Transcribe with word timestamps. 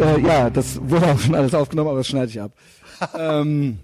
Äh, 0.00 0.20
ja, 0.20 0.48
das 0.48 0.80
wurde 0.88 1.12
auch 1.12 1.18
schon 1.18 1.34
alles 1.34 1.54
aufgenommen, 1.54 1.90
aber 1.90 1.98
das 1.98 2.06
schneide 2.06 2.30
ich 2.30 2.40
ab. 2.40 2.52
ähm, 3.18 3.78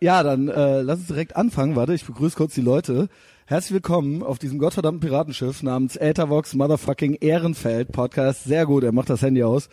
ja, 0.00 0.24
dann 0.24 0.48
äh, 0.48 0.82
lass 0.82 0.98
uns 0.98 1.06
direkt 1.06 1.36
anfangen. 1.36 1.76
Warte, 1.76 1.94
ich 1.94 2.04
begrüße 2.04 2.36
kurz 2.36 2.54
die 2.54 2.62
Leute. 2.62 3.08
Herzlich 3.46 3.74
willkommen 3.74 4.24
auf 4.24 4.40
diesem 4.40 4.58
gottverdammten 4.58 5.08
Piratenschiff 5.08 5.62
namens 5.62 5.94
Äthervox 5.94 6.54
Motherfucking 6.54 7.14
Ehrenfeld 7.14 7.92
Podcast. 7.92 8.44
Sehr 8.44 8.66
gut, 8.66 8.82
er 8.82 8.90
macht 8.90 9.08
das 9.08 9.22
Handy 9.22 9.44
aus. 9.44 9.68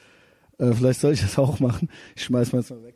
Äh, 0.60 0.74
vielleicht 0.74 1.00
soll 1.00 1.14
ich 1.14 1.22
das 1.22 1.40
auch 1.40 1.60
machen. 1.60 1.90
Ich 2.16 2.24
schmeiß 2.24 2.54
mal 2.54 2.60
jetzt 2.60 2.70
mal 2.70 2.84
weg. 2.84 2.96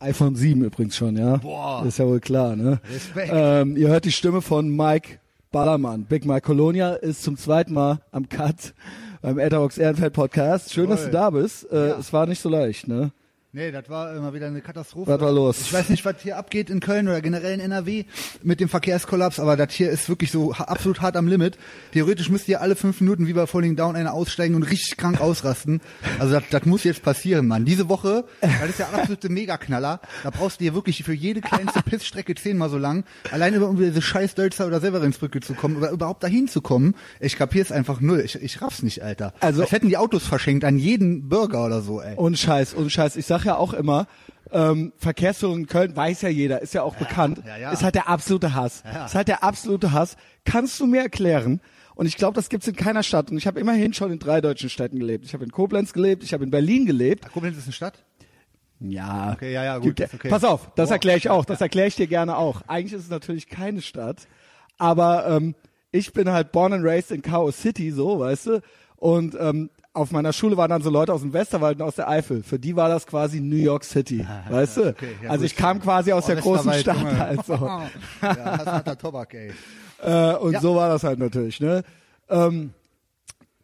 iPhone 0.00 0.36
7 0.36 0.62
übrigens 0.64 0.96
schon, 0.96 1.16
ja. 1.16 1.38
Boah. 1.38 1.84
Ist 1.86 1.98
ja 1.98 2.06
wohl 2.06 2.20
klar, 2.20 2.56
ne? 2.56 2.80
Respekt. 2.92 3.32
Ähm, 3.34 3.76
ihr 3.78 3.88
hört 3.88 4.04
die 4.04 4.12
Stimme 4.12 4.42
von 4.42 4.68
Mike 4.68 5.18
Ballermann. 5.50 6.04
Big 6.04 6.26
Mike 6.26 6.42
Colonia 6.42 6.92
ist 6.92 7.22
zum 7.22 7.38
zweiten 7.38 7.72
Mal 7.72 8.00
am 8.12 8.28
Cut 8.28 8.74
beim 9.22 9.38
Etherbox 9.38 9.78
Ehrenfeld 9.78 10.12
Podcast. 10.12 10.72
Schön, 10.72 10.88
dass 10.90 11.00
du 11.00 11.10
Toll. 11.10 11.12
da 11.12 11.30
bist. 11.30 11.70
Äh, 11.70 11.88
Ja. 11.88 11.98
Es 11.98 12.12
war 12.12 12.26
nicht 12.26 12.40
so 12.40 12.48
leicht, 12.48 12.88
ne? 12.88 13.12
Nee, 13.52 13.72
das 13.72 13.88
war 13.90 14.14
immer 14.14 14.32
wieder 14.32 14.46
eine 14.46 14.60
Katastrophe. 14.60 15.10
Was 15.10 15.20
war 15.20 15.32
los? 15.32 15.60
Ich 15.60 15.72
weiß 15.72 15.88
nicht, 15.88 16.04
was 16.04 16.20
hier 16.22 16.36
abgeht 16.36 16.70
in 16.70 16.78
Köln 16.78 17.08
oder 17.08 17.20
generell 17.20 17.54
in 17.54 17.58
NRW 17.58 18.04
mit 18.44 18.60
dem 18.60 18.68
Verkehrskollaps, 18.68 19.40
aber 19.40 19.56
das 19.56 19.72
hier 19.72 19.90
ist 19.90 20.08
wirklich 20.08 20.30
so 20.30 20.52
absolut 20.52 21.00
hart 21.00 21.16
am 21.16 21.26
Limit. 21.26 21.58
Theoretisch 21.92 22.28
müsst 22.30 22.46
ihr 22.48 22.60
alle 22.60 22.76
fünf 22.76 23.00
Minuten 23.00 23.26
wie 23.26 23.32
bei 23.32 23.48
Falling 23.48 23.74
Down 23.74 23.96
einer 23.96 24.14
aussteigen 24.14 24.54
und 24.54 24.62
richtig 24.62 24.96
krank 24.96 25.20
ausrasten. 25.20 25.80
Also 26.20 26.34
das, 26.34 26.44
das 26.48 26.64
muss 26.64 26.84
jetzt 26.84 27.02
passieren, 27.02 27.48
Mann. 27.48 27.64
Diese 27.64 27.88
Woche, 27.88 28.24
das 28.40 28.68
ist 28.70 28.78
ja 28.78 28.86
absolute 28.90 29.28
Megaknaller. 29.28 30.00
Da 30.22 30.30
brauchst 30.30 30.60
du 30.60 30.64
dir 30.66 30.74
wirklich 30.76 31.02
für 31.02 31.12
jede 31.12 31.40
kleinste 31.40 31.82
Pissstrecke 31.84 32.36
zehnmal 32.36 32.70
so 32.70 32.78
lang, 32.78 33.02
allein 33.32 33.54
über 33.54 33.66
irgendwie 33.66 33.86
diese 33.86 34.00
scheiß 34.00 34.36
Dölzer 34.36 34.68
oder 34.68 34.78
Severinsbrücke 34.78 35.40
zu 35.40 35.54
kommen 35.54 35.76
oder 35.76 35.90
überhaupt 35.90 36.22
dahin 36.22 36.46
zu 36.46 36.60
kommen. 36.60 36.94
Ich 37.18 37.36
kapier's 37.36 37.72
einfach 37.72 38.00
null. 38.00 38.20
Ich, 38.24 38.40
ich 38.40 38.62
raff's 38.62 38.84
nicht, 38.84 39.02
Alter. 39.02 39.34
Also- 39.40 39.62
Als 39.62 39.72
hätten 39.72 39.88
die 39.88 39.96
Autos 39.96 40.24
verschenkt 40.24 40.64
an 40.64 40.78
jeden 40.78 41.28
Bürger 41.28 41.66
oder 41.66 41.80
so, 41.80 42.00
ey. 42.00 42.14
Und 42.14 42.38
Scheiß, 42.38 42.74
und 42.74 42.90
Scheiß. 42.92 43.16
Ich 43.16 43.26
sag 43.26 43.39
ja 43.44 43.56
auch 43.56 43.72
immer, 43.72 44.06
ähm, 44.52 44.92
Verkehrsführung 44.96 45.58
in 45.58 45.66
Köln 45.66 45.94
weiß 45.94 46.22
ja 46.22 46.28
jeder, 46.28 46.60
ist 46.62 46.74
ja 46.74 46.82
auch 46.82 46.96
bekannt. 46.96 47.42
ja, 47.46 47.56
ja. 47.56 47.72
Ist 47.72 47.82
halt 47.82 47.94
der 47.94 48.08
absolute 48.08 48.54
Hass. 48.54 48.82
Ja. 48.84 49.06
Ist 49.06 49.14
halt 49.14 49.28
der 49.28 49.44
absolute 49.44 49.92
Hass. 49.92 50.16
Kannst 50.44 50.80
du 50.80 50.86
mir 50.86 51.02
erklären? 51.02 51.60
Und 51.94 52.06
ich 52.06 52.16
glaube, 52.16 52.34
das 52.34 52.48
gibt's 52.48 52.66
in 52.66 52.74
keiner 52.76 53.02
Stadt. 53.02 53.30
Und 53.30 53.36
ich 53.36 53.46
habe 53.46 53.60
immerhin 53.60 53.92
schon 53.92 54.10
in 54.10 54.18
drei 54.18 54.40
deutschen 54.40 54.70
Städten 54.70 54.98
gelebt. 54.98 55.24
Ich 55.26 55.34
habe 55.34 55.44
in 55.44 55.52
Koblenz 55.52 55.92
gelebt, 55.92 56.22
ich 56.24 56.32
habe 56.32 56.44
in 56.44 56.50
Berlin 56.50 56.86
gelebt. 56.86 57.30
Koblenz 57.32 57.58
ist 57.58 57.64
eine 57.64 57.72
Stadt? 57.74 58.04
Ja. 58.80 59.32
Okay, 59.34 59.52
ja, 59.52 59.64
ja, 59.64 59.78
gut, 59.78 59.96
Gibt- 59.96 60.14
okay. 60.14 60.28
Pass 60.30 60.42
auf, 60.44 60.70
das 60.74 60.88
Boah. 60.88 60.94
erkläre 60.94 61.18
ich 61.18 61.28
auch. 61.28 61.44
Das 61.44 61.60
erkläre 61.60 61.88
ich 61.88 61.96
dir 61.96 62.06
gerne 62.06 62.36
auch. 62.36 62.62
Eigentlich 62.66 62.94
ist 62.94 63.04
es 63.04 63.10
natürlich 63.10 63.48
keine 63.48 63.82
Stadt, 63.82 64.26
aber 64.78 65.26
ähm, 65.28 65.54
ich 65.92 66.12
bin 66.14 66.30
halt 66.30 66.52
born 66.52 66.72
and 66.72 66.84
raised 66.84 67.10
in 67.10 67.20
Chaos 67.20 67.60
City, 67.60 67.90
so, 67.90 68.20
weißt 68.20 68.46
du. 68.46 68.62
Und 68.96 69.36
ähm, 69.38 69.70
auf 69.92 70.12
meiner 70.12 70.32
Schule 70.32 70.56
waren 70.56 70.70
dann 70.70 70.82
so 70.82 70.90
Leute 70.90 71.12
aus 71.12 71.20
dem 71.22 71.32
Westerwald 71.32 71.80
und 71.80 71.86
aus 71.86 71.96
der 71.96 72.08
Eifel. 72.08 72.42
Für 72.42 72.58
die 72.58 72.76
war 72.76 72.88
das 72.88 73.06
quasi 73.06 73.40
New 73.40 73.56
York 73.56 73.84
City, 73.84 74.24
weißt 74.48 74.76
du. 74.76 74.88
okay, 74.90 75.08
ja, 75.22 75.30
also 75.30 75.44
ich 75.44 75.56
kam 75.56 75.80
quasi 75.80 76.12
aus 76.12 76.26
der 76.26 76.36
großen 76.36 76.72
Stadt 76.74 76.96
Junge. 76.98 77.18
halt 77.18 77.44
so. 77.44 77.54
ja, 78.22 78.56
das 78.56 78.66
hat 78.66 78.86
der 78.86 78.98
Tobak, 78.98 79.34
ey. 79.34 79.52
Äh, 80.02 80.36
und 80.36 80.52
Ja. 80.52 80.60
so 80.60 80.74
war 80.76 80.88
das 80.88 81.02
halt 81.02 81.18
natürlich, 81.18 81.60
ne? 81.60 81.82
Ähm, 82.28 82.70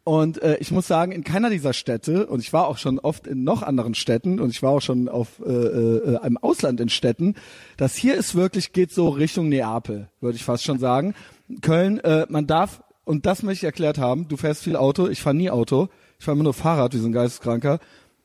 und 0.03 0.41
äh, 0.41 0.57
ich 0.59 0.71
muss 0.71 0.87
sagen, 0.87 1.11
in 1.11 1.23
keiner 1.25 1.49
dieser 1.49 1.73
Städte, 1.73 2.27
und 2.27 2.39
ich 2.39 2.53
war 2.53 2.67
auch 2.67 2.77
schon 2.77 2.97
oft 2.99 3.27
in 3.27 3.43
noch 3.43 3.61
anderen 3.61 3.93
Städten 3.93 4.39
und 4.39 4.49
ich 4.51 4.63
war 4.63 4.71
auch 4.71 4.81
schon 4.81 5.09
auf 5.09 5.39
äh, 5.45 5.49
äh, 5.51 6.25
im 6.25 6.37
Ausland 6.37 6.79
in 6.79 6.87
Städten, 6.89 7.35
das 7.75 7.95
hier 7.95 8.15
ist 8.15 8.33
wirklich, 8.35 8.71
geht 8.73 8.91
so 8.91 9.09
Richtung 9.09 9.49
Neapel, 9.49 10.07
würde 10.21 10.37
ich 10.37 10.43
fast 10.45 10.63
schon 10.63 10.79
sagen. 10.79 11.13
Köln, 11.61 11.99
äh, 11.99 12.25
man 12.29 12.47
darf, 12.47 12.83
und 13.03 13.25
das 13.25 13.43
möchte 13.43 13.65
ich 13.65 13.67
erklärt 13.67 13.97
haben, 13.97 14.27
du 14.29 14.37
fährst 14.37 14.63
viel 14.63 14.75
Auto, 14.77 15.07
ich 15.07 15.21
fahre 15.21 15.35
nie 15.35 15.49
Auto, 15.49 15.89
ich 16.19 16.25
fahre 16.25 16.35
immer 16.35 16.43
nur 16.43 16.53
Fahrrad, 16.53 16.93
wie 16.93 16.97
so 16.99 17.07
ein 17.07 17.11
Geisteskranker. 17.13 17.79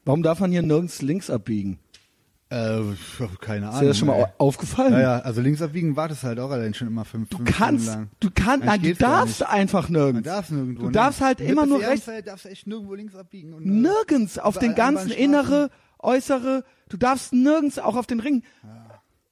Warum 0.04 0.22
darf 0.22 0.40
man 0.40 0.50
hier 0.50 0.62
nirgends 0.62 1.02
links 1.02 1.30
abbiegen? 1.30 1.78
Äh, 2.48 2.80
keine 3.40 3.66
Ahnung. 3.68 3.74
Ist 3.76 3.80
dir 3.80 3.86
das 3.88 3.98
schon 3.98 4.08
mal 4.08 4.16
ey. 4.18 4.24
au- 4.24 4.28
aufgefallen? 4.46 4.92
Ja, 4.92 5.00
ja, 5.00 5.18
also 5.20 5.40
links 5.40 5.62
abbiegen 5.62 5.96
wartest 5.96 6.22
halt 6.22 6.38
auch 6.38 6.50
allein 6.50 6.74
schon 6.74 6.88
immer 6.88 7.04
fünf, 7.06 7.30
Du 7.30 7.38
fünf 7.38 7.50
kannst, 7.56 7.84
Stunden 7.86 8.00
lang. 8.02 8.10
du 8.20 8.28
kannst, 8.34 8.66
nein, 8.66 8.82
du 8.82 8.94
darfst 8.94 9.42
einfach 9.46 9.88
nirgends. 9.88 10.14
Man 10.26 10.34
darf 10.34 10.50
nirgendwo. 10.50 10.82
Du 10.84 10.90
darfst 10.90 11.20
halt 11.22 11.40
Mit 11.40 11.48
immer 11.48 11.64
nur 11.64 11.78
rechts. 11.78 12.06
Ehrenfeld 12.06 12.26
darfst 12.26 12.44
echt 12.46 12.66
nirgendwo 12.66 12.94
links 12.94 13.14
abbiegen. 13.14 13.54
Und, 13.54 13.64
äh, 13.64 13.68
Nirgends, 13.68 14.38
auf 14.38 14.58
den 14.58 14.74
ganzen 14.74 15.10
innere, 15.10 15.70
äußere, 15.98 16.64
du 16.90 16.96
darfst 16.98 17.32
nirgends, 17.32 17.78
auch 17.78 17.96
auf 17.96 18.06
den 18.06 18.20
Ring. 18.20 18.42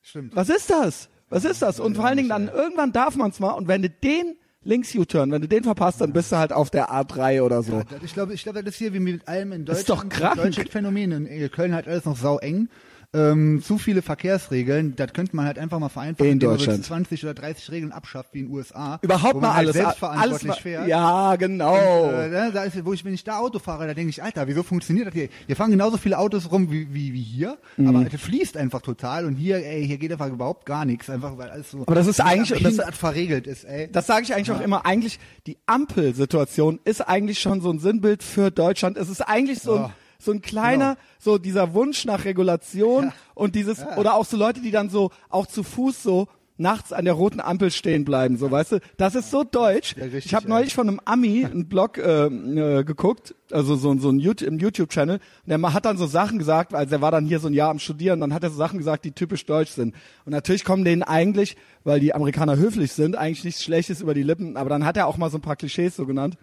Stimmt. 0.01 0.34
Was 0.34 0.49
ist 0.49 0.71
das? 0.71 1.11
Was 1.29 1.45
ist 1.45 1.61
das? 1.63 1.79
Und 1.79 1.97
vor 1.97 2.07
allen 2.07 2.17
Dingen 2.17 2.31
dann, 2.31 2.49
irgendwann 2.49 2.93
darf 2.93 3.17
man 3.17 3.31
es 3.31 3.39
mal 3.39 3.51
und 3.53 3.69
wenn 3.69 3.83
du 3.83 3.91
den 3.91 4.37
links 4.62 4.94
U-Turn, 4.94 5.31
wenn 5.32 5.41
du 5.43 5.48
den 5.48 5.65
verpasst, 5.65 6.00
dann 6.00 6.12
bist 6.12 6.32
du 6.32 6.37
halt 6.37 6.53
auf 6.53 6.71
der 6.71 6.91
A3 6.91 7.43
oder 7.43 7.62
so. 7.62 7.82
Das- 7.88 8.03
Ich 8.03 8.12
glaube, 8.15 8.34
ich 8.34 8.43
glaube, 8.43 8.62
das 8.62 8.75
ist 8.75 8.78
hier 8.78 8.93
wie 8.93 9.00
mit 9.00 9.26
allem 9.26 9.53
in 9.53 9.65
Das 9.65 9.84
Deutschland. 9.84 10.12
ist 10.12 10.12
doch 10.12 10.19
krank. 10.21 10.37
Deutsches 10.37 10.69
Phänomen. 10.71 11.12
In 11.12 11.26
äh, 11.26 11.48
Köln 11.48 11.75
halt 11.75 11.88
alles 11.88 12.04
noch 12.04 12.16
sau 12.16 12.38
eng. 12.38 12.69
Ähm, 13.12 13.60
zu 13.60 13.76
viele 13.76 14.03
Verkehrsregeln, 14.03 14.94
das 14.94 15.12
könnte 15.12 15.34
man 15.34 15.44
halt 15.44 15.59
einfach 15.59 15.81
mal 15.81 15.88
vereinfachen, 15.88 16.26
In 16.26 16.32
indem 16.34 16.50
man 16.50 16.59
so 16.60 16.65
Deutschland. 16.66 16.84
20 16.84 17.25
oder 17.25 17.34
30 17.34 17.72
Regeln 17.72 17.91
abschafft 17.91 18.28
wie 18.34 18.38
in 18.38 18.47
den 18.47 18.54
USA. 18.54 19.00
Überhaupt 19.03 19.34
man 19.34 19.43
mal 19.43 19.48
halt 19.54 19.66
alles, 19.66 19.75
selbstverantwortlich 19.76 20.50
alles 20.53 20.62
fährt. 20.62 20.87
Ja, 20.87 21.34
genau. 21.34 21.75
Äh, 22.12 22.28
ne, 22.28 22.50
da 22.54 22.62
ist, 22.62 22.84
wo 22.84 22.93
ich, 22.93 23.04
wenn 23.04 23.12
ich 23.12 23.25
da 23.25 23.38
Auto 23.38 23.59
fahre, 23.59 23.88
da 23.88 23.94
denke 23.94 24.10
ich, 24.10 24.22
Alter, 24.22 24.47
wieso 24.47 24.62
funktioniert 24.62 25.09
das 25.09 25.15
hier? 25.15 25.28
Hier 25.48 25.56
fahren 25.56 25.72
genauso 25.72 25.97
viele 25.97 26.19
Autos 26.19 26.53
rum 26.53 26.71
wie, 26.71 26.94
wie, 26.94 27.12
wie 27.12 27.21
hier, 27.22 27.59
Mhm. 27.76 27.88
aber 27.88 28.06
es 28.15 28.21
fließt 28.21 28.56
einfach 28.56 28.81
total 28.81 29.25
und 29.27 29.34
hier, 29.34 29.56
ey, 29.56 29.84
hier 29.84 29.98
geht 29.98 30.12
einfach 30.12 30.28
überhaupt 30.28 30.65
gar 30.65 30.84
nichts, 30.84 31.10
einfach 31.10 31.37
weil 31.37 31.50
alles 31.50 31.72
so 31.72 31.82
Aber 31.82 31.97
das 31.97 32.06
ist 32.06 32.21
eigentlich- 32.21 32.50
das- 32.50 32.62
behindert 32.62 32.94
verregelt 32.94 33.48
ist, 33.48 33.65
ey. 33.65 33.88
Das 33.91 34.06
sage 34.06 34.22
ich 34.22 34.32
eigentlich 34.34 34.53
auch 34.53 34.60
immer. 34.60 34.87
Eigentlich, 34.87 35.19
die 35.48 35.59
Ampelsituation 35.66 36.78
ist 36.84 37.00
eigentlich 37.00 37.41
schon 37.41 37.60
so 37.60 37.71
ein 37.72 37.81
Sinnbild 37.81 38.22
für 38.22 38.53
Deutschland. 38.53 38.97
Es 38.97 39.09
ist 39.09 39.21
eigentlich 39.22 39.59
so 39.60 39.75
ein, 39.75 39.82
Ja. 39.82 39.92
So 40.21 40.33
ein 40.33 40.43
kleiner, 40.43 40.97
so 41.19 41.39
dieser 41.39 41.75
Wunsch 41.75 42.05
nach 42.05 42.25
Regulation 42.25 43.13
und 43.35 43.55
dieses, 43.55 43.85
oder 43.97 44.15
auch 44.15 44.27
so 44.27 44.37
Leute, 44.37 44.61
die 44.61 44.71
dann 44.71 44.91
so, 44.91 45.11
auch 45.29 45.47
zu 45.47 45.63
Fuß 45.63 46.03
so, 46.03 46.29
nachts 46.61 46.93
an 46.93 47.07
der 47.07 47.15
roten 47.15 47.41
Ampel 47.41 47.71
stehen 47.71 48.05
bleiben, 48.05 48.37
so 48.37 48.51
weißt 48.51 48.73
du, 48.73 48.81
das 48.99 49.15
ist 49.15 49.31
so 49.31 49.45
deutsch. 49.45 49.97
Ja, 49.97 50.05
richtig, 50.05 50.27
ich 50.27 50.35
habe 50.35 50.47
neulich 50.47 50.75
von 50.75 50.89
einem 50.89 51.01
Ami 51.07 51.45
einen 51.51 51.69
Blog 51.69 51.97
äh, 51.97 52.27
äh, 52.27 52.85
geguckt, 52.85 53.35
also 53.51 53.77
so, 53.77 53.99
so 53.99 54.11
ein 54.11 54.21
YouTube-Channel, 54.21 55.17
und 55.17 55.49
der 55.49 55.73
hat 55.73 55.87
dann 55.87 55.97
so 55.97 56.07
Sachen 56.07 56.39
gesagt, 56.39 56.75
also 56.75 56.95
er 56.95 57.01
war 57.01 57.11
dann 57.11 57.25
hier 57.25 57.41
so 57.41 57.49
ein 57.49 57.55
Jahr 57.55 57.71
am 57.71 57.79
Studieren, 57.79 58.21
dann 58.21 58.35
hat 58.35 58.43
er 58.43 58.51
so 58.51 58.57
Sachen 58.57 58.79
gesagt, 58.79 59.07
die 59.07 59.13
typisch 59.13 59.47
deutsch 59.47 59.71
sind. 59.71 59.95
Und 60.27 60.33
natürlich 60.33 60.65
kommen 60.65 60.85
denen 60.85 61.03
eigentlich, 61.03 61.57
weil 61.83 61.99
die 61.99 62.15
Amerikaner 62.15 62.57
höflich 62.57 62.93
sind, 62.93 63.17
eigentlich 63.17 63.45
nichts 63.45 63.65
Schlechtes 63.65 64.03
über 64.03 64.13
die 64.13 64.23
Lippen, 64.23 64.59
aber 64.59 64.69
dann 64.69 64.85
hat 64.85 64.99
er 64.99 65.07
auch 65.07 65.17
mal 65.17 65.31
so 65.31 65.39
ein 65.39 65.43
paar 65.43 65.57
Klischees 65.57 65.97
so 65.97 66.05
genannt. 66.05 66.37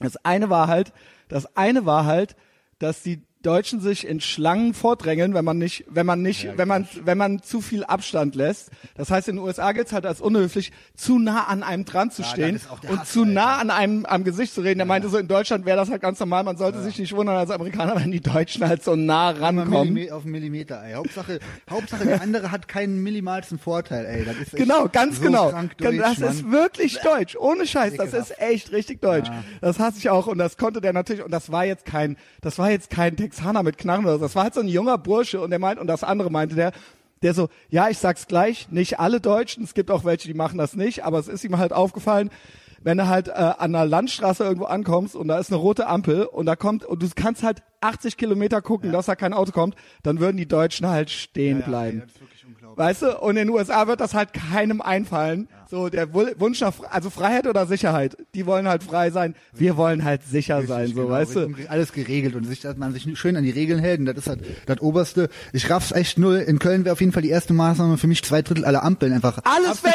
Das 0.00 0.16
eine 0.24 0.48
war 0.48 0.66
halt, 0.66 0.92
das 1.28 1.56
eine 1.56 1.84
war 1.84 2.06
halt, 2.06 2.36
dass 2.82 3.02
die 3.02 3.22
Deutschen 3.42 3.80
sich 3.80 4.06
in 4.06 4.20
Schlangen 4.20 4.72
vordrängeln, 4.74 5.34
wenn 5.34 5.44
man 5.44 5.58
nicht, 5.58 5.84
wenn 5.88 6.06
man 6.06 6.22
nicht, 6.22 6.48
wenn 6.56 6.68
man, 6.68 6.88
wenn 7.04 7.18
man 7.18 7.42
zu 7.42 7.60
viel 7.60 7.84
Abstand 7.84 8.34
lässt. 8.34 8.70
Das 8.96 9.10
heißt, 9.10 9.28
in 9.28 9.36
den 9.36 9.44
USA 9.44 9.72
gilt's 9.72 9.92
halt 9.92 10.06
als 10.06 10.20
unhöflich, 10.20 10.72
zu 10.94 11.18
nah 11.18 11.44
an 11.44 11.62
einem 11.62 11.84
dran 11.84 12.10
zu 12.10 12.22
Ja, 12.22 12.28
stehen 12.28 12.60
und 12.88 12.98
Hass, 13.00 13.12
zu 13.12 13.24
nah 13.24 13.58
Alter. 13.58 13.60
an 13.62 13.70
einem 13.70 14.06
am 14.06 14.24
Gesicht 14.24 14.54
zu 14.54 14.60
reden. 14.62 14.78
Der 14.78 14.86
meinte 14.86 15.08
so, 15.08 15.18
in 15.18 15.28
Deutschland 15.28 15.66
wäre 15.66 15.76
das 15.76 15.90
halt 15.90 16.02
ganz 16.02 16.18
normal. 16.20 16.44
Man 16.44 16.56
sollte 16.56 16.82
sich 16.82 16.98
nicht 16.98 17.14
wundern 17.14 17.36
als 17.36 17.50
Amerikaner, 17.50 17.96
wenn 17.96 18.10
die 18.10 18.20
Deutschen 18.20 18.66
halt 18.66 18.82
so 18.84 18.96
nah 18.96 19.30
rankommen. 19.30 19.92
Millime- 19.94 20.12
auf 20.12 20.24
Millimeter, 20.24 20.82
ey. 20.84 20.94
Hauptsache, 20.94 21.40
Hauptsache 21.68 22.04
der 22.06 22.22
andere 22.22 22.50
hat 22.50 22.68
keinen 22.68 23.02
millimalsten 23.02 23.58
Vorteil, 23.58 24.06
ey. 24.06 24.24
Das 24.24 24.36
ist 24.36 24.52
Genau, 24.56 24.88
ganz 24.88 25.16
so 25.16 25.22
genau. 25.22 25.50
Deutsch, 25.78 25.98
das 25.98 26.18
Mann. 26.18 26.28
ist 26.30 26.50
wirklich 26.50 26.98
deutsch, 27.00 27.36
ohne 27.36 27.66
Scheiß. 27.66 27.94
Das 27.96 28.12
ist 28.12 28.38
echt 28.40 28.72
richtig 28.72 29.00
deutsch. 29.00 29.28
Das 29.60 29.78
hasse 29.78 29.98
ich 29.98 30.10
auch 30.10 30.26
und 30.26 30.38
das 30.38 30.56
konnte 30.56 30.80
der 30.80 30.92
natürlich 30.92 31.24
und 31.24 31.30
das 31.30 31.50
war 31.50 31.64
jetzt 31.64 31.84
kein, 31.84 32.16
das 32.40 32.58
war 32.58 32.70
jetzt 32.70 32.90
kein 32.90 33.16
Texaner 33.32 33.62
mit 33.62 33.78
Knarren 33.78 34.04
oder 34.04 34.14
so. 34.14 34.20
Das 34.20 34.34
war 34.34 34.44
halt 34.44 34.54
so 34.54 34.60
ein 34.60 34.68
junger 34.68 34.98
Bursche 34.98 35.40
und 35.40 35.50
der 35.50 35.58
meint 35.58 35.80
und 35.80 35.86
das 35.86 36.04
andere 36.04 36.30
meinte 36.30 36.54
der, 36.54 36.72
der 37.22 37.34
so, 37.34 37.48
ja, 37.70 37.88
ich 37.88 37.98
sag's 37.98 38.26
gleich, 38.26 38.68
nicht 38.70 39.00
alle 39.00 39.20
Deutschen, 39.20 39.64
es 39.64 39.74
gibt 39.74 39.90
auch 39.90 40.04
welche, 40.04 40.28
die 40.28 40.34
machen 40.34 40.58
das 40.58 40.74
nicht, 40.76 41.04
aber 41.04 41.18
es 41.18 41.28
ist 41.28 41.44
ihm 41.44 41.56
halt 41.58 41.72
aufgefallen, 41.72 42.30
wenn 42.84 42.98
du 42.98 43.06
halt 43.06 43.28
äh, 43.28 43.32
an 43.32 43.74
einer 43.74 43.86
Landstraße 43.86 44.42
irgendwo 44.42 44.64
ankommst 44.66 45.14
und 45.14 45.28
da 45.28 45.38
ist 45.38 45.50
eine 45.52 45.56
rote 45.60 45.86
Ampel 45.86 46.24
und 46.24 46.46
da 46.46 46.56
kommt 46.56 46.84
und 46.84 47.00
du 47.00 47.08
kannst 47.14 47.44
halt 47.44 47.62
80 47.80 48.16
Kilometer 48.16 48.60
gucken, 48.60 48.90
dass 48.90 49.06
da 49.06 49.14
kein 49.14 49.32
Auto 49.32 49.52
kommt, 49.52 49.76
dann 50.02 50.18
würden 50.18 50.36
die 50.36 50.46
Deutschen 50.48 50.88
halt 50.88 51.08
stehen 51.10 51.60
Ja, 51.60 51.66
bleiben. 51.66 52.02
ey, 52.02 52.06
Weißt 52.76 53.02
du, 53.02 53.18
und 53.18 53.36
in 53.36 53.48
den 53.48 53.50
USA 53.50 53.86
wird 53.86 54.00
das 54.00 54.14
halt 54.14 54.32
keinem 54.32 54.80
einfallen. 54.80 55.48
So 55.70 55.88
der 55.88 56.12
Wunsch 56.12 56.60
nach, 56.60 56.74
also 56.90 57.08
Freiheit 57.08 57.46
oder 57.46 57.66
Sicherheit. 57.66 58.16
Die 58.34 58.44
wollen 58.44 58.68
halt 58.68 58.82
frei 58.82 59.10
sein. 59.10 59.34
Wir 59.52 59.76
wollen 59.78 60.04
halt 60.04 60.22
sicher 60.22 60.56
Richtig, 60.56 60.68
sein, 60.68 60.88
so, 60.88 60.94
genau, 60.94 61.08
weißt 61.08 61.36
du. 61.36 61.54
Alles 61.68 61.92
geregelt 61.92 62.34
und 62.34 62.44
sich, 62.44 62.60
dass 62.60 62.76
man 62.76 62.92
sich 62.92 63.08
schön 63.18 63.36
an 63.36 63.42
die 63.42 63.50
Regeln 63.50 63.78
hält 63.78 64.00
und 64.00 64.06
das 64.06 64.18
ist 64.18 64.26
halt 64.26 64.44
das 64.66 64.80
Oberste. 64.80 65.30
Ich 65.54 65.70
raff's 65.70 65.92
echt 65.92 66.18
null. 66.18 66.36
In 66.38 66.58
Köln 66.58 66.84
wäre 66.84 66.92
auf 66.92 67.00
jeden 67.00 67.12
Fall 67.12 67.22
die 67.22 67.30
erste 67.30 67.54
Maßnahme 67.54 67.96
für 67.96 68.06
mich 68.06 68.22
zwei 68.22 68.42
Drittel 68.42 68.66
aller 68.66 68.82
Ampeln 68.82 69.12
einfach 69.14 69.38
Alles 69.44 69.82
weg! 69.82 69.94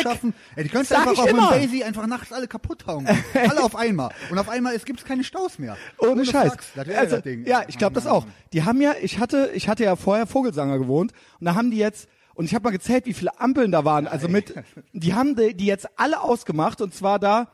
Ey, 0.56 0.64
die 0.64 0.70
könntest 0.70 0.94
einfach 0.94 1.18
auf 1.18 1.30
immer. 1.30 1.52
einem 1.52 1.62
Daisy 1.62 1.84
einfach 1.84 2.08
nachts 2.08 2.34
alle 2.34 2.48
kaputt 2.48 2.88
hauen. 2.88 3.08
alle 3.36 3.62
auf 3.64 3.76
einmal. 3.76 4.10
Und 4.32 4.40
auf 4.40 4.50
einmal 4.50 4.74
es 4.74 4.84
gibt's 4.86 5.06
keine 5.06 5.24
Staus 5.24 5.60
mehr. 5.60 5.78
Ohne 6.00 6.26
Scheiß. 6.26 6.54
Flachs, 6.54 6.68
Das 6.76 6.88
wäre 6.88 7.00
Also, 7.00 7.18
ja, 7.46 7.64
ich 7.68 7.78
glaube 7.78 7.94
das 7.94 8.08
auch. 8.08 8.26
Die 8.54 8.64
haben 8.64 8.82
ja, 8.82 8.96
ich 9.00 9.20
hatte, 9.20 9.52
ich 9.54 9.70
hatte 9.70 9.84
ja 9.84 9.96
vorher 9.96 10.26
Vogelsanger 10.26 10.80
gewohnt 10.80 11.12
und 11.40 11.46
da 11.46 11.54
haben 11.54 11.70
die 11.70 11.78
jetzt 11.78 12.08
und 12.38 12.46
ich 12.46 12.54
habe 12.54 12.66
mal 12.66 12.72
gezählt, 12.72 13.08
wie 13.08 13.14
viele 13.14 13.40
Ampeln 13.40 13.72
da 13.72 13.84
waren. 13.84 14.06
Also 14.06 14.28
mit, 14.28 14.54
die 14.94 15.16
haben 15.16 15.36
die, 15.36 15.56
die 15.56 15.66
jetzt 15.66 15.88
alle 16.00 16.22
ausgemacht 16.22 16.82
und 16.82 16.94
zwar 16.94 17.18
da 17.18 17.48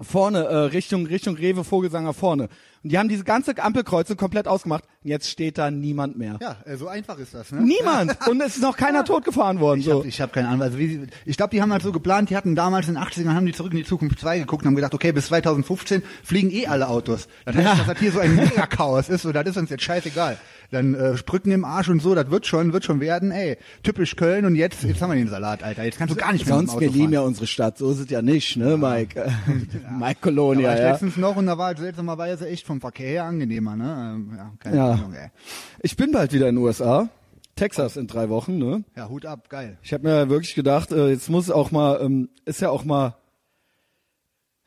vorne 0.00 0.44
äh, 0.44 0.56
Richtung 0.66 1.06
Richtung 1.06 1.34
Rewe 1.34 1.64
Vogelsanger 1.64 2.14
vorne. 2.14 2.48
Und 2.84 2.92
die 2.92 2.98
haben 2.98 3.08
diese 3.08 3.24
ganze 3.24 3.60
Ampelkreuzung 3.62 4.16
komplett 4.18 4.46
ausgemacht. 4.46 4.84
Und 5.02 5.10
jetzt 5.10 5.30
steht 5.30 5.56
da 5.58 5.70
niemand 5.70 6.18
mehr. 6.18 6.38
Ja, 6.40 6.56
äh, 6.66 6.76
so 6.76 6.86
einfach 6.86 7.18
ist 7.18 7.32
das, 7.34 7.50
ne? 7.50 7.62
Niemand! 7.62 8.16
Und 8.28 8.40
es 8.42 8.56
ist 8.56 8.62
noch 8.62 8.76
keiner 8.76 9.04
totgefahren 9.04 9.58
worden. 9.58 9.80
Ich 9.80 9.86
so. 9.86 9.98
habe 10.00 10.06
ich 10.08 10.20
hab 10.20 10.32
keine 10.34 10.48
Ahnung. 10.48 10.62
Also 10.62 10.78
wie, 10.78 10.88
sie- 10.88 11.06
ich 11.24 11.36
glaube, 11.38 11.50
die 11.50 11.62
haben 11.62 11.72
halt 11.72 11.82
so 11.82 11.92
geplant, 11.92 12.28
die 12.30 12.36
hatten 12.36 12.54
damals 12.54 12.86
in 12.88 12.94
den 12.94 13.02
80ern, 13.02 13.34
haben 13.34 13.46
die 13.46 13.52
zurück 13.52 13.72
in 13.72 13.78
die 13.78 13.84
Zukunft 13.84 14.18
2 14.20 14.38
geguckt 14.40 14.62
und 14.64 14.68
haben 14.68 14.76
gedacht, 14.76 14.92
okay, 14.94 15.12
bis 15.12 15.26
2015 15.28 16.02
fliegen 16.22 16.50
eh 16.50 16.66
alle 16.66 16.88
Autos. 16.88 17.26
Das 17.46 17.56
heißt, 17.56 17.66
Ja. 17.66 17.74
dass 17.74 17.86
das 17.86 17.98
hier 17.98 18.12
so 18.12 18.20
ein 18.20 18.36
Mega-Chaos 18.36 19.08
ist, 19.08 19.22
so, 19.22 19.32
das 19.32 19.46
ist 19.46 19.56
uns 19.56 19.70
jetzt 19.70 19.82
scheißegal. 19.82 20.36
Dann 20.70 20.94
äh, 20.94 21.16
Sprücken 21.16 21.52
im 21.52 21.64
Arsch 21.64 21.88
und 21.88 22.00
so, 22.02 22.14
das 22.14 22.30
wird 22.30 22.46
schon, 22.46 22.72
wird 22.72 22.84
schon 22.84 23.00
werden, 23.00 23.30
ey. 23.30 23.56
Typisch 23.82 24.16
Köln 24.16 24.44
und 24.44 24.56
jetzt, 24.56 24.82
jetzt 24.82 25.00
haben 25.00 25.10
wir 25.10 25.16
den 25.16 25.28
Salat, 25.28 25.62
Alter. 25.62 25.84
Jetzt 25.84 25.98
kannst 25.98 26.14
du 26.14 26.18
gar 26.18 26.32
nicht 26.32 26.46
mehr 26.46 26.54
Sonst, 26.56 26.80
wir 26.80 26.90
lieben 26.90 27.12
ja 27.12 27.20
unsere 27.20 27.46
Stadt. 27.46 27.78
So 27.78 27.90
ist 27.92 28.00
es 28.00 28.10
ja 28.10 28.20
nicht, 28.22 28.56
ne, 28.56 28.76
Mike? 28.76 29.14
Mike 29.46 29.80
Da 29.82 30.00
war 30.00 30.14
Colonia, 30.16 30.76
ja. 30.76 30.90
letztens 30.90 31.16
noch 31.16 31.36
und 31.36 31.46
da 31.46 31.56
war 31.58 31.72
es 31.72 31.78
seltsamerweise 31.80 32.48
echt 32.48 32.66
vom 32.66 32.73
Verkehr 32.80 33.08
her 33.08 33.24
angenehmer, 33.24 33.76
ne? 33.76 34.14
Ähm, 34.16 34.32
Ja, 34.36 34.52
keine 34.58 34.76
Ja. 34.76 34.90
Ahnung, 34.92 35.12
ey. 35.14 35.30
Ich 35.80 35.96
bin 35.96 36.12
bald 36.12 36.32
wieder 36.32 36.48
in 36.48 36.56
den 36.56 36.64
USA. 36.64 37.08
Texas 37.56 37.96
in 37.96 38.06
drei 38.08 38.28
Wochen, 38.30 38.58
ne? 38.58 38.82
Ja, 38.96 39.08
Hut 39.08 39.26
ab, 39.26 39.48
geil. 39.48 39.78
Ich 39.82 39.92
habe 39.92 40.02
mir 40.08 40.28
wirklich 40.28 40.54
gedacht, 40.56 40.90
äh, 40.90 41.08
jetzt 41.10 41.30
muss 41.30 41.50
auch 41.50 41.70
mal, 41.70 42.00
ähm, 42.02 42.28
ist 42.44 42.60
ja 42.60 42.70
auch 42.70 42.84
mal, 42.84 43.14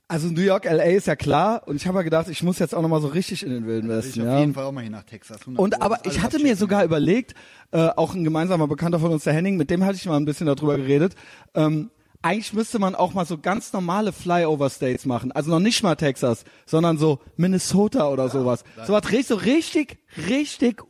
also 0.10 0.30
New 0.30 0.42
York, 0.42 0.64
LA 0.64 0.84
ist 0.96 1.08
ja 1.08 1.18
klar 1.18 1.68
und 1.68 1.76
ich 1.76 1.86
habe 1.86 1.98
mir 1.98 2.06
gedacht, 2.06 2.30
ich 2.30 2.42
muss 2.42 2.60
jetzt 2.60 2.74
auch 2.74 2.82
noch 2.82 2.88
mal 2.88 3.02
so 3.02 3.08
richtig 3.10 3.44
in 3.44 3.50
den 3.50 3.66
Wilden 3.68 3.90
Ich 3.90 3.98
Westen, 3.98 4.22
auf 4.22 4.28
ja. 4.28 4.40
jeden 4.40 4.54
Fall 4.54 4.64
auch 4.64 4.72
mal 4.72 4.80
hier 4.82 4.90
nach 4.92 5.04
Texas. 5.04 5.42
100 5.42 5.60
Und 5.62 5.82
aber 5.82 6.06
ich 6.06 6.22
hatte 6.22 6.40
mir 6.40 6.56
sogar 6.56 6.86
überlegt, 6.86 7.34
äh, 7.72 7.90
auch 7.90 8.16
ein 8.16 8.24
gemeinsamer 8.24 8.68
Bekannter 8.70 9.00
von 9.02 9.12
uns, 9.12 9.26
der 9.26 9.34
Henning, 9.34 9.58
mit 9.58 9.70
dem 9.70 9.84
hatte 9.84 9.98
ich 9.98 10.06
mal 10.06 10.16
ein 10.16 10.24
bisschen 10.24 10.48
darüber 10.48 10.78
geredet. 10.78 11.16
Ähm, 11.56 11.90
eigentlich 12.28 12.54
müsste 12.54 12.78
man 12.80 12.94
auch 12.94 13.14
mal 13.14 13.26
so 13.26 13.38
ganz 13.38 13.72
normale 13.72 14.12
Flyover 14.12 14.70
States 14.70 15.06
machen. 15.06 15.32
Also 15.32 15.50
noch 15.50 15.60
nicht 15.60 15.82
mal 15.82 15.96
Texas, 15.96 16.44
sondern 16.66 16.98
so 16.98 17.20
Minnesota 17.38 18.10
oder 18.10 18.28
sowas. 18.30 18.64
So 18.86 18.94
was 18.94 19.06
richtig, 19.12 19.28
so 19.28 19.36
richtig, 19.36 19.98
richtig 20.28 20.84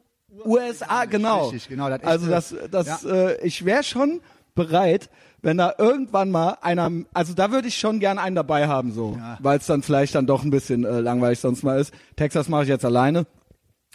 USA, 0.46 1.06
genau. 1.06 1.50
richtig, 1.50 1.70
genau, 1.70 1.90
das 1.90 2.04
also 2.04 2.28
das, 2.28 2.56
das, 2.72 3.04
äh, 3.06 3.40
ich 3.46 3.66
wäre 3.66 3.84
schon 3.84 4.22
bereit, 4.56 5.10
wenn 5.42 5.58
da 5.58 5.74
irgendwann 5.78 6.32
mal 6.32 6.58
einer, 6.62 6.92
also 7.14 7.34
da 7.34 7.52
würde 7.52 7.68
ich 7.68 7.78
schon 7.78 8.00
gern 8.00 8.18
einen 8.18 8.36
dabei 8.36 8.68
haben, 8.68 8.92
so, 8.92 9.16
Ja. 9.20 9.38
weil 9.42 9.60
es 9.60 9.68
dann 9.68 9.84
vielleicht 9.84 10.16
dann 10.16 10.26
doch 10.26 10.44
ein 10.44 10.50
bisschen 10.50 10.84
äh, 10.86 11.00
langweilig 11.00 11.40
sonst 11.40 11.64
mal 11.64 11.80
ist. 11.80 11.94
Texas 12.16 12.50
mache 12.50 12.64
ich 12.64 12.70
jetzt 12.70 12.86
alleine. 12.86 13.28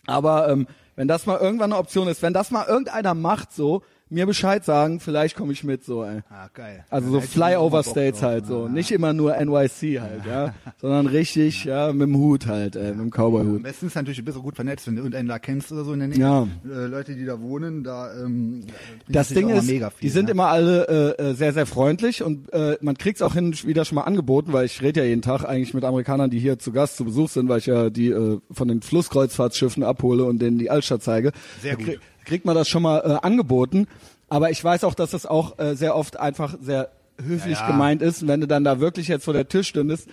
Aber 0.06 0.48
ähm, 0.48 0.66
wenn 0.96 1.08
das 1.08 1.26
mal 1.26 1.38
irgendwann 1.38 1.72
eine 1.72 1.80
Option 1.80 2.08
ist, 2.08 2.22
wenn 2.22 2.32
das 2.32 2.50
mal 2.50 2.66
irgendeiner 2.66 3.14
macht, 3.14 3.52
so, 3.52 3.82
mir 4.12 4.26
Bescheid 4.26 4.64
sagen, 4.64 5.00
vielleicht 5.00 5.36
komme 5.36 5.52
ich 5.52 5.64
mit, 5.64 5.84
so, 5.84 6.04
ey. 6.04 6.20
Ah, 6.30 6.48
geil. 6.54 6.84
Also 6.90 7.06
Ja, 7.06 7.12
so 7.12 7.20
Flyover 7.26 7.82
States 7.82 8.22
halt 8.22 8.46
so, 8.46 8.66
Ja. 8.66 8.68
nicht 8.72 8.92
immer 8.92 9.12
nur 9.12 9.34
NYC 9.36 10.00
halt, 10.00 10.26
ja, 10.26 10.54
sondern 10.80 11.06
richtig, 11.06 11.64
ja, 11.64 11.92
mit 11.92 12.02
dem 12.08 12.16
Hut 12.16 12.46
halt, 12.46 12.76
äh, 12.76 12.90
mit 12.90 12.94
dem 12.94 13.00
Am 13.00 13.10
Cowboy-Hut. 13.10 13.62
besten 13.62 13.86
ist 13.86 13.94
natürlich, 13.94 14.24
bist 14.24 14.36
auch 14.38 14.42
gut 14.42 14.54
vernetzt, 14.56 14.86
wenn 14.86 14.94
du 14.96 15.00
irgendeinen 15.00 15.28
da 15.28 15.38
kennst 15.38 15.72
oder 15.72 15.84
so 15.84 15.92
in 15.92 15.98
der 16.00 16.08
Nähe. 16.08 16.18
Ja. 16.18 16.42
Äh, 16.64 16.86
Leute, 16.86 17.14
die 17.14 17.24
da 17.24 17.40
wohnen, 17.40 17.82
da 17.84 18.12
ähm, 18.14 18.64
ja, 18.66 18.74
Das 19.08 19.28
Ding 19.28 19.48
ist, 19.48 19.66
mega 19.66 19.90
viel, 19.90 20.06
die 20.06 20.10
sind 20.10 20.26
ne? 20.26 20.32
immer 20.32 20.46
alle 20.48 21.16
äh, 21.18 21.30
äh, 21.30 21.34
sehr, 21.34 21.52
sehr 21.52 21.66
freundlich 21.66 22.22
und 22.22 22.52
äh, 22.52 22.76
man 22.80 22.96
kriegt's 22.98 23.22
auch 23.22 23.34
hin 23.34 23.54
wieder 23.64 23.84
schon 23.84 23.96
mal 23.96 24.02
angeboten, 24.02 24.52
weil 24.52 24.66
ich 24.66 24.82
rede 24.82 25.00
ja 25.00 25.06
jeden 25.06 25.22
Tag 25.22 25.44
eigentlich 25.44 25.74
mit 25.74 25.84
Amerikanern, 25.84 26.30
die 26.30 26.38
hier 26.38 26.58
zu 26.58 26.72
Gast 26.72 26.96
zu 26.96 27.04
Besuch 27.04 27.28
sind, 27.30 27.48
weil 27.48 27.58
ich 27.58 27.66
ja 27.66 27.90
die 27.90 28.10
äh, 28.10 28.38
von 28.50 28.68
den 28.68 28.82
Flusskreuzfahrtschiffen 28.82 29.82
abhole 29.82 30.24
und 30.24 30.40
denen 30.40 30.58
die 30.58 30.70
Altstadt 30.70 31.02
zeige. 31.02 31.32
Sehr 31.60 31.76
gut. 31.76 31.98
Kriegt 32.24 32.44
man 32.44 32.54
das 32.54 32.68
schon 32.68 32.82
mal 32.82 32.98
äh, 32.98 33.26
angeboten. 33.26 33.86
Aber 34.28 34.50
ich 34.50 34.62
weiß 34.62 34.84
auch, 34.84 34.94
dass 34.94 35.10
das 35.10 35.26
auch 35.26 35.58
äh, 35.58 35.74
sehr 35.74 35.94
oft 35.96 36.18
einfach 36.18 36.54
sehr 36.60 36.90
höflich 37.22 37.58
Ja, 37.58 37.66
ja. 37.66 37.70
gemeint 37.72 38.00
ist. 38.02 38.22
Und 38.22 38.28
wenn 38.28 38.40
du 38.40 38.46
dann 38.46 38.64
da 38.64 38.80
wirklich 38.80 39.08
jetzt 39.08 39.24
vor 39.24 39.34
der 39.34 39.46
Tür 39.48 39.62
stündest, 39.62 40.08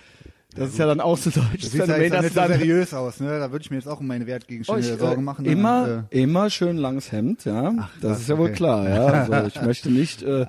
das 0.54 0.70
ist 0.70 0.78
ja 0.78 0.86
dann 0.86 1.00
auch 1.00 1.16
so 1.16 1.30
Das 1.30 1.44
deutsches 1.44 1.70
sieht 1.72 1.86
ja 1.86 1.96
jetzt 1.96 2.36
dann 2.36 2.48
seriös 2.52 2.92
aus, 2.92 3.20
ne? 3.20 3.38
Da 3.38 3.52
würde 3.52 3.62
ich 3.62 3.70
mir 3.70 3.76
jetzt 3.76 3.86
auch 3.86 4.00
um 4.00 4.06
meine 4.08 4.26
Wertgegenstände 4.26 4.80
euch, 4.92 4.98
Sorgen 4.98 5.20
äh, 5.22 5.24
machen. 5.24 5.44
ne? 5.46 5.52
Immer, 5.52 6.04
Äh, 6.10 6.22
immer 6.22 6.50
schön 6.50 6.76
langes 6.76 7.12
Hemd, 7.12 7.44
ja. 7.44 7.72
das 8.00 8.10
krass, 8.10 8.20
ist 8.22 8.28
ja 8.28 8.36
wohl 8.38 8.46
okay. 8.48 8.56
klar, 8.56 8.88
ja. 8.88 9.06
Also 9.30 9.46
ich 9.46 9.62
möchte 9.62 9.90
nicht 9.90 10.22
äh, 10.22 10.46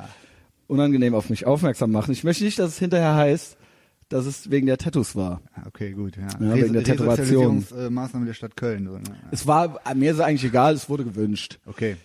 unangenehm 0.67 1.13
auf 1.13 1.29
mich 1.29 1.45
aufmerksam 1.45 1.91
machen. 1.91 2.11
Ich 2.11 2.23
möchte 2.23 2.43
nicht, 2.43 2.57
dass 2.57 2.69
es 2.69 2.79
hinterher 2.79 3.13
heißt, 3.15 3.57
dass 4.11 4.25
es 4.25 4.51
wegen 4.51 4.67
der 4.67 4.77
Tattoos 4.77 5.15
war. 5.15 5.41
ah, 5.55 5.63
okay, 5.67 5.91
gut, 5.91 6.17
ja. 6.17 6.27
wegen 6.39 6.73
der 6.73 6.83
Tätowation. 6.83 7.57
Resozialisierungsmaßnahme 7.59 8.25
der 8.25 8.33
Stadt 8.33 8.57
Köln. 8.57 8.85
So, 8.87 8.93
ne? 8.93 9.01
Es 9.31 9.47
war, 9.47 9.79
mir 9.95 10.11
ist 10.11 10.17
es 10.17 10.23
eigentlich 10.23 10.43
egal, 10.43 10.73
es 10.73 10.89
wurde 10.89 11.03
gewünscht. 11.03 11.59
Okay. 11.65 11.97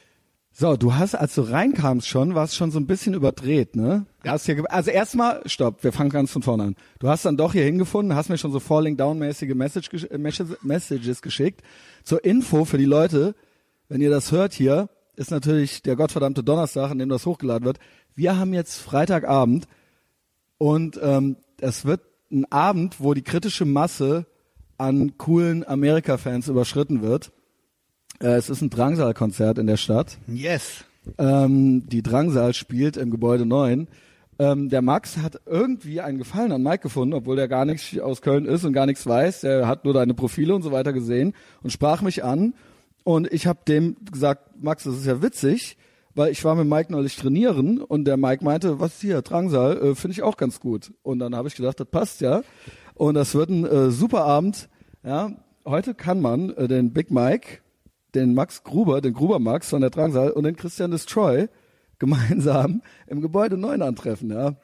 So, 0.58 0.76
du 0.76 0.94
hast, 0.94 1.14
als 1.14 1.34
du 1.34 1.42
reinkamst 1.42 2.08
schon, 2.08 2.34
warst 2.34 2.56
schon 2.56 2.70
so 2.70 2.78
ein 2.78 2.86
bisschen 2.86 3.12
überdreht, 3.12 3.76
ne? 3.76 4.06
Ja. 4.24 4.32
Hast 4.32 4.46
hier, 4.46 4.64
also 4.72 4.90
erstmal, 4.90 5.42
stopp, 5.46 5.84
wir 5.84 5.92
fangen 5.92 6.08
ganz 6.08 6.30
von 6.30 6.42
vorne 6.42 6.62
an. 6.62 6.76
Du 6.98 7.08
hast 7.08 7.26
dann 7.26 7.36
doch 7.36 7.52
hier 7.52 7.64
hingefunden, 7.64 8.16
hast 8.16 8.30
mir 8.30 8.38
schon 8.38 8.52
so 8.52 8.58
Falling 8.58 8.96
Down-mäßige 8.96 9.54
Message, 9.54 9.90
äh, 9.92 10.16
Messages- 10.16 10.56
Messages 10.62 11.20
geschickt. 11.20 11.60
Zur 12.04 12.24
Info 12.24 12.64
für 12.64 12.78
die 12.78 12.86
Leute, 12.86 13.34
wenn 13.90 14.00
ihr 14.00 14.08
das 14.08 14.32
hört 14.32 14.54
hier, 14.54 14.88
ist 15.14 15.30
natürlich 15.30 15.82
der 15.82 15.94
gottverdammte 15.94 16.42
Donnerstag, 16.42 16.90
an 16.90 16.98
dem 16.98 17.10
das 17.10 17.26
hochgeladen 17.26 17.66
wird. 17.66 17.78
Wir 18.14 18.38
haben 18.38 18.54
jetzt 18.54 18.78
Freitagabend 18.78 19.66
und 20.56 20.98
ähm, 21.02 21.36
es 21.60 21.84
wird 21.84 22.00
ein 22.30 22.50
Abend, 22.50 22.96
wo 23.00 23.14
die 23.14 23.22
kritische 23.22 23.64
Masse 23.64 24.26
an 24.78 25.16
coolen 25.16 25.66
Amerika-Fans 25.66 26.48
überschritten 26.48 27.02
wird. 27.02 27.32
Äh, 28.20 28.36
es 28.36 28.50
ist 28.50 28.62
ein 28.62 28.70
Drangsal-Konzert 28.70 29.58
in 29.58 29.66
der 29.66 29.76
Stadt. 29.76 30.18
Yes. 30.26 30.84
Ähm, 31.18 31.88
die 31.88 32.02
Drangsal 32.02 32.52
spielt 32.54 32.96
im 32.96 33.10
Gebäude 33.10 33.46
9. 33.46 33.88
Ähm, 34.38 34.68
der 34.68 34.82
Max 34.82 35.18
hat 35.18 35.40
irgendwie 35.46 36.00
einen 36.00 36.18
Gefallen 36.18 36.52
an 36.52 36.62
Mike 36.62 36.82
gefunden, 36.82 37.14
obwohl 37.14 37.36
der 37.36 37.48
gar 37.48 37.64
nicht 37.64 38.00
aus 38.00 38.20
Köln 38.20 38.44
ist 38.44 38.64
und 38.64 38.72
gar 38.72 38.86
nichts 38.86 39.06
weiß. 39.06 39.42
Der 39.42 39.66
hat 39.66 39.84
nur 39.84 39.94
deine 39.94 40.14
Profile 40.14 40.54
und 40.54 40.62
so 40.62 40.72
weiter 40.72 40.92
gesehen 40.92 41.32
und 41.62 41.70
sprach 41.70 42.02
mich 42.02 42.22
an. 42.22 42.54
Und 43.02 43.32
ich 43.32 43.46
habe 43.46 43.60
dem 43.66 43.96
gesagt, 44.10 44.62
Max, 44.62 44.84
das 44.84 44.96
ist 44.96 45.06
ja 45.06 45.22
witzig, 45.22 45.78
weil 46.16 46.32
ich 46.32 46.44
war 46.44 46.54
mit 46.54 46.66
Mike 46.66 46.90
neulich 46.90 47.14
trainieren 47.16 47.80
und 47.80 48.06
der 48.06 48.16
Mike 48.16 48.42
meinte, 48.42 48.80
was 48.80 49.00
hier, 49.00 49.20
Drangsal, 49.20 49.76
äh, 49.76 49.94
finde 49.94 50.12
ich 50.12 50.22
auch 50.22 50.38
ganz 50.38 50.60
gut. 50.60 50.92
Und 51.02 51.18
dann 51.18 51.36
habe 51.36 51.46
ich 51.46 51.54
gedacht, 51.54 51.78
das 51.78 51.86
passt 51.88 52.20
ja. 52.22 52.42
Und 52.94 53.14
das 53.14 53.34
wird 53.34 53.50
ein 53.50 53.66
äh, 53.66 53.90
super 53.90 54.24
Abend. 54.24 54.70
Ja, 55.04 55.32
heute 55.66 55.94
kann 55.94 56.20
man 56.20 56.50
äh, 56.50 56.68
den 56.68 56.94
Big 56.94 57.10
Mike, 57.10 57.58
den 58.14 58.32
Max 58.32 58.64
Gruber, 58.64 59.02
den 59.02 59.12
Gruber 59.12 59.38
Max 59.38 59.68
von 59.68 59.82
der 59.82 59.90
Drangsal 59.90 60.30
und 60.30 60.44
den 60.44 60.56
Christian 60.56 60.90
Destroy 60.90 61.48
gemeinsam 61.98 62.82
im 63.06 63.20
Gebäude 63.20 63.58
9 63.58 63.82
antreffen, 63.82 64.30
ja. 64.30 64.56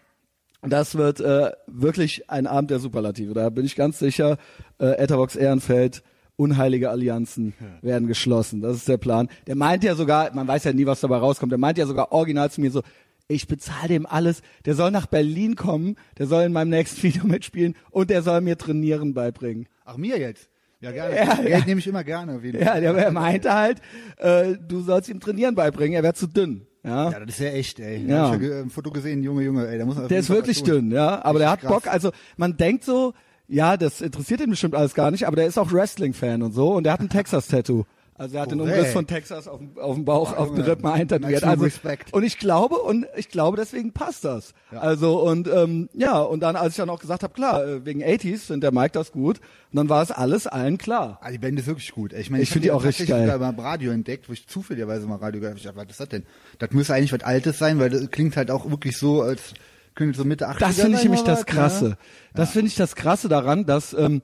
Das 0.62 0.94
wird 0.94 1.20
äh, 1.20 1.50
wirklich 1.66 2.30
ein 2.30 2.46
Abend 2.46 2.70
der 2.70 2.78
Superlative. 2.78 3.34
Da 3.34 3.50
bin 3.50 3.64
ich 3.64 3.74
ganz 3.74 3.98
sicher, 3.98 4.38
äh, 4.78 4.92
Etherbox 4.92 5.34
Ehrenfeld, 5.34 6.04
unheilige 6.36 6.90
Allianzen 6.90 7.54
werden 7.82 8.08
geschlossen. 8.08 8.60
Das 8.60 8.76
ist 8.76 8.88
der 8.88 8.96
Plan. 8.96 9.28
Der 9.46 9.56
meint 9.56 9.84
ja 9.84 9.94
sogar, 9.94 10.34
man 10.34 10.48
weiß 10.48 10.64
ja 10.64 10.72
nie, 10.72 10.86
was 10.86 11.00
dabei 11.00 11.18
rauskommt, 11.18 11.52
der 11.52 11.58
meint 11.58 11.78
ja 11.78 11.86
sogar 11.86 12.12
original 12.12 12.50
zu 12.50 12.60
mir 12.60 12.70
so, 12.70 12.82
ich 13.28 13.46
bezahle 13.46 13.88
dem 13.88 14.06
alles, 14.06 14.42
der 14.64 14.74
soll 14.74 14.90
nach 14.90 15.06
Berlin 15.06 15.56
kommen, 15.56 15.96
der 16.18 16.26
soll 16.26 16.44
in 16.44 16.52
meinem 16.52 16.70
nächsten 16.70 17.02
Video 17.02 17.24
mitspielen 17.24 17.76
und 17.90 18.10
der 18.10 18.22
soll 18.22 18.40
mir 18.40 18.58
Trainieren 18.58 19.14
beibringen. 19.14 19.68
Ach, 19.84 19.96
mir 19.96 20.18
jetzt? 20.18 20.48
Ja, 20.80 20.90
gerne. 20.90 21.16
Ja, 21.16 21.34
Geld 21.36 21.48
ja. 21.48 21.64
nehme 21.64 21.78
ich 21.80 21.86
immer 21.86 22.02
gerne. 22.02 22.34
Auf 22.36 22.44
jeden 22.44 22.60
Ja, 22.60 22.80
der, 22.80 22.92
der 22.92 23.12
meinte 23.12 23.54
halt, 23.54 23.80
äh, 24.18 24.56
du 24.68 24.80
sollst 24.80 25.08
ihm 25.08 25.20
Trainieren 25.20 25.54
beibringen, 25.54 25.94
er 25.94 26.02
wäre 26.02 26.14
zu 26.14 26.26
dünn. 26.26 26.66
Ja. 26.84 27.10
Ja, 27.10 27.20
das 27.20 27.36
ist 27.36 27.40
ja 27.40 27.50
echt, 27.50 27.78
ey. 27.78 28.04
Ja. 28.04 28.08
Ja. 28.08 28.26
Ich 28.26 28.32
habe 28.32 28.62
ein 28.64 28.70
Foto 28.70 28.90
gesehen, 28.90 29.22
Junge, 29.22 29.44
Junge, 29.44 29.68
ey. 29.68 29.78
Da 29.78 29.86
muss 29.86 29.94
man 29.94 30.08
Der 30.08 30.18
ist 30.18 30.30
wirklich 30.30 30.64
dünn, 30.64 30.90
ja. 30.90 31.24
Aber 31.24 31.38
der 31.38 31.50
hat 31.50 31.60
krass. 31.60 31.70
Bock. 31.70 31.86
Also 31.86 32.10
man 32.36 32.56
denkt 32.56 32.82
so, 32.82 33.14
ja, 33.48 33.76
das 33.76 34.00
interessiert 34.00 34.40
ihn 34.40 34.50
bestimmt 34.50 34.74
alles 34.74 34.94
gar 34.94 35.10
nicht, 35.10 35.26
aber 35.26 35.36
der 35.36 35.46
ist 35.46 35.58
auch 35.58 35.72
Wrestling-Fan 35.72 36.42
und 36.42 36.52
so 36.52 36.72
und 36.74 36.84
der 36.84 36.92
hat 36.94 37.00
ein 37.00 37.08
Texas-Tattoo. 37.10 37.84
Also 38.14 38.36
er 38.36 38.42
hat 38.42 38.50
den 38.52 38.58
Korrekt. 38.58 38.76
Umriss 38.78 38.92
von 38.92 39.06
Texas 39.06 39.48
auf, 39.48 39.58
dem- 39.58 39.76
auf 39.78 39.94
dem 39.96 40.04
Bauch, 40.04 40.36
auf 40.36 40.48
den 40.48 40.58
Junge. 40.58 40.68
Rippen 40.68 40.86
eintätowiert. 40.86 41.42
Also, 41.42 41.64
Respekt. 41.64 42.12
und 42.12 42.22
ich 42.22 42.38
glaube, 42.38 42.76
und 42.76 43.06
ich 43.16 43.30
glaube, 43.30 43.56
deswegen 43.56 43.92
passt 43.92 44.24
das. 44.24 44.52
Ja. 44.70 44.78
Also 44.80 45.20
und 45.22 45.48
ähm, 45.48 45.88
ja, 45.94 46.20
und 46.20 46.40
dann, 46.40 46.54
als 46.54 46.74
ich 46.74 46.76
dann 46.76 46.90
auch 46.90 47.00
gesagt 47.00 47.22
habe, 47.24 47.32
klar, 47.32 47.66
äh, 47.66 47.84
wegen 47.86 48.02
80s 48.04 48.40
findet 48.46 48.64
der 48.64 48.72
Mike 48.72 48.92
das 48.92 49.12
gut, 49.12 49.38
und 49.38 49.76
dann 49.76 49.88
war 49.88 50.02
es 50.02 50.10
alles 50.12 50.46
allen 50.46 50.76
klar. 50.78 51.18
Ah, 51.22 51.30
die 51.32 51.38
Band 51.38 51.58
ist 51.58 51.66
wirklich 51.66 51.90
gut. 51.90 52.12
ey. 52.12 52.20
Ich, 52.20 52.30
meine, 52.30 52.42
Ich 52.42 52.50
find 52.50 52.64
die 52.64 52.70
hab 52.70 52.76
auch 52.80 52.84
richtig 52.84 53.08
geil. 53.08 53.22
sogar 53.22 53.38
beim 53.38 53.58
Radio 53.58 53.90
entdeckt, 53.90 54.28
wo 54.28 54.34
ich 54.34 54.46
zufälligerweise 54.46 55.06
mal 55.06 55.16
Radio 55.16 55.40
gehört 55.40 55.54
habe. 55.54 55.58
Ich 55.58 55.64
dachte, 55.64 55.78
was 55.78 55.90
ist 55.90 55.98
das 56.00 56.08
denn? 56.10 56.24
Das 56.58 56.70
müsste 56.70 56.94
eigentlich 56.94 57.12
was 57.14 57.22
Altes 57.22 57.58
sein, 57.58 57.80
weil 57.80 57.90
das 57.90 58.08
klingt 58.10 58.36
halt 58.36 58.50
auch 58.52 58.70
wirklich 58.70 58.98
so, 58.98 59.22
als 59.22 59.54
könnte 59.94 60.18
so 60.18 60.24
Mitte 60.24 60.48
80er 60.48 60.58
Das 60.58 60.80
finde 60.80 60.98
ich 60.98 61.04
nämlich 61.04 61.22
das 61.22 61.40
was, 61.40 61.46
Krasse. 61.46 61.84
Ne? 61.90 61.98
Das 62.34 62.50
finde 62.50 62.68
ich 62.68 62.76
das 62.76 62.96
Krasse 62.96 63.28
daran, 63.28 63.66
dass 63.66 63.92
ähm, 63.92 64.22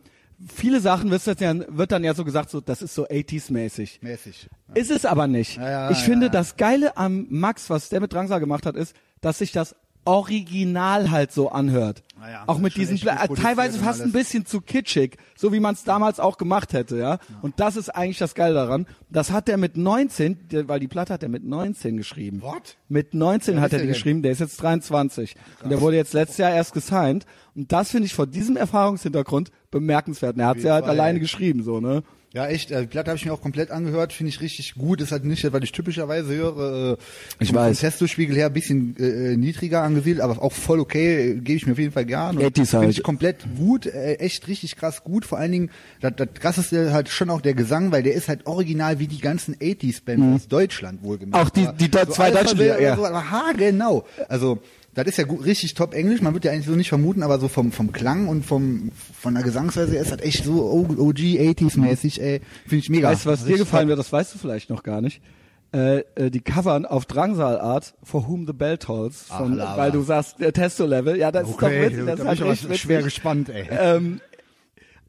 viele 0.55 0.81
Sachen 0.81 1.11
wird, 1.11 1.41
ja, 1.41 1.55
wird 1.69 1.93
dann 1.93 2.05
ja 2.05 2.15
so 2.15 2.25
gesagt, 2.25 2.51
so 2.51 2.61
das 2.61 2.83
ist 2.83 2.95
so 2.95 3.07
80s-mäßig. 3.07 4.03
Mäßig. 4.03 4.49
Ist 4.75 4.91
es 4.91 5.05
aber 5.05 5.27
nicht. 5.27 5.57
Ja, 5.57 5.71
ja, 5.71 5.91
ich 5.91 5.99
finde, 5.99 6.27
ja. 6.27 6.33
das 6.33 6.57
Geile 6.57 6.97
am 6.97 7.27
Max, 7.31 7.71
was 7.71 7.89
der 7.89 8.01
mit 8.01 8.13
Drangsal 8.13 8.41
gemacht 8.41 8.67
hat, 8.67 8.77
ist, 8.77 8.95
dass 9.21 9.39
sich 9.39 9.53
das 9.53 9.75
Original 10.09 11.11
halt 11.11 11.33
so 11.33 11.51
anhört. 11.51 12.03
Naja, 12.19 12.45
auch 12.47 12.59
mit 12.59 12.75
diesen 12.77 12.97
teilweise 12.97 13.79
fast 13.79 14.01
ein 14.01 14.11
bisschen 14.11 14.47
zu 14.47 14.63
kitschig, 14.63 15.19
so 15.37 15.53
wie 15.53 15.61
man 15.61 15.75
es 15.75 15.85
damals 15.85 16.19
auch 16.19 16.39
gemacht 16.39 16.73
hätte, 16.73 16.97
ja? 16.99 17.19
Und 17.43 17.61
das 17.61 17.77
ist 17.77 17.91
eigentlich 17.91 18.17
das 18.19 18.35
Geile 18.35 18.55
daran. 18.55 18.87
Das 19.11 19.31
hat 19.31 19.49
der 19.49 19.59
mit 19.59 19.77
19, 19.77 20.49
der, 20.49 20.67
weil 20.67 20.81
die 20.81 20.89
Platte 20.89 21.13
hat 21.13 21.23
er 21.23 21.29
mit 21.29 21.45
19 21.45 21.99
geschrieben. 21.99 22.41
What? 22.41 22.79
Mit 22.89 23.13
19 23.13 23.57
Wer 23.57 23.61
hat 23.61 23.73
er 23.73 23.79
die 23.79 23.85
denn? 23.85 23.93
geschrieben, 23.93 24.23
der 24.23 24.33
ist 24.33 24.41
jetzt 24.41 24.57
23. 24.63 25.37
Und 25.63 25.71
der 25.71 25.81
wurde 25.83 25.97
jetzt 25.97 26.15
letztes 26.15 26.39
Jahr 26.39 26.53
erst 26.53 26.73
gesigned. 26.73 27.27
Und 27.55 27.71
das 27.71 27.91
finde 27.91 28.07
ich 28.07 28.15
vor 28.15 28.27
diesem 28.27 28.57
Erfahrungshintergrund 28.57 29.51
bemerkenswert. 29.71 30.37
Und 30.37 30.41
er 30.41 30.49
hat 30.49 30.61
sie 30.61 30.71
halt 30.71 30.85
jeden 30.85 30.87
Fall, 30.87 31.01
alleine 31.01 31.19
ey. 31.19 31.21
geschrieben, 31.21 31.63
so, 31.63 31.81
ne? 31.81 32.03
Ja, 32.39 32.47
echt. 32.47 32.71
äh, 32.71 32.83
Die 32.83 32.87
Platte 32.87 33.11
habe 33.11 33.19
ich 33.19 33.25
mir 33.27 33.33
auch 33.33 33.41
komplett 33.41 33.73
angehört. 33.73 34.13
Finde 34.13 34.31
ich 34.31 34.41
richtig 34.41 34.75
gut. 34.77 35.01
Ist 35.01 35.11
halt 35.11 35.25
nicht, 35.25 35.53
was 35.53 35.61
ich 35.65 35.73
typischerweise 35.73 36.33
höre. 36.33 36.93
Äh, 36.93 36.97
Ich 37.41 37.53
weiß. 37.53 37.81
Vom 37.81 37.89
Testospiegel 37.91 38.37
her 38.37 38.47
ein 38.47 38.53
bisschen 38.53 38.97
äh, 38.97 39.37
niedriger 39.37 39.83
angesiedelt, 39.83 40.21
aber 40.21 40.41
auch 40.41 40.53
voll 40.53 40.79
okay. 40.79 41.35
Gebe 41.35 41.55
ich 41.57 41.67
mir 41.67 41.73
auf 41.73 41.79
jeden 41.81 41.91
Fall 41.91 42.05
gern. 42.05 42.39
80s 42.39 42.59
halt. 42.59 42.69
Finde 42.71 42.91
ich 42.91 43.03
komplett 43.03 43.45
gut. 43.57 43.87
Äh, 43.87 44.15
echt 44.21 44.47
richtig 44.47 44.77
krass 44.77 45.03
gut. 45.03 45.25
Vor 45.25 45.39
allen 45.39 45.51
Dingen, 45.51 45.71
das, 46.01 46.13
das 46.15 46.29
krasseste 46.35 46.93
halt 46.93 47.09
schon 47.09 47.29
auch 47.29 47.41
der 47.41 47.55
Gesang, 47.55 47.91
weil 47.91 48.05
der 48.05 48.15
ist 48.15 48.29
halt 48.29 48.47
original 48.47 49.01
wie 49.01 49.09
die 49.09 49.21
ganzen 49.21 49.57
80s-Bands 49.57 50.37
aus 50.43 50.47
Deutschland 50.49 51.03
wohlgemerkt. 51.03 51.35
Mhm. 51.43 51.47
Auch 51.47 51.51
die- 51.51 51.67
Aber 51.67 51.77
die 51.77 51.91
dort 51.91 52.15
zwei 52.15 52.31
Deutschen, 52.31 52.61
ja. 52.61 52.95
so, 52.95 53.05
aber 53.05 53.31
ha, 53.33 53.51
genau. 53.57 54.07
Also, 54.29 54.61
das 54.95 55.07
ist 55.07 55.19
ja 55.19 55.25
gut, 55.25 55.45
richtig 55.45 55.75
top 55.75 55.95
Englisch, 55.95 56.21
man 56.23 56.35
wird 56.35 56.45
ja 56.45 56.53
eigentlich 56.53 56.67
so 56.67 56.73
nicht 56.73 56.89
vermuten, 56.89 57.23
aber 57.23 57.39
so 57.39 57.49
vom, 57.49 57.71
vom 57.73 57.93
Klang 57.93 58.27
und 58.29 58.45
vom, 58.45 58.91
von 59.21 59.35
der 59.35 59.43
Gesangsweise 59.45 59.93
her 59.93 60.03
ist 60.03 60.11
das 60.11 60.21
echt 60.23 60.45
so 60.45 60.63
OG 60.71 61.19
80s 61.19 61.79
mäßig, 61.79 62.21
ey. 62.21 62.41
Finde 62.67 62.77
ich 62.83 62.91
mega. 62.91 63.09
Weißt 63.11 63.25
du, 63.27 63.31
was 63.31 63.45
dir 63.45 63.59
gefallen 63.59 63.83
top. 63.85 63.89
wird? 63.91 63.99
Das 64.01 64.13
weißt 64.13 64.35
du 64.35 64.39
vielleicht 64.39 64.71
noch 64.71 64.83
gar 64.83 65.01
nicht. 65.01 65.21
Äh, 65.71 65.99
äh, 66.15 66.31
die 66.31 66.41
Covern 66.41 66.87
auf 66.87 67.05
Drangsal-Art 67.05 67.95
For 68.03 68.27
Whom 68.27 68.47
the 68.47 68.55
Bell 68.55 68.79
Tolls, 68.79 69.27
Ach, 69.29 69.39
von, 69.41 69.55
Lava. 69.55 69.77
weil 69.77 69.93
du 69.93 70.01
sagst 70.03 70.41
äh, 70.41 70.51
Testo-Level. 70.51 71.19
Ja, 71.19 71.31
das 71.31 71.47
ist 71.47 71.57
doch 71.57 71.63
Okay, 71.65 71.91
witzig. 71.91 72.07
da 72.07 72.17
Das 72.17 72.21
ist 72.21 72.21
ich 72.23 72.27
halt 72.29 72.41
aber 72.43 72.51
echt 72.53 72.65
witzig. 72.65 72.81
schwer 72.81 73.03
gespannt, 73.03 73.49
ey. 73.51 73.67
Ähm, 73.71 74.21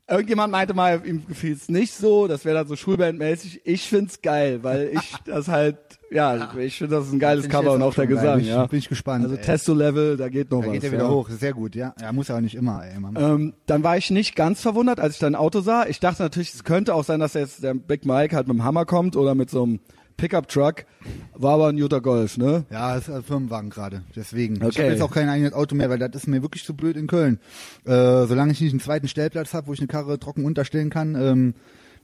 irgendjemand 0.09 0.51
meinte 0.51 0.73
mal, 0.73 1.01
ihm 1.05 1.25
gefiel 1.27 1.53
es 1.53 1.69
nicht 1.69 1.93
so, 1.93 2.27
das 2.27 2.43
wäre 2.45 2.55
dann 2.59 2.67
so 2.67 2.75
Schulbandmäßig. 2.75 3.61
Ich 3.63 3.87
find's 3.87 4.21
geil, 4.21 4.59
weil 4.63 4.91
ich 4.93 5.13
das 5.25 5.47
halt, 5.47 5.77
ja, 6.11 6.53
ich 6.57 6.77
finde 6.77 6.95
das 6.95 7.07
ist 7.07 7.13
ein 7.13 7.19
geiles 7.19 7.47
Cover 7.49 7.73
und 7.73 7.81
auch 7.81 7.87
auch 7.89 7.93
der. 7.95 8.07
Gesang, 8.07 8.35
Bin 8.37 8.45
ich- 8.45 8.47
ja. 8.49 8.65
bin 8.65 8.79
ich 8.79 8.89
gespannt, 8.89 9.23
Also 9.23 9.35
ey. 9.35 9.41
Testo-Level, 9.41 10.17
da 10.17 10.29
geht 10.29 10.51
noch 10.51 10.61
Da 10.61 10.67
was. 10.67 10.73
geht 10.73 10.83
er 10.83 10.91
wieder 10.91 11.03
ja. 11.03 11.09
hoch, 11.09 11.29
sehr 11.29 11.53
gut, 11.53 11.75
ja. 11.75 11.93
Ja, 12.01 12.11
muss 12.11 12.29
aber 12.29 12.41
nicht 12.41 12.55
immer, 12.55 12.83
ey. 12.85 12.93
Ähm, 13.15 13.53
dann 13.65 13.83
war 13.83 13.97
ich 13.97 14.09
nicht 14.11 14.35
ganz 14.35 14.61
verwundert, 14.61 14.99
als 14.99 15.13
ich 15.15 15.19
dein 15.19 15.35
Auto 15.35 15.61
sah. 15.61 15.85
Ich 15.85 15.99
dachte 15.99 16.23
natürlich, 16.23 16.53
es 16.53 16.63
könnte 16.63 16.95
auch 16.95 17.03
sein, 17.03 17.19
dass 17.19 17.33
jetzt 17.35 17.63
der 17.63 17.73
Big 17.73 18.05
Mike 18.05 18.35
halt 18.35 18.47
mit 18.47 18.55
dem 18.57 18.63
Hammer 18.63 18.85
kommt 18.85 19.15
oder 19.15 19.35
mit 19.35 19.49
so 19.49 19.63
einem 19.63 19.79
Pickup-Truck. 20.19 20.85
War 21.33 21.53
aber 21.53 21.67
ein 21.69 21.77
Jutta 21.77 21.99
Golf, 21.99 22.37
ne? 22.37 22.65
Ja, 22.69 22.95
das 22.95 23.07
ist 23.07 23.13
ein 23.13 23.23
Firmenwagen 23.23 23.69
gerade, 23.69 24.03
deswegen. 24.15 24.55
Ich 24.57 24.63
Okay. 24.63 24.81
habe 24.83 24.91
jetzt 24.91 25.01
auch 25.01 25.11
kein 25.11 25.29
eigenes 25.29 25.53
Auto 25.53 25.75
mehr, 25.75 25.89
weil 25.89 25.97
das 25.99 26.11
ist 26.13 26.27
mir 26.27 26.41
wirklich 26.41 26.63
zu 26.65 26.73
blöd 26.75 26.97
in 26.97 27.07
Köln. 27.07 27.39
Äh, 27.85 28.25
solange 28.27 28.51
ich 28.51 28.61
nicht 28.61 28.71
einen 28.71 28.79
zweiten 28.81 29.07
Stellplatz 29.07 29.53
habe, 29.53 29.67
wo 29.67 29.73
ich 29.73 29.79
eine 29.79 29.87
Karre 29.87 30.19
trocken 30.19 30.45
unterstellen 30.45 30.89
kann, 30.89 31.15
ähm, 31.15 31.53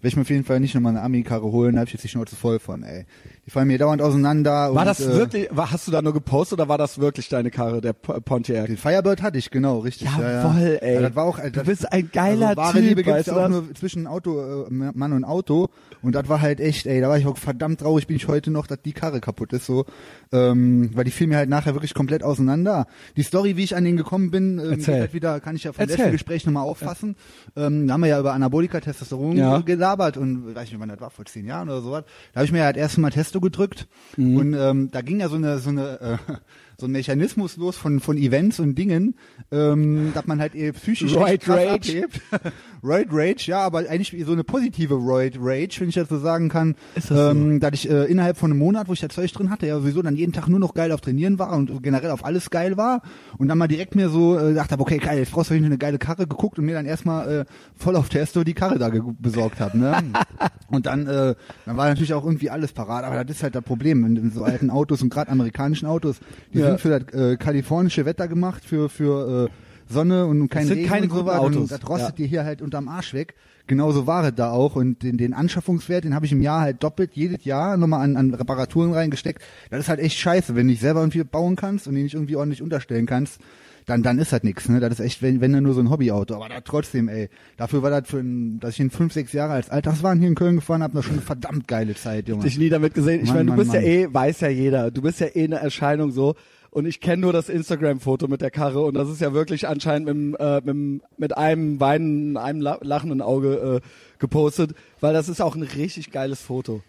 werde 0.02 0.10
ich 0.10 0.16
mir 0.18 0.22
auf 0.24 0.30
jeden 0.30 0.44
Fall 0.44 0.60
nicht 0.60 0.76
nochmal 0.76 0.92
eine 0.92 1.02
Ami-Karre 1.02 1.46
holen, 1.52 1.74
da 1.74 1.80
habe 1.80 1.88
ich 1.88 1.94
jetzt 1.94 2.04
die 2.04 2.10
Schnauze 2.10 2.36
voll 2.36 2.60
von, 2.60 2.84
ey. 2.84 3.06
Die 3.46 3.50
fallen 3.50 3.68
mir 3.68 3.78
dauernd 3.80 4.02
auseinander. 4.04 4.52
War 4.76 4.82
und, 4.82 4.86
das 4.86 5.00
äh, 5.00 5.16
wirklich, 5.16 5.48
war, 5.52 5.72
hast 5.72 5.88
du 5.88 5.92
da 5.92 6.02
nur 6.02 6.14
gepostet 6.14 6.60
oder 6.60 6.68
war 6.70 6.78
das 6.78 7.00
wirklich 7.00 7.28
deine 7.30 7.50
Karre, 7.50 7.82
der 7.82 7.94
P- 7.94 8.20
Pontiac? 8.22 8.68
Den 8.68 8.78
Firebird 8.78 9.22
hatte 9.24 9.38
ich, 9.40 9.50
genau, 9.50 9.80
richtig. 9.80 10.08
ja, 10.16 10.44
Jawohl, 10.44 10.62
ja. 10.62 10.88
ey. 10.88 10.96
Ja, 10.96 11.02
das 11.02 11.16
war 11.16 11.24
auch, 11.24 11.40
äh, 11.40 11.46
Du 11.46 11.52
das, 11.60 11.66
bist 11.66 11.92
ein 11.92 12.10
geiler 12.12 12.50
also, 12.50 12.62
wahre 12.62 12.74
Typ, 12.74 12.82
Liebe 12.84 13.04
gibt's 13.04 13.20
weißt 13.20 13.28
ja 13.30 13.34
du 13.34 13.40
auch 13.40 13.50
nur 13.50 13.74
zwischen 13.74 14.06
Auto, 14.06 14.66
äh, 14.66 14.70
Mann 14.70 15.14
und 15.14 15.24
Auto. 15.24 15.70
Und 16.06 16.14
das 16.16 16.30
war 16.30 16.42
halt 16.42 16.60
echt, 16.60 16.86
ey, 16.86 17.02
da 17.02 17.10
war 17.10 17.18
ich 17.18 17.26
auch 17.26 17.38
verdammt 17.38 17.80
traurig, 17.82 18.08
bin 18.08 18.16
ich 18.16 18.28
heute 18.28 18.52
noch, 18.52 18.68
dass 18.68 18.82
die 18.82 18.94
Karre 18.94 19.20
kaputt 19.22 19.52
ist, 19.54 19.66
so. 19.66 19.86
Ähm, 20.32 20.92
weil 20.94 21.04
die 21.04 21.12
fiel 21.12 21.28
mir 21.28 21.38
halt 21.38 21.50
nachher 21.50 21.74
wirklich 21.74 21.94
komplett 21.94 22.24
auseinander. 22.24 22.88
Die 23.18 23.24
Story, 23.24 23.58
wie 23.58 23.64
ich 23.64 23.76
an 23.76 23.84
den 23.84 23.98
gekommen 23.98 24.32
bin, 24.32 24.60
ähm, 24.60 24.72
Erzähl. 24.74 25.00
halt 25.02 25.14
wieder, 25.14 25.40
kann 25.40 25.56
ich 25.56 25.64
ja 25.64 25.74
vom 25.74 25.82
Erzähl. 25.82 25.98
letzten 25.98 26.12
Gespräch 26.12 26.46
nochmal 26.46 26.64
auffassen. 26.64 27.16
Ähm, 27.56 27.88
da 27.88 27.94
haben 27.94 28.02
wir 28.02 28.08
ja 28.10 28.20
über 28.20 28.34
Anabolika, 28.34 28.80
Testosteron 28.80 29.36
Ja. 29.38 29.60
gelabert 29.60 30.18
und 30.18 30.54
weiß 30.56 30.70
nicht, 30.72 30.80
wann 30.80 30.90
das 30.90 31.00
war, 31.02 31.10
vor 31.10 31.26
zehn 31.26 31.46
Jahren 31.46 31.70
oder 31.70 31.82
sowas. 31.82 32.04
Da 32.34 32.40
habe 32.40 32.46
ich 32.46 32.52
mir 32.52 32.64
halt 32.64 32.78
erst 32.78 32.98
mal 32.98 33.10
Testo 33.12 33.42
gedrückt 33.42 33.88
Mhm. 34.18 34.38
und 34.38 34.54
ähm, 34.54 34.90
da 34.92 35.02
ging 35.02 35.20
ja 35.20 35.30
so 35.30 35.36
eine, 35.36 35.60
so 35.60 35.70
eine, 35.70 36.00
äh, 36.02 36.18
so 36.78 36.88
ein 36.88 36.92
Mechanismus 36.92 37.56
los 37.58 37.78
von, 37.78 38.00
von 38.02 38.18
Events 38.18 38.60
und 38.60 38.76
Dingen, 38.76 39.16
ähm, 39.52 40.12
dass 40.14 40.28
man 40.28 40.40
halt 40.42 40.56
eh 40.56 40.72
psychisch 40.74 41.16
Roid 41.16 41.30
echt 41.36 41.42
krass 41.44 41.68
abhebt. 41.68 42.22
Roid 42.86 43.08
Rage, 43.12 43.46
ja, 43.48 43.60
aber 43.62 43.80
eigentlich 43.90 44.24
so 44.26 44.32
eine 44.34 44.44
positive 44.44 44.94
Roid 44.94 45.38
Rage, 45.40 45.78
wenn 45.80 45.90
ich 45.90 45.96
das 45.96 46.08
so 46.10 46.20
sagen 46.20 46.50
kann. 46.50 46.76
Ist 46.96 47.10
das 47.10 47.18
so? 47.18 47.30
ähm, 47.32 47.60
dass 47.60 47.72
ich 47.74 47.90
äh, 47.90 48.04
innerhalb 48.06 48.38
von 48.38 48.52
einem 48.52 48.60
Monat, 48.60 48.88
wo 48.88 48.94
ich 48.94 49.00
das 49.00 49.10
Zeug 49.14 49.32
drin 49.34 49.50
hatte, 49.50 49.66
ja 49.68 49.80
sowieso 49.80 50.02
dann 50.02 50.16
jeden 50.16 50.34
Tag 50.34 50.48
nur 50.48 50.60
noch 50.60 50.74
geil 50.74 50.92
auf 50.92 51.02
Trainieren 51.02 51.40
war 51.40 51.52
und 51.54 51.82
generell 51.82 52.12
auf 52.12 52.24
alles 52.24 52.50
geil 52.50 52.78
war 52.78 53.02
und 53.38 53.48
dann 53.48 53.58
mal 53.58 53.68
direkt 53.68 53.96
mir 53.96 54.10
so 54.10 54.38
äh, 54.38 54.54
dachte, 54.54 54.80
okay, 54.80 54.98
geil, 55.00 55.18
jetzt 55.18 55.32
brauchst 55.32 55.50
du 55.50 55.56
eine 55.56 55.78
geile 55.78 55.98
Karre 55.98 56.28
geguckt 56.28 56.60
und 56.60 56.66
mir 56.66 56.76
dann 56.76 56.86
erstmal 56.86 57.32
äh, 57.42 57.46
voll 57.76 57.96
auf 57.96 58.10
Testo 58.10 58.44
die 58.44 58.54
Karre 58.54 58.78
da 58.78 58.92
besorgt 59.20 59.60
habe, 59.60 59.78
ne? 59.78 59.96
und 60.70 60.86
dann 60.86 61.08
äh, 61.08 61.36
dann 61.66 61.78
war 61.78 61.88
natürlich 61.88 62.14
auch 62.14 62.24
irgendwie 62.26 62.50
alles 62.50 62.72
parat, 62.72 63.04
aber 63.04 63.24
das 63.24 63.38
ist 63.38 63.44
halt 63.44 63.56
das 63.56 63.64
Problem, 63.64 64.06
in, 64.06 64.16
in 64.16 64.32
so 64.32 64.44
alten 64.44 64.70
Autos 64.70 65.02
und 65.02 65.10
gerade 65.10 65.32
amerikanischen 65.32 65.88
Autos, 65.88 66.18
die 66.54 66.60
Ja. 66.60 66.68
sind 66.68 66.82
für 66.82 67.00
das 67.00 67.14
äh, 67.14 67.38
kalifornische 67.38 68.06
Wetter 68.06 68.28
gemacht, 68.28 68.64
für 68.64 68.90
für 68.90 69.46
äh, 69.46 69.50
Sonne 69.88 70.26
und 70.26 70.50
kein 70.50 70.68
Regen 70.68 70.88
keine 70.90 71.08
und 71.08 71.12
so 71.14 71.26
was. 71.26 71.40
Autos. 71.40 71.56
Und 71.64 71.72
das 71.72 71.88
rostet 71.90 72.10
Ja. 72.10 72.16
dir 72.16 72.28
hier 72.28 72.44
halt 72.46 72.62
unterm 72.62 72.88
Arsch 72.88 73.14
weg. 73.14 73.36
Genauso 73.68 74.06
war 74.06 74.24
es 74.26 74.36
da 74.36 74.52
auch. 74.52 74.76
Und 74.76 75.02
den, 75.04 75.18
den 75.18 75.34
Anschaffungswert, 75.34 76.04
den 76.04 76.14
habe 76.16 76.26
ich 76.26 76.32
im 76.32 76.42
Jahr 76.42 76.62
halt 76.62 76.84
doppelt 76.84 77.12
jedes 77.14 77.46
Jahr 77.46 77.78
nochmal 77.78 78.02
an, 78.04 78.16
an 78.18 78.34
Reparaturen 78.34 78.94
reingesteckt. 78.94 79.42
Das 79.70 79.80
ist 79.80 79.90
halt 79.90 80.00
echt 80.00 80.18
scheiße, 80.18 80.56
wenn 80.56 80.68
du 80.68 80.72
nicht 80.72 80.82
selber 80.82 81.00
irgendwie 81.02 81.24
bauen 81.24 81.56
kannst 81.56 81.88
und 81.88 81.96
den 81.96 82.04
nicht 82.04 82.14
irgendwie 82.14 82.36
ordentlich 82.36 82.62
unterstellen 82.62 83.06
kannst. 83.06 83.40
Dann, 83.88 84.02
dann 84.02 84.18
ist 84.18 84.34
das 84.34 84.42
nix, 84.42 84.68
ne? 84.68 84.80
Das 84.80 84.94
ist 84.94 85.00
echt, 85.00 85.22
wenn, 85.22 85.42
wenn 85.42 85.54
dann 85.54 85.62
nur 85.64 85.76
so 85.76 85.80
ein 85.80 85.92
Hobbyauto. 85.92 86.34
Aber 86.36 86.50
da 86.50 86.60
trotzdem, 86.62 87.08
ey. 87.08 87.30
Dafür 87.56 87.84
war 87.84 87.92
das 87.92 88.10
für 88.10 88.18
ein, 88.18 88.60
dass 88.60 88.74
ich 88.74 88.80
in 88.80 88.90
fünf, 88.90 89.14
sechs 89.14 89.32
Jahre 89.32 89.54
als 89.54 89.70
Alltagswagen 89.70 90.20
hier 90.20 90.28
in 90.30 90.34
Köln 90.34 90.56
gefahren 90.56 90.82
habe, 90.82 90.96
das 90.96 91.06
schon 91.06 91.14
eine 91.14 91.22
verdammt 91.22 91.68
geile 91.68 91.94
Zeit, 91.94 92.28
Junge. 92.28 92.44
dich 92.44 92.58
nie 92.58 92.70
damit 92.70 92.96
gesehen. 92.96 93.22
Ich 93.24 93.30
meine, 93.30 93.44
du 93.46 93.50
Mann, 93.50 93.60
bist 93.60 93.74
ja 93.74 93.82
Mann. 93.82 93.90
eh, 93.90 94.08
weiß 94.12 94.40
ja 94.42 94.48
jeder, 94.50 94.90
du 94.90 95.04
bist 95.04 95.20
ja 95.20 95.28
eh 95.36 95.44
eine 95.44 95.58
Erscheinung 95.58 96.12
so. 96.12 96.34
Und 96.76 96.86
ich 96.86 97.00
kenne 97.00 97.22
nur 97.22 97.32
das 97.32 97.48
Instagram-Foto 97.48 98.28
mit 98.28 98.42
der 98.42 98.52
Karre 98.52 98.82
und 98.82 98.96
das 98.96 99.08
ist 99.08 99.22
ja 99.22 99.32
wirklich 99.32 99.66
anscheinend 99.66 100.32
mit, 100.32 100.40
äh, 100.42 100.62
mit, 100.66 101.02
mit 101.18 101.38
einem 101.38 101.80
weinenden, 101.80 102.36
einem 102.36 102.60
la- 102.60 102.80
lachenden 102.82 103.22
Auge 103.22 103.82
äh, 103.82 103.88
gepostet, 104.20 104.76
weil 105.00 105.14
das 105.14 105.30
ist 105.30 105.40
auch 105.40 105.56
ein 105.56 105.64
richtig 105.64 106.12
geiles 106.12 106.42
Foto. 106.42 106.82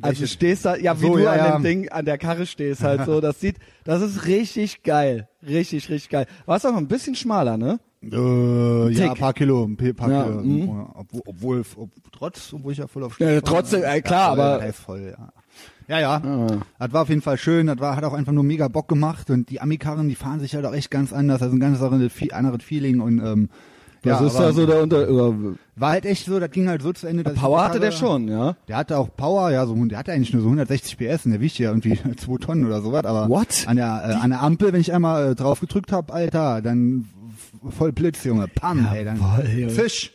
Also 0.00 0.22
du 0.22 0.28
stehst 0.28 0.64
da, 0.64 0.76
ja, 0.76 0.98
wie 0.98 1.04
So, 1.08 1.16
du 1.18 1.24
ja, 1.24 1.32
an 1.32 1.38
ja. 1.38 1.52
dem 1.58 1.62
Ding, 1.62 1.88
an 1.90 2.06
der 2.06 2.16
Karre 2.16 2.46
stehst 2.46 2.82
halt 2.82 3.04
so, 3.04 3.20
das 3.20 3.38
sieht, 3.38 3.56
das 3.84 4.00
ist 4.00 4.24
richtig 4.24 4.82
geil. 4.82 5.28
Richtig, 5.46 5.90
richtig 5.90 6.08
geil. 6.08 6.26
Warst 6.46 6.66
auch 6.66 6.74
ein 6.74 6.88
bisschen 6.88 7.14
schmaler, 7.14 7.58
ne? 7.58 7.78
Äh, 8.02 8.92
ja, 8.92 9.10
ein 9.12 9.18
paar 9.18 9.34
Kilo, 9.34 9.64
ein 9.64 9.76
paar 9.94 10.10
Ja, 10.10 10.24
Kilo. 10.24 10.40
mhm. 10.42 10.86
Obwohl, 10.94 11.22
obwohl, 11.26 11.64
ob, 11.76 11.90
trotz, 12.12 12.50
obwohl 12.54 12.72
ich 12.72 12.78
ja 12.78 12.86
voll 12.86 13.04
auf 13.04 13.20
Ja, 13.20 13.26
Stich 13.28 13.42
war. 13.42 13.42
trotzdem, 13.42 13.82
äh, 13.84 14.00
klar, 14.00 14.30
aber- 14.38 14.72
voll, 14.72 15.14
ja. 15.18 15.32
Ja, 15.88 16.00
ja. 16.00 16.20
Das 16.78 16.92
war 16.92 17.02
auf 17.02 17.08
jeden 17.08 17.22
Fall 17.22 17.36
schön. 17.38 17.66
Das 17.66 17.78
war, 17.78 17.96
hat 17.96 18.04
auch 18.04 18.14
einfach 18.14 18.32
nur 18.32 18.44
mega 18.44 18.68
Bock 18.68 18.88
gemacht. 18.88 19.30
Und 19.30 19.50
die 19.50 19.60
Amikarren, 19.60 20.08
die 20.08 20.14
fahren 20.14 20.40
sich 20.40 20.54
halt 20.54 20.64
auch 20.66 20.74
echt 20.74 20.90
ganz 20.90 21.12
anders. 21.12 21.42
Also 21.42 21.54
ein 21.56 21.60
ganz 21.60 21.80
anderes, 21.82 22.12
Fe- 22.12 22.32
anderes 22.34 22.62
Feeling. 22.62 23.00
Und 23.00 23.18
ähm, 23.18 23.48
Was 24.02 24.20
ja, 24.20 24.26
ist 24.26 24.36
aber 24.36 24.46
da 24.46 24.52
so 24.52 24.66
der 24.66 24.82
unter, 24.82 25.08
oder, 25.10 25.34
war 25.76 25.90
halt 25.90 26.06
echt 26.06 26.26
so, 26.26 26.38
das 26.40 26.50
ging 26.50 26.68
halt 26.68 26.82
so 26.82 26.92
zu 26.92 27.06
Ende. 27.06 27.22
dass 27.22 27.34
Power 27.34 27.64
hatte 27.64 27.80
der 27.80 27.90
schon, 27.90 28.28
ja? 28.28 28.56
Der 28.68 28.76
hatte 28.76 28.98
auch 28.98 29.08
Power, 29.16 29.50
ja, 29.50 29.66
so, 29.66 29.74
der 29.86 29.98
hatte 29.98 30.12
eigentlich 30.12 30.32
nur 30.32 30.42
so 30.42 30.48
160 30.48 30.96
PS 30.98 31.26
und 31.26 31.32
der 31.32 31.40
wiegt 31.40 31.58
ja 31.58 31.70
irgendwie 31.70 31.98
zwei 32.16 32.36
Tonnen 32.38 32.64
oder 32.66 32.80
sowas, 32.82 33.04
aber 33.04 33.28
What? 33.28 33.64
an 33.66 33.76
der, 33.76 34.02
äh, 34.06 34.12
an 34.22 34.30
der 34.30 34.42
Ampel, 34.42 34.72
wenn 34.72 34.80
ich 34.80 34.92
einmal 34.92 35.32
äh, 35.32 35.34
drauf 35.34 35.60
gedrückt 35.60 35.90
hab, 35.92 36.12
Alter, 36.14 36.60
dann 36.62 37.06
voll 37.70 37.92
Blitz, 37.92 38.24
Junge, 38.24 38.46
pam, 38.48 38.86
ey, 38.92 39.04
dann 39.04 39.18
Junge. 39.56 39.70
Fisch. 39.70 40.12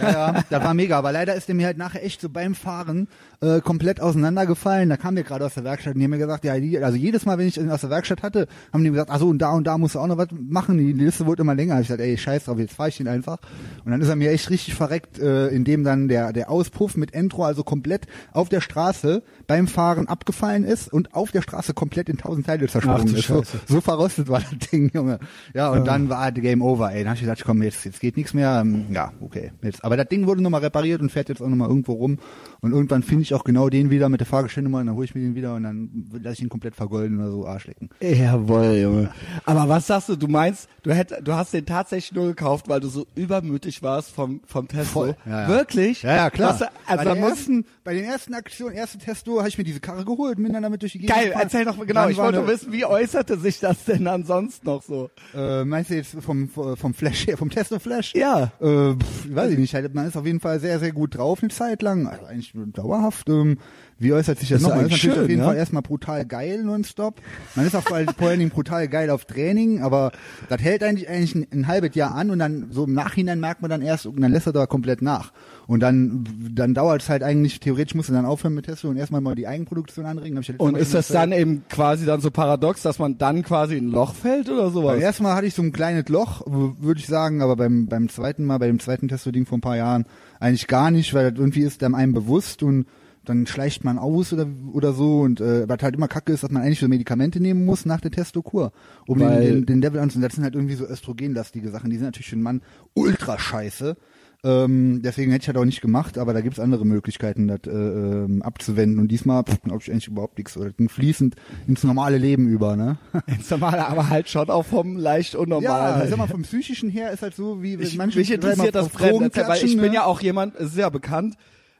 Ja, 0.00 0.10
ja, 0.12 0.44
das 0.50 0.64
war 0.64 0.74
mega, 0.74 0.98
aber 0.98 1.12
leider 1.12 1.34
ist 1.34 1.48
der 1.48 1.54
mir 1.54 1.66
halt 1.66 1.78
nachher 1.78 2.04
echt 2.04 2.20
so 2.20 2.28
beim 2.28 2.54
Fahren 2.54 3.08
äh, 3.40 3.60
komplett 3.60 4.00
auseinandergefallen. 4.00 4.88
Da 4.88 4.96
kam 4.96 5.14
der 5.14 5.24
gerade 5.24 5.44
aus 5.44 5.54
der 5.54 5.64
Werkstatt 5.64 5.94
und 5.94 6.00
die 6.00 6.04
haben 6.04 6.10
mir 6.10 6.18
gesagt, 6.18 6.44
ja, 6.44 6.58
die, 6.58 6.78
also 6.78 6.96
jedes 6.96 7.26
Mal, 7.26 7.38
wenn 7.38 7.48
ich 7.48 7.58
ihn 7.58 7.70
aus 7.70 7.80
der 7.80 7.90
Werkstatt 7.90 8.22
hatte, 8.22 8.46
haben 8.72 8.84
die 8.84 8.90
gesagt, 8.90 9.10
ach 9.10 9.18
so, 9.18 9.28
und 9.28 9.38
da 9.38 9.50
und 9.50 9.66
da 9.66 9.78
musst 9.78 9.94
du 9.94 9.98
auch 9.98 10.06
noch 10.06 10.18
was 10.18 10.28
machen. 10.32 10.78
Die 10.78 10.92
Liste 10.92 11.26
wurde 11.26 11.42
immer 11.42 11.54
länger. 11.54 11.80
Ich 11.80 11.88
gesagt, 11.88 12.00
ey, 12.00 12.16
scheiß 12.16 12.44
drauf, 12.44 12.58
jetzt 12.58 12.74
fahr 12.74 12.88
ich 12.88 12.96
den 12.98 13.08
einfach. 13.08 13.38
Und 13.84 13.90
dann 13.90 14.00
ist 14.00 14.08
er 14.08 14.16
mir 14.16 14.30
echt 14.30 14.50
richtig 14.50 14.74
verreckt, 14.74 15.18
äh, 15.18 15.48
indem 15.48 15.84
dann 15.84 16.08
der 16.08 16.32
der 16.32 16.50
Auspuff 16.50 16.96
mit 16.96 17.14
Entro 17.14 17.44
also 17.44 17.64
komplett 17.64 18.06
auf 18.32 18.48
der 18.48 18.60
Straße 18.60 19.22
beim 19.46 19.66
Fahren 19.66 20.08
abgefallen 20.08 20.64
ist 20.64 20.92
und 20.92 21.14
auf 21.14 21.32
der 21.32 21.42
Straße 21.42 21.74
komplett 21.74 22.08
in 22.08 22.18
tausend 22.18 22.46
Teile 22.46 22.66
zersprungen 22.68 23.14
ist. 23.14 23.26
So, 23.26 23.42
so 23.68 23.80
verrostet 23.80 24.28
war 24.28 24.40
das 24.40 24.70
Ding, 24.70 24.90
Junge. 24.94 25.18
Ja, 25.54 25.70
und 25.70 25.84
dann 25.86 26.08
war 26.08 26.32
Game 26.32 26.62
Over, 26.62 26.92
ey. 26.92 27.00
Dann 27.00 27.10
hab 27.10 27.14
ich 27.16 27.22
gesagt, 27.22 27.42
komm, 27.44 27.62
jetzt, 27.62 27.84
jetzt 27.84 28.00
geht 28.00 28.16
nichts 28.16 28.34
mehr. 28.34 28.60
Ähm, 28.60 28.86
Ja, 28.90 29.12
okay. 29.32 29.52
Jetzt. 29.62 29.84
Aber 29.84 29.96
das 29.96 30.08
Ding 30.08 30.26
wurde 30.26 30.42
nochmal 30.42 30.60
repariert 30.60 31.00
und 31.00 31.10
fährt 31.10 31.28
jetzt 31.28 31.42
auch 31.42 31.48
nochmal 31.48 31.68
irgendwo 31.68 31.92
rum. 31.92 32.18
Und 32.60 32.72
irgendwann 32.72 33.02
finde 33.02 33.22
ich 33.22 33.34
auch 33.34 33.44
genau 33.44 33.68
den 33.68 33.90
wieder 33.90 34.08
mit 34.08 34.20
der 34.20 34.26
Fahrgestellnummer 34.26 34.78
und 34.80 34.86
dann 34.86 34.96
hole 34.96 35.04
ich 35.04 35.14
mir 35.14 35.22
den 35.22 35.34
wieder 35.34 35.54
und 35.54 35.62
dann 35.62 36.06
lasse 36.22 36.34
ich 36.34 36.42
ihn 36.42 36.48
komplett 36.48 36.74
vergolden 36.74 37.18
oder 37.18 37.30
so 37.30 37.46
Arschlecken. 37.46 37.90
Jawohl, 38.00 38.78
Junge. 38.80 39.10
Aber 39.44 39.68
was 39.68 39.86
sagst 39.86 40.08
du? 40.08 40.16
Du 40.16 40.28
meinst, 40.28 40.68
Du, 40.82 40.92
hätt, 40.92 41.14
du 41.22 41.32
hast 41.34 41.54
den 41.54 41.64
tatsächlich 41.64 42.12
nur 42.12 42.26
gekauft, 42.26 42.68
weil 42.68 42.80
du 42.80 42.88
so 42.88 43.06
übermütig 43.14 43.84
warst 43.84 44.10
vom, 44.10 44.40
vom 44.44 44.66
Testo. 44.66 44.92
Voll, 44.92 45.16
ja, 45.24 45.42
ja. 45.42 45.48
Wirklich? 45.48 46.02
Ja, 46.02 46.16
ja, 46.16 46.30
klar. 46.30 46.58
Du, 46.58 46.64
also 46.86 47.14
muss, 47.14 47.30
ersten, 47.30 47.64
bei 47.84 47.94
den 47.94 48.04
ersten 48.04 48.34
Aktionen, 48.34 48.74
ersten 48.76 48.98
Testo, 49.00 49.38
habe 49.38 49.48
ich 49.48 49.58
mir 49.58 49.64
diese 49.64 49.80
Karre 49.80 50.04
geholt 50.04 50.36
und 50.38 50.44
bin 50.44 50.52
dann 50.52 50.62
damit 50.62 50.82
durch 50.82 50.92
die 50.92 50.98
Gegend 50.98 51.14
geil, 51.16 51.26
gefahren. 51.26 51.42
erzähl 51.42 51.64
doch 51.64 51.78
genau. 51.86 52.02
Dann 52.02 52.10
Ich 52.10 52.16
wollte 52.18 52.38
eine- 52.38 52.46
wissen, 52.48 52.72
wie 52.72 52.84
äußerte 52.84 53.38
sich 53.38 53.58
das 53.60 53.84
denn 53.84 54.06
ansonsten 54.06 54.66
noch 54.66 54.82
so? 54.82 55.10
Äh, 55.34 55.64
meinst 55.64 55.90
du 55.90 55.94
jetzt 55.96 56.16
vom, 56.20 56.48
vom 56.48 56.94
Flash 56.94 57.26
her, 57.26 57.36
vom 57.36 57.50
Testo 57.50 57.78
Flash? 57.78 58.14
Ja. 58.14 58.52
Äh, 58.60 58.94
pff, 58.94 59.34
weiß 59.34 59.52
ich 59.52 59.58
nicht. 59.58 59.74
Halt, 59.74 59.94
Man 59.94 60.06
ist 60.06 60.16
auf 60.16 60.26
jeden 60.26 60.40
Fall 60.40 60.60
sehr, 60.60 60.78
sehr 60.78 60.92
gut 60.92 61.16
drauf 61.16 61.40
eine 61.42 61.50
Zeit 61.50 61.82
lang. 61.82 62.06
Also 62.06 62.24
eigentlich 62.26 62.52
dauerhaft. 62.72 63.28
Ähm, 63.28 63.58
wie 63.98 64.12
äußert 64.12 64.38
sich 64.40 64.48
das 64.48 64.62
Ist 64.62 64.62
noch? 64.68 64.74
ja 64.74 64.82
Man 64.82 64.86
ist 64.90 64.98
schön, 64.98 65.12
auf 65.12 65.28
jeden 65.28 65.40
ne? 65.40 65.44
Fall 65.44 65.56
erstmal 65.56 65.82
brutal 65.82 66.24
geil 66.24 66.64
nonstop. 66.64 67.20
Man 67.54 67.66
ist 67.66 67.76
auch 67.76 67.82
vor 67.82 67.96
allen 67.96 68.38
Dingen 68.38 68.50
brutal 68.50 68.88
geil 68.88 69.10
auf 69.10 69.26
Training, 69.26 69.80
aber 69.82 70.10
das 70.48 70.60
hält 70.60 70.82
eigentlich 70.82 71.08
eigentlich 71.08 71.34
ein, 71.36 71.46
ein 71.52 71.66
halbes 71.68 71.94
Jahr 71.94 72.12
an 72.14 72.30
und 72.30 72.40
dann 72.40 72.68
so 72.72 72.84
im 72.84 72.94
Nachhinein 72.94 73.38
merkt 73.38 73.62
man 73.62 73.70
dann 73.70 73.80
erst 73.80 74.06
und 74.06 74.20
dann 74.20 74.32
lässt 74.32 74.46
er 74.48 74.52
da 74.52 74.66
komplett 74.66 75.02
nach. 75.02 75.32
Und 75.66 75.80
dann 75.80 76.24
dann 76.54 76.74
dauert 76.74 77.02
es 77.02 77.08
halt 77.08 77.22
eigentlich, 77.22 77.60
theoretisch 77.60 77.94
musst 77.94 78.08
du 78.08 78.12
dann 78.12 78.26
aufhören 78.26 78.54
mit 78.54 78.66
Testo 78.66 78.88
und 78.88 78.96
erstmal 78.96 79.20
mal 79.20 79.34
die 79.34 79.46
Eigenproduktion 79.46 80.06
anregen. 80.06 80.40
Ja 80.40 80.54
Und 80.58 80.76
ist 80.76 80.92
das 80.94 81.08
dann 81.08 81.32
eben 81.32 81.64
quasi 81.68 82.04
dann 82.04 82.20
so 82.20 82.30
paradox, 82.30 82.82
dass 82.82 82.98
man 82.98 83.18
dann 83.18 83.42
quasi 83.42 83.76
in 83.76 83.88
ein 83.88 83.92
Loch 83.92 84.14
fällt 84.14 84.48
oder 84.50 84.70
sowas? 84.70 84.94
Beim 84.94 85.02
ersten 85.02 85.22
Mal 85.22 85.34
hatte 85.34 85.46
ich 85.46 85.54
so 85.54 85.62
ein 85.62 85.72
kleines 85.72 86.08
Loch, 86.08 86.42
würde 86.46 87.00
ich 87.00 87.06
sagen, 87.06 87.42
aber 87.42 87.56
beim, 87.56 87.86
beim 87.86 88.08
zweiten 88.08 88.44
Mal, 88.44 88.58
bei 88.58 88.66
dem 88.66 88.80
zweiten 88.80 89.08
Testo-Ding 89.08 89.46
vor 89.46 89.58
ein 89.58 89.62
paar 89.62 89.76
Jahren 89.76 90.04
eigentlich 90.40 90.66
gar 90.66 90.90
nicht, 90.90 91.14
weil 91.14 91.30
das 91.30 91.38
irgendwie 91.38 91.62
ist 91.62 91.82
einem 91.82 91.94
einem 91.94 92.12
bewusst 92.12 92.62
und 92.62 92.86
dann 93.24 93.46
schleicht 93.46 93.84
man 93.84 93.98
aus 93.98 94.32
oder 94.32 94.46
oder 94.72 94.92
so 94.92 95.20
und 95.20 95.40
äh, 95.40 95.68
was 95.68 95.78
halt 95.82 95.94
immer 95.94 96.08
kacke 96.08 96.32
ist, 96.32 96.42
dass 96.42 96.50
man 96.50 96.62
eigentlich 96.62 96.80
so 96.80 96.88
Medikamente 96.88 97.40
nehmen 97.40 97.64
muss 97.64 97.86
nach 97.86 98.00
der 98.00 98.10
Testokur, 98.10 98.72
um 99.06 99.18
den, 99.18 99.28
Weil- 99.28 99.44
den, 99.46 99.66
den 99.66 99.80
Level 99.80 100.00
anzunehmen. 100.00 100.28
Das 100.28 100.34
sind 100.34 100.42
halt 100.44 100.56
irgendwie 100.56 100.74
so 100.74 100.86
östrogenlastige 100.86 101.70
Sachen, 101.70 101.90
die 101.90 101.96
sind 101.96 102.06
natürlich 102.06 102.28
für 102.30 102.36
den 102.36 102.42
Mann 102.42 102.62
ultra 102.94 103.38
scheiße. 103.38 103.96
Ähm, 104.44 105.02
deswegen 105.04 105.30
hätte 105.30 105.42
ich 105.42 105.48
halt 105.48 105.56
auch 105.56 105.64
nicht 105.64 105.80
gemacht, 105.80 106.18
aber 106.18 106.32
da 106.32 106.40
gibt's 106.40 106.58
andere 106.58 106.84
Möglichkeiten, 106.84 107.46
das 107.46 107.60
äh, 107.66 107.70
ähm, 107.70 108.42
abzuwenden. 108.42 108.98
Und 108.98 109.08
diesmal 109.08 109.44
glaube 109.44 109.78
ich 109.80 109.90
eigentlich 109.90 110.08
überhaupt 110.08 110.36
nichts. 110.36 110.56
Oder 110.56 110.66
das 110.66 110.76
ging 110.76 110.88
fließend 110.88 111.36
ins 111.68 111.84
normale 111.84 112.18
Leben 112.18 112.48
über, 112.48 112.74
ne? 112.74 112.98
Ins 113.26 113.50
normale, 113.50 113.86
aber 113.86 114.08
halt 114.08 114.28
schon 114.28 114.50
auch 114.50 114.64
vom 114.64 114.96
leicht 114.96 115.36
unnormalen. 115.36 116.00
Ja, 116.00 116.06
sag 116.08 116.18
mal, 116.18 116.26
vom 116.26 116.42
psychischen 116.42 116.90
her 116.90 117.12
ist 117.12 117.22
halt 117.22 117.36
so, 117.36 117.62
wie 117.62 117.76
ich, 117.76 117.96
manche 117.96 118.18
mich 118.18 118.32
interessiert 118.32 118.74
das 118.74 118.88
erzähl, 118.92 119.12
weil 119.20 119.26
ich 119.26 119.32
klatschen, 119.32 119.80
bin 119.80 119.90
ne? 119.90 119.94
ja 119.94 120.04
auch 120.06 120.20
jemand, 120.20 120.56
es 120.56 120.72
ist 120.72 120.78
ja 120.78 120.88
bekannt, 120.88 121.36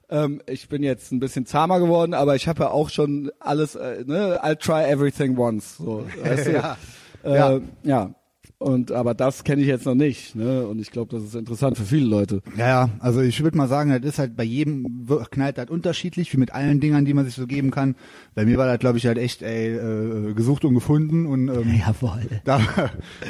ähm, 0.09 0.41
ich 0.47 0.69
bin 0.69 0.85
jetzt 0.85 1.11
ein 1.11 1.19
bisschen 1.19 1.47
zahmer 1.47 1.81
geworden, 1.81 2.15
aber 2.15 2.37
ich 2.37 2.47
habe 2.47 2.65
ja 2.65 2.71
auch 2.71 2.91
schon 2.91 3.33
alles, 3.41 3.75
äh, 3.75 4.05
ne, 4.07 4.39
I'll 4.45 4.57
try 4.57 4.85
everything 4.85 5.37
once, 5.37 5.79
so, 5.79 6.07
weißt 6.23 6.47
du? 6.47 6.53
Ja. 6.53 6.77
Äh, 7.25 7.35
Ja. 7.35 7.61
ja. 7.83 8.15
Und 8.63 8.93
aber 8.93 9.15
das 9.15 9.45
kenne 9.45 9.63
ich 9.63 9.69
jetzt 9.69 9.87
noch 9.87 9.95
nicht, 9.95 10.37
ne? 10.37 10.67
Und 10.67 10.81
ich 10.81 10.91
glaube, 10.91 11.15
das 11.15 11.25
ist 11.25 11.35
interessant 11.35 11.77
für 11.77 11.85
viele 11.85 12.07
Leute. 12.07 12.43
Ja, 12.57 12.69
ja, 12.69 12.89
also 13.01 13.21
ich 13.21 13.43
würde 13.43 13.57
mal 13.57 13.69
sagen, 13.69 13.91
das 13.91 14.03
ist 14.03 14.19
halt 14.19 14.37
bei 14.37 14.45
jedem 14.45 15.07
knallt 15.31 15.59
das 15.59 15.69
unterschiedlich, 15.69 16.33
wie 16.33 16.37
mit 16.39 16.53
allen 16.53 16.79
Dingern, 16.81 17.05
die 17.05 17.15
man 17.15 17.25
sich 17.25 17.35
so 17.35 17.47
geben 17.47 17.71
kann. 17.71 17.97
Bei 18.35 18.45
mir 18.45 18.59
war 18.59 18.67
das, 18.67 18.79
glaube 18.79 18.99
ich, 18.99 19.07
halt 19.07 19.19
echt 19.19 19.43
ey, 19.43 19.75
äh, 19.75 20.35
gesucht 20.35 20.65
und 20.65 20.75
gefunden 20.75 21.27
und 21.27 21.49
ähm, 21.49 21.81
Jawohl. 21.81 22.23
da, 22.45 22.61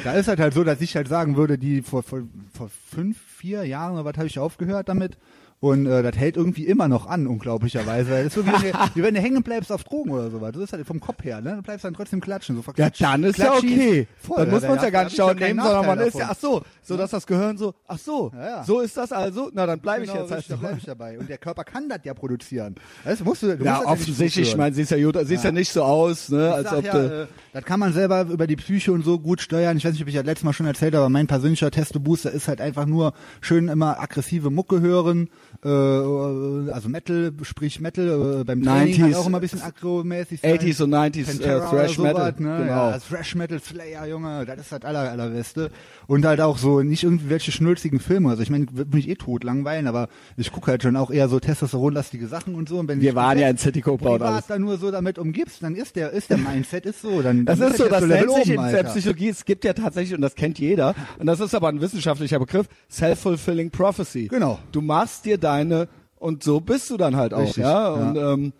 da 0.03 0.13
ist 0.13 0.27
halt 0.27 0.39
halt 0.39 0.53
so, 0.53 0.63
dass 0.63 0.81
ich 0.81 0.95
halt 0.95 1.07
sagen 1.07 1.35
würde, 1.35 1.57
die 1.57 1.81
vor, 1.81 2.03
vor, 2.03 2.21
vor 2.53 2.69
fünf, 2.91 3.17
vier 3.19 3.65
Jahren 3.65 3.93
oder 3.93 4.05
was 4.05 4.17
habe 4.17 4.27
ich 4.27 4.37
aufgehört 4.39 4.87
damit. 4.87 5.17
Und 5.63 5.85
äh, 5.85 6.03
das 6.03 6.17
hält 6.17 6.35
irgendwie 6.35 6.65
immer 6.65 6.89
noch 6.89 7.05
an, 7.07 7.25
unglaublicherweise. 7.25 8.09
Das 8.09 8.25
ist 8.25 8.33
so 8.33 8.45
wie 8.45 8.51
wenn, 8.51 8.73
du, 8.73 8.77
wie 8.95 9.01
wenn 9.01 9.13
du 9.13 9.21
hängen 9.21 9.43
bleibst 9.43 9.71
auf 9.71 9.85
Drogen 9.85 10.11
oder 10.11 10.29
sowas. 10.29 10.51
Das 10.51 10.61
ist 10.61 10.73
halt 10.73 10.85
vom 10.85 10.99
Kopf 10.99 11.23
her, 11.23 11.39
ne? 11.39 11.55
Du 11.55 11.61
bleibst 11.61 11.85
dann 11.85 11.93
trotzdem 11.93 12.19
klatschen. 12.19 12.61
So 12.61 12.63
Ja, 12.75 12.89
dann 12.99 13.23
ist 13.23 13.37
ja 13.39 13.53
okay. 13.53 14.05
Voll, 14.17 14.39
dann 14.39 14.49
muss 14.49 14.63
man 14.63 14.75
es 14.75 14.83
ja 14.83 14.89
gar 14.89 15.05
nicht 15.05 15.13
ich 15.13 15.17
schauen 15.17 15.37
nehmen, 15.37 15.61
sondern 15.61 15.85
man 15.85 15.97
Nachteil 15.99 16.07
ist 16.09 16.13
ja, 16.15 16.19
davon. 16.27 16.35
ach 16.35 16.41
so, 16.41 16.61
so 16.81 16.97
dass 16.97 17.11
das 17.11 17.25
Gehirn 17.25 17.57
so, 17.57 17.73
ach 17.87 17.97
so, 17.97 18.29
Ja, 18.35 18.45
ja. 18.45 18.63
so 18.65 18.81
ist 18.81 18.97
das 18.97 19.13
also, 19.13 19.51
na 19.53 19.65
dann 19.65 19.79
bleibe 19.79 20.03
ich 20.03 20.11
Genau, 20.11 20.23
jetzt 20.23 20.33
halt 20.33 20.51
da 20.51 20.57
bleib 20.57 20.77
ich 20.79 20.83
dabei. 20.83 21.17
Und 21.17 21.29
der 21.29 21.37
Körper 21.37 21.63
kann 21.63 21.87
das 21.87 21.99
ja 22.03 22.13
produzieren. 22.13 22.75
Das 23.05 23.23
musst 23.23 23.43
du, 23.43 23.55
du 23.55 23.63
Ja, 23.63 23.85
offensichtlich, 23.85 24.49
ich 24.49 24.57
meine, 24.57 24.75
siehst 24.75 24.91
ja, 24.91 24.97
gut, 25.01 25.17
siehst 25.25 25.45
ja. 25.45 25.53
nicht 25.53 25.71
so 25.71 25.83
aus, 25.83 26.27
ne, 26.27 26.45
Ich 26.49 26.53
als 26.55 26.69
sag 26.71 26.77
ob 26.79 26.83
ja, 26.83 27.21
äh, 27.21 27.27
das 27.53 27.63
kann 27.63 27.79
man 27.79 27.93
selber 27.93 28.23
über 28.23 28.47
die 28.47 28.57
Psyche 28.57 28.91
und 28.91 29.05
so 29.05 29.17
gut 29.17 29.39
steuern. 29.39 29.77
Ich 29.77 29.85
weiß 29.85 29.93
nicht, 29.93 30.01
ob 30.01 30.09
ich 30.09 30.15
das 30.15 30.25
letztes 30.25 30.43
Mal 30.43 30.51
schon 30.51 30.65
erzählt 30.65 30.93
habe, 30.93 31.05
aber 31.05 31.09
mein 31.09 31.27
persönlicher 31.27 31.71
Testo-Booster 31.71 32.31
ist 32.31 32.49
halt 32.49 32.59
einfach 32.59 32.85
nur 32.85 33.13
schön 33.39 33.69
immer 33.69 34.01
aggressive 34.01 34.49
Mucke 34.49 34.81
hören, 34.81 35.29
äh, 35.63 36.71
also 36.71 36.89
Metal, 36.89 37.31
sprich 37.43 37.79
Metal, 37.79 38.41
äh, 38.41 38.43
beim 38.43 38.61
Training 38.63 38.95
90s, 38.95 39.01
halt 39.01 39.15
auch 39.15 39.27
immer 39.27 39.37
ein 39.37 39.41
bisschen 39.41 39.61
aggro-mäßig 39.61 40.41
sein. 40.41 40.57
80s 40.59 40.83
und 40.83 40.93
90s 40.93 41.41
äh, 41.41 41.59
Thrash 41.59 41.99
oder 41.99 42.07
Metal, 42.09 42.33
sowas, 42.33 42.39
ne? 42.39 42.57
genau. 42.57 42.89
Ja, 42.91 42.99
Thrash 42.99 43.35
Metal 43.35 43.59
Slayer, 43.59 44.05
Junge, 44.07 44.45
das 44.45 44.59
ist 44.59 44.71
das 44.71 44.81
aller, 44.83 45.11
allerbeste. 45.11 45.71
Und 46.07 46.25
halt 46.25 46.41
auch 46.41 46.57
so, 46.57 46.81
nicht 46.81 47.03
irgendwelche 47.03 47.51
schnulzigen 47.51 47.99
Filme. 47.99 48.29
Also 48.29 48.43
ich 48.43 48.49
meine, 48.49 48.67
würde 48.71 48.95
mich 48.95 49.09
eh 49.09 49.15
tot 49.15 49.43
langweilen, 49.43 49.87
aber 49.87 50.09
ich 50.37 50.51
gucke 50.51 50.71
halt 50.71 50.83
schon 50.83 50.95
auch 50.95 51.11
eher 51.11 51.29
so 51.29 51.39
testosteronlastige 51.39 52.27
Sachen 52.27 52.55
und 52.55 52.69
so. 52.69 52.79
Und 52.79 52.87
wenn 52.87 53.01
Wir 53.01 53.15
waren 53.15 53.37
ja 53.39 53.49
in 53.49 53.57
City 53.57 53.81
Cobra 53.81 54.09
und 54.09 54.21
alles. 54.21 54.45
privat 54.45 54.49
da 54.49 54.59
nur 54.59 54.77
so 54.77 54.91
damit 54.91 55.17
umgibst, 55.17 55.63
dann 55.63 55.75
ist 55.75 55.95
der, 55.95 56.11
ist 56.11 56.29
der 56.29 56.37
Mindset 56.37 56.85
ist 56.85 57.01
so. 57.01 57.21
Dann, 57.21 57.45
Das 57.45 57.59
dann 57.59 57.71
ist 57.71 57.77
so, 57.77 57.83
der 57.83 57.99
das 57.99 58.01
Testo-Level 58.01 58.27
nennt 58.27 58.45
sich 58.45 58.53
in 58.55 58.61
der. 58.61 58.83
Psychologie, 58.83 59.29
es 59.29 59.45
gibt 59.45 59.63
ja 59.63 59.73
tatsächlich, 59.73 60.13
und 60.15 60.21
das 60.21 60.35
kennt 60.35 60.59
jeder, 60.59 60.93
und 61.19 61.25
das 61.25 61.39
ist 61.39 61.55
aber 61.55 61.69
ein 61.69 61.79
wissenschaftlicher 61.81 62.37
Begriff, 62.39 62.67
Self-Fulfilling 62.91 63.71
Prophecy. 63.71 64.27
Genau. 64.27 64.59
Du 64.71 64.81
machst 64.81 65.25
dir 65.25 65.37
deine, 65.53 65.87
und 66.17 66.43
so 66.43 66.59
bist 66.59 66.89
du 66.89 66.97
dann 66.97 67.15
halt 67.15 67.33
auch, 67.33 67.41
Richtig, 67.41 67.63
ja, 67.63 67.71
ja. 67.71 67.89
und 67.91 68.15
ähm, 68.17 68.53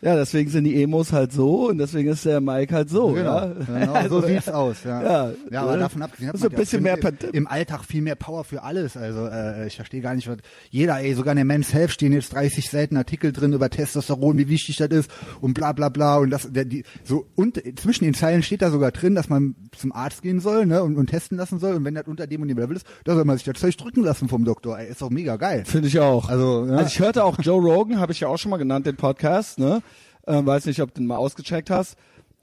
ja, 0.00 0.14
deswegen 0.14 0.48
sind 0.50 0.64
die 0.64 0.82
Emos 0.82 1.12
halt 1.12 1.32
so 1.32 1.68
und 1.68 1.78
deswegen 1.78 2.10
ist 2.10 2.24
der 2.24 2.40
Mike 2.40 2.74
halt 2.74 2.88
so, 2.90 3.08
Genau, 3.08 3.36
ja. 3.36 3.46
genau 3.66 3.92
Also, 3.92 4.20
so 4.20 4.26
sieht's 4.26 4.48
aus, 4.48 4.84
ja. 4.84 5.02
ja, 5.02 5.32
ja 5.50 5.62
aber 5.62 5.76
äh, 5.76 5.78
davon 5.78 6.02
abgesehen 6.02 6.28
hat 6.28 6.36
so 6.36 6.44
man 6.44 6.52
ein 6.52 6.56
bisschen 6.56 6.82
mehr 6.82 6.98
im, 6.98 7.16
im 7.32 7.46
Alltag 7.46 7.84
viel 7.84 8.02
mehr 8.02 8.14
Power 8.14 8.44
für 8.44 8.62
alles. 8.62 8.96
Also 8.96 9.26
äh, 9.26 9.66
ich 9.66 9.76
verstehe 9.76 10.00
gar 10.00 10.14
nicht, 10.14 10.28
was 10.28 10.38
jeder, 10.70 11.00
ey, 11.00 11.14
sogar 11.14 11.32
in 11.32 11.36
der 11.36 11.44
Men's 11.44 11.72
Health 11.74 11.90
stehen 11.90 12.12
jetzt 12.12 12.32
30 12.32 12.70
Seiten 12.70 12.96
Artikel 12.96 13.32
drin 13.32 13.52
über 13.52 13.70
Testosteron, 13.70 14.38
wie 14.38 14.48
wichtig 14.48 14.76
das 14.76 14.88
ist 14.88 15.10
und 15.40 15.54
bla 15.54 15.72
bla 15.72 15.88
bla 15.88 16.18
und 16.18 16.30
das 16.30 16.50
der, 16.52 16.64
die 16.64 16.84
so 17.04 17.26
und 17.34 17.60
zwischen 17.78 18.04
den 18.04 18.14
Zeilen 18.14 18.42
steht 18.42 18.62
da 18.62 18.70
sogar 18.70 18.92
drin, 18.92 19.14
dass 19.14 19.28
man 19.28 19.56
zum 19.76 19.92
Arzt 19.92 20.22
gehen 20.22 20.40
soll, 20.40 20.66
ne, 20.66 20.82
und, 20.82 20.96
und 20.96 21.08
testen 21.08 21.38
lassen 21.38 21.58
soll 21.58 21.74
und 21.74 21.84
wenn 21.84 21.94
das 21.94 22.06
unter 22.06 22.26
dem 22.26 22.42
und 22.42 22.48
dem 22.48 22.58
Level 22.58 22.76
ist, 22.76 22.86
da 23.04 23.14
soll 23.14 23.24
man 23.24 23.36
sich 23.36 23.44
das 23.44 23.58
Zeug 23.58 23.76
drücken 23.76 24.02
lassen 24.02 24.28
vom 24.28 24.44
Doktor. 24.44 24.78
Ey, 24.78 24.90
ist 24.90 25.02
doch 25.02 25.10
mega 25.10 25.36
geil. 25.36 25.64
Finde 25.66 25.88
ich 25.88 25.98
auch. 25.98 26.28
Also, 26.28 26.66
ja. 26.66 26.76
also 26.76 26.86
ich 26.86 27.00
hörte 27.00 27.24
auch 27.24 27.38
Joe 27.40 27.60
Rogan, 27.60 27.98
habe 28.00 28.12
ich 28.12 28.20
ja 28.20 28.28
auch 28.28 28.38
schon 28.38 28.50
mal 28.50 28.56
genannt, 28.56 28.86
den 28.86 28.96
Podcast, 28.96 29.58
ne? 29.58 29.82
Ähm, 30.28 30.46
weiß 30.46 30.66
nicht, 30.66 30.80
ob 30.82 30.94
du 30.94 31.00
den 31.00 31.06
mal 31.06 31.16
ausgecheckt 31.16 31.70
hast. 31.70 31.96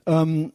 Ähm, 0.05 0.51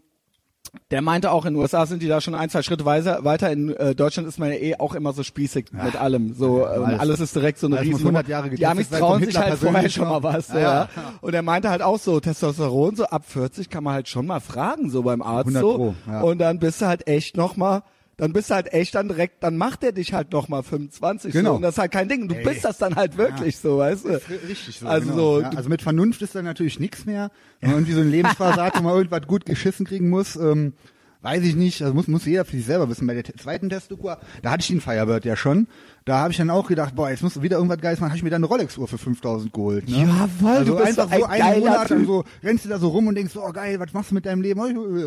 der 0.90 1.02
meinte 1.02 1.32
auch, 1.32 1.46
in 1.46 1.54
den 1.54 1.62
USA 1.62 1.86
sind 1.86 2.02
die 2.02 2.06
da 2.06 2.20
schon 2.20 2.34
ein, 2.34 2.48
zwei 2.48 2.62
Schritte 2.62 2.84
weiter. 2.84 3.24
weiter. 3.24 3.50
In 3.50 3.74
äh, 3.74 3.94
Deutschland 3.94 4.28
ist 4.28 4.38
man 4.38 4.50
ja 4.50 4.56
eh 4.56 4.76
auch 4.76 4.94
immer 4.94 5.12
so 5.12 5.22
spießig 5.22 5.72
mit 5.72 5.96
allem. 5.96 6.34
So 6.34 6.66
ähm, 6.66 6.84
alles. 6.84 7.00
alles 7.00 7.20
ist 7.20 7.34
direkt 7.34 7.58
so 7.58 7.66
eine 7.66 7.80
riesen 7.80 8.00
100 8.00 8.28
Jahre 8.28 8.50
Die 8.50 8.66
Amis 8.66 8.90
trauen 8.90 9.24
sich 9.24 9.36
halt 9.36 9.54
vorher 9.54 9.88
schon 9.88 10.08
mal 10.08 10.22
was. 10.22 10.48
Ja, 10.48 10.60
ja. 10.60 10.88
Und 11.22 11.34
er 11.34 11.42
meinte 11.42 11.70
halt 11.70 11.82
auch 11.82 11.98
so, 11.98 12.20
Testosteron, 12.20 12.94
so 12.94 13.04
ab 13.04 13.24
40 13.26 13.68
kann 13.68 13.82
man 13.82 13.94
halt 13.94 14.08
schon 14.08 14.26
mal 14.26 14.40
fragen, 14.40 14.90
so 14.90 15.02
beim 15.02 15.22
Arzt. 15.22 15.56
100 15.56 15.60
so. 15.60 15.76
Pro, 15.76 15.94
ja. 16.06 16.20
Und 16.20 16.38
dann 16.38 16.58
bist 16.58 16.82
du 16.82 16.86
halt 16.86 17.06
echt 17.08 17.36
noch 17.36 17.56
mal 17.56 17.82
dann 18.20 18.34
bist 18.34 18.50
du 18.50 18.54
halt 18.54 18.72
echt 18.74 18.94
dann 18.94 19.08
direkt, 19.08 19.42
dann 19.42 19.56
macht 19.56 19.82
er 19.82 19.92
dich 19.92 20.12
halt 20.12 20.30
noch 20.32 20.48
mal 20.48 20.62
25 20.62 21.32
Genau. 21.32 21.50
so, 21.50 21.56
und 21.56 21.62
das 21.62 21.74
ist 21.74 21.78
halt 21.78 21.90
kein 21.90 22.06
Ding. 22.06 22.28
Du 22.28 22.34
Ey. 22.34 22.44
bist 22.44 22.64
das 22.66 22.76
dann 22.76 22.94
halt 22.94 23.16
wirklich 23.16 23.56
so, 23.56 23.78
weißt 23.78 24.04
du? 24.04 24.20
Richtig 24.46 24.78
so. 24.78 24.86
Also 24.86 25.10
genau. 25.10 25.16
so, 25.36 25.40
ja, 25.40 25.48
also 25.50 25.70
mit 25.70 25.80
Vernunft 25.80 26.20
ist 26.20 26.34
dann 26.34 26.44
natürlich 26.44 26.78
nichts 26.78 27.06
mehr. 27.06 27.30
Wenn 27.60 27.70
man 27.70 27.78
irgendwie 27.78 27.94
so 27.94 28.02
Lebensphase 28.02 28.62
hat, 28.62 28.78
wo 28.78 28.82
man 28.82 28.94
irgendwas 28.94 29.26
gut 29.26 29.46
geschissen 29.46 29.86
kriegen 29.86 30.10
muss, 30.10 30.36
ähm, 30.36 30.74
weiß 31.22 31.42
ich 31.44 31.54
nicht. 31.54 31.82
Also 31.82 31.94
muss, 31.94 32.08
muss 32.08 32.24
jeder 32.24 32.44
für 32.44 32.56
sich 32.56 32.64
selber 32.66 32.88
wissen. 32.88 33.06
Bei 33.06 33.14
der 33.14 33.22
te- 33.24 33.34
zweiten 33.34 33.68
Testdoku, 33.68 34.08
da 34.42 34.50
hatte 34.50 34.60
ich 34.62 34.68
den 34.68 34.80
Firebird 34.80 35.24
ja 35.24 35.36
schon. 35.36 35.66
Da 36.06 36.18
habe 36.20 36.30
ich 36.32 36.38
dann 36.38 36.48
auch 36.50 36.66
gedacht, 36.66 36.94
boah, 36.96 37.10
jetzt 37.10 37.22
musst 37.22 37.36
du 37.36 37.42
wieder 37.42 37.56
irgendwas 37.58 37.78
Geiles 37.80 38.00
machen. 38.00 38.08
Habe 38.10 38.16
ich 38.16 38.22
mir 38.22 38.30
dann 38.30 38.42
eine 38.42 38.46
Rolex-Uhr 38.46 38.88
für 38.88 38.96
5000 38.98 39.52
geholt. 39.52 39.88
Ne? 39.88 39.98
Jawohl, 40.00 40.50
also 40.50 40.72
du 40.78 40.84
bist 40.84 40.98
einfach 40.98 41.18
so 41.18 41.24
ein 41.26 41.42
einen 41.42 41.60
Monat 41.60 41.88
Typ. 41.88 42.06
so 42.06 42.24
rennst 42.42 42.64
du 42.64 42.68
da 42.70 42.78
so 42.78 42.88
rum 42.88 43.06
und 43.06 43.14
denkst, 43.14 43.34
so, 43.34 43.44
oh 43.44 43.52
geil, 43.52 43.78
was 43.78 43.92
machst 43.92 44.10
du 44.10 44.14
mit 44.14 44.24
deinem 44.26 44.40
Leben? 44.42 44.60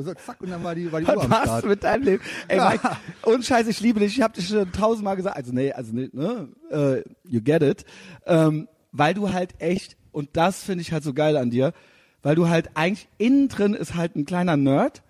So, 0.04 0.14
zack, 0.14 0.40
und 0.42 0.52
dann 0.52 0.64
war 0.64 0.76
die, 0.76 0.92
war 0.92 1.02
die 1.02 1.08
Uhr 1.08 1.16
Was 1.16 1.24
am 1.24 1.30
machst 1.30 1.44
Start. 1.46 1.64
du 1.64 1.68
mit 1.70 1.84
deinem 1.84 2.04
Leben? 2.04 2.24
Ey, 2.48 2.58
Ja. 2.58 2.70
Mike, 2.70 2.90
und 3.24 3.44
Scheiß, 3.44 3.68
ich 3.68 3.80
liebe 3.82 4.00
dich. 4.00 4.16
Ich 4.18 4.22
habe 4.22 4.34
dich 4.36 4.48
schon 4.48 4.72
tausendmal 4.72 5.16
gesagt. 5.16 5.36
Also 5.36 5.52
nee, 5.52 5.72
also 5.72 5.92
nee, 5.94 6.10
ne, 6.14 6.48
äh, 6.70 7.02
you 7.28 7.42
get 7.42 7.64
it. 7.64 7.86
Ähm, 8.28 8.68
weil 8.92 9.16
du 9.16 9.34
halt 9.34 9.56
echt, 9.60 9.98
und 10.12 10.30
das 10.34 10.64
finde 10.64 10.84
ich 10.84 10.92
halt 10.94 11.04
so 11.04 11.14
geil 11.14 11.38
an 11.38 11.50
dir, 11.50 11.74
weil 12.22 12.36
du 12.36 12.48
halt 12.48 12.70
eigentlich 12.76 13.08
innen 13.18 13.50
drin 13.50 13.74
ist 13.74 13.96
halt 13.96 14.16
ein 14.16 14.26
kleiner 14.26 14.56
Nerd, 14.58 15.02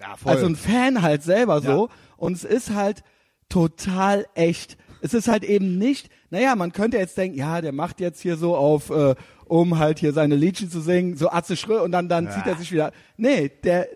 Ja, 0.00 0.16
voll. 0.16 0.32
also 0.32 0.46
ein 0.46 0.56
Fan 0.56 1.02
halt 1.02 1.22
selber 1.22 1.60
so, 1.60 1.86
Ja. 1.88 1.94
und 2.16 2.32
es 2.32 2.44
ist 2.44 2.74
halt 2.74 3.02
total 3.48 4.26
echt. 4.34 4.76
Es 5.02 5.14
ist 5.14 5.28
halt 5.28 5.44
eben 5.44 5.78
nicht, 5.78 6.10
naja, 6.30 6.54
man 6.56 6.72
könnte 6.72 6.96
jetzt 6.98 7.16
denken, 7.16 7.36
ja, 7.38 7.60
der 7.60 7.72
macht 7.72 8.00
jetzt 8.00 8.20
hier 8.20 8.36
so 8.36 8.56
auf, 8.56 8.90
äh, 8.90 9.14
um 9.46 9.78
halt 9.78 9.98
hier 9.98 10.12
seine 10.12 10.36
Liedchen 10.36 10.70
zu 10.70 10.80
singen, 10.80 11.16
so 11.16 11.30
Atze 11.30 11.56
Schrö 11.56 11.80
und 11.82 11.92
dann, 11.92 12.08
dann 12.08 12.30
zieht 12.30 12.46
er 12.46 12.56
sich 12.56 12.70
wieder. 12.72 12.92
Nee, 13.16 13.50
der, 13.64 13.88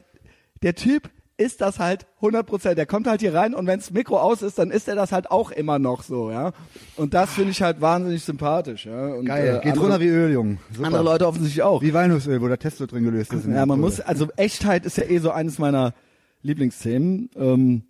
der 0.63 0.75
Typ 0.75 1.11
ist 1.37 1.61
das 1.61 1.79
halt 1.79 2.07
100 2.17 2.47
Prozent. 2.47 2.79
Der 2.79 2.87
kommt 2.87 3.07
halt 3.07 3.21
hier 3.21 3.35
rein 3.35 3.55
und 3.55 3.67
wenns 3.67 3.91
Mikro 3.91 4.19
aus 4.21 4.43
ist, 4.43 4.59
dann 4.59 4.71
ist 4.71 4.87
er 4.89 4.95
das 4.95 5.11
halt 5.13 5.31
auch 5.31 5.51
immer 5.51 5.79
noch 5.79 6.03
so, 6.03 6.31
ja. 6.31 6.53
Und 6.97 7.13
das 7.15 7.31
finde 7.33 7.51
ich 7.51 7.61
halt 7.63 7.81
wahnsinnig 7.81 8.23
sympathisch, 8.23 8.87
ja. 8.87 9.09
Und, 9.15 9.27
Geil, 9.27 9.49
äh, 9.49 9.53
geht 9.61 9.73
andere, 9.73 9.81
runter 9.81 10.01
wie 10.01 10.07
Öl, 10.09 10.33
Junge. 10.33 10.59
Super. 10.73 10.87
andere 10.87 11.03
Leute 11.03 11.27
offensichtlich 11.27 11.63
auch. 11.63 11.83
Wie 11.83 11.93
Walnussöl, 11.93 12.41
wo 12.41 12.49
der 12.49 12.59
Testo 12.59 12.87
drin 12.87 13.05
gelöst 13.05 13.33
ist. 13.33 13.47
Ja, 13.47 13.67
man 13.67 13.69
Pulle. 13.69 13.81
muss, 13.81 14.01
also 14.01 14.29
Echtheit 14.37 14.87
ist 14.87 14.97
ja 14.97 15.05
eh 15.05 15.19
so 15.19 15.31
eines 15.33 15.59
meiner 15.59 15.93
Lieblingsthemen. 16.43 17.31
Ähm, 17.37 17.83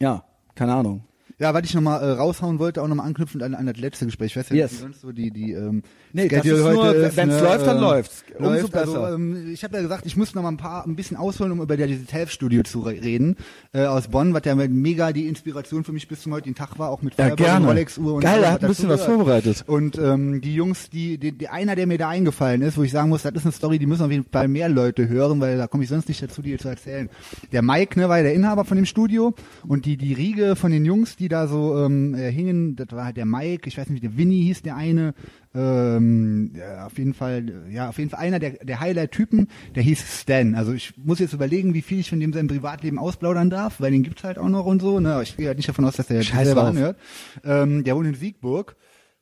ja, 0.00 0.24
keine 0.54 0.74
Ahnung. 0.74 1.04
Ja, 1.40 1.54
was 1.54 1.62
ich 1.64 1.74
nochmal 1.74 2.02
äh, 2.02 2.10
raushauen 2.12 2.58
wollte, 2.58 2.82
auch 2.82 2.88
nochmal 2.88 3.06
anknüpfend 3.06 3.42
an, 3.44 3.54
an 3.54 3.66
das 3.66 3.76
letzte 3.76 4.06
Gespräch. 4.06 4.32
Ich 4.32 4.36
weiß 4.36 4.48
ja 4.48 4.56
Yes. 4.56 4.70
nicht, 4.72 4.78
wie 4.80 4.82
sonst 4.84 5.00
so 5.02 5.12
die, 5.12 5.30
die 5.30 5.52
ähm, 5.52 5.82
Nee, 6.18 6.28
das 6.28 6.42
Schedule 6.42 6.68
ist 6.68 6.74
nur, 6.74 6.94
ist, 6.94 7.16
wenn's 7.16 7.34
ne, 7.34 7.40
läuft, 7.40 7.66
dann 7.66 7.76
ähm, 7.76 7.82
läuft's. 7.82 8.24
Umso 8.38 8.50
läuft, 8.52 8.72
besser. 8.72 9.04
Also, 9.04 9.14
ähm, 9.14 9.50
ich 9.52 9.64
habe 9.64 9.76
ja 9.76 9.82
gesagt, 9.82 10.06
ich 10.06 10.16
muss 10.16 10.34
noch 10.34 10.42
mal 10.42 10.50
ein 10.50 10.56
paar 10.56 10.86
ein 10.86 10.96
bisschen 10.96 11.16
ausholen, 11.16 11.52
um 11.52 11.60
über 11.60 11.76
dieses 11.76 12.12
Health-Studio 12.12 12.62
zu 12.62 12.80
re 12.80 12.92
reden 12.92 13.36
äh, 13.72 13.84
aus 13.84 14.08
Bonn, 14.08 14.34
was 14.34 14.42
ja 14.44 14.54
mega 14.54 15.12
die 15.12 15.26
Inspiration 15.26 15.84
für 15.84 15.92
mich 15.92 16.08
bis 16.08 16.22
zum 16.22 16.32
heutigen 16.32 16.54
Tag 16.54 16.78
war, 16.78 16.90
auch 16.90 17.02
mit 17.02 17.16
Ja, 17.18 17.34
gerne. 17.34 17.64
und 17.64 17.70
Rolex-Uhr 17.70 18.14
und 18.14 18.20
Geil, 18.20 18.42
er 18.42 18.52
hat 18.52 18.62
ein 18.62 18.68
was 18.68 18.76
bisschen 18.76 18.88
was 18.88 19.04
vorbereitet. 19.04 19.64
Und 19.66 19.98
ähm, 19.98 20.40
die 20.40 20.54
Jungs, 20.54 20.90
die, 20.90 21.18
die, 21.18 21.32
die 21.32 21.48
einer, 21.48 21.74
der 21.76 21.86
mir 21.86 21.98
da 21.98 22.08
eingefallen 22.08 22.62
ist, 22.62 22.78
wo 22.78 22.82
ich 22.82 22.92
sagen 22.92 23.08
muss, 23.08 23.22
das 23.22 23.34
ist 23.34 23.44
eine 23.44 23.52
Story, 23.52 23.78
die 23.78 23.86
müssen 23.86 24.04
auf 24.04 24.10
jeden 24.10 24.24
Fall 24.30 24.48
mehr 24.48 24.68
Leute 24.68 25.08
hören, 25.08 25.40
weil 25.40 25.56
da 25.58 25.66
komme 25.66 25.84
ich 25.84 25.90
sonst 25.90 26.08
nicht 26.08 26.22
dazu, 26.22 26.42
die 26.42 26.56
zu 26.58 26.68
erzählen. 26.68 27.08
Der 27.52 27.62
Mike, 27.62 27.98
ne, 27.98 28.08
war 28.08 28.18
ja 28.18 28.24
der 28.24 28.34
Inhaber 28.34 28.64
von 28.64 28.76
dem 28.76 28.86
Studio 28.86 29.34
und 29.66 29.84
die 29.84 29.96
die 29.96 30.12
Riege 30.12 30.56
von 30.56 30.70
den 30.70 30.84
Jungs, 30.84 31.16
die 31.16 31.28
da 31.28 31.46
so 31.46 31.76
ähm, 31.84 32.14
äh, 32.14 32.30
hingen, 32.30 32.76
das 32.76 32.88
war 32.92 33.04
halt 33.04 33.16
der 33.16 33.26
Mike, 33.26 33.68
ich 33.68 33.78
weiß 33.78 33.88
nicht, 33.90 34.02
der 34.02 34.16
Winnie 34.16 34.44
hieß 34.44 34.62
der 34.62 34.76
eine, 34.76 35.14
ähm, 35.58 36.52
ja, 36.56 36.86
auf 36.86 36.96
jeden 36.98 37.14
Fall, 37.14 37.66
ja, 37.70 37.88
auf 37.88 37.98
jeden 37.98 38.10
Fall 38.10 38.20
einer 38.20 38.38
der, 38.38 38.50
der 38.50 38.78
Highlight-Typen, 38.78 39.48
der 39.74 39.82
hieß 39.82 40.20
Stan. 40.20 40.54
Also 40.54 40.72
ich 40.72 40.94
muss 40.96 41.18
jetzt 41.18 41.32
überlegen, 41.32 41.74
wie 41.74 41.82
viel 41.82 41.98
ich 41.98 42.10
von 42.10 42.20
dem 42.20 42.32
sein 42.32 42.46
Privatleben 42.46 42.98
ausplaudern 42.98 43.50
darf, 43.50 43.80
weil 43.80 43.90
den 43.90 44.04
gibt's 44.04 44.22
halt 44.22 44.38
auch 44.38 44.48
noch 44.48 44.66
und 44.66 44.80
so. 44.80 45.00
Ne? 45.00 45.20
Ich 45.22 45.36
gehe 45.36 45.48
halt 45.48 45.56
nicht 45.56 45.68
davon 45.68 45.84
aus, 45.84 45.96
dass 45.96 46.06
der 46.06 46.22
Scheiß 46.22 46.56
anhört. 46.56 46.96
Ähm, 47.44 47.82
der 47.82 47.96
wohnt 47.96 48.06
in 48.06 48.14
Siegburg. 48.14 48.76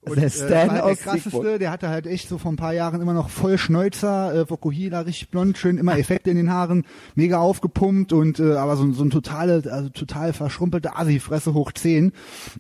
Und, 0.08 0.16
Der 0.16 0.26
äh, 0.26 0.30
Stan 0.30 0.50
war 0.68 0.70
halt 0.70 0.82
aus 0.82 0.96
der 0.98 1.04
krasseste, 1.04 1.30
Siegburg. 1.30 1.58
der 1.58 1.70
hatte 1.70 1.88
halt 1.88 2.06
echt 2.06 2.28
so 2.28 2.38
vor 2.38 2.52
ein 2.52 2.56
paar 2.56 2.72
Jahren 2.72 3.00
immer 3.00 3.12
noch 3.12 3.28
voll 3.28 3.58
Schnäuzer, 3.58 4.34
äh, 4.34 4.48
Vokuhila, 4.50 5.00
richtig 5.00 5.30
blond, 5.30 5.58
schön, 5.58 5.78
immer 5.78 5.98
Effekte 5.98 6.30
in 6.30 6.36
den 6.36 6.50
Haaren, 6.52 6.84
mega 7.14 7.38
aufgepumpt 7.38 8.12
und 8.12 8.38
äh, 8.40 8.54
aber 8.54 8.76
so, 8.76 8.84
ein- 8.84 8.92
so 8.94 9.02
ein 9.04 9.10
totale, 9.10 9.62
also 9.70 9.88
total 9.88 10.32
verschrumpelte 10.32 10.96
Asi-Fresse 10.96 11.54
hoch 11.54 11.72
10. 11.72 12.12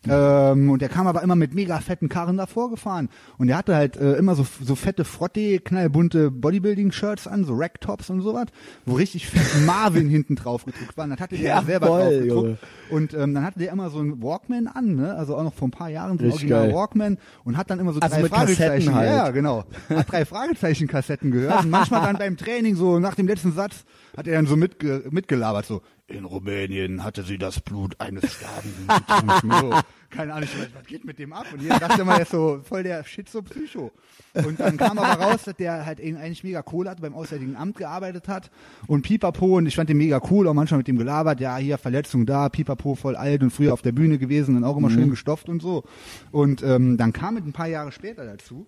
Ähm, 0.08 0.70
und 0.70 0.82
der 0.82 0.88
kam 0.88 1.06
aber 1.06 1.22
immer 1.22 1.36
mit 1.36 1.54
mega 1.54 1.78
fetten 1.80 2.08
Karren 2.08 2.36
davor 2.36 2.70
gefahren. 2.70 3.08
Und 3.38 3.46
der 3.48 3.56
hatte 3.56 3.74
halt 3.74 3.96
äh, 3.96 4.14
immer 4.14 4.34
so, 4.34 4.46
so 4.62 4.74
fette 4.74 5.04
Frotte, 5.04 5.58
knallbunte 5.60 6.30
Bodybuilding-Shirts 6.30 7.26
an, 7.26 7.44
so 7.44 7.54
Racktops 7.54 8.10
und 8.10 8.20
sowas, 8.22 8.46
wo 8.84 8.94
richtig 8.94 9.26
fett 9.28 9.64
Marvin 9.66 10.08
hinten 10.08 10.36
drauf 10.36 10.64
gedruckt 10.64 10.96
war. 10.96 11.04
Und 11.04 11.10
das 11.10 11.20
hatte 11.20 11.36
der 11.36 11.44
Ja, 11.46 11.62
selber 11.62 11.86
voll, 11.86 12.00
drauf 12.00 12.10
gedruckt. 12.10 12.46
Junge. 12.46 12.58
Und 12.90 13.14
ähm, 13.14 13.34
dann 13.34 13.44
hatte 13.44 13.58
der 13.58 13.72
immer 13.72 13.90
so 13.90 13.98
einen 13.98 14.22
Walkman 14.22 14.66
an, 14.66 14.94
ne? 14.96 15.14
also 15.14 15.36
auch 15.36 15.42
noch 15.42 15.54
vor 15.54 15.68
ein 15.68 15.72
paar 15.72 15.88
Jahren 15.88 16.18
so 16.18 16.24
ein 16.24 16.30
Original 16.30 16.66
geil. 16.66 16.74
Walkman 16.74 17.18
und 17.44 17.56
hat 17.56 17.70
dann 17.70 17.78
immer 17.80 17.92
so 17.92 18.00
Also 18.00 18.14
drei 18.16 18.22
mit 18.22 18.32
Kassetten 18.32 18.56
Fragezeichen. 18.64 18.94
halt. 18.94 19.10
Ja, 19.10 19.30
genau. 19.30 19.64
Hat 19.88 20.10
drei 20.12 20.24
Fragezeichen-Kassetten 20.24 21.30
gehört 21.30 21.64
und 21.64 21.70
manchmal 21.70 22.02
dann 22.02 22.16
beim 22.18 22.36
Training 22.36 22.76
so 22.76 22.98
nach 22.98 23.14
dem 23.14 23.26
letzten 23.26 23.52
Satz 23.52 23.84
hat 24.16 24.26
er 24.26 24.34
dann 24.34 24.46
so 24.46 24.56
mitge 24.56 25.04
mitgelabert 25.10 25.66
so. 25.66 25.82
In 26.08 26.24
Rumänien 26.24 27.02
hatte 27.02 27.24
sie 27.24 27.36
das 27.36 27.60
Blut 27.60 28.00
eines 28.00 28.32
Sterbenden 28.32 28.86
getrunken. 28.86 29.52
So. 29.60 29.80
Keine 30.10 30.34
Ahnung, 30.34 30.48
was 30.74 30.86
geht 30.86 31.04
mit 31.04 31.18
dem 31.18 31.32
ab? 31.32 31.46
Und 31.52 31.62
jeder 31.62 31.80
dachte 31.80 32.02
immer, 32.02 32.14
er 32.14 32.22
ist 32.22 32.30
so 32.30 32.60
voll 32.62 32.84
der 32.84 33.04
Schizo-Psycho. 33.04 33.90
Und 34.34 34.60
dann 34.60 34.76
kam 34.76 34.98
aber 34.98 35.22
raus, 35.22 35.44
dass 35.44 35.56
der 35.56 35.84
halt 35.84 36.00
eigentlich 36.00 36.44
mega 36.44 36.62
cool 36.72 36.88
hat, 36.88 37.00
beim 37.00 37.14
Auswärtigen 37.14 37.56
Amt 37.56 37.76
gearbeitet 37.76 38.28
hat 38.28 38.50
und 38.86 39.02
Pipapo 39.02 39.56
und 39.56 39.66
ich 39.66 39.74
fand 39.76 39.88
den 39.88 39.96
mega 39.96 40.20
cool, 40.30 40.46
auch 40.46 40.54
manchmal 40.54 40.78
mit 40.78 40.88
dem 40.88 40.98
gelabert, 40.98 41.40
ja, 41.40 41.56
hier 41.56 41.78
Verletzung 41.78 42.26
da, 42.26 42.48
Pipapo 42.48 42.94
voll 42.94 43.16
alt 43.16 43.42
und 43.42 43.50
früher 43.50 43.72
auf 43.72 43.82
der 43.82 43.92
Bühne 43.92 44.18
gewesen 44.18 44.56
und 44.56 44.64
auch 44.64 44.76
immer 44.76 44.90
schön 44.90 45.10
gestofft 45.10 45.48
und 45.48 45.60
so. 45.60 45.84
Und 46.30 46.62
ähm, 46.62 46.96
dann 46.96 47.12
kam 47.12 47.36
es 47.36 47.44
ein 47.44 47.52
paar 47.52 47.68
Jahre 47.68 47.92
später 47.92 48.24
dazu, 48.24 48.66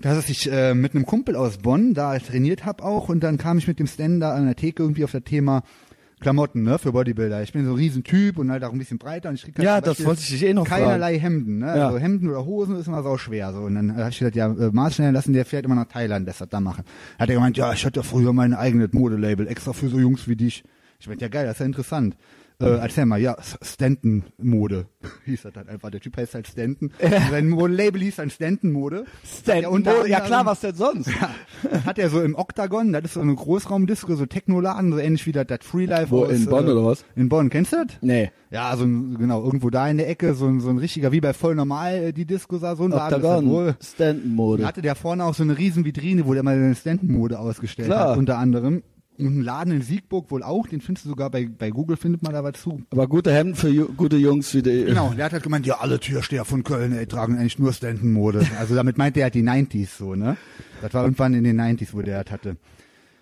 dass 0.00 0.28
ich 0.28 0.50
äh, 0.50 0.74
mit 0.74 0.94
einem 0.94 1.04
Kumpel 1.04 1.36
aus 1.36 1.58
Bonn 1.58 1.94
da 1.94 2.18
trainiert 2.18 2.64
habe 2.64 2.82
auch 2.82 3.08
und 3.08 3.20
dann 3.20 3.38
kam 3.38 3.58
ich 3.58 3.68
mit 3.68 3.78
dem 3.78 3.86
Stan 3.86 4.20
da 4.20 4.34
an 4.34 4.46
der 4.46 4.56
Theke 4.56 4.84
irgendwie 4.88 5.04
auf 5.04 5.12
das 5.12 5.22
Thema 5.22 5.62
Klamotten, 6.20 6.64
ne, 6.64 6.78
für 6.78 6.92
Bodybuilder. 6.92 7.42
Ich 7.42 7.52
bin 7.52 7.64
so 7.64 7.72
ein 7.72 7.76
Riesentyp 7.76 8.38
und 8.38 8.50
halt 8.50 8.64
auch 8.64 8.72
ein 8.72 8.78
bisschen 8.78 8.98
breiter 8.98 9.28
und 9.28 9.36
ich 9.36 9.42
krieg 9.42 9.56
halt 9.56 9.64
Ja, 9.64 9.80
das 9.80 10.04
wollte 10.04 10.20
ich 10.20 10.42
eh 10.42 10.52
noch 10.52 10.66
Keinerlei 10.66 11.18
Hemden, 11.18 11.58
ne? 11.58 11.66
Ja. 11.66 11.86
Also 11.86 11.98
Hemden 11.98 12.28
oder 12.28 12.44
Hosen 12.44 12.76
ist 12.76 12.88
immer 12.88 13.02
sau 13.02 13.18
schwer, 13.18 13.52
so. 13.52 13.60
Und 13.60 13.76
dann 13.76 13.96
habe 13.96 14.10
ich 14.10 14.18
gesagt, 14.18 14.34
ja, 14.34 14.50
äh, 14.52 15.10
lassen, 15.10 15.32
der 15.32 15.44
fährt 15.44 15.64
immer 15.64 15.76
nach 15.76 15.86
Thailand, 15.86 16.26
das 16.26 16.40
hat 16.40 16.52
da 16.52 16.60
machen. 16.60 16.84
Hat 17.18 17.28
er 17.28 17.36
gemeint, 17.36 17.56
ja, 17.56 17.72
ich 17.72 17.86
hatte 17.86 18.00
ja 18.00 18.02
früher 18.02 18.32
mein 18.32 18.52
eigenes 18.52 18.92
Modelabel, 18.92 19.46
extra 19.46 19.72
für 19.72 19.88
so 19.88 19.98
Jungs 19.98 20.26
wie 20.26 20.36
dich. 20.36 20.64
Ich 21.00 21.06
meinte, 21.06 21.24
ja 21.24 21.28
geil, 21.28 21.46
das 21.46 21.56
ist 21.56 21.60
ja 21.60 21.66
interessant. 21.66 22.16
Äh, 22.60 22.70
erzähl 22.70 23.06
mal, 23.06 23.20
ja, 23.20 23.36
Stanton-Mode 23.62 24.86
hieß 25.26 25.42
das 25.42 25.54
halt 25.54 25.68
einfach. 25.68 25.90
Der 25.90 26.00
Typ 26.00 26.16
heißt 26.16 26.34
halt 26.34 26.48
Stanton. 26.48 26.90
Sein 27.30 27.50
Modelabel 27.50 28.02
hieß 28.02 28.16
dann 28.16 28.30
Stanton-Mode. 28.30 29.04
Stan, 29.24 29.62
Ja, 29.62 30.06
ja 30.06 30.20
klar, 30.20 30.44
was 30.44 30.58
denn 30.60 30.74
sonst? 30.74 31.08
Hat 31.86 31.98
er 32.00 32.10
so 32.10 32.20
im 32.20 32.34
Octagon, 32.34 32.92
das 32.92 33.04
ist 33.04 33.14
so 33.14 33.20
eine 33.20 33.36
Großraumdisco, 33.36 34.16
so 34.16 34.26
Technoladen, 34.26 34.90
so 34.90 34.98
ähnlich 34.98 35.24
wie 35.26 35.30
das, 35.30 35.46
das 35.46 35.60
Freelife 35.62 36.10
Wo, 36.10 36.24
aus, 36.24 36.32
in 36.32 36.46
Bonn 36.46 36.66
äh, 36.66 36.70
oder 36.72 36.84
was? 36.84 37.04
In 37.14 37.28
Bonn, 37.28 37.48
kennst 37.48 37.74
du 37.74 37.76
das? 37.76 37.96
Nee. 38.00 38.32
Ja, 38.50 38.76
so 38.76 38.82
ein, 38.84 39.16
genau, 39.18 39.44
irgendwo 39.44 39.70
da 39.70 39.88
in 39.88 39.98
der 39.98 40.08
Ecke, 40.08 40.34
so 40.34 40.46
ein, 40.46 40.58
so 40.58 40.68
ein 40.68 40.78
richtiger, 40.78 41.12
wie 41.12 41.20
bei 41.20 41.34
voll 41.34 41.54
normal, 41.54 41.94
äh, 41.94 42.12
die 42.12 42.24
Disco 42.24 42.58
sah, 42.58 42.74
so 42.74 42.84
ein. 42.84 42.92
Octagon, 42.92 43.76
Stanton-Mode. 43.80 44.66
Hatte 44.66 44.82
der 44.82 44.96
vorne 44.96 45.24
auch 45.24 45.34
so 45.34 45.44
eine 45.44 45.56
riesen 45.56 45.84
Vitrine, 45.84 46.26
wo 46.26 46.34
der 46.34 46.42
mal 46.42 46.58
seine 46.58 46.74
Stanton-Mode 46.74 47.38
ausgestellt 47.38 47.86
Klar. 47.86 48.10
hat, 48.10 48.18
unter 48.18 48.36
anderem. 48.36 48.82
Und 49.18 49.26
einen 49.26 49.42
Laden 49.42 49.72
in 49.72 49.82
Siegburg 49.82 50.30
wohl 50.30 50.44
auch, 50.44 50.68
den 50.68 50.80
findest 50.80 51.04
du 51.04 51.10
sogar 51.10 51.28
bei, 51.28 51.48
bei 51.48 51.70
Google, 51.70 51.96
findet 51.96 52.22
man 52.22 52.32
da 52.32 52.44
was 52.44 52.60
zu. 52.62 52.82
Aber 52.90 53.08
gute 53.08 53.32
Hemden 53.32 53.56
für 53.56 53.68
ju 53.68 53.88
gute 53.96 54.16
Jungs 54.16 54.54
wie 54.54 54.62
die. 54.62 54.84
Genau, 54.84 55.12
der 55.12 55.24
hat 55.24 55.32
halt 55.32 55.42
gemeint, 55.42 55.66
ja, 55.66 55.78
alle 55.78 55.98
Türsteher 55.98 56.44
von 56.44 56.62
Köln, 56.62 56.92
ey, 56.92 57.06
tragen 57.06 57.36
eigentlich 57.36 57.58
nur 57.58 57.72
Stanton-Mode. 57.72 58.46
Also 58.58 58.76
damit 58.76 58.96
meinte 58.96 59.20
er 59.20 59.24
halt 59.24 59.34
die 59.34 59.42
90s 59.42 59.98
so, 59.98 60.14
ne? 60.14 60.36
Das 60.80 60.94
war 60.94 61.02
irgendwann 61.02 61.34
in 61.34 61.42
den 61.42 61.60
90s, 61.60 61.88
wo 61.92 62.02
der 62.02 62.22
das 62.22 62.32
hatte. 62.32 62.56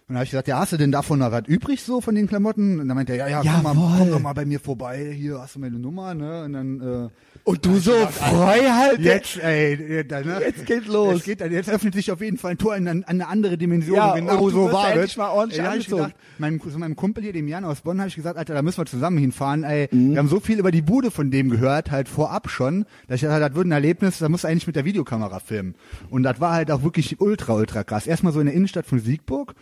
Und 0.08 0.12
dann 0.12 0.18
habe 0.18 0.24
ich 0.26 0.30
gesagt, 0.30 0.46
ja, 0.46 0.60
hast 0.60 0.70
du 0.70 0.76
denn 0.76 0.92
davon 0.92 1.18
noch 1.18 1.32
was 1.32 1.48
übrig 1.48 1.82
so 1.82 2.00
von 2.00 2.14
den 2.14 2.28
Klamotten? 2.28 2.78
Und 2.78 2.86
dann 2.86 2.96
meinte 2.96 3.16
er, 3.16 3.28
ja, 3.28 3.42
ja, 3.42 3.52
komm, 3.60 3.76
mal, 3.76 3.96
komm 3.98 4.10
doch 4.12 4.20
mal 4.20 4.34
bei 4.34 4.44
mir 4.44 4.60
vorbei, 4.60 5.12
hier 5.12 5.40
hast 5.40 5.56
du 5.56 5.58
meine 5.58 5.80
Nummer, 5.80 6.14
ne? 6.14 6.44
Und 6.44 6.52
dann, 6.52 6.80
äh, 6.80 7.08
Und 7.42 7.66
du 7.66 7.76
so 7.80 7.90
frei 8.12 8.60
halt. 8.70 9.00
Jetzt, 9.00 9.36
ey, 9.42 10.06
da, 10.06 10.20
ne? 10.20 10.42
Jetzt 10.46 10.64
geht 10.64 10.86
los. 10.86 11.26
Jetzt, 11.26 11.40
geht, 11.40 11.50
jetzt 11.50 11.68
öffnet 11.68 11.94
sich 11.94 12.12
auf 12.12 12.20
jeden 12.20 12.38
Fall 12.38 12.52
ein 12.52 12.58
Tor 12.58 12.76
in, 12.76 12.86
an 12.86 13.02
eine 13.04 13.26
andere 13.26 13.58
Dimension. 13.58 13.96
Ja, 13.96 14.14
genau 14.14 14.48
so 14.48 14.70
war 14.70 14.94
das. 14.94 15.16
mal 15.16 15.30
ordentlich 15.30 15.58
Ey, 15.58 15.64
da 15.66 15.74
ich 15.74 15.88
gedacht, 15.88 16.14
meinem, 16.38 16.60
zu 16.60 16.78
meinem 16.78 16.94
Kumpel 16.94 17.24
hier, 17.24 17.32
dem 17.32 17.48
Jan 17.48 17.64
aus 17.64 17.80
Bonn, 17.80 17.98
habe 17.98 18.06
ich 18.08 18.14
gesagt, 18.14 18.38
Alter, 18.38 18.54
da 18.54 18.62
müssen 18.62 18.78
wir 18.78 18.86
zusammen 18.86 19.18
hinfahren. 19.18 19.64
Ey, 19.64 19.88
Mhm. 19.90 20.12
wir 20.12 20.18
haben 20.20 20.28
so 20.28 20.38
viel 20.38 20.60
über 20.60 20.70
die 20.70 20.82
Bude 20.82 21.10
von 21.10 21.32
dem 21.32 21.50
gehört, 21.50 21.90
halt 21.90 22.08
vorab 22.08 22.48
schon, 22.48 22.84
dass 23.08 23.16
ich 23.16 23.22
dachte, 23.28 23.40
das 23.40 23.54
wird 23.56 23.66
ein 23.66 23.72
Erlebnis, 23.72 24.18
da 24.18 24.28
muss 24.28 24.44
eigentlich 24.44 24.68
mit 24.68 24.76
der 24.76 24.84
Videokamera 24.84 25.40
filmen. 25.40 25.74
Und 26.10 26.22
das 26.22 26.38
war 26.40 26.52
halt 26.52 26.70
auch 26.70 26.84
wirklich 26.84 27.20
ultra, 27.20 27.54
ultra 27.54 27.82
krass. 27.82 28.06
Erstmal 28.06 28.32
so 28.32 28.38
in 28.38 28.46
der 28.46 28.54
Innenstadt 28.54 28.86
von 28.86 29.00
Siegburg. 29.00 29.56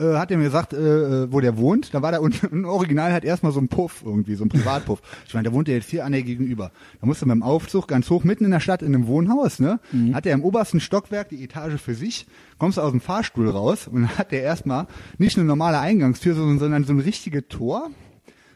Äh, 0.00 0.16
hat 0.16 0.32
er 0.32 0.38
mir 0.38 0.44
gesagt, 0.44 0.72
äh, 0.72 0.76
äh, 0.76 1.32
wo 1.32 1.38
der 1.38 1.56
wohnt. 1.56 1.94
Da 1.94 2.02
war 2.02 2.10
da 2.10 2.18
unten 2.18 2.64
Original 2.64 3.12
halt 3.12 3.24
erstmal 3.24 3.52
so 3.52 3.60
ein 3.60 3.68
Puff 3.68 4.02
irgendwie, 4.04 4.34
so 4.34 4.44
ein 4.44 4.48
Privatpuff. 4.48 5.00
Ich 5.28 5.34
meine, 5.34 5.44
der 5.44 5.52
wohnt 5.52 5.68
ja 5.68 5.74
jetzt 5.74 5.88
hier 5.88 6.04
an 6.04 6.10
der 6.10 6.24
gegenüber. 6.24 6.72
Da 7.00 7.06
musste 7.06 7.26
man 7.26 7.38
im 7.38 7.42
Aufzug 7.44 7.86
ganz 7.86 8.10
hoch 8.10 8.24
mitten 8.24 8.44
in 8.44 8.50
der 8.50 8.58
Stadt 8.58 8.82
in 8.82 8.92
einem 8.92 9.06
Wohnhaus, 9.06 9.60
ne? 9.60 9.78
Hat 10.12 10.26
er 10.26 10.34
im 10.34 10.42
obersten 10.42 10.80
Stockwerk 10.80 11.28
die 11.28 11.44
Etage 11.44 11.80
für 11.80 11.94
sich, 11.94 12.26
kommst 12.58 12.78
du 12.78 12.82
aus 12.82 12.90
dem 12.90 13.00
Fahrstuhl 13.00 13.48
raus 13.48 13.86
und 13.86 14.18
hat 14.18 14.32
der 14.32 14.42
erstmal 14.42 14.88
nicht 15.18 15.38
eine 15.38 15.46
normale 15.46 15.78
Eingangstür, 15.78 16.34
sondern, 16.34 16.58
sondern 16.58 16.82
so 16.82 16.92
ein 16.92 16.98
richtiges 17.00 17.44
Tor 17.48 17.90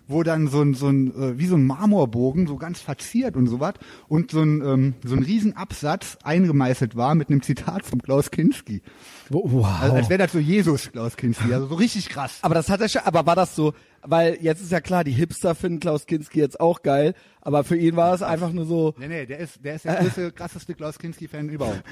wo 0.08 0.22
dann 0.22 0.48
so 0.48 0.62
ein, 0.62 0.74
so 0.74 0.88
ein 0.88 1.14
äh, 1.14 1.38
wie 1.38 1.46
so 1.46 1.54
ein 1.54 1.66
Marmorbogen, 1.66 2.46
so 2.46 2.56
ganz 2.56 2.80
verziert 2.80 3.36
und 3.36 3.46
sowas 3.46 3.74
und 4.08 4.30
so 4.30 4.40
ein, 4.40 4.62
ähm, 4.64 4.94
so 5.04 5.14
ein 5.14 5.22
Riesenabsatz 5.22 6.16
eingemeißelt 6.24 6.96
war 6.96 7.14
mit 7.14 7.28
einem 7.28 7.42
Zitat 7.42 7.84
von 7.84 8.00
Klaus 8.00 8.30
Kinski. 8.30 8.82
Wow. 9.30 9.66
Also, 9.80 9.96
als 9.96 10.08
wäre 10.08 10.18
das 10.18 10.32
so 10.32 10.38
Jesus 10.38 10.90
Klaus 10.92 11.16
Kinski, 11.16 11.52
also 11.52 11.66
so 11.66 11.74
richtig 11.74 12.08
krass. 12.08 12.38
aber 12.42 12.54
das 12.54 12.68
hat 12.70 12.80
er 12.80 12.88
schon, 12.88 13.02
aber 13.04 13.26
war 13.26 13.36
das 13.36 13.54
so, 13.54 13.74
weil 14.02 14.38
jetzt 14.40 14.62
ist 14.62 14.72
ja 14.72 14.80
klar, 14.80 15.04
die 15.04 15.12
Hipster 15.12 15.54
finden 15.54 15.80
Klaus 15.80 16.06
Kinski 16.06 16.38
jetzt 16.40 16.60
auch 16.60 16.82
geil, 16.82 17.14
aber 17.40 17.64
für 17.64 17.76
ihn 17.76 17.96
war 17.96 18.14
es 18.14 18.22
einfach 18.22 18.52
nur 18.52 18.64
so, 18.66 18.94
Nee, 18.98 19.08
nee, 19.08 19.26
der 19.26 19.38
ist, 19.38 19.64
der 19.64 19.74
ist 19.76 19.84
der 19.84 19.96
größte, 19.96 20.32
krasseste 20.36 20.74
Klaus 20.74 20.98
Kinski-Fan 20.98 21.48
überhaupt. 21.48 21.82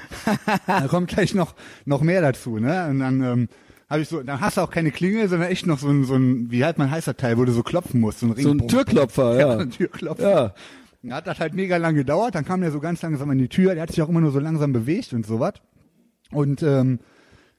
da 0.65 0.87
kommt 0.87 1.09
gleich 1.09 1.33
noch, 1.33 1.55
noch 1.85 2.01
mehr 2.01 2.21
dazu, 2.21 2.57
ne? 2.57 2.87
Und 2.89 2.99
dann, 2.99 3.21
ähm, 3.23 3.49
habe 3.89 4.01
ich 4.01 4.09
so, 4.09 4.21
dann 4.21 4.41
hast 4.41 4.57
du 4.57 4.61
auch 4.61 4.69
keine 4.69 4.91
Klingel, 4.91 5.29
sondern 5.29 5.49
echt 5.49 5.65
noch 5.65 5.79
so 5.79 5.87
ein, 5.87 6.03
so 6.03 6.15
ein, 6.15 6.51
wie 6.51 6.65
halt 6.65 6.77
mein 6.77 6.91
heißer 6.91 7.15
Teil, 7.15 7.37
wo 7.37 7.45
du 7.45 7.53
so 7.53 7.63
klopfen 7.63 8.01
musst, 8.01 8.19
so 8.19 8.27
ein 8.27 8.35
so 8.35 8.51
ein 8.51 8.67
Türklopfer, 8.67 9.33
Ja, 9.39 9.47
ja. 9.47 9.57
ein 9.59 9.71
Türklopfer. 9.71 10.29
Ja. 10.29 10.53
Dann 11.03 11.13
hat 11.13 11.27
das 11.27 11.39
halt 11.39 11.53
mega 11.53 11.77
lang 11.77 11.95
gedauert, 11.95 12.35
dann 12.35 12.43
kam 12.43 12.59
der 12.61 12.71
so 12.71 12.79
ganz 12.81 13.01
langsam 13.01 13.29
an 13.29 13.37
die 13.37 13.47
Tür, 13.47 13.75
der 13.75 13.83
hat 13.83 13.89
sich 13.91 14.01
auch 14.01 14.09
immer 14.09 14.19
nur 14.19 14.31
so 14.31 14.39
langsam 14.39 14.73
bewegt 14.73 15.13
und 15.13 15.25
sowas. 15.25 15.53
Und 16.31 16.61
ähm, 16.63 16.99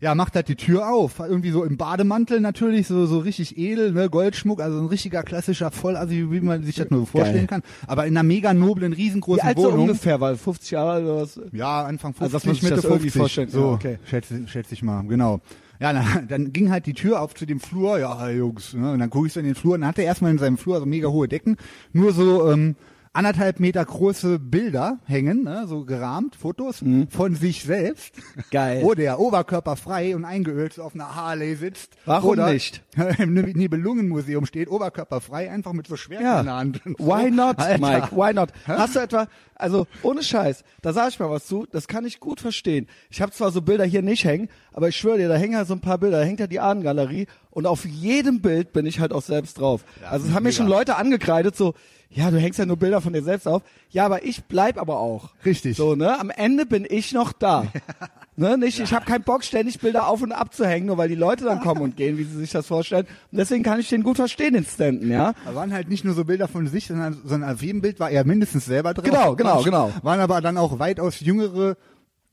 ja, 0.00 0.14
macht 0.14 0.34
halt 0.36 0.48
die 0.48 0.54
Tür 0.56 0.88
auf. 0.92 1.18
Irgendwie 1.18 1.50
so 1.50 1.64
im 1.64 1.76
Bademantel 1.76 2.40
natürlich, 2.40 2.86
so, 2.86 3.06
so 3.06 3.18
richtig 3.18 3.58
edel, 3.58 3.92
ne, 3.92 4.08
Goldschmuck, 4.08 4.60
also 4.60 4.78
ein 4.78 4.86
richtiger 4.86 5.22
klassischer 5.24 5.70
Vollassi, 5.72 6.30
wie 6.30 6.40
man 6.40 6.62
sich 6.62 6.76
das 6.76 6.90
nur 6.90 7.00
so 7.00 7.06
vorstellen 7.06 7.46
kann. 7.48 7.62
Aber 7.86 8.06
in 8.06 8.16
einer 8.16 8.22
mega 8.22 8.54
noblen, 8.54 8.92
Wie 8.96 9.02
riesengroßen 9.02 9.42
alt 9.46 9.58
so 9.58 9.64
Wohnung. 9.64 9.80
ungefähr, 9.82 10.20
weil 10.20 10.36
50 10.36 10.70
Jahre 10.70 10.90
alt 10.92 11.04
oder 11.04 11.16
was? 11.22 11.40
Ja, 11.52 11.82
Anfang 11.84 12.12
50, 12.14 12.22
Also, 12.22 12.36
dass 12.36 12.44
man 12.46 12.54
sich 12.54 12.62
Mitte 12.62 12.74
das 12.76 12.84
irgendwie 12.84 13.10
50. 13.10 13.18
vorstellt. 13.20 13.50
So, 13.50 13.60
Ja, 13.60 13.72
okay. 13.72 13.98
schätze, 14.04 14.46
schätze 14.46 14.74
ich 14.74 14.82
mal, 14.82 15.02
genau. 15.06 15.40
Ja, 15.80 15.92
dann, 15.92 16.28
dann 16.28 16.52
ging 16.52 16.70
halt 16.70 16.86
die 16.86 16.94
Tür 16.94 17.20
auf 17.20 17.34
zu 17.34 17.46
dem 17.46 17.58
Flur, 17.60 17.98
ja, 17.98 18.28
Jungs, 18.30 18.74
ne, 18.74 18.92
und 18.92 18.98
dann 19.00 19.10
gucke 19.10 19.26
ich 19.28 19.32
so 19.32 19.40
in 19.40 19.46
den 19.46 19.54
Flur, 19.54 19.74
und 19.74 19.80
dann 19.82 19.88
hat 19.88 19.98
er 19.98 20.04
erstmal 20.04 20.30
in 20.30 20.38
seinem 20.38 20.58
Flur 20.58 20.78
so 20.80 20.86
mega 20.86 21.08
hohe 21.08 21.28
Decken, 21.28 21.56
nur 21.92 22.12
so, 22.12 22.50
ähm, 22.50 22.76
anderthalb 23.12 23.60
Meter 23.60 23.84
große 23.84 24.38
Bilder 24.38 24.98
hängen, 25.04 25.44
ne, 25.44 25.66
so 25.66 25.84
gerahmt, 25.84 26.36
Fotos 26.36 26.82
von 27.10 27.34
sich 27.34 27.64
selbst. 27.64 28.16
Mhm. 28.16 28.42
Geil. 28.50 28.82
Wo 28.82 28.94
der 28.94 29.18
oberkörperfrei 29.18 30.14
und 30.14 30.24
eingeölt 30.24 30.78
auf 30.78 30.94
einer 30.94 31.14
Harley 31.14 31.54
sitzt. 31.56 31.96
Warum 32.04 32.30
Oder 32.30 32.52
nicht? 32.52 32.82
im 33.18 33.34
Nibelungenmuseum 33.34 34.46
steht, 34.46 34.68
oberkörperfrei, 34.70 35.50
einfach 35.50 35.72
mit 35.72 35.86
so 35.86 35.96
Schwertern 35.96 36.24
Ja. 36.26 36.40
in 36.40 36.46
der 36.46 36.56
Hand. 36.56 36.80
so. 36.84 37.06
Why 37.06 37.30
not, 37.30 37.58
Alter. 37.58 37.78
Mike? 37.80 38.08
Why 38.16 38.32
not? 38.34 38.50
Hast 38.66 38.96
du 38.96 39.00
etwa, 39.00 39.26
also 39.54 39.86
ohne 40.02 40.22
Scheiß, 40.22 40.62
da 40.82 40.92
sag 40.92 41.08
ich 41.10 41.18
mal 41.18 41.30
was 41.30 41.46
zu, 41.46 41.66
das 41.70 41.88
kann 41.88 42.04
ich 42.04 42.20
gut 42.20 42.40
verstehen. 42.40 42.86
Ich 43.10 43.20
habe 43.22 43.32
zwar 43.32 43.50
so 43.50 43.62
Bilder 43.62 43.84
hier 43.84 44.02
nicht 44.02 44.24
hängen, 44.24 44.48
aber 44.72 44.88
ich 44.88 44.96
schwöre 44.96 45.18
dir, 45.18 45.28
da 45.28 45.36
hängen 45.36 45.54
ja 45.54 45.64
so 45.64 45.74
ein 45.74 45.80
paar 45.80 45.98
Bilder, 45.98 46.20
da 46.20 46.24
hängt 46.24 46.40
ja 46.40 46.46
die 46.46 46.60
Ahnengalerie 46.60 47.26
und 47.58 47.66
auf 47.66 47.84
jedem 47.84 48.40
Bild 48.40 48.72
bin 48.72 48.86
ich 48.86 49.00
halt 49.00 49.12
auch 49.12 49.20
selbst 49.20 49.58
drauf. 49.58 49.82
also 50.08 50.28
es 50.28 50.32
haben 50.32 50.44
mir 50.44 50.52
schon 50.52 50.68
Leute 50.68 50.94
angekreidet, 50.94 51.56
so, 51.56 51.74
ja, 52.08 52.30
du 52.30 52.38
hängst 52.38 52.56
ja 52.56 52.66
nur 52.66 52.76
Bilder 52.76 53.00
von 53.00 53.12
dir 53.12 53.24
selbst 53.24 53.48
auf. 53.48 53.62
Ja, 53.90 54.04
aber 54.04 54.24
ich 54.24 54.44
bleib 54.44 54.78
aber 54.78 55.00
auch. 55.00 55.30
Richtig. 55.44 55.76
So, 55.76 55.96
ne? 55.96 56.20
Am 56.20 56.30
Ende 56.30 56.66
bin 56.66 56.86
ich 56.88 57.12
noch 57.12 57.32
da. 57.32 57.66
ne? 58.36 58.56
Nicht, 58.56 58.78
ich 58.78 58.92
habe 58.94 59.06
keinen 59.06 59.24
Bock, 59.24 59.42
ständig 59.42 59.80
Bilder 59.80 60.06
auf 60.06 60.22
und 60.22 60.30
abzuhängen, 60.30 60.86
nur 60.86 60.98
weil 60.98 61.08
die 61.08 61.16
Leute 61.16 61.46
dann 61.46 61.58
kommen 61.58 61.80
und 61.80 61.96
gehen, 61.96 62.16
wie 62.16 62.22
sie 62.22 62.36
sich 62.36 62.52
das 62.52 62.68
vorstellen. 62.68 63.08
Und 63.32 63.38
deswegen 63.38 63.64
kann 63.64 63.80
ich 63.80 63.88
den 63.88 64.04
gut 64.04 64.18
verstehen, 64.18 64.54
den 64.54 64.64
Stanton, 64.64 65.10
ja. 65.10 65.34
Da 65.44 65.54
waren 65.56 65.72
halt 65.72 65.88
nicht 65.88 66.04
nur 66.04 66.14
so 66.14 66.24
Bilder 66.24 66.46
von 66.46 66.68
sich, 66.68 66.86
sondern, 66.86 67.20
sondern 67.24 67.50
auf 67.50 67.60
jedem 67.60 67.80
Bild 67.80 67.98
war 67.98 68.08
er 68.08 68.24
mindestens 68.24 68.66
selber 68.66 68.94
drauf. 68.94 69.04
Genau, 69.04 69.34
genau, 69.34 69.64
genau. 69.64 69.92
Waren 70.02 70.20
aber 70.20 70.40
dann 70.40 70.58
auch 70.58 70.78
weitaus 70.78 71.18
jüngere, 71.18 71.76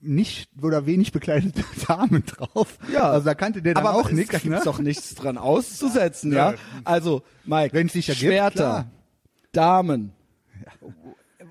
nicht 0.06 0.50
oder 0.62 0.86
wenig 0.86 1.12
bekleidete 1.12 1.64
Damen 1.88 2.26
drauf. 2.26 2.78
Ja. 2.92 3.10
Also 3.12 3.26
da 3.26 3.34
kannte 3.36 3.62
der 3.62 3.74
dann 3.74 3.86
aber 3.86 3.96
auch 3.98 4.10
nichts. 4.12 4.32
gibt's 4.32 4.46
Ne? 4.46 4.62
doch 4.64 4.80
nichts 4.80 5.16
dran 5.16 5.38
auszusetzen, 5.38 6.32
ja. 6.34 6.52
Ja. 6.52 6.58
Also, 6.84 7.24
Mike, 7.46 7.74
Wenn's 7.74 7.94
sich 7.94 8.10
ergibt, 8.10 8.26
Schwerter, 8.26 8.54
klar. 8.54 8.88
Damen, 9.52 10.12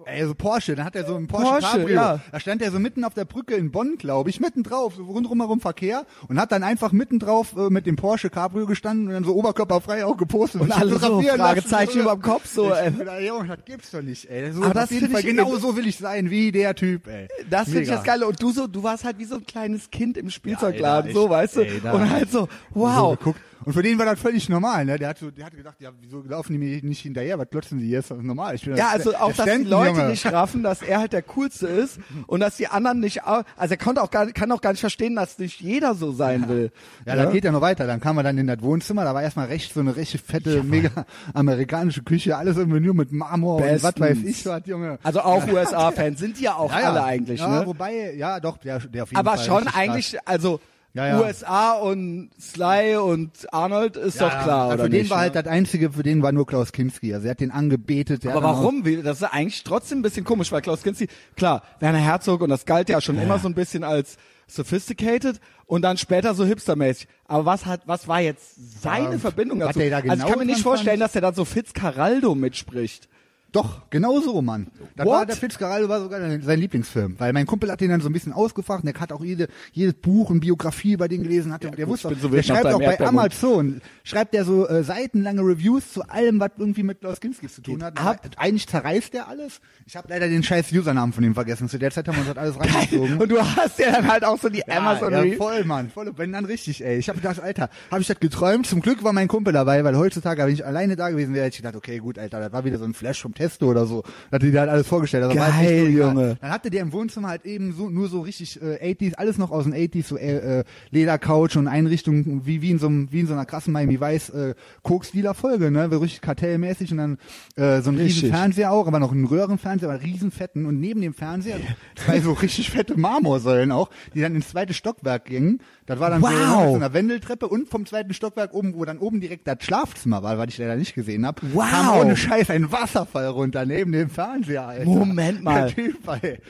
Ey, 0.06 0.26
so 0.26 0.34
Porsche, 0.34 0.74
dann 0.74 0.84
hat 0.84 0.96
er 0.96 1.04
so 1.06 1.14
ein 1.16 1.26
Porsche, 1.26 1.44
Porsche, 1.50 1.66
Cabrio. 1.78 1.94
ja. 1.96 2.20
Da 2.32 2.40
stand 2.40 2.62
er 2.62 2.70
so 2.70 2.78
mitten 2.78 3.04
auf 3.04 3.14
der 3.14 3.24
Brücke 3.24 3.54
in 3.54 3.70
Bonn, 3.70 3.96
glaube 3.98 4.30
ich, 4.30 4.40
mitten 4.40 4.62
drauf, 4.62 4.94
so 4.96 5.04
rundherum 5.04 5.40
herum 5.40 5.60
Verkehr 5.60 6.04
und 6.28 6.38
hat 6.38 6.52
dann 6.52 6.62
einfach 6.62 6.92
mitten 6.92 7.18
drauf 7.18 7.54
äh, 7.56 7.70
mit 7.70 7.86
dem 7.86 7.96
Porsche 7.96 8.30
Cabrio 8.30 8.66
gestanden 8.66 9.08
und 9.08 9.14
dann 9.14 9.24
so 9.24 9.34
oberkörperfrei 9.34 10.04
auch 10.04 10.16
gepostet 10.16 10.60
Und 10.60 10.68
sich 10.72 10.76
alle 10.76 10.98
so 10.98 11.20
Fragezeichen 11.22 11.86
lassen. 11.88 12.00
überm 12.00 12.22
Kopf, 12.22 12.46
so, 12.46 12.70
Ich 12.72 12.78
ey. 13.08 13.26
Junge, 13.26 13.48
das 13.48 13.64
gibt's 13.64 13.90
doch 13.90 14.02
nicht, 14.02 14.28
ey. 14.30 14.52
So, 14.52 14.62
Aber 14.64 14.74
das 14.74 14.90
jeden 14.90 15.10
Fall, 15.10 15.20
ich- 15.20 15.26
genau 15.26 15.56
so 15.56 15.76
will 15.76 15.86
ich 15.86 15.96
sein, 15.98 16.30
wie 16.30 16.52
der 16.52 16.74
Typ, 16.74 17.06
ey. 17.06 17.28
das 17.48 17.64
finde 17.64 17.82
ich 17.82 17.88
das 17.88 18.04
Geile. 18.04 18.26
Und 18.26 18.42
du 18.42 18.50
so, 18.52 18.66
du 18.66 18.82
warst 18.82 19.04
halt 19.04 19.18
wie 19.18 19.24
so 19.24 19.36
ein 19.36 19.46
kleines 19.46 19.90
Kind 19.90 20.16
im 20.16 20.30
Spielzeugladen, 20.30 21.08
Ey, 21.08 21.14
so, 21.14 21.24
da, 21.24 21.30
weißt 21.30 21.56
du? 21.56 21.60
ey, 21.62 21.80
da. 21.82 21.92
und 21.92 22.10
halt 22.10 22.30
so, 22.30 22.40
So 22.40 22.48
wow. 22.80 23.18
geguckt. 23.18 23.40
Und 23.64 23.72
für 23.72 23.82
den 23.82 23.98
war 23.98 24.06
das 24.06 24.18
völlig 24.20 24.48
normal, 24.48 24.84
ne? 24.84 24.98
Der 24.98 25.08
hat 25.08 25.18
so, 25.18 25.30
der 25.30 25.46
hat 25.46 25.56
gedacht, 25.56 25.76
ja, 25.80 25.90
wieso 26.00 26.22
laufen 26.22 26.52
die 26.52 26.58
mir 26.58 26.82
nicht 26.82 27.00
hinterher? 27.00 27.38
Was 27.38 27.48
klotzen 27.50 27.78
die 27.78 27.86
hier? 27.86 28.00
Ist 28.00 28.10
doch 28.10 28.20
normal. 28.20 28.54
Ich 28.54 28.64
bin 28.64 28.76
Ja, 28.76 28.92
das- 28.96 29.06
also 29.06 29.16
auch, 29.16 29.32
dass 29.32 29.46
die 29.46 29.64
Leute 29.64 29.90
Junge. 29.98 30.08
nicht 30.10 30.26
raffen, 30.32 30.62
dass 30.62 30.82
er 30.82 30.98
halt 31.00 31.12
der 31.12 31.22
Coolste 31.22 31.66
ist 31.66 31.98
und 32.26 32.40
dass 32.40 32.56
die 32.56 32.66
anderen 32.68 33.00
nicht, 33.00 33.24
also 33.24 33.44
er 33.56 33.76
konnte 33.76 34.02
auch 34.02 34.10
gar, 34.10 34.26
kann 34.32 34.50
auch 34.52 34.60
gar 34.60 34.70
nicht 34.70 34.80
verstehen, 34.80 35.16
dass 35.16 35.38
nicht 35.38 35.60
jeder 35.60 35.94
so 35.94 36.12
sein 36.12 36.48
will. 36.48 36.72
Ja, 37.06 37.16
da 37.16 37.26
geht 37.26 37.44
ja 37.44 37.52
noch 37.52 37.60
weiter. 37.60 37.86
Dann 37.86 38.00
kam 38.00 38.16
er 38.18 38.22
dann 38.22 38.38
in 38.38 38.46
das 38.46 38.60
Wohnzimmer, 38.62 39.04
da 39.04 39.14
war 39.14 39.22
erstmal 39.22 39.46
recht 39.46 39.72
so 39.72 39.80
eine 39.80 39.96
richtig 39.96 40.22
fette, 40.22 40.62
mega 40.62 40.90
amerikanische 41.32 42.02
Küche, 42.02 42.36
alles 42.36 42.56
irgendwie 42.56 42.80
nur 42.80 42.94
mit 42.94 43.12
Marmor 43.12 43.56
und 43.56 43.62
was 43.82 43.82
weiß 43.82 43.94
Bestens. 43.94 44.24
ich 44.28 44.46
was, 44.46 44.62
Junge. 44.66 44.98
Also 45.02 45.20
auch 45.20 45.46
USA-Fans 45.46 46.18
sind 46.18 46.38
die 46.38 46.44
ja 46.44 46.54
auch 46.56 46.70
Ja, 46.72 46.80
ja. 46.80 46.90
alle 46.90 47.04
eigentlich, 47.04 47.40
ja, 47.40 47.60
ne? 47.60 47.66
wobei, 47.66 48.14
ja, 48.14 48.40
doch, 48.40 48.58
der, 48.58 48.78
der 48.80 49.04
auf 49.04 49.10
jeden 49.10 49.18
Aber 49.18 49.36
Fall 49.36 49.46
schon 49.46 49.68
eigentlich, 49.68 50.16
also 50.26 50.60
Ja, 50.94 51.08
ja. 51.08 51.20
USA 51.20 51.72
und 51.72 52.30
Sly 52.40 52.96
und 52.96 53.52
Arnold 53.52 53.96
ist 53.96 54.18
krass. 54.18 54.32
doch 54.32 54.42
klar, 54.44 54.68
Ja, 54.68 54.74
oder 54.74 54.84
Für 54.84 54.90
den 54.90 55.00
nicht? 55.02 55.10
war 55.10 55.16
ne? 55.18 55.22
halt 55.22 55.34
das 55.34 55.46
Einzige, 55.46 55.90
für 55.90 56.04
den 56.04 56.22
war 56.22 56.30
nur 56.30 56.46
Klaus 56.46 56.70
Kinski. 56.70 57.12
Also 57.12 57.26
er 57.26 57.32
hat 57.32 57.40
den 57.40 57.50
angebetet. 57.50 58.24
Aber 58.26 58.42
warum? 58.44 58.84
Das 59.02 59.16
ist 59.20 59.24
eigentlich 59.24 59.64
trotzdem 59.64 59.98
ein 59.98 60.02
bisschen 60.02 60.24
komisch, 60.24 60.52
weil 60.52 60.62
Klaus 60.62 60.82
Kinski, 60.84 61.08
klar, 61.36 61.62
Werner 61.80 61.98
Herzog 61.98 62.42
und 62.42 62.48
das 62.48 62.64
galt 62.64 62.88
ja 62.88 63.00
schon 63.00 63.18
immer 63.18 63.40
so 63.40 63.48
ein 63.48 63.54
bisschen 63.54 63.82
als 63.82 64.16
sophisticated 64.46 65.40
und 65.66 65.82
dann 65.82 65.96
später 65.96 66.34
so 66.34 66.44
hipstermäßig. 66.44 67.08
Aber 67.26 67.44
was 67.44 67.66
hat, 67.66 67.82
was 67.86 68.06
war 68.08 68.20
jetzt 68.20 68.82
seine 68.82 69.12
Ja, 69.14 69.18
Verbindung 69.18 69.58
dazu? 69.60 69.78
der 69.80 69.90
da 69.90 69.96
also 69.96 70.06
ich 70.08 70.12
genau 70.14 70.28
kann 70.28 70.38
mir 70.38 70.44
nicht 70.46 70.62
vorstellen, 70.62 71.00
dass 71.00 71.14
er 71.14 71.22
da 71.22 71.32
so 71.32 71.44
Fitzcarraldo 71.44 72.34
mitspricht. 72.34 73.08
Doch, 73.54 73.88
genau 73.88 74.20
so, 74.20 74.42
Mann. 74.42 74.66
Das 74.96 75.06
What? 75.06 75.14
war, 75.14 75.26
der 75.26 75.36
Fitzcarraldo 75.36 75.88
war 75.88 76.00
sogar 76.00 76.20
sein 76.40 76.58
Lieblingsfilm. 76.58 77.14
Weil 77.18 77.32
mein 77.32 77.46
Kumpel 77.46 77.70
hat 77.70 77.80
den 77.80 77.88
dann 77.88 78.00
so 78.00 78.08
ein 78.08 78.12
bisschen 78.12 78.32
ausgefragt 78.32 78.82
und 78.82 78.92
der 78.92 79.00
hat 79.00 79.12
auch 79.12 79.22
jede, 79.22 79.46
jedes 79.70 79.94
Buch 79.94 80.30
und 80.30 80.40
Biografie 80.40 80.96
bei 80.96 81.06
denen 81.06 81.22
gelesen. 81.22 81.52
Hat, 81.52 81.62
der 81.62 81.70
der 81.70 81.84
gut, 81.86 81.92
wusste 81.92 82.08
auch, 82.08 82.14
so 82.20 82.28
der 82.28 82.42
schreibt 82.42 82.66
auch 82.66 82.80
bei. 82.80 82.98
Amazon, 83.00 83.80
schreibt 84.02 84.34
der 84.34 84.44
so 84.44 84.66
äh, 84.66 84.82
seitenlange 84.82 85.42
Reviews 85.42 85.92
zu 85.92 86.02
allem, 86.02 86.40
was 86.40 86.50
irgendwie 86.58 86.82
mit 86.82 86.98
Klaus 86.98 87.20
Kinski 87.20 87.46
zu 87.46 87.62
tun 87.62 87.84
hat. 87.84 87.96
ab. 87.96 88.28
Eigentlich 88.36 88.66
zerreißt 88.66 89.14
der 89.14 89.28
alles. 89.28 89.60
Ich 89.86 89.94
habe 89.94 90.08
leider 90.08 90.26
den 90.28 90.42
scheiß 90.42 90.72
Usernamen 90.72 91.12
von 91.12 91.22
dem 91.22 91.34
vergessen. 91.34 91.68
Zu 91.68 91.78
der 91.78 91.92
Zeit 91.92 92.08
haben 92.08 92.16
wir 92.16 92.22
uns 92.22 92.34
das 92.34 92.36
alles 92.36 92.58
reingezogen. 92.74 93.18
Und 93.18 93.30
du 93.30 93.38
hast 93.40 93.78
ja 93.78 93.92
dann 93.92 94.08
halt 94.08 94.24
auch 94.24 94.40
so 94.40 94.48
die 94.48 94.66
Amazon 94.68 95.12
ja, 95.12 95.36
voll, 95.36 95.64
Mann, 95.64 95.90
voll, 95.90 96.10
wenn 96.16 96.32
dann 96.32 96.44
richtig, 96.44 96.84
ey. 96.84 96.98
Ich 96.98 97.08
habe 97.08 97.20
gedacht, 97.20 97.38
Alter, 97.38 97.70
habe 97.92 98.00
ich 98.00 98.08
das 98.08 98.18
geträumt? 98.18 98.66
Zum 98.66 98.80
Glück 98.80 99.04
war 99.04 99.12
mein 99.12 99.28
Kumpel 99.28 99.52
dabei, 99.52 99.84
weil 99.84 99.96
heutzutage, 99.96 100.44
wenn 100.44 100.52
ich 100.52 100.66
alleine 100.66 100.96
da 100.96 101.10
gewesen 101.10 101.34
wäre, 101.34 101.46
hätte 101.46 101.54
ich 101.54 101.62
gedacht, 101.62 101.76
okay, 101.76 101.98
gut, 101.98 102.18
Alter, 102.18 102.40
das 102.40 102.52
war 102.52 102.64
wieder 102.64 102.78
so 102.78 102.84
ein 102.84 102.94
Flash 102.94 103.22
vom 103.22 103.32
Testo 103.44 103.66
oder 103.70 103.86
so. 103.86 104.02
Da 104.30 104.36
hat 104.36 104.42
die 104.42 104.50
da 104.52 104.60
halt 104.60 104.70
alles 104.70 104.86
vorgestellt. 104.86 105.24
Also 105.24 105.38
halt 105.40 105.54
Geil. 105.54 105.88
Junge. 105.90 106.36
Dann 106.40 106.50
hatte 106.50 106.70
der 106.70 106.82
im 106.82 106.92
Wohnzimmer 106.92 107.28
halt 107.28 107.44
eben 107.44 107.72
so, 107.72 107.88
nur 107.90 108.08
so 108.08 108.20
richtig 108.22 108.60
äh, 108.62 108.92
80s, 108.94 109.14
alles 109.14 109.38
noch 109.38 109.50
aus 109.50 109.64
den 109.64 109.74
80s, 109.74 110.06
so 110.06 110.16
äh, 110.16 110.60
äh, 110.60 110.64
Ledercouch 110.90 111.56
und 111.56 111.68
Einrichtungen, 111.68 112.42
wie, 112.46 112.62
wie 112.62 112.70
in 112.70 112.78
so 112.78 112.86
einem, 112.86 113.08
wie 113.12 113.20
in 113.20 113.26
so 113.26 113.32
einer 113.34 113.44
krassen 113.44 113.72
Miami 113.72 114.00
Weiß 114.00 114.30
äh, 114.30 114.54
Koks-Dealer-Folge, 114.82 115.70
ne? 115.70 115.88
So 115.90 115.98
richtig 115.98 116.20
kartellmäßig 116.20 116.90
und 116.92 116.98
dann 116.98 117.18
äh, 117.56 117.80
so 117.82 117.90
ein 117.90 117.96
riesen. 117.98 118.30
Fernseher 118.30 118.72
auch, 118.72 118.86
aber 118.86 118.98
noch 118.98 119.12
einen 119.12 119.24
Röhrenfernseher, 119.26 119.90
aber 119.90 120.02
riesen 120.02 120.30
fetten 120.30 120.66
und 120.66 120.80
neben 120.80 121.00
dem 121.00 121.14
Fernseher 121.14 121.56
zwei 121.96 122.20
so 122.20 122.32
richtig 122.32 122.70
fette 122.70 122.98
Marmorsäulen 122.98 123.72
auch, 123.72 123.90
die 124.14 124.20
dann 124.20 124.34
ins 124.34 124.48
zweite 124.48 124.74
Stockwerk 124.74 125.26
gingen. 125.26 125.60
Das 125.86 126.00
war 126.00 126.10
dann 126.10 126.20
so 126.22 126.28
Wow. 126.28 126.70
so 126.70 126.74
einer 126.76 126.92
Wendeltreppe 126.94 127.46
und 127.48 127.68
vom 127.68 127.84
zweiten 127.86 128.14
Stockwerk 128.14 128.54
oben, 128.54 128.74
wo 128.74 128.84
dann 128.84 128.98
oben 128.98 129.20
direkt 129.20 129.46
das 129.46 129.58
Schlafzimmer 129.60 130.22
war, 130.22 130.38
weil 130.38 130.48
ich 130.48 130.58
leider 130.58 130.76
nicht 130.76 130.94
gesehen 130.94 131.26
habe, 131.26 131.42
Wow. 131.52 131.70
kam 131.70 131.98
ohne 131.98 132.16
Scheiß 132.16 132.50
ein 132.50 132.72
Wasserfall 132.72 133.28
runter 133.34 133.66
neben 133.66 133.92
dem 133.92 134.08
Fernseher, 134.08 134.66
Alter. 134.66 134.84
Moment 134.86 135.42
mal. 135.42 135.70
Typ. 135.70 135.96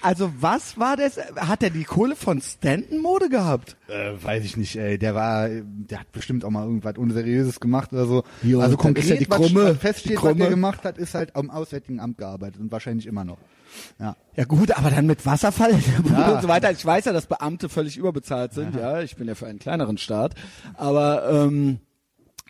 Also 0.01 0.31
was 0.41 0.79
war 0.79 0.97
das? 0.97 1.19
Hat 1.37 1.63
er 1.63 1.71
die 1.71 1.85
Kohle 1.85 2.15
von 2.17 2.41
Stanton 2.41 3.01
Mode 3.01 3.29
gehabt? 3.29 3.77
Äh, 3.89 4.13
weiß 4.23 4.45
ich 4.45 4.57
nicht, 4.57 4.77
ey. 4.77 4.99
Der 4.99 5.15
war, 5.15 5.49
der 5.49 6.01
hat 6.01 6.13
bestimmt 6.13 6.45
auch 6.45 6.51
mal 6.51 6.65
irgendwas 6.65 6.97
Unseriöses 6.97 7.61
gemacht 7.61 7.93
oder 7.93 8.07
so. 8.07 8.23
Jo, 8.43 8.61
also 8.61 8.75
ist 8.75 8.79
ja 8.79 8.83
konkret, 8.83 9.21
die 9.21 9.31
was, 9.31 9.39
Krumme, 9.39 9.65
was 9.71 9.77
feststeht, 9.79 10.13
die 10.13 10.17
was 10.17 10.23
der 10.23 10.33
Krumme. 10.35 10.49
gemacht 10.51 10.85
hat, 10.85 10.99
ist 10.99 11.15
halt 11.15 11.35
am 11.37 11.51
Auswärtigen 11.51 12.01
Amt 12.01 12.19
gearbeitet 12.19 12.61
und 12.61 12.71
wahrscheinlich 12.73 13.07
immer 13.07 13.25
noch. 13.25 13.39
Ja. 13.99 14.17
Ja 14.37 14.45
gut, 14.45 14.71
aber 14.77 14.91
dann 14.91 15.07
mit 15.07 15.27
Wasserfall 15.27 15.73
Ja. 16.11 16.35
und 16.35 16.43
so 16.43 16.49
weiter. 16.49 16.71
Ich 16.71 16.85
weiß 16.85 17.07
ja, 17.07 17.13
dass 17.13 17.27
Beamte 17.27 17.69
völlig 17.69 17.97
überbezahlt 17.97 18.53
sind. 18.53 18.75
Ja, 18.77 19.01
ich 19.03 19.17
bin 19.17 19.27
ja 19.27 19.35
für 19.35 19.47
einen 19.47 19.59
kleineren 19.59 19.99
Staat. 19.99 20.35
Aber 20.75 21.29
ähm, 21.29 21.81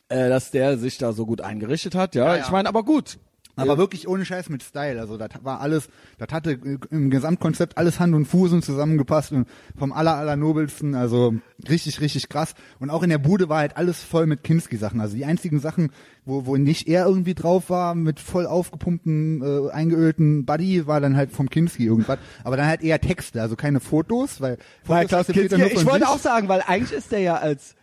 äh, 0.09 0.29
dass 0.29 0.51
der 0.51 0.77
sich 0.77 0.99
da 0.99 1.13
so 1.13 1.25
gut 1.25 1.41
eingerichtet 1.41 1.95
hat, 1.95 2.15
ja. 2.15 2.27
Ja, 2.27 2.37
ja. 2.37 2.43
Ich 2.45 2.51
meine, 2.51 2.69
aber 2.69 2.83
gut. 2.85 3.19
Aber 3.57 3.79
wirklich 3.79 4.09
ohne 4.09 4.25
Scheiß 4.25 4.49
mit 4.49 4.63
Style. 4.63 5.01
Also 5.01 5.17
das 5.17 5.31
war 5.43 5.61
alles, 5.61 5.89
das 6.19 6.29
hatte 6.33 6.59
im 6.91 7.11
Gesamtkonzept 7.11 7.79
alles 7.79 8.01
Hand 8.01 8.15
und 8.15 8.27
Fuß 8.27 8.53
und 8.53 8.65
zusammengepasst 8.65 9.33
und 9.33 9.47
vom 9.77 9.93
aller 9.93 10.17
aller 10.17 10.37
nobelsten, 10.37 10.95
also 10.95 11.35
richtig 11.69 12.01
richtig 12.01 12.29
krass. 12.29 12.55
Und 12.81 12.91
auch 12.91 13.03
in 13.03 13.11
der 13.11 13.19
Bude 13.19 13.49
war 13.49 13.59
halt 13.59 13.77
alles 13.77 14.03
voll 14.03 14.27
mit 14.27 14.43
Kinski 14.43 14.77
Sachen. 14.77 15.01
Also 15.01 15.17
die 15.17 15.25
einzigen 15.25 15.61
Sachen, 15.61 15.91
wo 16.25 16.47
wo 16.47 16.57
nicht 16.57 16.89
er 16.89 17.07
irgendwie 17.07 17.35
drauf 17.35 17.71
war 17.71 17.95
mit 17.95 18.21
voll 18.21 18.47
aufgepumpten 18.47 19.43
äh, 19.43 19.71
eingeölten 19.71 20.45
Buddy, 20.45 20.87
war 20.87 21.01
dann 21.01 21.17
halt 21.17 21.31
vom 21.31 21.49
Kinski 21.49 21.85
irgendwas. 21.87 22.19
Aber 22.43 22.57
dann 22.57 22.67
halt 22.67 22.83
eher 22.83 23.01
Texte, 23.01 23.41
also 23.41 23.57
keine 23.57 23.81
Fotos, 23.81 24.41
weil 24.41 24.59
Weil 24.85 25.05
Fotos 25.05 25.09
Klaus 25.09 25.21
akzeptiert 25.21 25.53
er 25.53 25.59
Kinski, 25.59 25.79
ich 25.79 25.87
wollte 25.87 26.07
sich. 26.07 26.15
auch 26.15 26.19
sagen, 26.19 26.49
weil 26.49 26.63
eigentlich 26.67 26.93
ist 26.93 27.13
der 27.13 27.21
ja 27.21 27.37
als 27.37 27.77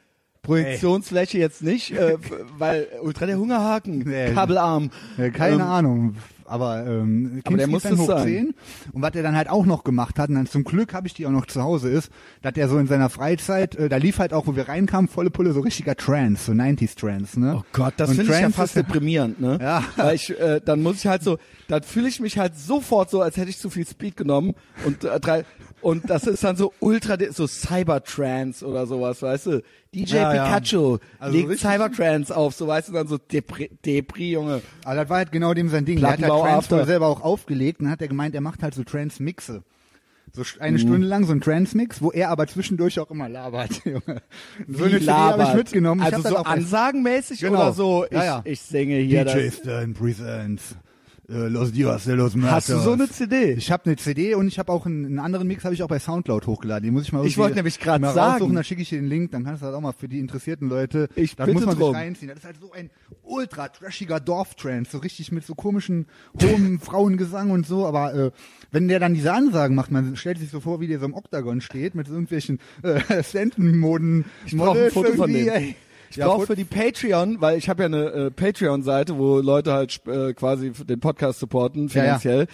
Projektionsfläche 0.43 1.38
jetzt 1.38 1.63
nicht, 1.63 1.91
äh, 1.91 2.17
weil 2.58 2.88
Ultra 3.01 3.25
der 3.25 3.38
Hungerhaken, 3.38 3.99
Nee. 3.99 4.34
Kabelarm. 4.34 4.89
Äh, 5.17 5.30
keine 5.30 5.56
Ähm, 5.56 5.62
Ahnung. 5.62 6.15
Aber, 6.45 6.86
ähm, 6.86 7.39
Aber 7.45 7.56
der 7.56 7.67
muss 7.67 7.86
es 7.86 7.97
sein. 8.06 8.23
10. 8.27 8.54
Und 8.91 9.01
was 9.01 9.15
er 9.15 9.23
dann 9.23 9.38
halt 9.38 9.49
auch 9.49 9.65
noch 9.65 9.86
gemacht 9.86 10.19
hat, 10.19 10.27
und 10.27 10.36
dann 10.36 10.47
zum 10.47 10.65
Glück 10.65 10.93
habe 10.93 11.08
ich 11.08 11.13
die 11.13 11.25
auch 11.25 11.32
noch 11.32 11.45
zu 11.45 11.63
Hause, 11.63 11.89
ist, 11.89 12.12
dass 12.41 12.58
er 12.58 12.67
so 12.67 12.77
in 12.77 12.88
seiner 12.88 13.10
Freizeit, 13.10 13.75
äh, 13.75 13.88
da 13.88 13.95
lief 13.95 14.19
halt 14.19 14.34
auch, 14.34 14.47
wo 14.47 14.56
wir 14.58 14.67
reinkamen, 14.67 15.08
volle 15.08 15.30
Pulle 15.30 15.54
so 15.54 15.62
richtiger 15.62 15.95
Trance, 15.95 16.43
so 16.43 16.51
90s 16.51 16.97
Trance, 16.99 17.39
ne? 17.39 17.56
Oh 17.60 17.63
Gott, 17.71 17.93
das 17.95 18.10
finde 18.12 18.34
ich 18.34 18.41
ja 18.41 18.49
fast 18.49 18.75
deprimierend, 18.75 19.39
ne? 19.39 19.60
Ja. 19.62 19.82
Weil 19.95 20.15
ich, 20.15 20.38
äh, 20.38 20.60
dann 20.60 20.84
muss 20.84 20.97
ich 20.97 21.08
halt 21.08 21.23
so, 21.23 21.38
dann 21.69 21.84
fühle 21.84 22.10
ich 22.10 22.19
mich 22.19 22.38
halt 22.38 22.58
sofort 22.58 23.10
so, 23.10 23.21
als 23.21 23.38
hätte 23.38 23.49
ich 23.49 23.58
zu 23.58 23.69
viel 23.69 23.88
Speed 23.88 24.17
genommen 24.17 24.54
und 24.86 25.06
äh, 25.06 25.21
drei, 25.21 25.45
und 25.82 26.10
das 26.10 26.28
ist 26.28 26.44
dann 26.44 26.56
so 26.56 26.74
ultra, 26.80 27.17
so 27.32 27.48
Cybertrance 27.48 28.65
oder 28.65 28.86
sowas, 28.88 29.22
weißt 29.22 29.46
du? 29.48 29.63
DJ 29.94 30.15
Ja, 30.15 30.34
ja. 30.34 30.44
Pikachu 30.58 30.98
Also 31.20 31.38
legt 31.38 31.60
Cybertrance 31.60 32.36
auf, 32.36 32.54
so 32.56 32.67
weißt 32.67 32.89
du, 32.89 32.94
dann 32.94 33.08
so 33.08 33.17
Depri, 33.17 33.70
Depri 33.86 34.32
Junge. 34.32 34.62
Aber 34.86 34.96
das 34.96 35.10
war 35.10 35.17
halt 35.17 35.32
genau 35.32 35.54
dem 35.54 35.70
sein 35.70 35.86
Ding. 35.86 36.00
Der 36.00 36.12
hat 36.12 36.22
halt 36.22 36.32
Trance 36.32 36.72
wohl 36.72 36.86
selber 36.86 37.08
auch 37.08 37.22
aufgelegt 37.22 37.80
und 37.82 37.89
hat 37.89 38.02
er 38.02 38.08
gemeint, 38.08 38.36
er 38.36 38.41
macht 38.41 38.63
halt 38.63 38.74
so 38.74 38.84
Trance-Mixe. 38.84 39.63
So 40.34 40.44
st- 40.44 40.56
Mhm. 40.58 40.62
eine 40.62 40.80
Stunde 40.80 41.08
lang 41.08 41.26
so 41.26 41.34
ein 41.34 41.41
Trance-Mix, 41.41 42.02
wo 42.02 42.12
er 42.12 42.30
aber 42.30 42.48
zwischendurch 42.48 43.00
auch 43.02 43.12
immer 43.12 43.28
labert, 43.28 43.82
Junge. 43.86 44.22
So 44.67 44.80
Wie 44.80 44.84
eine 44.84 45.00
CD 45.00 45.12
habe 45.12 45.32
ich 45.41 45.48
labert. 45.48 45.56
mitgenommen. 45.58 46.02
Ich 46.02 46.13
Also 46.13 46.22
das 46.24 46.32
so 46.32 46.38
ansagenmäßig 46.38 47.39
Genau. 47.41 47.54
oder 47.60 47.74
so, 47.74 48.06
ich, 48.06 48.12
Ja, 48.13 48.24
ja. 48.24 48.41
ich 48.46 48.62
singe 48.62 48.96
hier 48.98 49.26
DJ. 49.26 49.50
Stern 49.52 49.94
presents 49.94 50.76
äh, 51.32 51.48
Los 51.48 51.72
Dios 51.72 52.04
de 52.04 52.15
los 52.15 52.36
Muertos. 52.36 52.56
Hast 52.56 52.70
du 52.70 52.80
so 52.80 52.91
eine 52.94 53.10
CD? 53.10 53.54
Ich 53.54 53.72
habe 53.72 53.86
eine 53.86 53.96
CD 53.96 54.36
und 54.36 54.48
ich 54.48 54.60
habe 54.60 54.72
auch 54.72 54.86
einen, 54.86 55.06
einen 55.06 55.20
anderen 55.20 55.48
Mix, 55.48 55.63
habe 55.63 55.74
ich 55.74 55.82
auch 55.84 55.88
bei 55.88 56.00
Soundcloud 56.00 56.46
hochgeladen. 56.48 56.84
Den 56.84 56.94
muss 56.94 57.04
ich 57.04 57.13
mal 57.13 57.26
Ich 57.26 57.38
wollte 57.38 57.56
nämlich 57.56 57.84
mal 57.86 58.00
sagen. 58.13 58.34
raussuchen, 58.34 58.56
dann 58.56 58.63
schicke 58.63 58.82
ich 58.82 58.89
dir 58.89 59.00
den 59.00 59.08
Link, 59.08 59.32
dann 59.32 59.44
kannst 59.44 59.62
du 59.62 59.67
das 59.67 59.76
auch 59.76 59.82
mal 59.82 59.94
für 59.94 60.08
die 60.08 60.20
interessierten 60.20 60.67
Leute. 60.70 61.08
Ich 61.15 61.36
das 61.36 61.46
bitte 61.46 61.58
muss 61.58 61.65
man 61.65 61.78
drum. 61.78 61.94
sich 61.94 62.02
reinziehen. 62.02 62.30
Das 62.30 62.39
ist 62.39 62.46
halt 62.46 62.58
so 62.60 62.72
ein 62.74 62.89
ultra 63.24 63.70
trashiger 63.70 64.20
Dorftrance, 64.20 64.91
so 64.91 64.98
richtig 64.98 65.32
mit 65.32 65.46
so 65.46 65.56
komischen 65.56 66.06
hohem 66.41 66.80
Frauengesang 66.82 67.52
und 67.52 67.65
so. 67.65 67.86
Aber 67.86 68.13
äh, 68.13 68.32
wenn 68.72 68.88
der 68.88 69.00
dann 69.00 69.13
diese 69.13 69.32
Ansagen 69.34 69.76
macht, 69.76 69.91
man 69.91 70.15
stellt 70.15 70.39
sich 70.39 70.50
so 70.50 70.60
vor, 70.60 70.80
wie 70.82 70.88
der 70.88 71.00
so 71.00 71.06
im 71.06 71.13
Oktagon 71.13 71.62
steht 71.62 71.96
mit 71.96 72.08
so 72.08 72.13
irgendwelchen 72.13 72.60
äh, 72.84 73.24
Stanton-Moden. 73.24 74.26
Ich 74.46 74.56
brauche 74.58 74.86
ein 74.86 74.91
Foto 74.91 75.13
von 75.13 75.32
dem. 75.32 75.48
ey. 75.48 75.76
Ich 76.12 76.17
Ja, 76.17 76.28
brauche 76.28 76.45
für 76.45 76.56
die 76.56 76.63
Patreon, 76.65 77.41
weil 77.41 77.58
ich 77.58 77.67
habe 77.69 77.84
ja 77.84 77.86
eine 77.88 78.06
äh, 78.12 78.32
Patreon-Seite, 78.32 79.17
wo 79.17 79.39
Leute 79.39 79.74
halt 79.74 80.02
äh, 80.08 80.34
quasi 80.34 80.71
den 80.71 81.00
Podcast 81.00 81.39
supporten, 81.39 81.88
Ja, 81.88 81.95
ja. 81.95 82.02
finanziell. 82.04 82.47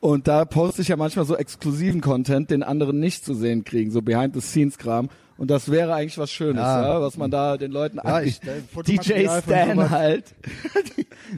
Und 0.00 0.26
da 0.26 0.44
poste 0.44 0.82
ich 0.82 0.88
ja 0.88 0.96
manchmal 0.96 1.24
so 1.26 1.36
exklusiven 1.36 2.00
Content, 2.00 2.50
den 2.50 2.62
anderen 2.64 2.98
nicht 2.98 3.24
zu 3.24 3.34
sehen 3.34 3.62
kriegen, 3.64 3.90
so 3.92 4.02
Behind-the-Scenes-Kram. 4.02 5.08
Und 5.36 5.50
das 5.50 5.70
wäre 5.70 5.94
eigentlich 5.94 6.18
was 6.18 6.30
Schönes, 6.30 6.62
ja, 6.62 6.82
Ja. 6.94 7.00
was 7.00 7.16
man 7.16 7.30
da 7.30 7.56
den 7.56 7.72
Leuten 7.72 7.98
Ja, 8.04 8.20
ich- 8.20 8.40
DJ 8.86 9.26
Stan 9.42 9.90
halt. 9.90 10.24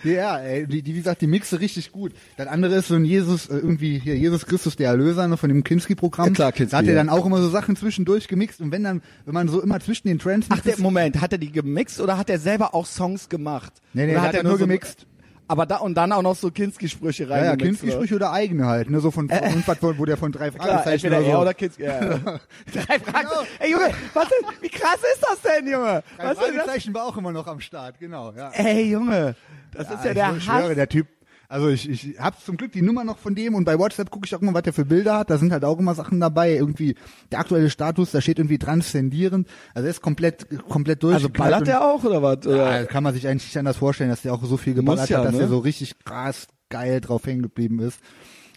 Ja, 0.03 0.39
ey, 0.39 0.67
die, 0.67 0.83
die, 0.83 0.93
wie 0.95 0.99
gesagt, 0.99 1.21
die 1.21 1.27
mixe 1.29 1.61
richtig 1.61 1.93
gut. 1.93 2.13
Das 2.37 2.49
andere 2.49 2.75
ist 2.77 2.89
so 2.89 2.95
ein 2.97 3.05
Jesus, 3.05 3.49
äh, 3.49 3.55
irgendwie 3.59 3.99
hier 4.01 4.17
Jesus 4.17 4.45
Christus 4.47 4.75
der 4.77 4.89
Erlöser 4.89 5.29
ne, 5.29 5.37
von 5.37 5.49
dem 5.49 5.63
Kinski-Programm. 5.63 6.29
Ja, 6.29 6.35
klar, 6.35 6.53
Kinski, 6.53 6.71
Da 6.73 6.79
hat 6.79 6.87
er 6.87 6.95
dann 6.97 7.09
auch 7.09 7.25
immer 7.25 7.39
so 7.41 7.49
Sachen 7.49 7.77
zwischendurch 7.77 8.27
gemixt 8.27 8.61
und 8.61 8.73
wenn 8.73 8.83
dann, 8.83 9.03
wenn 9.25 9.35
man 9.35 9.47
so 9.49 9.61
immer 9.63 9.79
zwischen 9.81 10.09
den 10.09 10.19
Trends 10.19 10.49
Ach, 10.51 10.59
der, 10.61 10.81
Moment, 10.81 11.21
hat 11.21 11.33
er 11.33 11.39
die 11.39 11.53
gemixt 11.53 12.01
oder 12.01 12.19
hat 12.19 12.29
er 12.29 12.39
selber 12.41 12.75
auch 12.75 12.87
Songs 12.87 13.29
gemacht? 13.29 13.73
Nee, 13.93 14.07
nee, 14.07 14.13
oder 14.13 14.21
der 14.23 14.29
hat 14.29 14.35
er 14.35 14.43
nur 14.43 14.53
so- 14.53 14.59
gemixt. 14.59 15.07
Aber 15.47 15.67
da, 15.67 15.77
und 15.77 15.95
dann 15.95 16.11
auch 16.13 16.23
noch 16.23 16.37
so 16.37 16.51
Kinski-Sprüche 16.51 17.25
ja, 17.25 17.29
ja, 17.29 17.51
reingemixt. 17.51 17.83
Kinski-Sprüche 17.83 18.15
oder 18.15 18.33
eigene 18.33 18.67
halt, 18.67 18.89
ne, 18.89 19.01
so 19.01 19.11
von, 19.11 19.29
von 19.29 19.39
irgendwas, 19.39 19.77
wo 19.81 19.99
wo 19.99 20.05
der 20.05 20.17
von 20.17 20.33
drei 20.33 20.51
Klar, 20.51 20.83
Fragezeichen 20.83 21.13
entweder 21.13 21.19
oder 21.19 21.27
er 21.27 21.35
so. 21.35 21.41
oder 21.43 21.55
Kinski. 21.55 21.83
Ja, 21.83 22.03
ja. 22.03 22.19
Drei 22.73 22.99
Fragen. 22.99 23.29
Ey 23.59 23.71
Junge, 23.71 23.91
was 24.15 24.25
ist, 24.25 24.63
wie 24.63 24.69
krass 24.69 25.01
ist 25.15 25.23
das 25.23 25.41
denn, 25.43 25.67
Junge? 25.67 26.03
Drei 26.17 26.25
Was? 26.31 26.39
Fragezeichen 26.39 26.95
war 26.95 27.05
auch 27.05 27.17
immer 27.17 27.33
noch 27.33 27.47
am 27.47 27.61
Start, 27.61 27.99
genau, 27.99 28.33
ja. 28.33 28.51
Ey 28.51 28.91
Junge, 28.91 29.37
das 29.73 29.91
ist 29.91 30.05
ja 30.05 30.11
ich 30.11 30.15
der 30.15 30.41
schwöre, 30.41 30.69
Hass. 30.69 30.75
der 30.75 30.89
Typ. 30.89 31.09
Also 31.49 31.69
ich, 31.69 31.89
ich 31.89 32.19
habe 32.19 32.37
zum 32.45 32.57
Glück 32.57 32.73
die 32.73 32.83
Nummer 32.83 33.05
noch 33.05 33.19
von 33.19 33.35
dem 33.35 33.55
und 33.55 33.65
bei 33.65 33.79
WhatsApp 33.79 34.11
gucke 34.11 34.27
ich 34.27 34.35
auch 34.35 34.43
immer, 34.43 34.55
was 34.55 34.63
der 34.63 34.73
für 34.73 34.85
Bilder 34.85 35.19
hat. 35.19 35.31
Da 35.31 35.39
sind 35.39 35.53
halt 35.53 35.65
auch 35.65 35.79
immer 35.79 35.95
Sachen 35.95 36.21
dabei. 36.21 36.55
Irgendwie 36.55 36.95
der 37.31 37.41
aktuelle 37.41 37.71
Status, 37.71 38.11
da 38.11 38.21
steht 38.21 38.39
irgendwie 38.39 38.59
transzendierend. 38.59 39.49
Also 39.75 39.87
er 39.87 39.91
ist 39.91 40.01
komplett 40.01 40.47
komplett 40.69 41.03
durch. 41.03 41.15
Also 41.15 41.29
ballert 41.29 41.67
der 41.67 41.83
auch 41.85 42.03
oder 42.05 42.23
was? 42.23 42.47
Oder? 42.47 42.81
Ja, 42.81 42.87
kann 42.87 43.03
man 43.05 43.15
sich 43.15 43.29
eigentlich 43.29 43.45
nicht 43.45 43.59
anders 43.59 43.77
vorstellen, 43.77 44.11
dass 44.11 44.23
der 44.23 44.33
auch 44.35 44.43
so 44.45 44.57
viel 44.57 44.75
geballert 44.75 45.09
ja, 45.11 45.19
hat, 45.19 45.27
dass 45.27 45.35
ne? 45.35 45.43
er 45.43 45.49
so 45.49 45.59
richtig 45.59 45.99
krass 46.05 46.49
geil 46.71 47.01
drauf 47.01 47.27
hängen 47.27 47.43
geblieben 47.43 47.79
ist. 47.81 48.01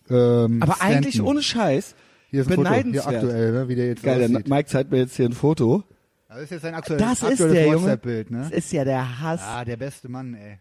Ähm, 0.09 0.63
Aber 0.63 0.75
Stanton. 0.75 0.95
eigentlich 0.97 1.21
ohne 1.21 1.43
Scheiß. 1.43 1.95
hier 2.29 2.41
ist 2.41 2.47
ein 2.47 2.55
Foto, 2.55 2.69
hier 2.69 2.83
beneidenswert. 2.83 3.15
aktuell, 3.15 3.51
ne, 3.51 3.67
wie 3.67 3.75
der 3.75 3.87
jetzt 3.87 4.03
Geil, 4.03 4.19
der 4.19 4.29
aussieht. 4.29 4.47
Mike 4.49 4.69
zeigt 4.69 4.91
mir 4.91 4.97
jetzt 4.99 5.15
hier 5.15 5.25
ein 5.25 5.33
Foto. 5.33 5.83
Das 6.29 6.41
ist 6.41 6.51
jetzt 6.51 6.61
sein 6.61 6.75
aktuelles, 6.75 7.03
Das 7.03 7.23
aktuelles 7.23 7.53
der. 7.53 7.67
WhatsApp-Bild, 7.73 8.27
Das 8.31 8.49
ne? 8.49 8.55
ist 8.55 8.71
ja 8.71 8.83
der 8.83 9.21
Hass. 9.21 9.41
Ah, 9.43 9.63
der 9.65 9.77
beste 9.77 10.09
Mann, 10.09 10.33
ey. 10.33 10.59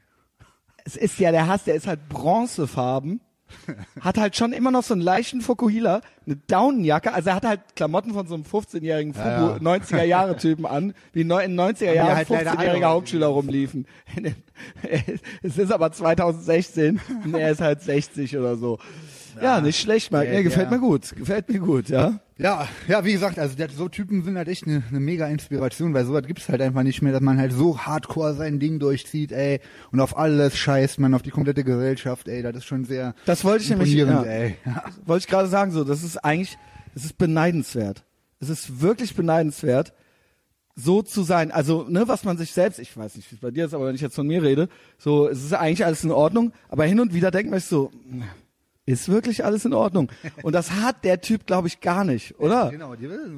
Es 0.86 0.96
ist 0.96 1.18
ja 1.18 1.32
der 1.32 1.48
Hass, 1.48 1.64
der 1.64 1.74
ist 1.74 1.86
halt 1.86 2.08
bronzefarben. 2.08 3.20
hat 4.00 4.18
halt 4.18 4.36
schon 4.36 4.52
immer 4.52 4.70
noch 4.70 4.82
so 4.82 4.94
einen 4.94 5.02
leichten 5.02 5.40
Fokuhila, 5.40 6.00
eine 6.26 6.36
Daunenjacke, 6.48 7.12
also 7.12 7.30
er 7.30 7.36
hat 7.36 7.44
halt 7.44 7.60
Klamotten 7.76 8.12
von 8.12 8.26
so 8.26 8.34
einem 8.34 8.44
15-jährigen 8.44 9.14
Fubu, 9.14 9.26
Ja, 9.28 9.52
ja. 9.52 9.56
90er-Jahre-Typen 9.58 10.66
an, 10.66 10.94
wie 11.12 11.20
in 11.20 11.30
90er 11.30 11.92
Jahren 11.92 12.16
halt 12.16 12.28
leider 12.28 12.52
15-jährige 12.52 12.86
alle. 12.86 12.94
Hauptschüler 12.94 13.26
rumliefen. 13.28 13.86
es 15.42 15.58
ist 15.58 15.72
aber 15.72 15.92
2016 15.92 17.00
und 17.24 17.34
er 17.34 17.50
ist 17.50 17.60
halt 17.60 17.82
60 17.82 18.36
oder 18.36 18.56
so. 18.56 18.78
Ja, 19.42 19.60
nicht 19.60 19.80
schlecht, 19.80 20.12
Mike. 20.12 20.26
Ja, 20.26 20.32
Nee, 20.32 20.42
gefällt 20.42 20.70
mir 20.70 20.78
gut. 20.78 21.14
Gefällt 21.16 21.48
mir 21.48 21.58
gut, 21.58 21.88
ja. 21.88 22.20
Ja, 22.38 22.68
ja, 22.86 23.04
wie 23.04 23.12
gesagt, 23.12 23.38
also 23.38 23.56
der, 23.56 23.70
so 23.70 23.88
Typen 23.88 24.22
sind 24.22 24.36
halt 24.36 24.48
echt 24.48 24.66
eine, 24.66 24.82
eine 24.90 25.00
mega 25.00 25.26
Inspiration, 25.26 25.94
weil 25.94 26.04
sowas 26.04 26.26
gibt's 26.26 26.48
halt 26.50 26.60
einfach 26.60 26.82
nicht 26.82 27.00
mehr, 27.00 27.12
dass 27.12 27.22
man 27.22 27.38
halt 27.38 27.52
so 27.52 27.78
hardcore 27.78 28.34
sein 28.34 28.60
Ding 28.60 28.78
durchzieht, 28.78 29.32
ey, 29.32 29.60
und 29.90 30.00
auf 30.00 30.18
alles 30.18 30.56
scheißt 30.56 30.98
man, 30.98 31.14
auf 31.14 31.22
die 31.22 31.30
komplette 31.30 31.64
Gesellschaft, 31.64 32.28
ey, 32.28 32.42
das 32.42 32.56
ist 32.56 32.64
schon 32.66 32.84
sehr 32.84 33.14
Das 33.24 33.42
wollte 33.42 33.64
ich 33.64 33.70
nämlich, 33.70 33.94
ja. 33.94 34.22
ey. 34.22 34.56
Ja. 34.66 34.84
wollte 35.06 35.24
ich 35.24 35.30
gerade 35.30 35.48
sagen, 35.48 35.70
so, 35.70 35.82
das 35.82 36.02
ist 36.02 36.18
eigentlich, 36.18 36.58
es 36.94 37.06
ist 37.06 37.16
beneidenswert. 37.16 38.04
Es 38.38 38.50
ist 38.50 38.82
wirklich 38.82 39.14
beneidenswert, 39.14 39.94
so 40.74 41.00
zu 41.00 41.22
sein. 41.22 41.50
Also, 41.50 41.86
ne, 41.88 42.06
was 42.06 42.24
man 42.24 42.36
sich 42.36 42.52
selbst, 42.52 42.78
ich 42.78 42.94
weiß 42.94 43.16
nicht, 43.16 43.30
wie 43.30 43.36
es 43.36 43.40
bei 43.40 43.50
dir 43.50 43.64
ist, 43.64 43.72
aber 43.72 43.86
wenn 43.86 43.94
ich 43.94 44.02
jetzt 44.02 44.14
von 44.14 44.26
mir 44.26 44.42
rede, 44.42 44.68
so, 44.98 45.26
es 45.26 45.42
ist 45.42 45.54
eigentlich 45.54 45.86
alles 45.86 46.04
in 46.04 46.10
Ordnung, 46.10 46.52
aber 46.68 46.84
hin 46.84 47.00
und 47.00 47.14
wieder 47.14 47.30
denkt 47.30 47.50
man 47.50 47.60
sich 47.60 47.68
so, 47.70 47.90
ist 48.86 49.08
wirklich 49.08 49.44
alles 49.44 49.64
in 49.64 49.74
Ordnung? 49.74 50.10
Und 50.42 50.54
das 50.54 50.70
hat 50.70 51.04
der 51.04 51.20
Typ, 51.20 51.46
glaube 51.46 51.68
ich, 51.68 51.80
gar 51.80 52.04
nicht, 52.04 52.38
oder? 52.38 52.70
Genau, 52.70 52.94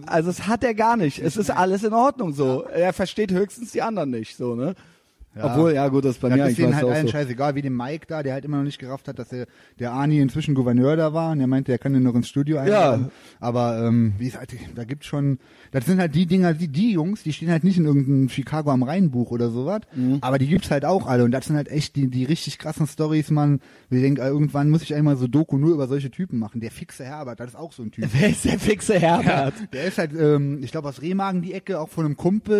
Also, 0.07 0.31
es 0.31 0.47
hat 0.47 0.63
er 0.63 0.75
gar 0.75 0.97
nicht. 0.97 1.19
Es 1.19 1.37
ist 1.37 1.51
alles 1.51 1.83
in 1.83 1.95
Ordnung, 1.95 2.35
so. 2.35 2.65
Er 2.65 2.93
versteht 2.93 3.33
höchstens 3.33 3.73
die 3.73 3.83
anderen 3.83 4.11
nicht, 4.11 4.37
so, 4.37 4.55
ne? 4.55 4.75
Obwohl, 5.43 5.73
ja, 5.75 5.89
gut, 5.89 6.05
das 6.05 6.13
ist 6.17 6.21
bei 6.21 6.29
mir 6.31 6.37
das 6.39 6.49
ist 6.53 6.59
eigentlich 6.59 6.65
denen 6.67 6.77
halt 6.77 6.87
allen 6.87 7.07
so. 7.07 7.13
scheißegal, 7.13 7.55
wie 7.55 7.63
dem 7.63 7.77
Mike 7.77 8.07
da, 8.09 8.23
der 8.23 8.33
halt 8.35 8.45
immer 8.45 8.59
noch 8.59 8.65
nicht 8.65 8.79
gerafft 8.79 9.09
hat, 9.09 9.19
dass 9.19 9.29
der, 9.29 9.47
der 9.79 9.93
Arnie 9.93 10.21
inzwischen 10.21 10.55
Gouverneur 10.55 10.97
da 10.97 11.13
war 11.13 11.33
und 11.33 11.39
der 11.39 11.47
meinte, 11.47 11.73
er 11.73 11.79
kann 11.79 11.93
den 11.93 12.03
noch 12.03 12.15
ins 12.15 12.29
Studio 12.29 12.59
einladen. 12.59 13.11
Aber 13.41 13.85
ähm, 13.87 14.15
wie 14.19 14.27
gesagt, 14.27 14.55
da 14.75 14.85
gibt's 14.85 15.07
schon, 15.07 15.39
das 15.71 15.87
sind 15.87 16.01
halt 16.01 16.15
die 16.15 16.27
Dinger, 16.27 16.55
die, 16.55 16.69
die 16.69 16.93
Jungs, 16.93 17.23
die 17.23 17.33
stehen 17.33 17.51
halt 17.51 17.65
nicht 17.65 17.79
in 17.79 17.85
irgendeinem 17.85 18.29
Chicago 18.29 18.71
am 18.71 18.83
Rhein 18.83 19.11
Buch 19.11 19.31
oder 19.31 19.51
sowas, 19.51 19.81
Mhm. 19.95 20.19
aber 20.21 20.39
die 20.39 20.47
gibt's 20.49 20.71
halt 20.71 20.85
auch 20.85 21.07
alle 21.07 21.25
und 21.25 21.31
das 21.31 21.47
sind 21.47 21.57
halt 21.57 21.69
echt 21.69 21.97
die, 21.97 22.09
die 22.09 22.25
richtig 22.25 22.59
krassen 22.59 22.87
Stories, 22.87 23.31
man. 23.31 23.61
Wir 23.91 24.01
denken, 24.01 24.21
äh, 24.21 24.29
irgendwann 24.29 24.71
muss 24.71 24.83
ich 24.83 24.95
einmal 24.95 25.17
so 25.17 25.27
Doku 25.29 25.57
nur 25.59 25.73
über 25.75 25.87
solche 25.89 26.11
Typen 26.11 26.39
machen. 26.39 26.61
Der 26.61 26.71
fixe 26.71 27.05
Herbert, 27.05 27.41
das 27.41 27.51
ist 27.51 27.57
auch 27.57 27.73
so 27.73 27.83
ein 27.83 27.91
Typ. 27.91 28.07
Wer 28.13 28.31
ist 28.31 28.45
der 28.45 28.59
fixe 28.59 28.99
Herbert? 28.99 29.55
Der 29.73 29.85
ist 29.85 29.99
halt, 29.99 30.13
ähm, 30.19 30.61
ich 30.63 30.71
glaube 30.73 30.89
aus 30.89 31.01
Remagen 31.03 31.43
die 31.43 31.53
Ecke, 31.55 31.79
auch 31.81 31.89
von 31.89 32.05
einem 32.05 32.17
Kumpel, 32.17 32.57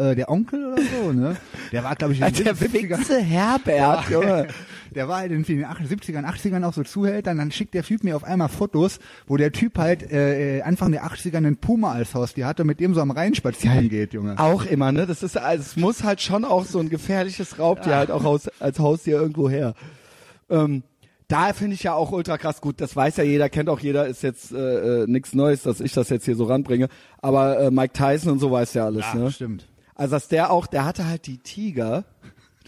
äh, 0.00 0.10
äh, 0.12 0.14
der 0.14 0.30
Onkel 0.30 0.72
oder 0.72 0.82
so, 0.82 1.12
ne? 1.12 1.36
Der 1.72 1.84
war, 1.84 1.94
glaube 1.96 2.09
ich, 2.12 2.20
in 2.20 2.32
den 2.32 2.44
Der 2.44 2.54
70er 2.54 2.96
fixe 2.96 3.20
Herbert, 3.20 4.10
Junge. 4.10 4.48
Der 4.94 5.06
war 5.06 5.18
halt 5.18 5.30
in 5.30 5.44
den 5.44 5.66
70ern, 5.66 6.24
80ern 6.24 6.66
auch 6.66 6.72
so 6.72 6.82
Zuhälter, 6.82 7.30
und 7.30 7.38
dann 7.38 7.52
schickt 7.52 7.74
der 7.74 7.84
Typ 7.84 8.02
mir 8.02 8.16
auf 8.16 8.24
einmal 8.24 8.48
Fotos, 8.48 8.98
wo 9.28 9.36
der 9.36 9.52
Typ 9.52 9.78
halt 9.78 10.10
äh, 10.10 10.58
äh, 10.58 10.62
Anfang 10.62 10.90
der 10.90 11.04
80er 11.04 11.36
einen 11.36 11.58
Puma 11.58 11.92
als 11.92 12.14
Haustier 12.14 12.46
hatte, 12.46 12.64
mit 12.64 12.80
dem 12.80 12.94
so 12.94 13.00
am 13.00 13.12
Rhein 13.12 13.34
spazieren 13.36 13.88
geht, 13.88 14.12
Junge. 14.14 14.36
Auch 14.38 14.64
immer, 14.64 14.90
ne? 14.90 15.06
Das 15.06 15.22
ist, 15.22 15.38
also 15.38 15.62
es 15.62 15.76
muss 15.76 16.02
halt 16.02 16.20
schon 16.20 16.44
auch 16.44 16.64
so 16.64 16.80
ein 16.80 16.88
gefährliches 16.88 17.58
Raubtier 17.60 17.94
halt 17.94 18.10
auch 18.10 18.24
aus, 18.24 18.48
als 18.58 18.80
Haustier 18.80 19.20
irgendwo 19.20 19.48
her. 19.48 19.74
Ähm, 20.48 20.82
da 21.30 21.52
finde 21.52 21.74
ich 21.74 21.84
ja 21.84 21.94
auch 21.94 22.10
ultra 22.10 22.38
krass 22.38 22.60
gut. 22.60 22.80
Das 22.80 22.96
weiß 22.96 23.16
ja 23.18 23.24
jeder, 23.24 23.48
kennt 23.48 23.68
auch 23.68 23.78
jeder. 23.78 24.06
Ist 24.08 24.22
jetzt 24.22 24.52
äh, 24.52 25.02
äh, 25.02 25.06
nichts 25.06 25.32
Neues, 25.32 25.62
dass 25.62 25.80
ich 25.80 25.92
das 25.92 26.08
jetzt 26.08 26.24
hier 26.24 26.34
so 26.34 26.44
ranbringe. 26.44 26.88
Aber 27.22 27.58
äh, 27.60 27.70
Mike 27.70 27.92
Tyson 27.92 28.32
und 28.32 28.40
so 28.40 28.50
weiß 28.50 28.74
ja 28.74 28.86
alles, 28.86 29.14
ne? 29.14 29.30
stimmt. 29.30 29.66
Also 30.00 30.12
dass 30.16 30.28
der 30.28 30.50
auch, 30.50 30.66
der 30.66 30.86
hatte 30.86 31.06
halt 31.06 31.26
die 31.26 31.38
Tiger. 31.38 32.04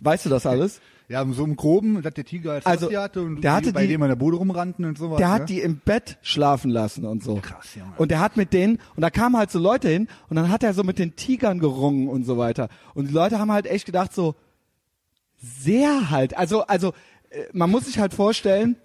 Weißt 0.02 0.26
du 0.26 0.30
das 0.30 0.44
alles? 0.44 0.80
Ja, 1.08 1.24
so 1.32 1.44
im 1.44 1.56
Groben, 1.56 2.02
dass 2.02 2.12
der 2.14 2.24
Tiger 2.24 2.52
als 2.52 2.66
Also, 2.66 2.92
hatte 2.94 3.22
und 3.22 3.36
der 3.42 3.52
die, 3.52 3.56
hatte 3.68 3.72
bei 3.72 3.82
die- 3.86 3.92
dem 3.92 4.02
an 4.02 4.08
der 4.08 4.16
Bude 4.16 4.36
rumrannten 4.36 4.84
und 4.84 4.98
sowas. 4.98 5.16
Der 5.18 5.28
ne? 5.28 5.34
hat 5.34 5.48
die 5.48 5.60
im 5.60 5.78
Bett 5.78 6.18
schlafen 6.22 6.70
lassen 6.70 7.06
und 7.06 7.22
so. 7.24 7.36
Krass, 7.36 7.74
Junge. 7.74 7.92
Und 7.96 8.10
der 8.10 8.20
hat 8.20 8.36
mit 8.36 8.52
denen, 8.52 8.78
und 8.96 9.00
da 9.00 9.08
kamen 9.10 9.36
halt 9.36 9.50
so 9.50 9.58
Leute 9.58 9.88
hin, 9.88 10.08
und 10.28 10.36
dann 10.36 10.50
hat 10.50 10.62
er 10.62 10.74
so 10.74 10.84
mit 10.84 10.98
den 10.98 11.16
Tigern 11.16 11.58
gerungen 11.58 12.08
und 12.08 12.24
so 12.24 12.36
weiter. 12.38 12.68
Und 12.94 13.08
die 13.08 13.14
Leute 13.14 13.38
haben 13.38 13.50
halt 13.50 13.66
echt 13.66 13.86
gedacht 13.86 14.12
so, 14.12 14.34
sehr 15.40 16.10
halt, 16.10 16.36
also, 16.36 16.66
also, 16.66 16.92
äh, 17.30 17.44
man 17.52 17.70
muss 17.70 17.86
sich 17.86 17.98
halt 17.98 18.14
vorstellen, 18.14 18.76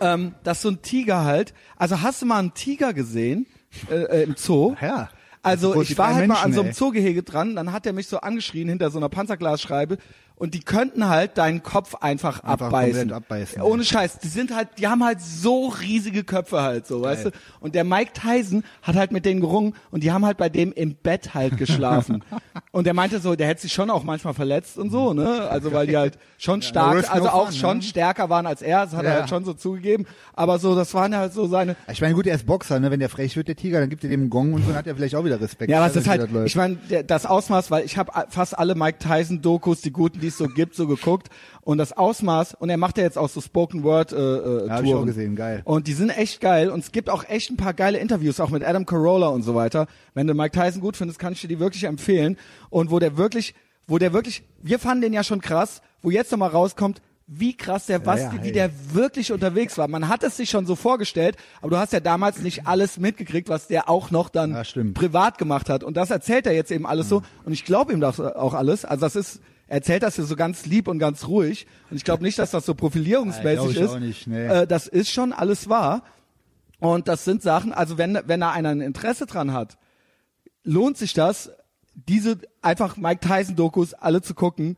ähm, 0.00 0.34
dass 0.44 0.62
so 0.62 0.68
ein 0.68 0.82
Tiger 0.82 1.24
halt, 1.24 1.54
also 1.76 2.00
hast 2.02 2.20
du 2.22 2.26
mal 2.26 2.38
einen 2.38 2.54
Tiger 2.54 2.92
gesehen, 2.92 3.46
äh, 3.90 3.94
äh, 3.94 4.22
im 4.24 4.36
Zoo? 4.36 4.74
Ja. 4.80 5.08
Also 5.42 5.74
wie 5.74 5.82
ich 5.82 5.98
war 5.98 6.14
halt 6.14 6.26
mal 6.26 6.36
an 6.36 6.50
Menschen, 6.50 6.54
so 6.54 6.60
einem. 6.62 6.72
Zoogehege 6.72 7.22
dran, 7.22 7.56
dann 7.56 7.72
hat 7.72 7.86
er 7.86 7.92
mich 7.92 8.08
so 8.08 8.18
angeschrien 8.20 8.68
hinter 8.68 8.90
so 8.90 8.98
einer 8.98 9.08
Panzerglasscheibe 9.08 9.98
und 10.38 10.54
die 10.54 10.60
könnten 10.60 11.08
halt 11.08 11.36
deinen 11.36 11.62
Kopf 11.62 11.94
einfach, 11.96 12.42
Einfach 12.44 12.68
abbeißen. 12.68 13.12
abbeißen, 13.12 13.60
Ohne 13.62 13.84
Scheiß, 13.84 14.18
die 14.20 14.28
sind 14.28 14.54
halt, 14.54 14.68
die 14.78 14.86
haben 14.88 15.04
halt 15.04 15.20
so 15.20 15.66
riesige 15.68 16.24
Köpfe 16.24 16.62
halt 16.62 16.86
so, 16.86 17.02
weißt 17.02 17.26
du? 17.26 17.30
Und 17.60 17.74
der 17.74 17.84
Mike 17.84 18.12
Tyson 18.14 18.62
hat 18.82 18.96
halt 18.96 19.10
mit 19.12 19.24
denen 19.24 19.40
gerungen 19.40 19.74
und 19.90 20.02
die 20.04 20.12
haben 20.12 20.24
halt 20.24 20.38
bei 20.38 20.48
dem 20.48 20.72
im 20.72 20.94
Bett 20.94 21.34
halt 21.34 21.56
geschlafen. 21.56 22.22
und 22.72 22.86
der 22.86 22.94
meinte 22.94 23.18
so, 23.20 23.34
der 23.34 23.48
hätte 23.48 23.62
sich 23.62 23.72
schon 23.72 23.90
auch 23.90 24.04
manchmal 24.04 24.34
verletzt 24.34 24.78
und 24.78 24.90
so, 24.90 25.12
ne? 25.12 25.48
Also 25.50 25.72
weil 25.72 25.86
die 25.86 25.96
halt 25.96 26.18
schon 26.38 26.62
stark, 26.62 27.02
no 27.02 27.08
also 27.08 27.28
auch 27.30 27.46
fun, 27.46 27.54
schon 27.54 27.76
ne? 27.78 27.82
stärker 27.82 28.30
waren 28.30 28.46
als 28.46 28.62
er, 28.62 28.84
das 28.84 28.94
hat 28.94 29.04
er 29.04 29.12
Ja. 29.12 29.18
halt 29.20 29.28
schon 29.28 29.44
so 29.44 29.54
zugegeben, 29.54 30.06
aber 30.34 30.58
so, 30.58 30.74
das 30.76 30.94
waren 30.94 31.16
halt 31.16 31.32
so 31.32 31.46
seine, 31.48 31.74
Ich 31.90 32.00
meine, 32.00 32.14
gut, 32.14 32.26
er 32.26 32.36
ist 32.36 32.46
Boxer, 32.46 32.78
ne? 32.78 32.90
Wenn 32.90 33.00
der 33.00 33.08
frech 33.08 33.36
wird, 33.36 33.48
der 33.48 33.56
Tiger, 33.56 33.80
dann 33.80 33.88
gibt 33.90 34.04
er 34.04 34.10
dem 34.10 34.20
einen 34.20 34.30
Gong 34.30 34.52
und 34.54 34.62
so, 34.62 34.68
dann 34.68 34.76
hat 34.78 34.86
er 34.86 34.94
vielleicht 34.94 35.16
auch 35.16 35.24
wieder 35.24 35.40
Respekt. 35.40 35.70
Ja, 35.70 35.78
Ich 35.78 35.84
was 35.84 35.96
weiß 35.96 36.02
ist 36.02 36.08
halt, 36.08 36.30
das 36.32 36.44
ich 36.46 36.54
meine, 36.56 36.76
das 37.06 37.26
Ausmaß, 37.26 37.70
weil 37.70 37.84
ich 37.84 37.98
habe 37.98 38.12
fast 38.30 38.56
alle 38.56 38.74
Mike 38.76 38.98
Tyson 38.98 39.42
Dokus, 39.42 39.80
die 39.80 39.90
guten, 39.92 40.20
die 40.20 40.27
es 40.28 40.38
so 40.38 40.46
gibt, 40.46 40.74
so 40.74 40.86
geguckt 40.86 41.28
und 41.62 41.78
das 41.78 41.92
Ausmaß 41.92 42.54
und 42.54 42.70
er 42.70 42.76
macht 42.76 42.98
ja 42.98 43.04
jetzt 43.04 43.18
auch 43.18 43.28
so 43.28 43.40
Spoken 43.40 43.82
Word 43.82 44.12
äh, 44.12 44.16
äh, 44.16 44.66
Ja, 44.66 44.74
hab 44.74 44.84
ich 44.84 44.94
auch 44.94 45.04
gesehen, 45.04 45.36
geil. 45.36 45.62
Und 45.64 45.86
die 45.86 45.92
sind 45.92 46.10
echt 46.10 46.40
geil 46.40 46.70
und 46.70 46.80
es 46.80 46.92
gibt 46.92 47.10
auch 47.10 47.24
echt 47.28 47.50
ein 47.50 47.56
paar 47.56 47.74
geile 47.74 47.98
Interviews, 47.98 48.40
auch 48.40 48.50
mit 48.50 48.64
Adam 48.64 48.86
Carolla 48.86 49.28
und 49.28 49.42
so 49.42 49.54
weiter. 49.54 49.86
Wenn 50.14 50.26
du 50.26 50.34
Mike 50.34 50.58
Tyson 50.58 50.80
gut 50.80 50.96
findest, 50.96 51.18
kann 51.18 51.32
ich 51.32 51.40
dir 51.40 51.48
die 51.48 51.60
wirklich 51.60 51.84
empfehlen 51.84 52.36
und 52.70 52.90
wo 52.90 52.98
der 52.98 53.16
wirklich, 53.16 53.54
wo 53.86 53.98
der 53.98 54.12
wirklich, 54.12 54.44
wir 54.62 54.78
fanden 54.78 55.02
den 55.02 55.12
ja 55.12 55.24
schon 55.24 55.40
krass, 55.40 55.82
wo 56.02 56.10
jetzt 56.10 56.30
nochmal 56.30 56.50
rauskommt, 56.50 57.02
wie 57.30 57.54
krass 57.54 57.86
der 57.86 58.06
was, 58.06 58.22
ja, 58.22 58.32
wie 58.32 58.38
hey. 58.38 58.52
der 58.52 58.70
wirklich 58.94 59.32
unterwegs 59.32 59.76
war. 59.76 59.86
Man 59.86 60.08
hat 60.08 60.22
es 60.24 60.38
sich 60.38 60.48
schon 60.48 60.64
so 60.64 60.74
vorgestellt, 60.74 61.36
aber 61.60 61.70
du 61.70 61.76
hast 61.76 61.92
ja 61.92 62.00
damals 62.00 62.40
nicht 62.40 62.66
alles 62.66 62.98
mitgekriegt, 62.98 63.50
was 63.50 63.68
der 63.68 63.90
auch 63.90 64.10
noch 64.10 64.30
dann 64.30 64.52
Ja, 64.52 64.62
privat 64.94 65.36
gemacht 65.36 65.68
hat. 65.68 65.84
Und 65.84 65.98
das 65.98 66.10
erzählt 66.10 66.46
er 66.46 66.54
jetzt 66.54 66.70
eben 66.70 66.86
alles 66.86 67.10
so. 67.10 67.22
Und 67.44 67.52
ich 67.52 67.66
glaube 67.66 67.92
ihm 67.92 68.00
das 68.00 68.18
auch 68.18 68.54
alles. 68.54 68.86
Also 68.86 69.02
das 69.02 69.14
ist, 69.14 69.40
er 69.68 69.76
erzählt 69.76 70.02
das 70.02 70.16
hier 70.16 70.24
so 70.24 70.34
ganz 70.34 70.66
lieb 70.66 70.88
und 70.88 70.98
ganz 70.98 71.28
ruhig. 71.28 71.66
Und 71.90 71.96
ich 71.96 72.04
glaube 72.04 72.22
nicht, 72.24 72.38
dass 72.38 72.50
das 72.50 72.66
so 72.66 72.74
profilierungsmäßig 72.74 73.76
Ja, 73.76 73.84
ist. 73.84 74.00
nicht, 74.00 74.26
nee. 74.26 74.46
äh, 74.46 74.66
das 74.66 74.86
ist 74.86 75.10
schon 75.10 75.32
alles 75.32 75.68
wahr. 75.68 76.02
Und 76.80 77.08
das 77.08 77.24
sind 77.24 77.42
Sachen, 77.42 77.72
also 77.72 77.98
wenn, 77.98 78.18
wenn 78.26 78.40
da 78.40 78.50
einer 78.50 78.70
ein 78.70 78.80
Interesse 78.80 79.26
dran 79.26 79.52
hat, 79.52 79.76
lohnt 80.64 80.96
sich 80.96 81.12
das, 81.12 81.50
diese 81.94 82.38
einfach 82.62 82.96
Mike 82.96 83.26
Tyson 83.26 83.56
Dokus 83.56 83.94
alle 83.94 84.22
zu 84.22 84.34
gucken. 84.34 84.76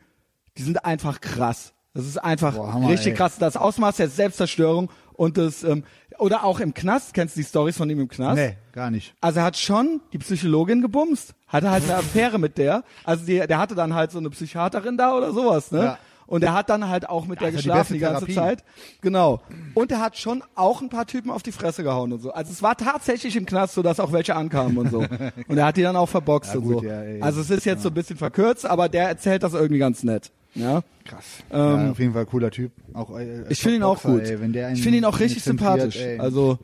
Die 0.57 0.63
sind 0.63 0.85
einfach 0.85 1.21
krass. 1.21 1.73
Das 1.95 2.07
ist 2.07 2.19
einfach 2.19 2.55
Boah, 2.55 2.73
Hammer, 2.73 2.89
richtig 2.89 3.09
ey. 3.13 3.15
krass. 3.15 3.37
Das 3.39 3.57
Ausmaß 3.57 3.97
der 3.97 4.09
Selbstzerstörung 4.09 4.91
und 5.21 5.37
das, 5.37 5.65
ähm, 5.65 5.85
oder 6.19 6.45
auch 6.45 6.61
im 6.61 6.73
Knast. 6.73 7.13
Kennst 7.13 7.37
du 7.37 7.41
die 7.41 7.47
Stories 7.47 7.77
von 7.77 7.91
ihm 7.91 8.01
im 8.01 8.09
Knast? 8.09 8.37
Nee, 8.37 8.57
gar 8.73 8.91
nicht. 8.91 9.15
Also 9.21 9.41
er 9.41 9.45
hat 9.45 9.59
schon 9.59 10.01
die 10.15 10.19
Psychologin 10.19 10.81
gebumst. 10.81 11.35
Hatte 11.47 11.71
halt 11.71 11.85
eine 11.85 11.97
Affäre 11.97 12.39
mit 12.39 12.57
der. 12.57 12.85
Also 13.05 13.27
die, 13.27 13.39
der 13.47 13.59
hatte 13.59 13.75
dann 13.75 13.95
halt 13.95 14.13
so 14.13 14.19
eine 14.19 14.31
Psychiaterin 14.31 14.97
da 14.97 15.15
oder 15.15 15.35
sowas, 15.35 15.73
ne? 15.73 15.85
Ja. 15.85 15.99
Und 16.27 16.43
er 16.43 16.55
hat 16.55 16.71
dann 16.71 16.89
halt 16.89 17.07
auch 17.07 17.27
mit 17.27 17.43
der 17.43 17.51
die 17.51 17.57
geschlafen 17.57 17.93
die, 17.93 17.99
beste 17.99 18.13
ganze 18.13 18.27
Therapie. 18.33 18.57
Zeit. 18.57 18.65
Genau. 19.03 19.43
Und 19.75 19.93
er 19.93 20.01
hat 20.01 20.17
schon 20.17 20.43
auch 20.55 20.81
ein 20.81 20.89
paar 20.89 21.05
Typen 21.05 21.31
auf 21.31 21.43
die 21.43 21.53
Fresse 21.53 21.83
gehauen 21.83 22.15
und 22.15 22.23
so. 22.23 22.33
Also 22.33 22.51
es 22.53 22.63
war 22.63 22.77
tatsächlich 22.77 23.37
im 23.37 23.45
Knast 23.45 23.75
so, 23.75 23.83
dass 23.83 24.01
auch 24.01 24.13
welche 24.13 24.37
ankamen 24.37 24.79
und 24.79 24.91
so. 24.91 25.01
Und 25.49 25.59
er 25.59 25.67
hat 25.67 25.77
die 25.77 25.83
dann 25.83 25.97
auch 25.97 26.09
verboxt 26.09 26.55
Ja, 26.55 26.61
und 26.61 26.65
gut, 26.65 26.83
so. 26.83 26.89
ja, 26.89 27.03
also 27.21 27.43
es 27.43 27.51
ist 27.51 27.67
jetzt 27.67 27.83
so 27.83 27.89
ein 27.89 27.95
bisschen 27.95 28.17
verkürzt, 28.17 28.65
aber 28.65 28.89
der 28.89 29.09
erzählt 29.09 29.43
das 29.43 29.53
irgendwie 29.53 29.81
ganz 29.81 30.03
nett. 30.03 30.31
Ja. 30.55 30.83
Krass. 31.05 31.25
Ähm, 31.51 31.59
ja, 31.59 31.91
auf 31.91 31.99
jeden 31.99 32.13
Fall 32.13 32.27
cooler 32.27 32.51
Typ. 32.51 32.73
Auch, 32.93 33.17
äh, 33.19 33.45
Ich 33.49 33.61
finde 33.61 33.77
ihn 33.77 33.83
auch 33.83 34.03
gut. 34.03 34.23
Ey, 34.23 34.73
ich 34.73 34.83
finde 34.83 34.99
ihn 34.99 35.05
auch 35.05 35.19
richtig 35.21 35.43
sympathisch. 35.43 35.97
ey. 35.97 36.19
Also, 36.19 36.59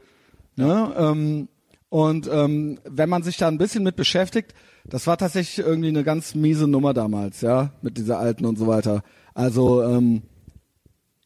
ne, 0.57 0.93
ähm, 0.99 1.49
und 1.89 2.29
ähm, 2.31 2.79
wenn 2.85 3.09
man 3.09 3.23
sich 3.23 3.37
da 3.37 3.49
ein 3.49 3.59
bisschen 3.59 3.85
mit 3.85 3.97
beschäftigt, 3.97 4.55
das 4.85 5.07
war 5.07 5.17
tatsächlich 5.17 5.65
irgendwie 5.65 5.89
eine 5.89 6.05
ganz 6.05 6.35
miese 6.35 6.67
Nummer 6.67 6.95
damals, 6.95 7.41
ja, 7.41 7.73
mit 7.83 7.97
dieser 7.97 8.19
alten 8.19 8.45
und 8.45 8.59
so 8.59 8.67
weiter. 8.67 9.03
Also 9.35 9.83
ähm, 9.83 10.23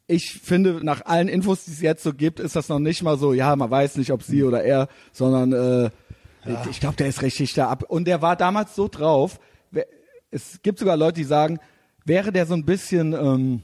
ich 0.07 0.41
finde, 0.43 0.85
nach 0.85 1.07
allen 1.07 1.29
Infos, 1.29 1.65
die 1.65 1.71
es 1.71 1.81
jetzt 1.81 2.03
so 2.03 2.13
gibt, 2.13 2.41
ist 2.41 2.57
das 2.57 2.69
noch 2.69 2.79
nicht 2.79 3.03
mal 3.03 3.17
so, 3.17 3.33
ja, 3.33 3.55
man 3.57 3.71
weiß 3.71 3.97
nicht, 3.97 4.13
ob 4.13 4.23
sie 4.23 4.43
oder 4.43 4.63
er, 4.65 4.89
sondern 5.13 5.53
äh, 5.53 5.91
ich 6.71 6.81
glaube, 6.81 6.97
der 6.97 7.07
ist 7.09 7.23
richtig 7.23 7.55
da 7.55 7.69
ab. 7.69 7.85
Und 7.89 8.07
der 8.07 8.23
war 8.23 8.35
damals 8.35 8.75
so 8.75 8.89
drauf. 8.89 9.39
Es 10.31 10.61
gibt 10.63 10.79
sogar 10.79 10.97
Leute, 10.97 11.17
die 11.21 11.25
sagen, 11.25 11.59
wäre 12.05 12.32
der 12.32 12.46
so 12.46 12.55
ein 12.55 12.64
bisschen 12.64 13.12
ähm, 13.12 13.62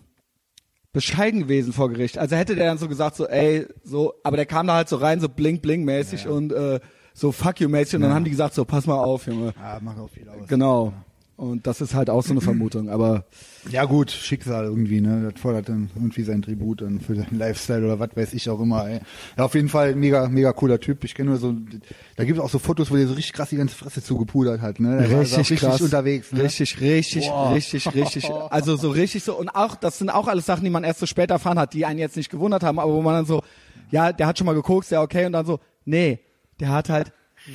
bescheiden 0.92 1.40
gewesen 1.40 1.72
vor 1.72 1.90
Gericht. 1.90 2.18
Also 2.18 2.36
hätte 2.36 2.56
der 2.56 2.66
dann 2.66 2.78
so 2.78 2.88
gesagt, 2.88 3.16
so, 3.16 3.26
ey, 3.26 3.66
so, 3.84 4.14
aber 4.22 4.36
der 4.36 4.46
kam 4.46 4.66
da 4.66 4.74
halt 4.74 4.88
so 4.88 4.96
rein, 4.96 5.20
so 5.20 5.28
blink 5.28 5.62
blink 5.62 5.84
mäßig 5.84 6.26
und 6.26 6.52
äh, 6.52 6.80
so 7.12 7.32
fuck 7.32 7.60
you 7.60 7.68
mäßig 7.68 7.96
und 7.96 8.02
dann 8.02 8.14
haben 8.14 8.24
die 8.24 8.30
gesagt, 8.30 8.54
so, 8.54 8.64
pass 8.64 8.86
mal 8.86 8.98
auf, 8.98 9.26
Junge. 9.26 9.52
Ja, 9.60 9.78
macht 9.80 9.98
auch 9.98 10.10
viel 10.10 10.28
aus. 10.28 10.48
Genau. 10.48 10.92
Und 11.36 11.66
das 11.66 11.82
ist 11.82 11.94
halt 11.94 12.08
auch 12.08 12.22
so 12.22 12.32
eine 12.32 12.40
Vermutung, 12.42 12.88
aber 12.88 13.26
Ja 13.70 13.84
gut, 13.84 14.10
Schicksal 14.10 14.64
irgendwie, 14.64 15.02
ne? 15.02 15.30
Das 15.30 15.40
fordert 15.40 15.68
dann 15.68 15.90
irgendwie 15.94 16.22
sein 16.22 16.40
Tribut 16.40 16.80
dann 16.80 16.98
für 17.00 17.14
seinen 17.14 17.38
Lifestyle 17.38 17.84
oder 17.84 17.98
was 18.00 18.16
weiß 18.16 18.32
ich 18.32 18.48
auch 18.48 18.58
immer, 18.60 18.88
ey. 18.88 19.00
Ja, 19.36 19.44
auf 19.44 19.54
jeden 19.54 19.68
Fall 19.68 19.94
mega, 19.94 20.28
mega 20.28 20.52
cooler 20.54 20.80
Typ. 20.80 21.04
Ich 21.04 21.14
kenne 21.14 21.30
nur 21.30 21.38
so, 21.38 21.54
da 22.16 22.24
gibt 22.24 22.38
es 22.38 22.44
auch 22.44 22.48
so 22.48 22.58
Fotos, 22.58 22.90
wo 22.90 22.96
der 22.96 23.06
so 23.06 23.14
richtig 23.14 23.34
krass 23.34 23.50
die 23.50 23.56
ganze 23.56 23.74
Fresse 23.74 24.02
zugepudert 24.02 24.62
hat, 24.62 24.80
ne? 24.80 24.96
Der 24.98 25.10
war 25.10 25.18
also 25.18 25.34
auch 25.34 25.38
richtig 25.40 25.60
krass. 25.60 25.80
unterwegs, 25.80 26.32
ne? 26.32 26.42
Richtig, 26.42 26.80
richtig, 26.80 27.28
Boah. 27.28 27.52
richtig, 27.52 27.94
richtig. 27.94 28.30
Also 28.50 28.76
so 28.76 28.88
richtig 28.90 29.22
so. 29.22 29.36
Und 29.38 29.50
auch, 29.50 29.74
das 29.76 29.98
sind 29.98 30.08
auch 30.08 30.28
alles 30.28 30.46
Sachen, 30.46 30.64
die 30.64 30.70
man 30.70 30.84
erst 30.84 31.00
so 31.00 31.06
später 31.06 31.34
erfahren 31.34 31.58
hat, 31.58 31.74
die 31.74 31.84
einen 31.84 31.98
jetzt 31.98 32.16
nicht 32.16 32.30
gewundert 32.30 32.62
haben, 32.62 32.78
aber 32.78 32.92
wo 32.94 33.02
man 33.02 33.12
dann 33.14 33.26
so, 33.26 33.42
ja, 33.90 34.12
der 34.12 34.26
hat 34.26 34.38
schon 34.38 34.46
mal 34.46 34.54
geguckt, 34.54 34.90
ja 34.90 35.02
okay, 35.02 35.26
und 35.26 35.32
dann 35.32 35.44
so, 35.44 35.60
nee, 35.84 36.20
der 36.60 36.70
hat 36.70 36.88
halt 36.88 37.12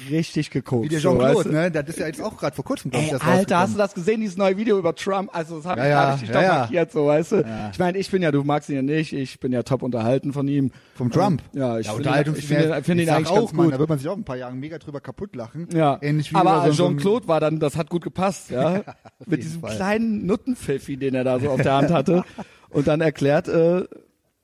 richtig 0.10 0.50
geguckt. 0.52 0.86
Wie 0.86 0.90
der 0.90 1.00
so, 1.00 1.10
Jean-Claude, 1.10 1.36
weißt 1.36 1.46
du? 1.48 1.52
ne? 1.52 1.72
Das 1.72 1.88
ist 1.90 2.00
ja 2.00 2.08
jetzt 2.08 2.22
auch 2.22 2.38
gerade 2.38 2.56
vor 2.56 2.66
kurzem, 2.66 2.92
glaub 2.92 3.04
ich, 3.04 3.10
das 3.12 3.22
Alter, 3.22 3.60
hast 3.60 3.74
du 3.74 3.78
das 3.78 3.94
gesehen, 3.94 4.22
dieses 4.22 4.38
neue 4.38 4.58
Video 4.58 4.78
über 4.78 4.96
Trump? 4.96 5.30
Also 5.34 5.58
das 5.58 5.66
hat 5.66 5.78
Ja, 5.78 5.84
mich 5.84 5.92
ja, 5.92 6.10
richtig 6.12 6.30
ja, 6.30 6.34
doch 6.36 6.42
ja. 6.42 6.60
markiert, 6.60 6.92
so, 6.92 7.06
weißt 7.08 7.32
du? 7.34 7.46
Ich 7.72 7.80
meine, 7.80 7.98
ich 7.98 8.10
bin 8.12 8.22
ja, 8.22 8.32
du 8.32 8.44
magst 8.44 8.70
ihn 8.70 8.76
ja 8.76 8.82
nicht, 8.82 9.14
ich 9.14 9.40
bin 9.40 9.52
ja 9.52 9.64
top 9.64 9.84
unterhalten 9.84 10.34
von 10.34 10.48
ihm. 10.48 10.72
Vom 10.96 11.12
Trump. 11.12 11.42
Ja, 11.54 11.80
ich 11.80 11.88
ja, 11.88 11.94
finde 11.94 12.10
ihn, 12.10 12.36
ich 12.38 12.46
finde 12.46 13.04
ihn 13.04 13.10
eigentlich 13.10 13.28
auch, 13.28 13.36
ganz 13.36 13.54
Mann, 13.54 13.66
gut. 13.66 13.74
Da 13.76 13.80
wird 13.80 13.90
man 13.90 13.98
sich 13.98 14.08
auch 14.08 14.18
ein 14.18 14.24
paar 14.24 14.38
Jahre 14.38 14.56
mega 14.56 14.78
drüber 14.78 15.02
kaputt 15.02 15.36
lachen. 15.36 15.68
Ja, 15.74 15.98
Ähnlich 16.02 16.32
wie 16.32 16.36
aber 16.36 16.66
so, 16.68 16.72
so 16.74 16.88
Jean-Claude 16.88 17.28
war 17.28 17.40
dann, 17.40 17.60
das 17.60 17.76
hat 17.76 17.90
gut 17.90 18.04
gepasst, 18.04 18.50
ja, 18.52 18.82
mit 19.26 19.44
diesem 19.44 19.62
Fall. 19.62 19.76
kleinen 19.76 20.26
Nuttenpfiffi, 20.26 20.98
den 20.98 21.16
er 21.16 21.24
da 21.24 21.40
so 21.40 21.50
auf 21.50 21.62
der 21.62 21.74
Hand 21.74 21.92
hatte 21.92 22.24
und 22.70 22.88
dann 22.88 23.02
erklärt, 23.02 23.48
äh, 23.48 23.84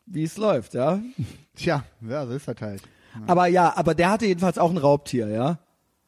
wie 0.05 0.23
es 0.23 0.37
läuft, 0.37 0.73
ja. 0.73 0.99
Tja, 1.55 1.83
ja, 2.07 2.25
so 2.25 2.33
ist 2.33 2.47
das 2.47 2.55
halt. 2.61 2.81
Aber 3.25 3.47
ja, 3.47 3.73
aber 3.75 3.95
der 3.95 4.11
hatte 4.11 4.25
jedenfalls 4.25 4.57
auch 4.57 4.69
ein 4.71 4.77
Raubtier, 4.77 5.27
ja. 5.29 5.59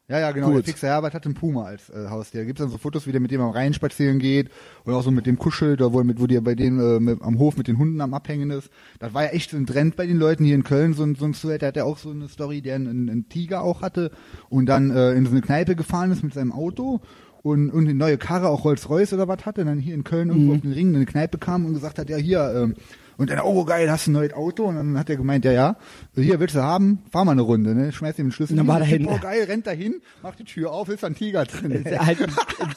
Ja, 0.08 0.18
ja, 0.18 0.32
genau. 0.32 0.48
Gut. 0.48 0.56
Der 0.56 0.64
Fixer 0.64 0.88
Herbert 0.88 1.14
hat 1.14 1.24
einen 1.24 1.34
Puma 1.36 1.66
als 1.66 1.88
äh, 1.88 2.08
Haustier. 2.08 2.40
Da 2.40 2.44
gibt's 2.46 2.60
dann 2.60 2.68
so 2.68 2.78
Fotos, 2.78 3.06
wie 3.06 3.12
der 3.12 3.20
mit 3.20 3.30
dem 3.30 3.40
am 3.40 3.50
Rhein 3.50 3.74
spazieren 3.74 4.18
geht 4.18 4.50
oder 4.84 4.96
auch 4.96 5.04
so 5.04 5.12
mit 5.12 5.24
dem 5.24 5.38
kuschelt 5.38 5.80
oder 5.80 5.92
wo, 5.92 6.02
mit, 6.02 6.20
wo 6.20 6.26
der 6.26 6.40
bei 6.40 6.56
denen 6.56 6.80
äh, 6.80 6.98
mit, 6.98 7.22
am 7.22 7.38
Hof 7.38 7.56
mit 7.56 7.68
den 7.68 7.78
Hunden 7.78 8.00
am 8.00 8.12
Abhängen 8.12 8.50
ist. 8.50 8.70
Das 8.98 9.14
war 9.14 9.22
ja 9.22 9.30
echt 9.30 9.52
so 9.52 9.56
ein 9.56 9.66
Trend 9.66 9.94
bei 9.94 10.06
den 10.06 10.16
Leuten 10.16 10.44
hier 10.44 10.56
in 10.56 10.64
Köln. 10.64 10.94
So 10.94 11.04
ein, 11.04 11.14
so 11.14 11.26
ein 11.26 11.34
Sweat, 11.34 11.62
der 11.62 11.68
hat 11.68 11.76
ja 11.76 11.84
auch 11.84 11.96
so 11.98 12.10
eine 12.10 12.28
Story, 12.28 12.60
der 12.60 12.74
einen, 12.74 13.08
einen 13.08 13.28
Tiger 13.28 13.62
auch 13.62 13.82
hatte 13.82 14.10
und 14.48 14.66
dann 14.66 14.90
äh, 14.90 15.12
in 15.12 15.26
so 15.26 15.30
eine 15.30 15.42
Kneipe 15.42 15.76
gefahren 15.76 16.10
ist 16.10 16.24
mit 16.24 16.34
seinem 16.34 16.50
Auto 16.50 17.00
und, 17.42 17.70
und 17.70 17.84
eine 17.84 17.94
neue 17.94 18.18
Karre, 18.18 18.48
auch 18.48 18.64
Rolls-Royce 18.64 19.12
oder 19.12 19.28
was 19.28 19.46
hatte, 19.46 19.64
dann 19.64 19.78
hier 19.78 19.94
in 19.94 20.02
Köln 20.02 20.26
Mhm. 20.26 20.34
irgendwo 20.34 20.54
auf 20.54 20.60
den 20.62 20.72
Ring 20.72 20.88
in 20.88 20.96
eine 20.96 21.06
Kneipe 21.06 21.38
kam 21.38 21.66
und 21.66 21.74
gesagt 21.74 22.00
hat, 22.00 22.10
ja 22.10 22.16
hier, 22.16 22.52
ähm, 22.56 22.74
und 23.20 23.28
dann, 23.28 23.40
oh 23.40 23.66
geil, 23.66 23.90
hast 23.90 24.06
du 24.06 24.12
ein 24.12 24.14
neues 24.14 24.32
Auto? 24.32 24.64
Und 24.64 24.76
dann 24.76 24.98
hat 24.98 25.10
er 25.10 25.16
gemeint, 25.16 25.44
ja, 25.44 25.52
ja, 25.52 25.76
hier 26.14 26.40
willst 26.40 26.56
du 26.56 26.62
haben, 26.62 27.02
fahr 27.12 27.26
mal 27.26 27.32
eine 27.32 27.42
Runde, 27.42 27.74
ne? 27.74 27.92
Schmeiß 27.92 28.18
ihm 28.18 28.28
den 28.28 28.32
Schlüssel. 28.32 28.56
Dann 28.56 28.66
war 28.66 28.82
hin, 28.82 29.04
er 29.04 29.10
hin. 29.12 29.18
Oh 29.20 29.22
geil, 29.22 29.44
rennt 29.44 29.66
da 29.66 29.72
hin, 29.72 30.00
macht 30.22 30.38
die 30.38 30.44
Tür 30.44 30.72
auf, 30.72 30.88
ist 30.88 31.04
ein 31.04 31.14
Tiger 31.14 31.44
drin. 31.44 31.84
Halt 31.98 32.18
ein 32.22 32.30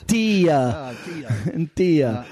Tier. 0.05 0.45
Ja, 0.49 0.91
Tiger. 1.05 1.29
Ein 1.55 1.71
Tier. 1.73 2.25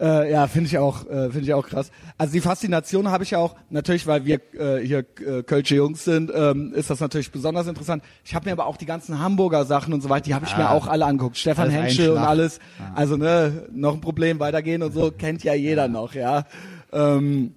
Ja, 0.00 0.22
äh, 0.22 0.32
ja 0.32 0.46
finde 0.46 0.68
ich 0.68 0.78
auch, 0.78 1.06
äh, 1.10 1.24
finde 1.28 1.42
ich 1.42 1.52
auch 1.52 1.68
krass. 1.68 1.90
Also 2.16 2.32
die 2.32 2.40
Faszination 2.40 3.10
habe 3.10 3.22
ich 3.24 3.32
ja 3.32 3.38
auch 3.38 3.54
natürlich, 3.68 4.06
weil 4.06 4.24
wir 4.24 4.40
äh, 4.58 4.78
hier 4.78 5.00
äh, 5.24 5.42
Kölsche 5.42 5.74
Jungs 5.76 6.04
sind, 6.04 6.32
ähm, 6.34 6.72
ist 6.74 6.88
das 6.88 7.00
natürlich 7.00 7.32
besonders 7.32 7.66
interessant. 7.66 8.02
Ich 8.24 8.34
habe 8.34 8.46
mir 8.46 8.52
aber 8.52 8.64
auch 8.64 8.78
die 8.78 8.86
ganzen 8.86 9.18
Hamburger 9.20 9.66
Sachen 9.66 9.92
und 9.92 10.00
so 10.00 10.08
weiter, 10.08 10.24
die 10.24 10.34
habe 10.34 10.46
ich 10.46 10.56
mir 10.56 10.70
Ah. 10.70 10.72
auch 10.72 10.86
alle 10.86 11.04
angeguckt. 11.04 11.36
Stefan 11.36 11.68
Henschel 11.68 12.10
und 12.12 12.18
alles. 12.18 12.60
Also 12.94 13.18
ne, 13.18 13.68
noch 13.72 13.92
ein 13.92 14.00
Problem 14.00 14.40
weitergehen 14.40 14.82
und 14.82 14.94
so 14.94 15.10
kennt 15.10 15.44
ja 15.44 15.52
jeder 15.52 15.86
noch, 15.88 16.14
ja. 16.14 16.44
Ähm, 16.92 17.54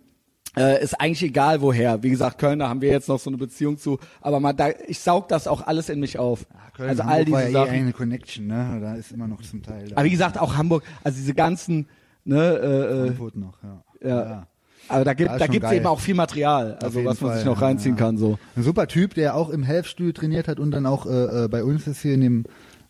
äh, 0.57 0.81
ist 0.81 0.93
eigentlich 1.01 1.23
egal 1.23 1.61
woher. 1.61 2.01
Wie 2.01 2.09
gesagt, 2.09 2.37
Köln, 2.39 2.59
da 2.59 2.69
haben 2.69 2.81
wir 2.81 2.89
jetzt 2.89 3.09
noch 3.09 3.19
so 3.19 3.29
eine 3.29 3.37
Beziehung 3.37 3.77
zu. 3.77 3.99
Aber 4.21 4.39
man, 4.39 4.55
da, 4.55 4.69
ich 4.87 4.99
saug 4.99 5.27
das 5.27 5.47
auch 5.47 5.65
alles 5.67 5.89
in 5.89 5.99
mich 5.99 6.17
auf. 6.17 6.45
Köln, 6.75 6.89
also 6.89 7.03
Hamburg 7.03 7.17
all 7.17 7.25
diese 7.25 7.35
war 7.35 7.43
ja 7.43 7.51
Sachen. 7.51 7.73
eh 7.75 7.79
eine 7.79 7.93
Connection, 7.93 8.47
ne? 8.47 8.79
Da 8.81 8.95
ist 8.95 9.11
immer 9.11 9.27
noch 9.27 9.41
zum 9.41 9.63
Teil. 9.63 9.89
Da 9.89 9.97
Aber 9.97 10.05
wie 10.05 10.11
gesagt, 10.11 10.39
auch 10.39 10.55
Hamburg, 10.55 10.83
also 11.03 11.17
diese 11.17 11.33
ganzen, 11.33 11.87
ne, 12.23 12.37
äh, 12.37 12.65
äh, 12.67 13.05
Frankfurt 13.07 13.35
noch, 13.35 13.57
ja. 13.63 13.83
ja. 14.09 14.47
Aber 14.87 15.03
da 15.03 15.13
gibt 15.13 15.31
Ja, 15.31 15.37
da 15.39 15.47
gibt's 15.47 15.67
geil. 15.69 15.77
eben 15.77 15.87
auch 15.87 15.99
viel 15.99 16.13
Material, 16.15 16.77
also 16.81 17.03
was 17.03 17.19
man 17.19 17.33
sich 17.33 17.43
Fall, 17.43 17.53
noch 17.53 17.59
ja, 17.59 17.67
reinziehen 17.67 17.95
ja. 17.95 17.99
kann 17.99 18.17
so. 18.17 18.37
Ein 18.55 18.63
super 18.63 18.87
Typ, 18.87 19.15
der 19.15 19.35
auch 19.35 19.49
im 19.49 19.63
Helfstuhl 19.63 20.13
trainiert 20.13 20.47
hat 20.47 20.59
und 20.59 20.71
dann 20.71 20.85
auch 20.85 21.05
äh, 21.07 21.45
äh, 21.45 21.47
bei 21.47 21.63
uns 21.63 21.87
ist 21.87 22.01
hier 22.01 22.13
in 22.13 22.21
dem, 22.21 22.43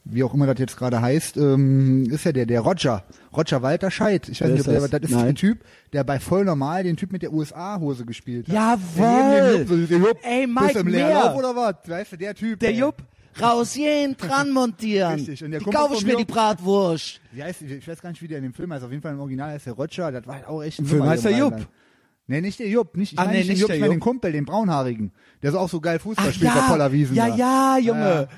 wie 0.08 0.24
auch 0.24 0.34
immer 0.34 0.45
das 0.47 0.60
jetzt 0.60 0.78
gerade 0.78 1.01
heißt, 1.01 1.36
ähm, 1.38 2.06
ist 2.12 2.24
ja 2.26 2.32
der, 2.32 2.45
der 2.45 2.62
Roger. 2.62 3.03
Roger 3.36 3.62
Walter 3.62 3.89
Scheid. 3.91 4.30
Ich 4.30 4.39
weiß 4.41 4.51
nicht, 4.51 4.62
ob 4.62 4.66
der, 4.68 4.80
das? 4.82 4.89
das 4.91 5.01
ist 5.01 5.12
Nein. 5.12 5.26
ein 5.30 5.36
Typ, 5.36 5.64
der 5.93 6.03
bei 6.03 6.20
voll 6.20 6.45
normal 6.45 6.84
den 6.84 6.95
Typ 6.95 7.12
mit 7.12 7.22
der 7.24 7.34
USA-Hose 7.34 8.06
gespielt 8.06 8.47
hat. 8.47 8.53
Jawohl! 8.53 9.66
Der 9.66 9.78
Jupp, 9.78 9.89
der 9.89 9.97
Jupp, 9.97 10.18
Ey, 10.24 10.45
bist 10.47 10.60
Mike, 10.60 10.74
du 10.74 10.80
im! 10.80 10.88
Leerlauf 10.88 11.36
oder 11.36 11.56
was? 11.56 11.76
Weißt 11.89 12.12
du, 12.14 12.18
der 12.18 12.36
Typ. 12.36 12.60
Der 12.60 12.70
ey. 12.70 12.80
Jupp, 12.80 12.97
rausgehen, 13.41 14.16
dran 14.18 14.51
montieren. 14.51 15.16
Richtig, 15.16 15.43
und 15.43 15.51
der 15.51 15.60
die 15.60 15.66
kaufe 15.70 15.95
ich 15.95 16.06
mir 16.06 16.16
die 16.18 16.26
Bratwurst. 16.26 17.20
Wie 17.32 17.43
heißt, 17.43 17.62
ich 17.64 17.88
weiß 17.88 18.01
gar 18.01 18.10
nicht, 18.10 18.22
wie 18.22 18.28
der 18.28 18.38
in 18.38 18.43
dem 18.43 18.53
Film 18.53 18.72
heißt. 18.72 18.84
Auf 18.86 18.91
jeden 18.91 19.01
Fall 19.01 19.14
im 19.14 19.20
Original 19.20 19.51
heißt 19.51 19.66
der 19.66 19.74
Roger. 19.74 20.12
Das 20.12 20.26
war 20.28 20.36
halt 20.36 20.47
auch 20.47 20.62
echt 20.64 20.80
ein 20.80 20.86
Film 20.86 20.99
Nummer 20.99 21.12
heißt 21.12 21.26
der 21.26 21.32
Jupp. 21.38 21.68
Nee, 22.28 22.41
nicht 22.41 22.60
der 22.60 22.68
Jupp. 22.70 22.97
Nicht, 22.97 23.14
ich 23.14 23.20
Ah, 23.20 23.26
meine 23.26 23.34
nee, 23.34 23.39
nicht 23.43 23.49
nicht 23.49 23.60
Jupp, 23.60 23.68
der 23.68 23.76
ich 23.76 23.82
meine 23.82 23.93
den 23.93 23.99
Jupp. 23.99 24.03
Kumpel, 24.03 24.32
den 24.32 24.45
Braunhaarigen. 24.45 25.12
Der 25.43 25.51
so 25.51 25.60
auch 25.60 25.70
so 25.70 25.80
geil 25.80 25.99
Fußball 25.99 26.26
Ach 26.30 26.34
spielt 26.34 26.53
bei 26.53 26.60
Poller 26.62 26.91
Wiesen. 26.91 27.16
ja, 27.16 27.28
ja, 27.28 27.78
Junge. 27.80 27.99
Der 27.99 28.30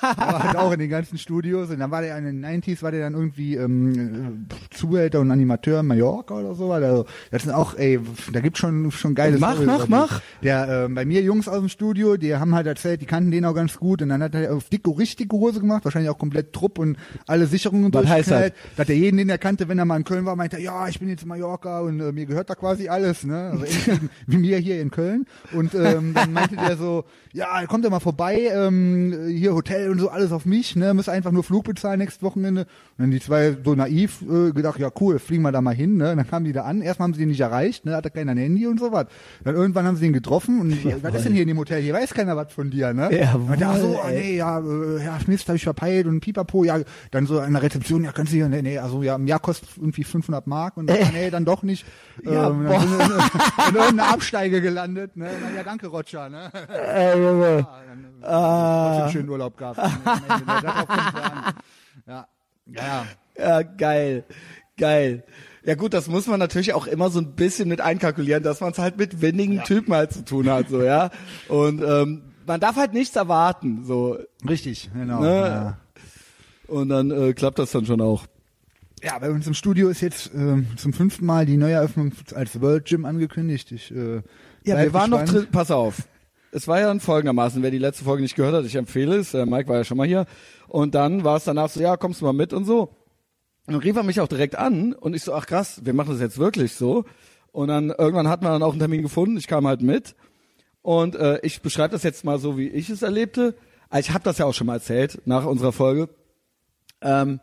war 0.00 0.44
halt 0.44 0.56
auch 0.56 0.72
in 0.72 0.78
den 0.78 0.90
ganzen 0.90 1.18
Studios 1.18 1.70
und 1.70 1.78
dann 1.78 1.90
war 1.90 2.02
der 2.02 2.16
in 2.18 2.24
den 2.24 2.44
90s, 2.44 2.82
war 2.82 2.90
der 2.90 3.00
dann 3.00 3.14
irgendwie 3.14 3.56
ähm, 3.56 4.46
äh, 4.50 4.74
Zuhälter 4.74 5.20
und 5.20 5.30
Animateur 5.30 5.80
in 5.80 5.86
Mallorca 5.86 6.34
oder 6.34 6.54
so. 6.54 6.72
Also, 6.72 7.06
das 7.30 7.42
sind 7.42 7.52
auch, 7.52 7.74
ey, 7.76 7.98
da 8.32 8.40
gibt's 8.40 8.58
schon 8.58 8.90
schon 8.92 9.14
geile 9.14 9.38
Mach, 9.38 9.54
Storys 9.54 9.66
mach, 9.66 9.88
mach. 9.88 10.20
Der 10.42 10.84
ähm, 10.86 10.94
bei 10.94 11.04
mir 11.04 11.22
Jungs 11.22 11.48
aus 11.48 11.58
dem 11.58 11.68
Studio, 11.68 12.16
die 12.16 12.36
haben 12.36 12.54
halt 12.54 12.66
erzählt, 12.66 13.00
die 13.00 13.06
kannten 13.06 13.30
den 13.30 13.44
auch 13.44 13.54
ganz 13.54 13.76
gut 13.78 14.02
und 14.02 14.10
dann 14.10 14.22
hat 14.22 14.34
er 14.34 14.54
auf 14.54 14.68
dicke 14.68 14.96
richtig 14.96 15.32
Hose 15.32 15.60
gemacht, 15.60 15.84
wahrscheinlich 15.84 16.10
auch 16.10 16.18
komplett 16.18 16.52
Trupp 16.52 16.78
und 16.78 16.96
alle 17.26 17.46
Sicherungen 17.46 17.92
Was 17.92 18.06
heißt 18.06 18.26
durchgeknallt. 18.30 18.54
Da 18.76 18.80
hat 18.82 18.90
er 18.90 18.96
jeden, 18.96 19.16
den 19.16 19.28
er 19.28 19.38
kannte, 19.38 19.68
wenn 19.68 19.78
er 19.78 19.84
mal 19.84 19.96
in 19.96 20.04
Köln 20.04 20.24
war, 20.24 20.36
meinte 20.36 20.56
er, 20.56 20.62
ja, 20.62 20.88
ich 20.88 20.98
bin 20.98 21.08
jetzt 21.08 21.22
in 21.22 21.28
Mallorca 21.28 21.80
und 21.80 22.00
äh, 22.00 22.12
mir 22.12 22.26
gehört 22.26 22.50
da 22.50 22.54
quasi 22.54 22.88
alles, 22.88 23.24
ne? 23.24 23.50
Also 23.52 23.64
wie 24.26 24.36
mir 24.36 24.58
hier 24.58 24.80
in 24.80 24.90
Köln. 24.90 25.26
Und 25.52 25.74
ähm, 25.74 26.14
dann 26.14 26.32
meinte 26.32 26.56
der 26.56 26.76
so, 26.76 27.04
ja, 27.32 27.66
kommt 27.66 27.84
er 27.84 27.90
mal 27.90 28.00
vorbei, 28.00 28.50
ähm, 28.52 29.26
hier 29.28 29.52
Hotel 29.56 29.90
und 29.90 29.98
so, 29.98 30.08
alles 30.08 30.32
auf 30.32 30.46
mich, 30.46 30.76
ne, 30.76 30.94
müsst 30.94 31.08
einfach 31.08 31.32
nur 31.32 31.42
Flug 31.42 31.64
bezahlen 31.64 31.98
nächstes 31.98 32.22
Wochenende. 32.22 32.62
Und 32.62 32.68
dann 32.98 33.10
die 33.10 33.20
zwei 33.20 33.56
so 33.64 33.74
naiv 33.74 34.22
äh, 34.22 34.52
gedacht, 34.52 34.78
ja 34.78 34.90
cool, 35.00 35.18
fliegen 35.18 35.42
wir 35.42 35.52
da 35.52 35.60
mal 35.60 35.74
hin, 35.74 35.96
ne. 35.96 36.12
Und 36.12 36.18
dann 36.18 36.28
kamen 36.28 36.44
die 36.44 36.52
da 36.52 36.62
an, 36.62 36.82
erstmal 36.82 37.08
haben 37.08 37.14
sie 37.14 37.22
ihn 37.22 37.28
nicht 37.28 37.40
erreicht, 37.40 37.84
ne, 37.84 37.96
hatte 37.96 38.10
keiner 38.10 38.32
ein 38.32 38.38
Handy 38.38 38.66
und 38.66 38.78
so 38.78 38.92
was. 38.92 39.06
Dann 39.44 39.54
irgendwann 39.54 39.86
haben 39.86 39.96
sie 39.96 40.06
ihn 40.06 40.12
getroffen 40.12 40.60
und 40.60 41.02
was 41.02 41.14
ist 41.14 41.24
denn 41.24 41.32
hier 41.32 41.42
in 41.42 41.48
dem 41.48 41.58
Hotel? 41.58 41.82
Hier 41.82 41.94
weiß 41.94 42.14
keiner 42.14 42.36
was 42.36 42.52
von 42.52 42.70
dir, 42.70 42.92
ne? 42.92 43.08
Jawohl, 43.12 43.54
und 43.54 43.62
ach 43.62 43.76
so, 43.76 43.98
ah, 44.02 44.10
ey. 44.10 44.20
nee, 44.20 44.36
ja, 44.36 44.58
äh, 44.60 45.04
ja, 45.04 45.18
Mist, 45.26 45.48
habe 45.48 45.56
ich 45.56 45.64
verpeilt 45.64 46.06
und 46.06 46.20
pipapo, 46.20 46.64
ja, 46.64 46.78
dann 47.10 47.26
so 47.26 47.40
an 47.40 47.52
der 47.52 47.62
Rezeption, 47.62 48.04
ja, 48.04 48.12
können 48.12 48.26
Sie 48.26 48.36
hier, 48.36 48.48
nee, 48.48 48.62
nee, 48.62 48.78
also 48.78 49.02
ja, 49.02 49.16
im 49.16 49.26
Jahr 49.26 49.40
kostet 49.40 49.68
irgendwie 49.76 50.04
500 50.04 50.46
Mark 50.46 50.76
und 50.76 50.88
dann, 50.88 50.98
ah, 51.02 51.10
nee, 51.12 51.30
dann 51.30 51.44
doch 51.44 51.62
nicht. 51.62 51.86
Ja, 52.24 52.50
ähm, 52.50 52.64
dann 52.64 52.88
sind 52.88 53.00
in, 53.00 53.68
in 53.68 53.74
irgendeiner 53.74 54.12
Absteige 54.12 54.60
gelandet, 54.60 55.16
ne? 55.16 55.30
Na, 55.40 55.56
ja, 55.56 55.62
danke, 55.62 55.86
Roger, 55.88 56.28
ne? 56.28 56.50
Äh. 56.68 57.20
Ja, 57.20 57.68
dann, 57.88 58.04
äh, 58.22 58.98
trotzdem 58.98 59.12
schönen 59.12 59.28
Urlaub 59.28 59.45
gehabt. 59.56 59.78
Kommt's 59.78 59.94
an. 61.14 61.54
ja, 62.06 62.26
ja, 62.66 62.82
ja. 62.86 63.06
Ja, 63.38 63.62
geil. 63.62 64.24
Geil. 64.78 65.24
Ja 65.64 65.74
gut, 65.74 65.94
das 65.94 66.06
muss 66.08 66.26
man 66.26 66.38
natürlich 66.38 66.74
auch 66.74 66.86
immer 66.86 67.10
so 67.10 67.18
ein 67.20 67.34
bisschen 67.34 67.68
mit 67.68 67.80
einkalkulieren, 67.80 68.42
dass 68.42 68.60
man 68.60 68.72
es 68.72 68.78
halt 68.78 68.98
mit 68.98 69.20
wenigen 69.20 69.62
Typen 69.64 69.94
halt 69.94 70.12
zu 70.12 70.24
tun 70.24 70.48
hat, 70.48 70.68
so, 70.68 70.82
ja. 70.82 71.10
Und 71.48 71.82
ähm, 71.82 72.22
man 72.46 72.60
darf 72.60 72.76
halt 72.76 72.92
nichts 72.92 73.16
erwarten, 73.16 73.84
so. 73.84 74.16
Richtig, 74.48 74.90
genau. 74.94 75.20
Ne? 75.20 75.28
Ja. 75.28 75.78
Und 76.68 76.88
dann 76.90 77.10
äh, 77.10 77.32
klappt 77.32 77.58
das 77.58 77.72
dann 77.72 77.84
schon 77.86 78.00
auch. 78.00 78.26
ja, 79.02 79.18
bei 79.18 79.30
uns 79.30 79.46
im 79.46 79.54
Studio 79.54 79.88
ist 79.88 80.00
jetzt 80.02 80.30
ähm, 80.34 80.66
zum 80.76 80.92
fünften 80.92 81.26
Mal 81.26 81.46
die 81.46 81.56
Neueröffnung 81.56 82.12
als 82.34 82.60
World 82.60 82.84
Gym 82.86 83.04
angekündigt. 83.04 83.72
Ich, 83.72 83.90
äh, 83.94 84.22
Ja, 84.64 84.78
wir 84.78 84.92
waren 84.92 85.10
noch 85.10 85.20
gespannt. 85.22 85.44
drin, 85.46 85.52
pass 85.52 85.70
auf. 85.72 86.02
Es 86.56 86.66
war 86.66 86.80
ja 86.80 86.86
dann 86.86 87.00
folgendermaßen, 87.00 87.62
wer 87.62 87.70
die 87.70 87.76
letzte 87.76 88.04
Folge 88.04 88.22
nicht 88.22 88.34
gehört 88.34 88.54
hat, 88.54 88.64
ich 88.64 88.76
empfehle 88.76 89.16
es, 89.16 89.34
äh, 89.34 89.44
Mike 89.44 89.68
war 89.68 89.76
ja 89.76 89.84
schon 89.84 89.98
mal 89.98 90.06
hier. 90.06 90.24
Und 90.68 90.94
dann 90.94 91.22
war 91.22 91.36
es 91.36 91.44
danach 91.44 91.68
so, 91.68 91.82
ja, 91.82 91.98
kommst 91.98 92.22
du 92.22 92.24
mal 92.24 92.32
mit 92.32 92.54
und 92.54 92.64
so. 92.64 92.84
Und 93.66 93.74
dann 93.74 93.82
rief 93.82 93.94
er 93.94 94.04
mich 94.04 94.22
auch 94.22 94.26
direkt 94.26 94.56
an 94.56 94.94
und 94.94 95.14
ich 95.14 95.22
so, 95.22 95.34
ach 95.34 95.46
krass, 95.46 95.82
wir 95.84 95.92
machen 95.92 96.12
das 96.12 96.20
jetzt 96.20 96.38
wirklich 96.38 96.72
so. 96.72 97.04
Und 97.52 97.68
dann 97.68 97.90
irgendwann 97.90 98.26
hatten 98.28 98.42
wir 98.42 98.48
dann 98.48 98.62
auch 98.62 98.70
einen 98.70 98.78
Termin 98.78 99.02
gefunden, 99.02 99.36
ich 99.36 99.48
kam 99.48 99.66
halt 99.66 99.82
mit. 99.82 100.16
Und 100.80 101.14
äh, 101.14 101.40
ich 101.42 101.60
beschreibe 101.60 101.92
das 101.92 102.04
jetzt 102.04 102.24
mal 102.24 102.38
so, 102.38 102.56
wie 102.56 102.68
ich 102.68 102.88
es 102.88 103.02
erlebte. 103.02 103.54
Also 103.90 104.08
Ich 104.08 104.14
habe 104.14 104.24
das 104.24 104.38
ja 104.38 104.46
auch 104.46 104.54
schon 104.54 104.66
mal 104.66 104.76
erzählt 104.76 105.20
nach 105.26 105.44
unserer 105.44 105.72
Folge. 105.72 106.08
Ähm, 107.02 107.38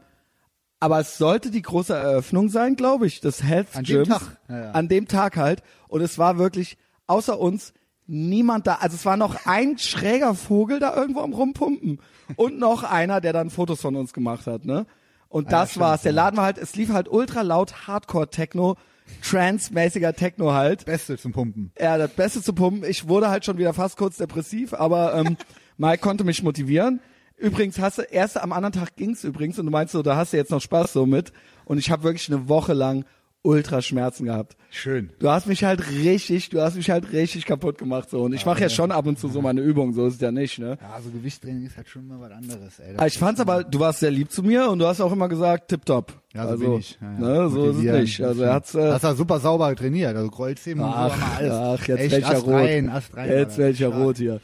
aber 0.79 0.99
es 0.99 1.19
sollte 1.19 1.51
die 1.51 1.61
große 1.61 1.93
Eröffnung 1.93 2.49
sein, 2.49 2.75
glaube 2.75 3.05
ich, 3.05 3.21
des 3.21 3.43
Health 3.43 3.75
An 3.75 3.83
dem 3.83 4.05
Gyms. 4.05 4.07
Tag. 4.09 4.37
Ja, 4.49 4.59
ja. 4.59 4.71
An 4.71 4.87
dem 4.87 5.07
Tag 5.07 5.37
halt. 5.37 5.61
Und 5.87 6.01
es 6.01 6.17
war 6.17 6.39
wirklich 6.39 6.79
außer 7.05 7.39
uns 7.39 7.73
niemand 8.07 8.67
da. 8.67 8.75
Also 8.75 8.95
es 8.95 9.05
war 9.05 9.17
noch 9.17 9.45
ein 9.45 9.77
schräger 9.77 10.35
Vogel 10.35 10.79
da 10.79 10.95
irgendwo 10.95 11.21
am 11.21 11.33
Rumpumpen 11.33 11.99
und 12.35 12.59
noch 12.59 12.83
einer, 12.83 13.21
der 13.21 13.33
dann 13.33 13.49
Fotos 13.49 13.81
von 13.81 13.95
uns 13.95 14.13
gemacht 14.13 14.47
hat. 14.47 14.65
Ne? 14.65 14.85
Und 15.29 15.51
das 15.51 15.71
stimmt, 15.71 15.85
war's. 15.85 16.01
Der 16.03 16.11
ja. 16.11 16.15
Laden 16.17 16.37
war 16.37 16.45
halt, 16.45 16.57
es 16.57 16.75
lief 16.75 16.89
halt 16.89 17.09
ultra 17.09 17.41
laut 17.41 17.87
Hardcore-Techno, 17.87 18.75
Trance-mäßiger 19.21 20.13
Techno 20.13 20.53
halt. 20.53 20.85
Beste 20.85 21.17
zum 21.17 21.31
Pumpen. 21.31 21.71
Ja, 21.79 21.97
das 21.97 22.11
Beste 22.11 22.41
zu 22.41 22.53
pumpen. 22.53 22.89
Ich 22.89 23.07
wurde 23.07 23.29
halt 23.29 23.43
schon 23.45 23.57
wieder 23.57 23.73
fast 23.73 23.97
kurz 23.97 24.17
depressiv, 24.17 24.73
aber 24.73 25.15
ähm, 25.15 25.37
Mike 25.77 26.01
konnte 26.01 26.23
mich 26.23 26.43
motivieren. 26.43 27.01
Übrigens 27.35 27.79
hast 27.79 27.97
du 27.97 28.03
erst 28.03 28.39
am 28.39 28.53
anderen 28.53 28.73
Tag 28.73 28.95
ging's 28.95 29.23
übrigens 29.23 29.59
und 29.59 29.65
du 29.65 29.71
meinst 29.71 29.91
so, 29.91 30.03
da 30.03 30.15
hast 30.15 30.33
du 30.33 30.37
jetzt 30.37 30.51
noch 30.51 30.61
Spaß 30.61 30.93
so 30.93 31.05
mit. 31.05 31.33
Und 31.65 31.77
ich 31.77 31.89
habe 31.89 32.03
wirklich 32.03 32.31
eine 32.31 32.47
Woche 32.47 32.73
lang 32.73 33.05
Ultraschmerzen 33.43 34.25
gehabt. 34.25 34.55
Schön. 34.71 35.11
Du 35.19 35.29
hast 35.29 35.45
mich 35.47 35.63
halt 35.63 35.87
richtig, 35.87 36.49
du 36.49 36.61
hast 36.61 36.75
mich 36.75 36.89
halt 36.89 37.11
richtig 37.11 37.45
kaputt 37.45 37.77
gemacht 37.77 38.09
so. 38.09 38.23
Und 38.23 38.33
ich 38.33 38.45
mache 38.45 38.61
ja 38.61 38.69
schon 38.69 38.91
ab 38.91 39.05
und 39.05 39.19
zu 39.19 39.27
so 39.27 39.41
meine 39.41 39.61
Übungen, 39.61 39.93
so 39.93 40.07
ist 40.07 40.15
es 40.15 40.21
ja 40.21 40.31
nicht, 40.31 40.57
ne? 40.59 40.77
Ja, 40.81 40.99
so 41.01 41.11
Gewichttraining 41.11 41.65
ist 41.65 41.77
halt 41.77 41.89
schon 41.89 42.07
mal 42.07 42.19
was 42.19 42.31
anderes, 42.31 42.79
ey. 42.79 42.95
Aber 42.95 43.05
ich 43.05 43.17
fand's 43.17 43.39
aber, 43.39 43.63
du 43.63 43.79
warst 43.79 43.99
sehr 43.99 44.11
lieb 44.11 44.31
zu 44.31 44.41
mir 44.43 44.69
und 44.69 44.79
du 44.79 44.87
hast 44.87 45.01
auch 45.01 45.11
immer 45.11 45.29
gesagt, 45.29 45.67
tipptopp. 45.67 46.13
Ja, 46.33 46.43
so 46.45 46.49
also, 46.49 46.63
bin 46.63 46.79
ich. 46.79 46.97
Ja, 46.99 47.11
ja. 47.13 47.19
Ne, 47.19 47.49
so 47.49 47.69
ist 47.69 47.77
es 47.77 47.83
nicht. 47.83 48.21
Also 48.23 48.43
er 48.43 48.53
hat's, 48.53 48.73
äh, 48.73 48.91
Hast 48.91 49.03
du 49.03 49.13
super 49.15 49.39
sauber 49.39 49.75
trainiert, 49.75 50.15
also 50.15 50.31
Kreuzheben 50.31 50.81
und 50.81 50.89
so, 50.89 50.95
Ach, 50.95 51.37
alles. 51.37 51.51
ach, 51.51 51.87
jetzt 51.87 51.99
Echt, 51.99 52.11
welcher 52.13 52.37
rot. 52.37 52.53
rein, 52.53 52.89
Ast 52.89 53.15
rein, 53.15 53.29
jetzt 53.29 53.57
welcher 53.57 53.87
rot 53.89 54.17
hier. 54.17 54.39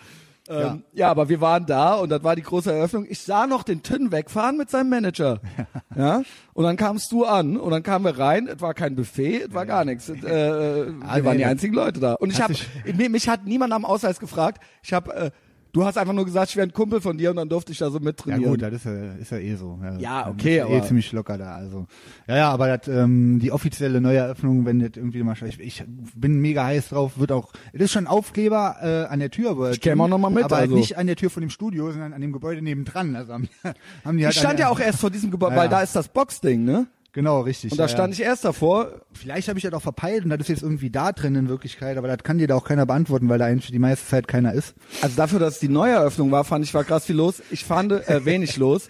Ähm, 0.50 0.84
ja. 0.94 1.10
aber 1.10 1.30
wir 1.30 1.42
waren 1.42 1.66
da 1.66 1.94
und 1.94 2.10
das 2.10 2.24
war 2.24 2.36
die 2.36 2.42
große 2.42 2.72
Eröffnung. 2.74 3.06
Ich 3.08 3.22
sah 3.22 3.46
noch 3.46 3.64
den 3.64 3.84
Tünn 3.84 4.12
wegfahren 4.12 4.58
mit 4.58 4.70
seinem 4.70 4.90
Manager. 4.90 5.40
ja. 5.96 6.24
Und 6.54 6.64
dann 6.64 6.76
kamst 6.76 7.12
du 7.12 7.26
an 7.26 7.56
und 7.56 7.72
dann 7.72 7.84
kamen 7.84 8.06
wir 8.06 8.18
rein. 8.18 8.48
Es 8.48 8.60
war 8.60 8.74
kein 8.74 8.96
Buffet, 8.96 9.44
es 9.48 9.54
war 9.54 9.66
gar 9.66 9.86
nichts. 9.86 10.10
Äh, 10.10 10.16
äh, 10.16 10.88
wir 11.02 11.26
waren 11.26 11.38
die 11.38 11.44
das- 11.44 11.52
einzigen 11.52 11.76
Leute 11.76 12.00
da. 12.00 12.14
Und 12.14 12.32
ich 12.32 12.42
habe, 12.42 12.54
mich, 12.54 13.10
mich 13.10 13.30
hat 13.30 13.46
niemand 13.46 13.74
am 13.74 13.86
Ausweis 13.86 14.20
gefragt. 14.20 14.64
Ich 14.82 14.92
habe, 14.92 15.14
äh, 15.14 15.32
du 15.72 15.86
hast 15.86 15.98
einfach 15.98 16.14
nur 16.14 16.26
gesagt, 16.26 16.50
ich 16.50 16.56
wäre 16.56 16.68
ein 16.68 16.74
Kumpel 16.74 17.02
von 17.02 17.18
dir 17.18 17.30
und 17.30 17.36
dann 17.36 17.50
durfte 17.50 17.72
ich 17.72 17.78
da 17.78 17.90
so 17.90 17.98
Ja 17.98 18.04
mittrainieren. 18.04 18.52
gut, 18.54 18.62
das 18.62 18.74
ist 18.74 18.86
ja, 18.86 19.14
ist 19.14 19.32
ja 19.32 19.38
eh 19.38 19.56
so. 19.56 19.80
Ja, 19.84 19.98
Ja, 20.00 20.28
okay, 20.30 20.58
ja 20.58 20.68
eh 20.68 20.78
aber- 20.78 20.86
ziemlich 20.88 21.12
locker 21.12 21.38
da. 21.38 21.56
Also 21.56 21.86
ja, 22.28 22.38
ja, 22.38 22.52
aber 22.52 22.78
das, 22.78 22.88
ähm, 22.88 23.40
die 23.42 23.52
offizielle 23.52 24.02
Neueröffnung, 24.02 24.66
wenn 24.66 24.80
das 24.80 24.92
irgendwie 24.96 25.24
mal, 25.24 25.36
ich, 25.46 25.60
ich 25.60 25.84
bin 26.16 26.40
mega 26.40 26.64
heiß 26.66 26.90
drauf, 26.90 27.20
wird 27.20 27.32
auch, 27.32 27.52
es 27.74 27.82
ist 27.82 27.92
schon 27.92 28.08
Aufkleber 28.08 28.78
äh, 28.82 29.12
an 29.12 29.20
der 29.20 29.32
Tür, 29.32 29.52
aber 29.52 29.72
Ich 29.72 29.82
käme 29.82 30.04
auch 30.04 30.08
noch 30.08 30.18
mal 30.18 30.30
mit, 30.30 30.44
aber 30.46 30.56
halt 30.58 30.64
also. 30.66 30.76
nicht 30.76 30.98
an 30.98 31.08
der 31.08 31.16
Tür 31.16 31.30
von 31.30 31.42
dem 31.42 31.50
Studio, 31.50 31.92
sondern 31.92 32.14
an 32.14 32.22
dem 32.22 32.32
Gebäude 32.34 32.62
nebendran. 32.62 33.16
Also 33.16 33.34
haben, 33.34 33.48
haben 34.06 34.18
die 34.18 34.26
halt 34.26 34.34
ich 34.36 34.40
stand 34.40 34.56
an 34.56 34.60
ja 34.60 34.70
auch 34.70 34.80
erst 34.80 35.00
vor 35.00 35.10
diesem 35.12 35.32
Gebäude, 35.32 35.54
Ja, 35.56 35.62
weil 35.62 35.66
ja. 35.66 35.72
da 35.78 35.82
ist 35.82 35.96
das 35.96 36.08
Boxding, 36.08 36.64
ne? 36.64 36.88
Genau 37.12 37.42
richtig. 37.42 37.72
Und 37.72 37.78
da 37.78 37.86
ja, 37.86 37.90
stand 37.90 38.18
ja. 38.18 38.22
ich 38.22 38.28
erst 38.28 38.46
davor. 38.46 39.02
Vielleicht 39.14 39.48
habe 39.48 39.60
ich 39.60 39.64
das 39.64 39.74
auch 39.74 39.82
verpeilt 39.82 40.24
und 40.24 40.30
das 40.30 40.40
ist 40.42 40.50
jetzt 40.50 40.64
irgendwie 40.64 40.90
da 40.90 41.12
drin 41.12 41.36
in 41.36 41.50
Wirklichkeit, 41.50 41.98
aber 41.98 42.08
das 42.08 42.20
kann 42.24 42.38
dir 42.38 42.48
da 42.48 42.56
auch 42.56 42.64
keiner 42.64 42.86
beantworten, 42.86 43.30
weil 43.30 43.40
da 43.40 43.46
eigentlich 43.46 43.72
die 43.72 43.80
meiste 43.80 44.08
Zeit 44.08 44.28
keiner 44.28 44.54
ist. 44.54 44.76
Also 45.02 45.16
dafür, 45.16 45.40
dass 45.40 45.56
es 45.56 45.60
die 45.60 45.70
Neueröffnung 45.70 46.32
war, 46.32 46.44
fand 46.44 46.66
ich 46.66 46.74
war 46.74 46.84
krass 46.84 47.06
viel 47.06 47.16
los. 47.16 47.42
Ich 47.52 47.66
fand 47.66 47.92
äh, 47.92 48.26
wenig 48.26 48.58
los. 48.58 48.90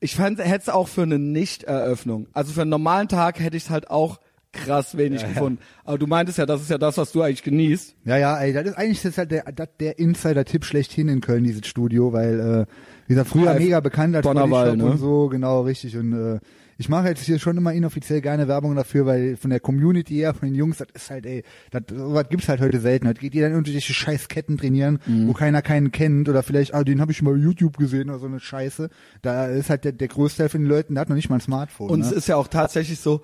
Ich 0.00 0.16
fand, 0.16 0.38
hätte 0.38 0.62
es 0.62 0.68
auch 0.68 0.88
für 0.88 1.02
eine 1.02 1.18
Nicht-Eröffnung. 1.18 2.26
Also 2.32 2.52
für 2.52 2.62
einen 2.62 2.70
normalen 2.70 3.08
Tag 3.08 3.40
hätte 3.40 3.56
ich 3.56 3.64
es 3.64 3.70
halt 3.70 3.90
auch 3.90 4.20
krass 4.54 4.96
wenig 4.96 5.26
gefunden. 5.26 5.58
Aber 5.84 5.98
du 5.98 6.06
meintest 6.06 6.38
ja, 6.38 6.46
das 6.46 6.62
ist 6.62 6.70
ja 6.70 6.78
das, 6.78 6.96
was 6.96 7.12
du 7.12 7.22
eigentlich 7.22 7.42
genießt. 7.42 7.96
Ja, 8.04 8.16
ja, 8.16 8.38
ey, 8.38 8.52
das 8.52 8.66
ist 8.66 8.78
eigentlich 8.78 9.02
das 9.02 9.12
ist 9.12 9.18
halt 9.18 9.30
der, 9.30 9.44
das, 9.52 9.68
der 9.80 9.98
Insider-Tipp 9.98 10.64
schlechthin 10.64 11.08
in 11.08 11.20
Köln, 11.20 11.44
dieses 11.44 11.66
Studio, 11.66 12.12
weil 12.12 12.66
äh, 12.68 12.72
dieser 13.08 13.24
früher 13.24 13.50
Alf 13.50 13.58
mega 13.58 13.80
bekannt 13.80 14.16
als 14.16 14.24
Bonnerwall, 14.24 14.70
Bodyshop 14.70 14.86
ne? 14.86 14.92
und 14.92 14.98
so, 14.98 15.28
genau, 15.28 15.62
richtig. 15.62 15.96
Und 15.96 16.12
äh, 16.12 16.40
ich 16.78 16.88
mache 16.88 17.08
jetzt 17.08 17.22
hier 17.24 17.38
schon 17.38 17.56
immer 17.56 17.72
inoffiziell 17.72 18.20
gerne 18.20 18.48
Werbung 18.48 18.74
dafür, 18.74 19.06
weil 19.06 19.36
von 19.36 19.50
der 19.50 19.60
Community 19.60 20.14
her, 20.14 20.34
von 20.34 20.48
den 20.48 20.54
Jungs, 20.54 20.78
das 20.78 20.88
ist 20.94 21.10
halt, 21.10 21.26
ey, 21.26 21.44
das, 21.70 21.82
sowas 21.88 22.28
gibt's 22.28 22.48
halt 22.48 22.60
heute 22.60 22.80
selten. 22.80 23.06
Das 23.06 23.18
geht 23.18 23.34
jeder 23.34 23.46
in 23.48 23.52
irgendwelche 23.52 23.92
scheiß 23.92 24.28
Ketten 24.28 24.56
trainieren, 24.56 24.98
Mhm. 25.06 25.28
wo 25.28 25.32
keiner 25.32 25.62
keinen 25.62 25.92
kennt 25.92 26.28
oder 26.28 26.42
vielleicht, 26.42 26.74
ah, 26.74 26.84
den 26.84 27.00
habe 27.00 27.12
ich 27.12 27.22
mal 27.22 27.32
bei 27.34 27.40
YouTube 27.40 27.76
gesehen 27.76 28.10
oder 28.10 28.18
so 28.18 28.26
eine 28.26 28.40
Scheiße. 28.40 28.90
Da 29.22 29.46
ist 29.46 29.70
halt 29.70 29.84
der, 29.84 29.92
der 29.92 30.08
Großteil 30.08 30.48
von 30.48 30.60
den 30.62 30.68
Leuten, 30.68 30.94
der 30.94 31.02
hat 31.02 31.08
noch 31.08 31.16
nicht 31.16 31.28
mal 31.30 31.36
ein 31.36 31.40
Smartphone. 31.40 31.90
Und 31.90 32.00
ne? 32.00 32.06
es 32.06 32.12
ist 32.12 32.28
ja 32.28 32.36
auch 32.36 32.48
tatsächlich 32.48 32.98
so, 33.00 33.22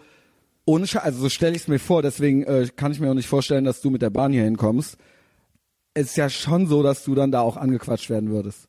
ohne 0.64 0.86
Sche 0.86 1.02
also 1.02 1.18
so 1.20 1.28
stelle 1.28 1.56
ich 1.56 1.62
es 1.62 1.68
mir 1.68 1.78
vor, 1.78 2.02
deswegen 2.02 2.44
äh, 2.44 2.68
kann 2.76 2.92
ich 2.92 3.00
mir 3.00 3.10
auch 3.10 3.14
nicht 3.14 3.28
vorstellen, 3.28 3.64
dass 3.64 3.80
du 3.80 3.90
mit 3.90 4.02
der 4.02 4.10
Bahn 4.10 4.32
hier 4.32 4.44
hinkommst. 4.44 4.96
Es 5.94 6.10
ist 6.10 6.16
ja 6.16 6.30
schon 6.30 6.66
so, 6.68 6.82
dass 6.84 7.02
du 7.04 7.16
dann 7.16 7.32
da 7.32 7.40
auch 7.40 7.56
angequatscht 7.56 8.10
werden 8.10 8.30
würdest. 8.30 8.68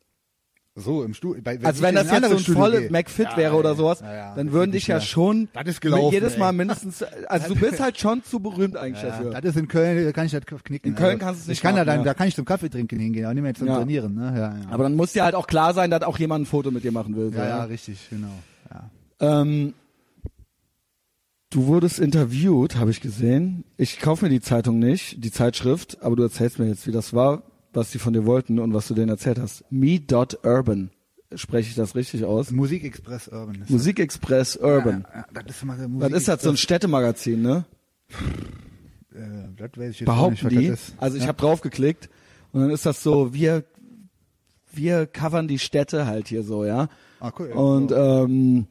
So 0.74 1.02
im 1.04 1.12
Studio. 1.12 1.42
Bei, 1.42 1.58
Also 1.62 1.82
wenn 1.82 1.94
das 1.94 2.10
jetzt 2.10 2.24
so 2.24 2.30
ein 2.32 2.38
Studio 2.38 2.60
volle 2.62 2.80
gehe. 2.82 2.90
McFit 2.90 3.26
Ja, 3.32 3.36
wäre 3.36 3.56
oder 3.56 3.74
sowas, 3.74 4.00
Ja, 4.00 4.14
ja, 4.14 4.34
dann 4.34 4.52
würden 4.52 4.72
dich 4.72 4.86
ja 4.86 5.00
schon 5.02 5.48
Das 5.52 5.66
ist 5.66 5.80
gelaufen, 5.82 6.12
jedes 6.14 6.38
Mal 6.38 6.48
ey. 6.50 6.56
mindestens, 6.56 7.02
also 7.28 7.52
du 7.54 7.60
bist 7.60 7.78
halt 7.78 7.98
schon 7.98 8.24
zu 8.24 8.40
berühmt 8.40 8.76
eigentlich 8.78 9.02
Ja, 9.02 9.10
dafür. 9.10 9.30
das 9.32 9.44
ist 9.44 9.56
in 9.56 9.68
Köln, 9.68 10.02
da 10.04 10.12
kann 10.12 10.24
ich 10.26 10.32
das 10.32 10.44
knicken. 10.64 10.88
In 10.88 10.94
Köln 10.94 11.18
kannst 11.18 11.40
du 11.40 11.42
es 11.42 11.48
nicht 11.48 11.58
Ich 11.58 11.62
kann 11.62 11.74
da 11.74 11.80
machen, 11.82 11.86
dann, 11.88 11.98
ja. 11.98 12.04
da 12.04 12.14
kann 12.14 12.26
ich 12.28 12.34
zum 12.34 12.46
Kaffee 12.46 12.70
trinken 12.70 12.98
hingehen, 12.98 13.26
aber 13.26 13.34
nicht 13.34 13.42
mehr 13.42 13.54
zum 13.54 13.66
Ja. 13.66 13.76
Trainieren, 13.76 14.14
ne? 14.14 14.32
Ja, 14.34 14.38
ja. 14.38 14.70
Aber 14.70 14.84
dann 14.84 14.96
muss 14.96 15.12
dir 15.12 15.24
halt 15.24 15.34
auch 15.34 15.46
klar 15.46 15.74
sein, 15.74 15.90
dass 15.90 16.02
auch 16.04 16.18
jemand 16.18 16.44
ein 16.44 16.46
Foto 16.46 16.70
mit 16.70 16.84
dir 16.84 16.92
machen 16.92 17.16
will. 17.16 17.30
so, 17.32 17.38
ja, 17.38 17.48
ja, 17.48 17.64
richtig, 17.64 17.98
genau. 18.08 18.28
Ja. 18.70 18.90
Ähm, 19.42 19.74
du 21.50 21.66
wurdest 21.66 21.98
interviewt, 21.98 22.76
habe 22.76 22.90
ich 22.90 23.02
gesehen. 23.02 23.64
Ich 23.76 24.00
kaufe 24.00 24.24
mir 24.24 24.30
die 24.30 24.40
Zeitung 24.40 24.78
nicht, 24.78 25.22
die 25.22 25.30
Zeitschrift, 25.30 25.98
aber 26.00 26.16
du 26.16 26.22
erzählst 26.22 26.58
mir 26.58 26.66
jetzt, 26.66 26.86
wie 26.86 26.92
das 26.92 27.12
war, 27.12 27.42
was 27.72 27.90
die 27.90 27.98
von 27.98 28.12
dir 28.12 28.26
wollten 28.26 28.58
und 28.58 28.74
was 28.74 28.88
du 28.88 28.94
denen 28.94 29.08
erzählt 29.08 29.38
hast. 29.38 29.64
Me.urban. 29.70 30.90
Spreche 31.34 31.70
ich 31.70 31.74
das 31.74 31.94
richtig 31.94 32.24
aus? 32.24 32.50
Musikexpress 32.50 33.28
Urban. 33.28 33.64
Musikexpress 33.68 34.56
Urban. 34.56 35.06
Ja, 35.08 35.26
ja, 35.34 35.42
das 35.42 35.56
ist 35.56 35.62
immer 35.62 35.76
Was 35.78 36.12
ist 36.12 36.28
das, 36.28 36.42
so 36.42 36.50
ein 36.50 36.58
Städtemagazin, 36.58 37.40
ne? 37.40 37.64
Äh, 39.14 39.48
das 39.56 39.70
weiß 39.74 39.90
ich 39.90 40.00
jetzt 40.00 40.06
Behaupten 40.06 40.48
nicht, 40.48 40.60
die. 40.60 40.68
das. 40.68 40.92
Also 40.98 41.16
ich 41.16 41.22
ja. 41.22 41.28
habe 41.28 41.38
draufgeklickt 41.38 42.10
und 42.52 42.60
dann 42.60 42.70
ist 42.70 42.84
das 42.84 43.02
so, 43.02 43.32
wir 43.32 43.64
wir 44.74 45.06
covern 45.06 45.48
die 45.48 45.58
Städte 45.58 46.06
halt 46.06 46.28
hier 46.28 46.42
so, 46.42 46.64
ja. 46.64 46.88
Ah, 47.20 47.32
cool, 47.38 47.48
ja. 47.48 47.54
Und 47.54 47.92
ähm, 47.92 48.66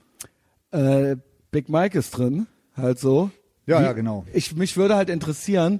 äh, 0.71 1.15
Big 1.51 1.69
Mike 1.69 1.97
ist 1.97 2.11
drin, 2.11 2.47
halt 2.75 2.99
so. 2.99 3.31
Ja, 3.65 3.79
wie, 3.79 3.83
ja, 3.83 3.93
genau. 3.93 4.25
Ich 4.33 4.55
mich 4.55 4.77
würde 4.77 4.95
halt 4.95 5.09
interessieren, 5.09 5.79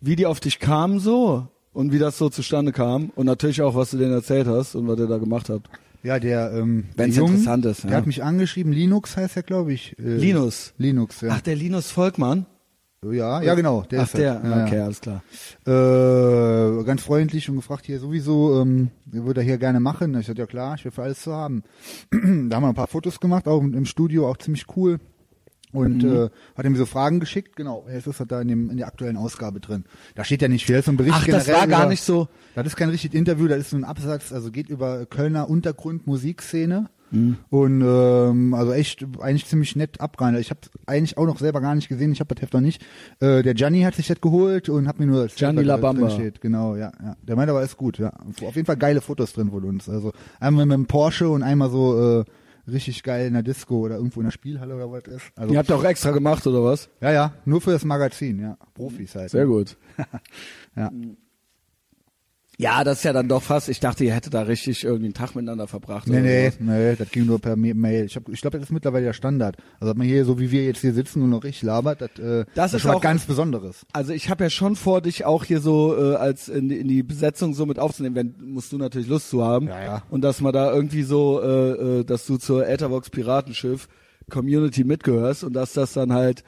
wie 0.00 0.16
die 0.16 0.26
auf 0.26 0.40
dich 0.40 0.58
kamen 0.58 0.98
so 0.98 1.48
und 1.72 1.92
wie 1.92 1.98
das 1.98 2.18
so 2.18 2.28
zustande 2.28 2.72
kam 2.72 3.10
und 3.14 3.26
natürlich 3.26 3.62
auch, 3.62 3.74
was 3.74 3.90
du 3.90 3.98
denen 3.98 4.12
erzählt 4.12 4.46
hast 4.46 4.74
und 4.74 4.88
was 4.88 4.98
ihr 4.98 5.06
da 5.06 5.18
gemacht 5.18 5.48
habt. 5.48 5.68
Ja, 6.02 6.18
der, 6.18 6.52
ähm, 6.52 6.86
Wenn's 6.96 7.14
der 7.14 7.24
Jung, 7.24 7.32
interessant 7.32 7.66
ist, 7.66 7.84
Der 7.84 7.90
ja. 7.90 7.96
hat 7.98 8.06
mich 8.06 8.22
angeschrieben, 8.22 8.72
Linux 8.72 9.16
heißt 9.16 9.36
er, 9.36 9.42
glaube 9.42 9.72
ich. 9.72 9.98
Äh, 9.98 10.16
Linus. 10.16 10.72
Linux, 10.78 11.20
ja. 11.20 11.30
Ach, 11.32 11.40
der 11.40 11.56
Linus 11.56 11.90
Volkmann? 11.90 12.46
ja, 13.02 13.42
ja, 13.42 13.54
genau. 13.54 13.82
Der 13.82 14.00
Ach, 14.00 14.06
ist 14.06 14.16
der. 14.16 14.40
er. 14.42 14.50
Ja, 14.50 14.64
okay, 14.64 14.76
ja. 14.76 14.84
alles 14.84 15.00
klar. 15.00 15.22
Äh, 15.66 16.84
ganz 16.84 17.02
freundlich 17.02 17.48
und 17.48 17.56
gefragt, 17.56 17.86
hier 17.86 17.98
sowieso, 17.98 18.60
ähm, 18.60 18.90
würde 19.04 19.40
er 19.40 19.44
hier 19.44 19.58
gerne 19.58 19.80
machen. 19.80 20.18
Ich 20.18 20.26
sagte, 20.26 20.42
ja 20.42 20.46
klar, 20.46 20.74
ich 20.76 20.84
will 20.84 20.92
für 20.92 21.02
alles 21.02 21.20
zu 21.22 21.32
haben. 21.32 21.62
da 22.10 22.16
haben 22.18 22.50
wir 22.50 22.68
ein 22.68 22.74
paar 22.74 22.86
Fotos 22.86 23.20
gemacht, 23.20 23.46
auch 23.46 23.62
im 23.62 23.86
Studio, 23.86 24.28
auch 24.28 24.36
ziemlich 24.38 24.64
cool. 24.76 25.00
Und 25.72 26.02
Mhm. 26.02 26.12
äh, 26.12 26.28
hat 26.56 26.68
mir 26.68 26.76
so 26.76 26.86
Fragen 26.86 27.20
geschickt, 27.20 27.54
genau, 27.56 27.86
jetzt 27.92 28.06
ist 28.06 28.18
das 28.20 28.26
da 28.26 28.40
in, 28.40 28.48
dem, 28.48 28.70
in 28.70 28.76
der 28.76 28.86
aktuellen 28.88 29.16
Ausgabe 29.16 29.60
drin. 29.60 29.84
Da 30.16 30.24
steht 30.24 30.42
ja 30.42 30.48
nicht 30.48 30.66
viel, 30.66 30.74
das 30.74 30.80
ist 30.80 30.86
so 30.86 30.92
ein 30.92 30.96
Bericht 30.96 31.14
Ach, 31.16 31.24
das 31.26 31.44
generell 31.44 31.60
war 31.62 31.66
gar 31.68 31.82
über, 31.82 31.90
nicht 31.90 32.02
so. 32.02 32.28
Das 32.54 32.66
ist 32.66 32.76
kein 32.76 32.90
richtiges 32.90 33.16
Interview, 33.18 33.46
das 33.46 33.58
ist 33.58 33.70
so 33.70 33.76
ein 33.76 33.84
Absatz, 33.84 34.32
also 34.32 34.50
geht 34.50 34.68
über 34.68 35.06
Kölner 35.06 35.48
Untergrund 35.48 36.06
Musikszene. 36.06 36.88
Mhm. 37.12 37.38
Und 37.50 37.82
ähm, 37.84 38.54
also 38.54 38.72
echt 38.72 39.04
eigentlich 39.20 39.44
ziemlich 39.46 39.74
nett 39.74 40.00
abgehandelt. 40.00 40.44
Ich 40.44 40.50
habe 40.50 40.60
eigentlich 40.86 41.18
auch 41.18 41.26
noch 41.26 41.40
selber 41.40 41.60
gar 41.60 41.74
nicht 41.74 41.88
gesehen, 41.88 42.12
ich 42.12 42.20
habe 42.20 42.32
das 42.32 42.40
Heft 42.42 42.54
noch 42.54 42.60
nicht. 42.60 42.82
Äh, 43.18 43.42
der 43.42 43.54
Gianni 43.54 43.82
hat 43.82 43.96
sich 43.96 44.06
das 44.06 44.20
geholt 44.20 44.68
und 44.68 44.86
hat 44.86 45.00
mir 45.00 45.06
nur 45.06 45.24
das 45.24 45.34
Gianni 45.34 45.62
La 45.62 45.76
Bamba. 45.76 46.08
steht. 46.10 46.40
Genau, 46.40 46.76
ja, 46.76 46.92
ja. 47.02 47.16
Der 47.26 47.34
meinte 47.34 47.50
aber 47.50 47.64
ist 47.64 47.76
gut, 47.76 47.98
ja. 47.98 48.12
Auf 48.44 48.54
jeden 48.54 48.64
Fall 48.66 48.76
geile 48.76 49.00
Fotos 49.00 49.32
drin 49.32 49.50
von 49.50 49.64
uns. 49.64 49.88
Also 49.88 50.12
einmal 50.38 50.66
mit 50.66 50.74
dem 50.76 50.86
Porsche 50.86 51.28
und 51.28 51.42
einmal 51.42 51.70
so 51.70 52.20
äh, 52.20 52.24
richtig 52.66 53.02
geil 53.02 53.26
in 53.26 53.34
der 53.34 53.42
Disco 53.42 53.78
oder 53.78 53.96
irgendwo 53.96 54.20
in 54.20 54.26
der 54.26 54.32
Spielhalle 54.32 54.74
oder 54.76 54.90
was 54.90 55.04
ist. 55.04 55.32
Also 55.36 55.52
Ihr 55.52 55.58
habt 55.58 55.70
auch 55.72 55.84
extra 55.84 56.10
gemacht, 56.10 56.46
oder 56.46 56.64
was? 56.64 56.88
ja, 57.00 57.12
ja, 57.12 57.32
nur 57.44 57.60
für 57.60 57.70
das 57.72 57.84
Magazin, 57.84 58.40
ja. 58.40 58.56
Profis 58.74 59.14
halt. 59.14 59.30
Sehr 59.30 59.46
gut. 59.46 59.76
Ja. 60.76 60.90
Ja, 62.60 62.84
das 62.84 62.98
ist 62.98 63.04
ja 63.04 63.12
dann 63.12 63.28
doch 63.28 63.42
fast, 63.42 63.68
ich 63.68 63.80
dachte, 63.80 64.04
ihr 64.04 64.12
hättet 64.14 64.34
da 64.34 64.42
richtig 64.42 64.84
irgendwie 64.84 65.06
einen 65.06 65.14
Tag 65.14 65.34
miteinander 65.34 65.66
verbracht. 65.66 66.06
Nee, 66.08 66.18
oder 66.18 66.22
nee, 66.22 66.52
nee, 66.90 66.96
das 66.96 67.10
ging 67.10 67.26
nur 67.26 67.38
per 67.40 67.56
Ma- 67.56 67.74
Mail. 67.74 68.04
Ich, 68.04 68.16
hab- 68.16 68.28
ich 68.28 68.40
glaube, 68.40 68.58
das 68.58 68.68
ist 68.68 68.72
mittlerweile 68.72 69.06
der 69.06 69.12
Standard. 69.12 69.56
Also, 69.80 69.92
ob 69.92 69.96
man 69.98 70.06
hier, 70.06 70.24
so 70.24 70.38
wie 70.38 70.50
wir 70.50 70.64
jetzt 70.64 70.80
hier 70.80 70.92
sitzen 70.92 71.22
und 71.22 71.30
noch 71.30 71.42
richtig 71.44 71.62
labert, 71.62 72.00
das, 72.02 72.10
äh, 72.18 72.44
das, 72.54 72.74
ist 72.74 72.82
schon 72.82 72.94
was 72.94 73.00
ganz 73.00 73.24
Besonderes. 73.24 73.86
Also 73.92 74.12
ich 74.12 74.28
habe 74.30 74.44
ja 74.44 74.50
schon 74.50 74.76
vor, 74.76 75.00
dich 75.00 75.24
auch 75.24 75.44
hier 75.44 75.60
so 75.60 75.96
äh, 75.96 76.16
als 76.16 76.48
in, 76.48 76.68
die- 76.68 76.78
in 76.78 76.88
die 76.88 77.02
Besetzung 77.02 77.54
so 77.54 77.66
mit 77.66 77.78
aufzunehmen, 77.78 78.14
wenn 78.14 78.34
musst 78.52 78.72
du 78.72 78.78
natürlich 78.78 79.08
Lust 79.08 79.30
zu 79.30 79.44
haben. 79.44 79.66
Ja, 79.68 79.82
ja. 79.82 80.02
Und 80.10 80.22
dass 80.22 80.40
man 80.40 80.52
da 80.52 80.72
irgendwie 80.72 81.02
so, 81.02 81.40
äh, 81.42 82.00
äh, 82.00 82.04
dass 82.04 82.26
du 82.26 82.36
zur 82.36 82.68
Etherbox 82.68 83.08
Piratenschiff 83.10 83.88
Community 84.30 84.84
mitgehörst 84.84 85.44
und 85.44 85.54
dass 85.54 85.72
das 85.72 85.92
dann 85.94 86.12
halt 86.12 86.44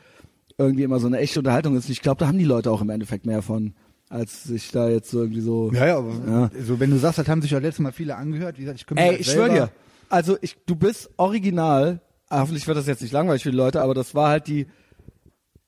irgendwie 0.59 0.83
immer 0.83 1.01
so 1.01 1.07
eine 1.07 1.19
echte 1.19 1.41
Unterhaltung 1.41 1.77
ist. 1.77 1.89
Ich 1.89 2.03
glaube, 2.03 2.19
da 2.19 2.27
haben 2.29 2.39
die 2.39 2.45
Leute 2.45 2.71
auch 2.71 2.83
im 2.83 2.91
Endeffekt 2.91 3.25
mehr 3.27 3.43
von, 3.43 3.75
als 4.13 4.45
sich 4.45 4.71
da 4.71 4.89
jetzt 4.89 5.11
so 5.11 5.21
irgendwie 5.21 5.41
so. 5.41 5.73
Ja, 5.73 5.87
ja, 5.87 5.97
aber 5.99 6.11
Ja. 6.27 6.51
so 6.65 6.79
wenn 6.79 6.91
du 6.91 6.99
sagst, 6.99 7.19
das 7.19 7.29
haben 7.29 7.41
sich 7.43 7.51
ja 7.51 7.59
letztes 7.59 7.81
Mal 7.81 7.93
viele 7.93 8.17
angehört. 8.17 8.59
Wie 8.59 8.63
gesagt, 8.63 8.79
ich 8.81 8.87
komme 8.87 9.01
Ey, 9.01 9.17
ich 9.17 9.31
schwöre 9.31 9.51
dir. 9.51 9.71
Also 10.09 10.37
ich, 10.43 10.57
du 10.67 10.77
bist 10.77 11.11
original. 11.17 12.01
Hoffentlich 12.31 12.67
wird 12.67 12.77
das 12.77 12.87
jetzt 12.87 13.03
nicht 13.03 13.13
langweilig 13.13 13.43
für 13.43 13.51
die 13.51 13.57
Leute, 13.57 13.83
aber 13.83 13.95
das 13.95 14.15
war 14.15 14.29
halt 14.29 14.47
die. 14.47 14.67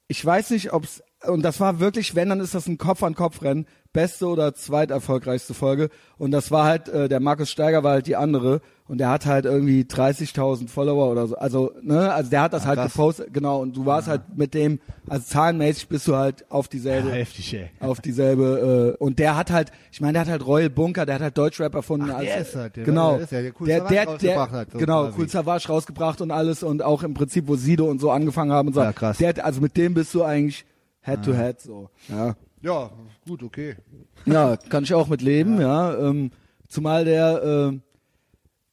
Ich 0.09 0.24
weiß 0.24 0.51
nicht, 0.51 0.72
ob's 0.72 1.03
und 1.26 1.42
das 1.42 1.59
war 1.61 1.80
wirklich, 1.80 2.14
wenn 2.14 2.28
dann 2.28 2.40
ist 2.40 2.55
das 2.55 2.66
ein 2.66 2.76
Kopf 2.76 3.03
an 3.03 3.14
Kopf 3.14 3.40
Rennen, 3.42 3.66
beste 3.95 4.26
oder 4.26 4.53
zweiterfolgreichste 4.53 5.55
Folge. 5.55 5.88
Und 6.18 6.30
das 6.32 6.51
war 6.51 6.64
halt 6.66 6.88
äh, 6.88 7.09
der 7.09 7.20
Markus 7.20 7.51
Steiger 7.51 7.82
war 7.82 7.92
halt 7.92 8.07
die 8.07 8.16
andere 8.16 8.61
und 8.86 8.99
der 8.99 9.09
hat 9.09 9.24
halt 9.24 9.47
irgendwie 9.47 9.82
30.000 9.82 10.68
Follower 10.68 11.11
oder 11.11 11.26
so. 11.26 11.36
Also 11.36 11.72
ne, 11.80 12.12
also 12.12 12.28
der 12.28 12.42
hat 12.42 12.53
das 12.53 12.64
Ah, 12.64 12.66
halt 12.68 12.78
krass. 12.80 12.92
gepostet, 12.92 13.32
genau. 13.32 13.61
Und 13.62 13.76
du 13.76 13.86
warst 13.86 14.09
halt 14.09 14.22
mit 14.36 14.53
dem, 14.53 14.80
also 15.09 15.24
zahlenmäßig 15.24 15.88
bist 15.88 16.07
du 16.07 16.16
halt 16.16 16.45
auf 16.51 16.68
dieselbe 16.68 17.11
heftig, 17.11 17.55
ey. 17.55 17.70
auf 17.80 18.01
dieselbe 18.03 18.97
äh, 19.01 19.03
und 19.03 19.18
der 19.18 19.36
hat 19.36 19.51
halt, 19.51 19.70
ich 19.90 20.01
meine, 20.03 20.12
der 20.14 20.22
hat 20.22 20.28
halt 20.28 20.47
Royal 20.47 20.68
Bunker, 20.70 21.07
der 21.07 21.14
hat 21.14 21.22
halt 21.22 21.38
Deutschrap 21.38 21.74
erfunden. 21.74 22.11
Ach, 22.12 22.20
der 22.20 22.38
ist 22.40 22.55
das, 22.55 22.72
der- 22.72 22.84
genau, 22.84 23.14
der 23.14 23.22
ist 23.24 23.32
ja, 23.32 23.40
der 23.42 23.53
Cool 23.59 23.66
der, 23.66 23.80
der, 23.86 24.16
der, 24.18 24.51
hat, 24.51 24.72
so 24.72 24.78
genau. 24.78 25.09
Cool 25.16 25.28
Savage 25.28 25.68
rausgebracht 25.68 26.20
und 26.20 26.30
alles 26.30 26.62
und 26.62 26.82
auch 26.82 27.03
im 27.05 27.14
Prinzip, 27.14 27.49
wo 27.49 27.57
Sido 27.57 27.86
und 27.86 28.01
so 28.01 28.11
angefangen 28.11 28.53
haben 28.53 28.68
und 28.68 28.74
so. 28.74 28.82
Ja, 28.82 28.92
krass. 28.92 29.18
Der, 29.18 29.30
hat- 29.30 29.40
also 29.40 29.61
mit 29.62 29.76
dem 29.76 29.95
bist 29.95 30.12
du 30.14 30.22
eigentlich 30.24 30.64
Head 31.03 31.22
to 31.24 31.32
Head 31.34 31.61
so. 31.61 31.88
Ja, 32.09 32.34
Ja, 32.64 32.90
gut, 33.28 33.42
okay. 33.42 33.76
ja, 34.24 34.56
kann 34.56 34.84
ich 34.84 34.94
auch 34.94 35.06
mit 35.08 35.20
leben. 35.20 35.60
Ja, 35.60 35.94
ähm, 35.98 36.30
zumal 36.66 37.04
der 37.04 37.42
äh, 37.74 37.78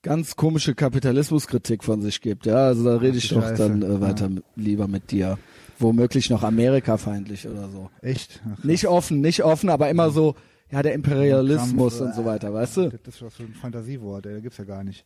ganz 0.01 0.37
komische 0.37 0.75
Kapitalismuskritik 0.75 1.83
von 1.83 2.01
sich 2.01 2.21
gibt. 2.21 2.45
Ja, 2.45 2.67
also 2.67 2.85
da 2.85 2.95
rede 2.97 3.17
ich 3.17 3.27
doch 3.27 3.41
Scheiße. 3.41 3.55
dann 3.67 3.81
äh, 3.81 3.99
weiter 3.99 4.29
mit, 4.29 4.45
lieber 4.55 4.87
mit 4.87 5.11
dir. 5.11 5.37
Womöglich 5.77 6.29
noch 6.29 6.43
Amerikafeindlich 6.43 7.47
oder 7.49 7.67
so. 7.67 7.89
Echt? 8.01 8.41
Ach, 8.49 8.63
Nicht 8.63 8.87
offen, 8.87 9.19
nicht 9.19 9.43
offen, 9.43 9.69
aber 9.69 9.89
immer 9.89 10.09
so, 10.11 10.35
ja, 10.71 10.81
der 10.81 10.93
Imperialismus 10.93 11.97
Kampf, 11.97 12.09
und 12.09 12.15
so 12.15 12.23
weiter, 12.23 12.53
weißt 12.53 12.77
du? 12.77 12.89
Das 13.03 13.15
ist 13.15 13.21
was 13.21 13.33
für 13.33 13.43
ein 13.43 13.53
Fantasiewort, 13.55 14.23
der 14.23 14.39
gibt's 14.39 14.57
ja 14.57 14.63
gar 14.63 14.85
nicht. 14.85 15.03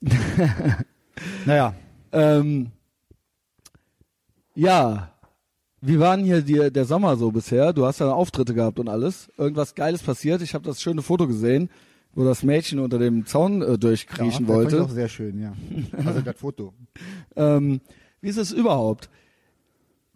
naja, 1.45 1.73
Ähm, 2.11 2.71
ja, 4.53 5.11
wie 5.85 5.99
war 5.99 6.17
denn 6.17 6.25
hier 6.25 6.41
die, 6.41 6.71
der 6.71 6.85
Sommer 6.85 7.15
so 7.15 7.31
bisher? 7.31 7.73
Du 7.73 7.85
hast 7.85 7.99
ja 7.99 8.11
Auftritte 8.11 8.53
gehabt 8.53 8.79
und 8.79 8.89
alles. 8.89 9.29
Irgendwas 9.37 9.75
Geiles 9.75 10.01
passiert. 10.01 10.41
Ich 10.41 10.53
habe 10.53 10.65
das 10.65 10.81
schöne 10.81 11.01
Foto 11.01 11.27
gesehen, 11.27 11.69
wo 12.13 12.23
das 12.23 12.43
Mädchen 12.43 12.79
unter 12.79 12.97
dem 12.97 13.25
Zaun 13.25 13.61
äh, 13.61 13.77
durchkriechen 13.77 14.47
ja, 14.47 14.47
das 14.47 14.47
wollte. 14.47 14.83
auch 14.83 14.89
sehr 14.89 15.09
schön, 15.09 15.39
ja. 15.39 15.53
Also 16.05 16.21
das 16.21 16.35
Foto. 16.37 16.73
Ähm, 17.35 17.81
wie 18.21 18.29
ist 18.29 18.37
es 18.37 18.51
überhaupt? 18.51 19.09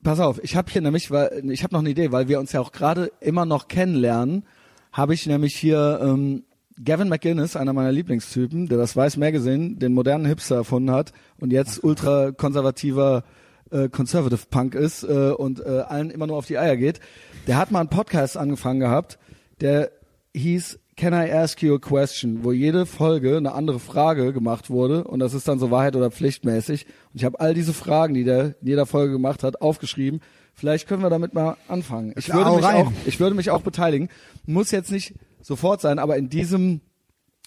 Pass 0.02 0.20
auf, 0.20 0.42
ich 0.44 0.56
habe 0.56 0.72
hier 0.72 0.82
nämlich, 0.82 1.12
weil 1.12 1.44
ich 1.50 1.64
habe 1.64 1.74
noch 1.74 1.82
eine 1.82 1.90
Idee, 1.90 2.12
weil 2.12 2.30
wir 2.30 2.40
uns 2.40 2.54
ja 2.54 2.62
auch 2.62 2.72
gerade 2.72 3.12
immer 3.20 3.46
noch 3.46 3.68
kennenlernen, 3.68 4.46
habe 4.94 5.14
ich 5.14 5.28
nämlich 5.28 5.56
hier 5.56 6.00
ähm, 6.02 6.44
Gavin 6.84 7.10
McGinnis, 7.10 7.58
einer 7.58 7.74
meiner 7.74 7.92
Lieblingstypen, 7.92 8.70
der 8.70 8.78
das 8.78 8.96
Weiß 8.96 9.18
Magazine, 9.18 9.76
den 9.76 9.94
modernen 9.94 10.26
Hipster 10.26 10.56
erfunden 10.56 10.92
hat 10.92 11.12
und 11.38 11.52
jetzt 11.52 11.84
ultra 11.84 12.32
konservativer 12.32 13.24
äh, 13.72 13.90
Conservative 13.90 14.48
Punk 14.50 14.76
ist 14.76 15.04
äh, 15.04 15.32
und 15.32 15.60
äh, 15.60 15.84
allen 15.88 16.10
immer 16.10 16.28
nur 16.28 16.38
auf 16.38 16.46
die 16.46 16.58
Eier 16.58 16.78
geht. 16.78 17.00
Der 17.48 17.58
hat 17.58 17.72
mal 17.72 17.80
einen 17.80 17.90
Podcast 17.90 18.38
angefangen 18.38 18.80
gehabt, 18.80 19.18
der 19.62 19.92
hieß 20.34 20.80
Can 20.96 21.14
I 21.14 21.32
Ask 21.32 21.64
You 21.64 21.76
a 21.76 21.80
Question, 21.80 22.44
wo 22.44 22.52
jede 22.52 22.86
Folge 22.86 23.38
eine 23.38 23.54
andere 23.54 23.80
Frage 23.80 24.34
gemacht 24.34 24.70
wurde 24.70 25.06
und 25.06 25.20
das 25.20 25.34
ist 25.34 25.48
dann 25.48 25.58
so 25.58 25.72
Wahrheit 25.72 25.96
oder 25.96 26.12
Pflichtmäßig. 26.12 26.86
Und 27.14 27.16
ich 27.16 27.24
habe 27.24 27.40
all 27.40 27.54
diese 27.54 27.74
Fragen, 27.74 28.14
die 28.14 28.26
der 28.26 28.56
in 28.60 28.68
jeder 28.68 28.86
Folge 28.86 29.14
gemacht 29.14 29.44
hat, 29.44 29.62
aufgeschrieben. 29.62 30.20
Vielleicht 30.54 30.90
können 30.90 31.02
wir 31.02 31.10
damit 31.10 31.34
mal 31.34 31.56
anfangen. 31.70 32.14
Ich 32.18 32.34
würde 32.34 32.52
mich 32.52 32.66
rein. 32.66 32.88
auch, 32.88 32.92
ich 33.06 33.18
würde 33.22 33.34
mich 33.34 33.50
auch 33.50 33.62
beteiligen. 33.62 34.10
Muss 34.46 34.72
jetzt 34.72 34.92
nicht 34.92 35.14
sofort 35.42 35.80
sein, 35.80 36.00
aber 36.00 36.18
in 36.18 36.28
diesem 36.28 36.82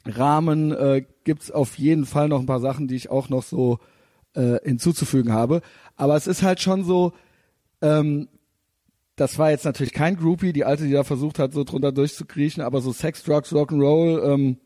Rahmen 0.07 0.73
äh, 0.73 1.05
gibt's 1.25 1.51
auf 1.51 1.79
jeden 1.79 2.07
Fall 2.07 2.29
noch 2.29 2.41
ein 2.41 2.47
paar 2.47 2.61
Sachen, 2.61 2.89
die 2.89 2.97
ich 2.97 3.11
auch 3.11 3.29
noch 3.29 3.43
so 3.43 3.79
äh, 4.35 4.59
hinzuzufügen 4.65 5.33
habe. 5.33 5.61
Aber 5.97 6.17
es 6.17 6.27
ist 6.27 6.43
halt 6.43 6.61
schon 6.61 6.85
so, 6.85 7.13
ähm, 7.81 8.29
das 9.17 9.39
war 9.39 9.51
jetzt 9.51 9.65
natürlich 9.65 9.93
kein 9.93 10.17
Groupie, 10.17 10.53
die 10.53 10.65
alte, 10.65 10.85
die 10.85 10.93
da 10.93 11.05
versucht 11.05 11.39
hat, 11.39 11.53
so 11.53 11.65
drunter 11.65 11.93
durchzukriechen, 11.93 12.63
aber 12.63 12.81
so 12.81 12.93
Sex, 12.93 13.23
Drugs, 13.25 13.53
Rock'n'Roll, 13.53 14.33
ähm, 14.33 14.57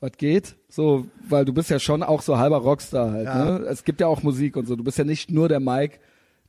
was 0.00 0.12
geht? 0.16 0.56
So, 0.68 1.06
weil 1.28 1.44
du 1.44 1.52
bist 1.52 1.70
ja 1.70 1.78
schon 1.78 2.02
auch 2.02 2.22
so 2.22 2.38
halber 2.38 2.58
Rockstar 2.58 3.12
halt, 3.12 3.26
Ja. 3.26 3.44
ne? 3.58 3.64
Es 3.66 3.84
gibt 3.84 4.00
ja 4.00 4.06
auch 4.06 4.22
Musik 4.22 4.56
und 4.56 4.66
so. 4.66 4.76
Du 4.76 4.84
bist 4.84 4.98
ja 4.98 5.04
nicht 5.04 5.30
nur 5.30 5.48
der 5.48 5.60
Mike, 5.60 5.98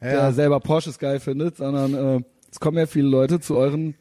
der 0.01 0.13
Ja. 0.13 0.31
selber 0.31 0.59
Porsches 0.59 0.99
geil 0.99 1.19
findet, 1.19 1.57
sondern 1.57 1.93
äh, 1.93 2.21
es 2.51 2.59
kommen 2.59 2.77
ja 2.77 2.85
viele 2.85 3.07
Leute 3.07 3.39
zu 3.39 3.55
euren 3.57 3.95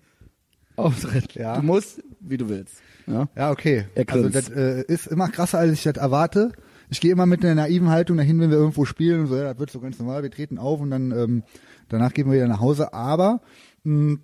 Auftritten. 0.76 1.40
Ja. 1.40 1.56
Du 1.56 1.62
musst, 1.62 2.02
wie 2.20 2.36
du 2.36 2.48
willst. 2.48 2.76
Ja? 3.06 3.28
Ja, 3.36 3.50
okay. 3.50 3.86
Also 4.08 4.28
das 4.28 4.48
äh, 4.48 4.82
ist 4.86 5.06
immer 5.06 5.28
krasser, 5.28 5.58
als 5.58 5.72
ich 5.72 5.82
das 5.84 5.96
erwarte. 5.96 6.50
Ich 6.94 7.00
gehe 7.00 7.10
immer 7.10 7.26
mit 7.26 7.44
einer 7.44 7.56
naiven 7.56 7.88
Haltung 7.88 8.16
dahin, 8.18 8.38
wenn 8.38 8.50
wir 8.50 8.56
irgendwo 8.56 8.84
spielen 8.84 9.22
und 9.22 9.26
so, 9.26 9.36
ja, 9.36 9.50
das 9.50 9.58
wird 9.58 9.70
so 9.72 9.80
ganz 9.80 9.98
normal, 9.98 10.22
wir 10.22 10.30
treten 10.30 10.58
auf 10.58 10.80
und 10.80 10.92
dann 10.92 11.10
ähm, 11.10 11.42
danach 11.88 12.14
gehen 12.14 12.26
wir 12.30 12.36
wieder 12.36 12.46
nach 12.46 12.60
Hause. 12.60 12.92
Aber 12.94 13.40
mh, 13.82 14.18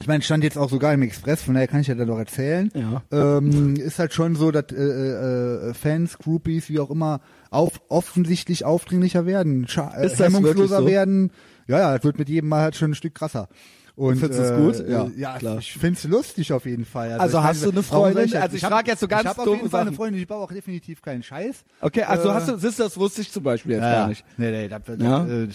ich 0.00 0.08
meine, 0.08 0.20
stand 0.24 0.42
jetzt 0.42 0.58
auch 0.58 0.68
sogar 0.68 0.92
im 0.92 1.02
Express, 1.02 1.42
von 1.42 1.54
daher 1.54 1.68
kann 1.68 1.80
ich 1.80 1.86
ja 1.86 1.94
da 1.94 2.04
doch 2.04 2.18
erzählen. 2.18 2.72
Ja. 2.74 3.04
Ähm, 3.12 3.76
ist 3.76 4.00
halt 4.00 4.12
schon 4.12 4.34
so, 4.34 4.50
dass 4.50 4.64
äh, 4.72 4.82
äh, 4.82 5.74
Fans, 5.74 6.18
Groupies, 6.18 6.68
wie 6.70 6.80
auch 6.80 6.90
immer, 6.90 7.20
auf, 7.50 7.80
offensichtlich 7.88 8.64
aufdringlicher 8.64 9.24
werden, 9.24 9.66
scha- 9.66 9.96
äh, 9.96 10.08
hemmungsloser 10.08 10.80
so? 10.80 10.86
werden. 10.88 11.30
Ja, 11.68 11.78
ja, 11.78 11.94
das 11.94 12.02
wird 12.02 12.18
mit 12.18 12.28
jedem 12.28 12.48
Mal 12.48 12.62
halt 12.62 12.74
schon 12.74 12.90
ein 12.90 12.94
Stück 12.96 13.14
krasser. 13.14 13.48
Und, 13.94 14.16
Findest 14.16 14.40
äh, 14.52 14.56
gut? 14.56 14.88
Ja, 14.88 15.04
äh, 15.04 15.10
ja 15.18 15.36
klar. 15.38 15.58
ich 15.58 15.74
find's 15.74 16.04
lustig 16.04 16.50
auf 16.54 16.64
jeden 16.64 16.86
Fall. 16.86 17.12
Also 17.12 17.38
ich 17.38 17.44
hast 17.44 17.62
du 17.64 17.70
eine 17.70 17.82
Freundin? 17.82 18.24
ich? 18.24 18.38
Also 18.40 18.56
ich 18.56 18.64
hab- 18.64 18.70
frag 18.72 18.86
jetzt 18.86 19.00
so 19.00 19.06
ganz 19.06 19.22
Ich 19.24 19.28
habe 19.28 19.42
auf 19.42 19.54
jeden 19.56 19.68
Fall 19.68 19.82
eine. 19.82 19.92
Freundin, 19.92 20.20
ich 20.22 20.26
baue 20.26 20.38
auch 20.44 20.50
definitiv 20.52 21.02
keinen 21.02 21.22
Scheiß. 21.22 21.62
Okay, 21.82 22.02
also 22.04 22.30
Äh, 22.30 22.32
hast 22.32 22.48
du, 22.48 22.56
siehst 22.56 22.80
das 22.80 22.96
wusste 22.96 23.20
ich 23.20 23.30
zum 23.30 23.42
Beispiel 23.42 23.72
jetzt 23.72 23.82
ja, 23.82 23.92
gar 23.92 24.08
nicht. 24.08 24.24
Nee, 24.38 24.50
nee, 24.50 24.68
das, 24.68 24.80
Ja? 24.98 25.26
äh, 25.26 25.46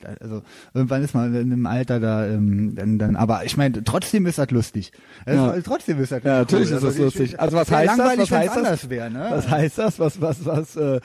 da- 0.00 0.08
also 0.20 0.42
irgendwann 0.74 1.04
ist 1.04 1.14
man 1.14 1.32
in 1.36 1.52
einem 1.52 1.66
Alter 1.66 2.00
da, 2.00 2.26
ähm, 2.26 2.74
dann, 2.74 2.98
dann, 2.98 3.14
aber 3.14 3.44
ich 3.44 3.56
meine, 3.56 3.84
trotzdem 3.84 4.26
ist 4.26 4.38
das 4.38 4.50
lustig. 4.50 4.90
Es 5.24 5.36
Ja. 5.36 5.52
ist- 5.52 5.64
Trotzdem 5.66 6.00
ist 6.02 6.10
das 6.10 6.24
Ja, 6.24 6.38
natürlich 6.40 6.70
cool. 6.70 6.76
ist 6.78 6.82
das 6.84 6.94
ich- 6.96 7.00
lustig. 7.00 7.40
Also 7.40 7.56
was 7.56 7.70
wär 7.70 7.78
heißt 7.78 7.98
das? 7.98 8.18
Was 8.18 8.30
heißt 8.32 8.56
das? 8.56 8.90
wäre, 8.90 9.10
ne? 9.10 9.26
Was 9.30 9.48
heißt 9.48 9.78
das? 9.78 9.98
Was, 10.00 10.20
was, 10.20 10.44
was, 10.44 10.74
äh, 10.76 10.96
äh, 10.96 11.00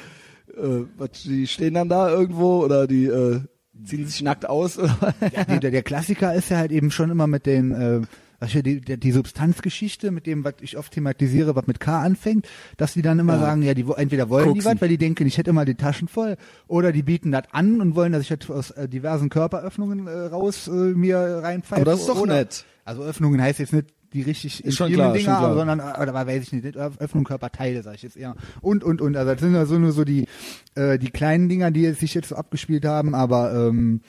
was, 0.98 1.10
die 1.24 1.46
stehen 1.46 1.76
dann 1.76 1.88
da 1.88 2.10
irgendwo 2.10 2.64
oder 2.64 2.88
die 2.88 3.06
äh, 3.06 3.42
ziehen 3.86 4.06
sich 4.08 4.22
nackt 4.22 4.48
aus? 4.48 4.78
Oder? 4.78 5.14
Ja, 5.34 5.44
der, 5.58 5.72
der 5.72 5.84
Klassiker 5.84 6.34
ist 6.34 6.50
ja 6.50 6.58
halt 6.58 6.72
eben 6.72 6.92
schon 6.92 7.10
immer 7.10 7.28
mit 7.28 7.46
den, 7.46 7.72
äh, 7.72 8.02
was 8.40 8.52
hier 8.52 8.64
die, 8.64 8.80
der, 8.80 8.98
die 8.98 9.12
Substanzgeschichte, 9.12 10.12
mit 10.12 10.26
dem, 10.26 10.44
was 10.44 10.54
ich 10.62 10.78
oft 10.78 10.94
thematisiere, 10.94 11.56
was 11.56 11.68
mit 11.68 11.80
K 11.80 12.02
anfängt, 12.02 12.48
dass 12.78 12.94
die 12.94 13.02
dann 13.02 13.20
immer 13.20 13.34
Ja. 13.34 13.40
sagen, 13.40 13.64
ja, 13.64 13.74
die 13.74 13.86
entweder 13.98 14.30
wollen 14.30 14.54
die 14.54 14.60
Koksen. 14.60 14.76
was, 14.76 14.82
weil 14.82 14.90
die 14.90 14.98
denken, 14.98 15.28
ich 15.28 15.38
hätte 15.38 15.50
immer 15.50 15.66
die 15.66 15.76
Taschen 15.76 16.08
voll, 16.08 16.38
oder 16.68 16.92
die 16.92 17.04
bieten 17.04 17.32
das 17.32 17.44
an 17.52 17.82
und 17.82 17.96
wollen, 17.96 18.12
dass 18.14 18.22
ich 18.22 18.30
das 18.30 18.50
aus 18.50 18.72
äh, 18.72 18.88
diversen 18.88 19.30
Körperöffnungen 19.30 20.08
äh, 20.08 20.12
raus 20.28 20.68
äh, 20.68 20.72
mir 20.72 21.18
reinpfeife. 21.18 21.82
Aber 21.82 21.92
das 21.92 22.02
ist 22.02 22.10
doch 22.10 22.22
oder, 22.22 22.36
nett. 22.36 22.66
Also 22.86 23.04
Öffnungen 23.04 23.42
heißt 23.42 23.60
jetzt 23.60 23.74
nicht 23.74 23.88
die 24.14 24.22
richtig 24.22 24.64
Ist 24.64 24.78
schon 24.78 24.92
klar, 24.92 25.08
schon 25.10 25.18
Dinger, 25.18 25.38
klar. 25.38 25.54
sondern, 25.56 25.80
oder 25.80 26.14
weiß 26.14 26.44
ich 26.44 26.52
nicht, 26.54 26.78
Öffnung 26.78 27.24
Körperteile, 27.24 27.84
sag 27.84 27.96
ich 27.96 28.04
jetzt 28.04 28.18
eher. 28.18 28.36
Und, 28.62 28.84
und, 28.84 29.02
und, 29.02 29.16
also 29.16 29.32
das 29.32 29.42
sind 29.42 29.54
ja 29.54 29.66
so 29.66 29.78
nur 29.78 29.92
so 29.92 30.04
die, 30.04 30.28
äh, 30.76 30.98
die 30.98 31.12
kleinen 31.12 31.50
Dinger, 31.50 31.72
die 31.72 31.82
jetzt 31.82 32.00
sich 32.00 32.14
jetzt 32.14 32.30
so 32.30 32.36
abgespielt 32.36 32.86
haben, 32.86 33.14
aber, 33.16 33.54
ähm, 33.54 34.02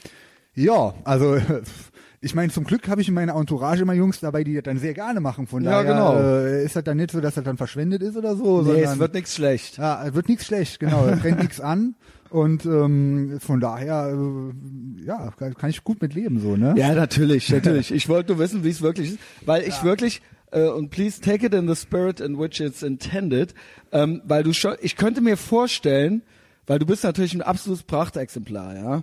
ja, 0.53 0.93
also, 1.03 1.37
ich 2.21 2.35
meine, 2.35 2.51
zum 2.51 2.65
Glück 2.65 2.87
habe 2.87 3.01
ich 3.01 3.07
in 3.07 3.13
meiner 3.13 3.35
Entourage 3.35 3.81
immer 3.83 3.93
Jungs 3.93 4.19
dabei, 4.19 4.43
die 4.43 4.53
das 4.53 4.63
dann 4.63 4.77
sehr 4.79 4.93
gerne 4.93 5.19
machen. 5.21 5.47
Von 5.47 5.63
Ja, 5.63 5.81
daher 5.83 5.93
genau. 5.93 6.15
äh, 6.19 6.63
ist 6.63 6.75
das 6.75 6.83
dann 6.83 6.97
nicht 6.97 7.11
so, 7.11 7.21
dass 7.21 7.35
das 7.35 7.43
dann 7.43 7.57
verschwendet 7.57 8.01
ist 8.01 8.17
oder 8.17 8.35
so. 8.35 8.61
Nee, 8.61 8.67
sondern, 8.67 8.93
es 8.93 8.99
wird 8.99 9.13
nichts 9.13 9.35
schlecht. 9.35 9.77
ja, 9.77 10.05
es 10.05 10.13
wird 10.13 10.27
nichts 10.29 10.45
schlecht, 10.45 10.79
genau. 10.79 11.05
Es 11.07 11.23
rennt 11.23 11.39
nichts 11.39 11.59
an. 11.61 11.95
Und 12.31 12.65
ähm, 12.65 13.39
von 13.41 13.59
daher, 13.59 14.07
äh, 14.07 15.05
ja, 15.05 15.31
kann, 15.31 15.69
ich 15.69 15.83
gut 15.83 16.01
mit 16.01 16.13
leben, 16.13 16.39
so, 16.39 16.55
ne? 16.55 16.73
Ja, 16.77 16.93
natürlich, 16.93 17.49
natürlich. 17.51 17.91
Ich 17.91 18.07
wollte 18.07 18.31
nur 18.31 18.39
wissen, 18.39 18.63
wie 18.63 18.69
es 18.69 18.81
wirklich 18.81 19.11
ist, 19.11 19.19
weil 19.45 19.63
ich 19.67 19.83
wirklich 19.83 20.21
äh, 20.51 20.67
und 20.69 20.89
please 20.91 21.19
take 21.21 21.45
it 21.45 21.53
in 21.53 21.67
the 21.67 21.75
spirit 21.75 22.19
in 22.21 22.39
which 22.39 22.59
it's 22.61 22.83
intended, 22.83 23.53
ähm, 23.91 24.21
weil 24.25 24.43
du 24.43 24.53
schon, 24.53 24.75
ich 24.81 24.95
könnte 24.95 25.19
mir 25.21 25.35
vorstellen, 25.37 26.21
weil 26.67 26.79
du 26.79 26.85
bist 26.85 27.03
natürlich 27.03 27.33
ein 27.33 27.41
absolutes 27.41 27.83
Prachtexemplar, 27.83 28.75
ja, 28.75 29.01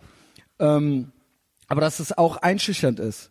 ähm, 0.59 1.13
aber 1.69 1.83
dass 1.83 2.01
es 2.01 2.17
auch 2.17 2.39
einschüchternd 2.39 2.99
ist. 2.99 3.31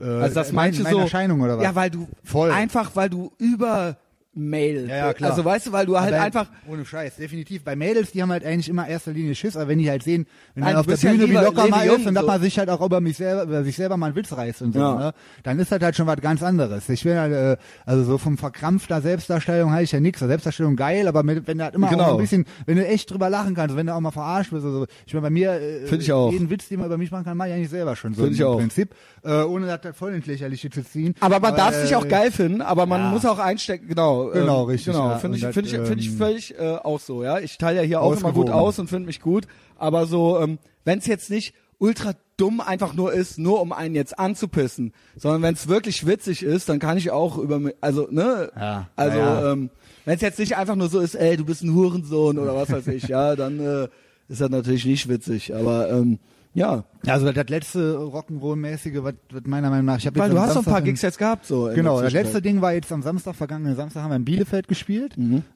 Äh, 0.00 0.04
Also 0.04 0.34
dass 0.36 0.52
mein- 0.52 0.70
manche 0.70 0.82
meine 0.84 0.94
so, 0.96 1.00
Erscheinung 1.02 1.40
oder 1.42 1.58
was? 1.58 1.64
ja, 1.64 1.74
weil 1.74 1.90
du 1.90 2.08
Voll. 2.24 2.50
einfach, 2.50 2.96
weil 2.96 3.10
du 3.10 3.30
über 3.38 3.98
Mail, 4.38 4.88
Ja, 4.88 4.96
ja, 4.96 5.12
klar. 5.14 5.30
also 5.32 5.44
weißt 5.44 5.66
du, 5.66 5.72
weil 5.72 5.86
du 5.86 5.98
halt 5.98 6.14
Aber 6.14 6.22
einfach 6.22 6.46
Ohne 6.68 6.84
Scheiß, 6.84 7.16
definitiv. 7.16 7.64
Bei 7.64 7.76
Mädels, 7.76 8.12
die 8.12 8.22
haben 8.22 8.30
halt 8.30 8.44
eigentlich 8.44 8.68
immer 8.68 8.86
erster 8.88 9.12
Linie 9.12 9.34
Schiss, 9.34 9.56
aber 9.56 9.68
wenn 9.68 9.78
die 9.78 9.90
halt 9.90 10.02
sehen, 10.02 10.26
wenn 10.54 10.64
du 10.64 10.78
auf 10.78 10.86
der 10.86 10.96
Bühne 10.96 11.28
wie 11.28 11.32
locker 11.34 11.68
mal 11.68 11.86
ist 11.86 12.06
und 12.06 12.14
dass 12.14 12.22
so. 12.22 12.26
man 12.28 12.40
sich 12.40 12.58
halt 12.58 12.70
auch 12.70 12.80
über 12.80 13.00
mich 13.00 13.16
selber, 13.16 13.42
über 13.44 13.64
sich 13.64 13.76
selber 13.76 13.96
mal 13.96 14.06
einen 14.06 14.16
Witz 14.16 14.32
reißt 14.32 14.62
und 14.62 14.72
so, 14.74 14.78
Ja. 14.80 14.94
ne? 14.94 15.12
Dann 15.42 15.58
ist 15.58 15.72
das 15.72 15.80
halt 15.82 15.96
schon 15.96 16.06
was 16.06 16.20
ganz 16.20 16.42
anderes. 16.42 16.88
Ich 16.88 17.04
will 17.04 17.18
halt, 17.18 17.32
äh, 17.32 17.56
also 17.84 18.04
so 18.04 18.18
vom 18.18 18.38
verkrampfter 18.38 19.00
Selbstdarstellung 19.00 19.72
halte 19.72 19.84
ich 19.84 19.92
ja 19.92 20.00
nichts. 20.00 20.20
Selbstdarstellung 20.20 20.76
geil, 20.76 21.08
aber 21.08 21.22
mit, 21.22 21.46
wenn 21.46 21.58
du 21.58 21.64
halt 21.64 21.74
immer 21.74 21.88
Genau. 21.88 22.04
auch 22.04 22.12
ein 22.12 22.18
bisschen, 22.18 22.44
wenn 22.66 22.76
du 22.76 22.86
echt 22.86 23.10
drüber 23.10 23.28
lachen 23.30 23.54
kannst, 23.54 23.76
wenn 23.76 23.86
du 23.86 23.94
auch 23.94 24.00
mal 24.00 24.10
verarscht 24.10 24.52
wirst, 24.52 24.64
also, 24.66 24.86
ich 25.06 25.14
meine, 25.14 25.22
bei 25.22 25.30
mir, 25.30 25.52
äh, 25.52 25.86
Find 25.86 26.02
ich 26.02 26.12
auch. 26.12 26.30
jeden 26.32 26.50
Witz, 26.50 26.68
den 26.68 26.78
man 26.78 26.86
über 26.86 26.98
mich 26.98 27.10
machen 27.10 27.24
kann, 27.24 27.36
mache 27.36 27.48
ich 27.48 27.54
eigentlich 27.54 27.70
selber 27.70 27.96
schon 27.96 28.14
so 28.14 28.22
Find 28.24 28.34
ich 28.34 28.44
auch. 28.44 28.56
Prinzip, 28.58 28.94
äh, 29.24 29.42
ohne 29.42 29.66
das 29.66 29.80
halt 29.84 29.96
voll 29.96 30.12
ins 30.14 30.26
Lächerliche 30.26 30.70
zu 30.70 30.84
ziehen. 30.84 31.14
Aber 31.20 31.40
man 31.40 31.56
darf 31.56 31.74
äh, 31.74 31.82
sich 31.86 31.96
auch 31.96 32.06
geil 32.06 32.30
finden, 32.30 32.60
aber 32.62 32.86
man 32.86 33.00
ja. 33.00 33.10
muss 33.10 33.24
auch 33.24 33.38
einstecken, 33.38 33.88
genau. 33.88 34.27
Genau, 34.32 34.62
ähm, 34.62 34.68
richtig, 34.70 34.92
Genau, 34.92 35.08
ja. 35.10 35.18
finde 35.18 35.38
ich, 35.38 35.44
finde 35.46 35.68
ich, 35.68 35.74
finde 35.76 36.00
ich 36.00 36.08
ähm, 36.08 36.16
völlig 36.16 36.58
äh, 36.58 36.76
auch 36.76 37.00
so, 37.00 37.22
ja. 37.22 37.38
Ich 37.38 37.58
teile 37.58 37.78
ja 37.80 37.82
hier 37.84 38.00
auch 38.00 38.16
immer 38.16 38.32
gut 38.32 38.50
aus 38.50 38.78
und 38.78 38.88
finde 38.88 39.06
mich 39.06 39.20
gut, 39.20 39.46
aber 39.76 40.06
so, 40.06 40.38
ähm, 40.40 40.58
wenn 40.84 40.98
es 40.98 41.06
jetzt 41.06 41.30
nicht 41.30 41.54
ultra 41.78 42.12
dumm 42.36 42.60
einfach 42.60 42.94
nur 42.94 43.12
ist, 43.12 43.38
nur 43.38 43.60
um 43.60 43.72
einen 43.72 43.94
jetzt 43.94 44.18
anzupissen, 44.18 44.92
sondern 45.16 45.42
wenn 45.42 45.54
es 45.54 45.68
wirklich 45.68 46.06
witzig 46.06 46.42
ist, 46.42 46.68
dann 46.68 46.78
kann 46.78 46.96
ich 46.96 47.10
auch 47.10 47.36
über, 47.38 47.60
also, 47.80 48.08
ne, 48.10 48.50
Ja, 48.56 48.88
also, 48.96 49.18
ja. 49.18 49.52
ähm, 49.52 49.70
wenn 50.04 50.14
es 50.16 50.20
jetzt 50.22 50.38
nicht 50.38 50.56
einfach 50.56 50.76
nur 50.76 50.88
so 50.88 51.00
ist, 51.00 51.14
ey, 51.14 51.36
du 51.36 51.44
bist 51.44 51.62
ein 51.62 51.74
Hurensohn 51.74 52.38
oder 52.38 52.54
was 52.54 52.70
weiß 52.70 52.86
ich, 52.88 53.08
ja, 53.08 53.36
dann 53.36 53.58
äh, 53.60 53.88
ist 54.28 54.40
das 54.40 54.50
natürlich 54.50 54.86
nicht 54.86 55.08
witzig, 55.08 55.54
aber 55.54 55.90
ähm, 55.90 56.18
ja, 56.58 56.84
also 57.06 57.30
das 57.30 57.48
letzte 57.48 57.96
Rock'n'Roll-mäßige, 57.96 59.02
was, 59.02 59.14
was 59.30 59.42
meiner 59.46 59.70
Meinung 59.70 59.86
nach, 59.86 59.98
ich 59.98 60.06
habe 60.06 60.18
weil 60.18 60.30
du 60.30 60.38
hast 60.40 60.56
doch 60.56 60.66
ein 60.66 60.70
paar 60.72 60.82
Gigs 60.82 61.02
jetzt 61.02 61.18
gehabt, 61.18 61.46
so. 61.46 61.70
Genau, 61.74 62.00
das 62.02 62.12
letzte. 62.12 62.42
Ding 62.42 62.60
war 62.60 62.72
jetzt 62.74 62.92
am 62.92 63.02
Samstag, 63.02 63.34
vergangenen 63.36 63.76
Samstag 63.76 64.02
haben 64.02 64.10
wir 64.10 64.16
in 64.16 64.24
Bielefeld 64.24 64.68
gespielt. 64.68 65.14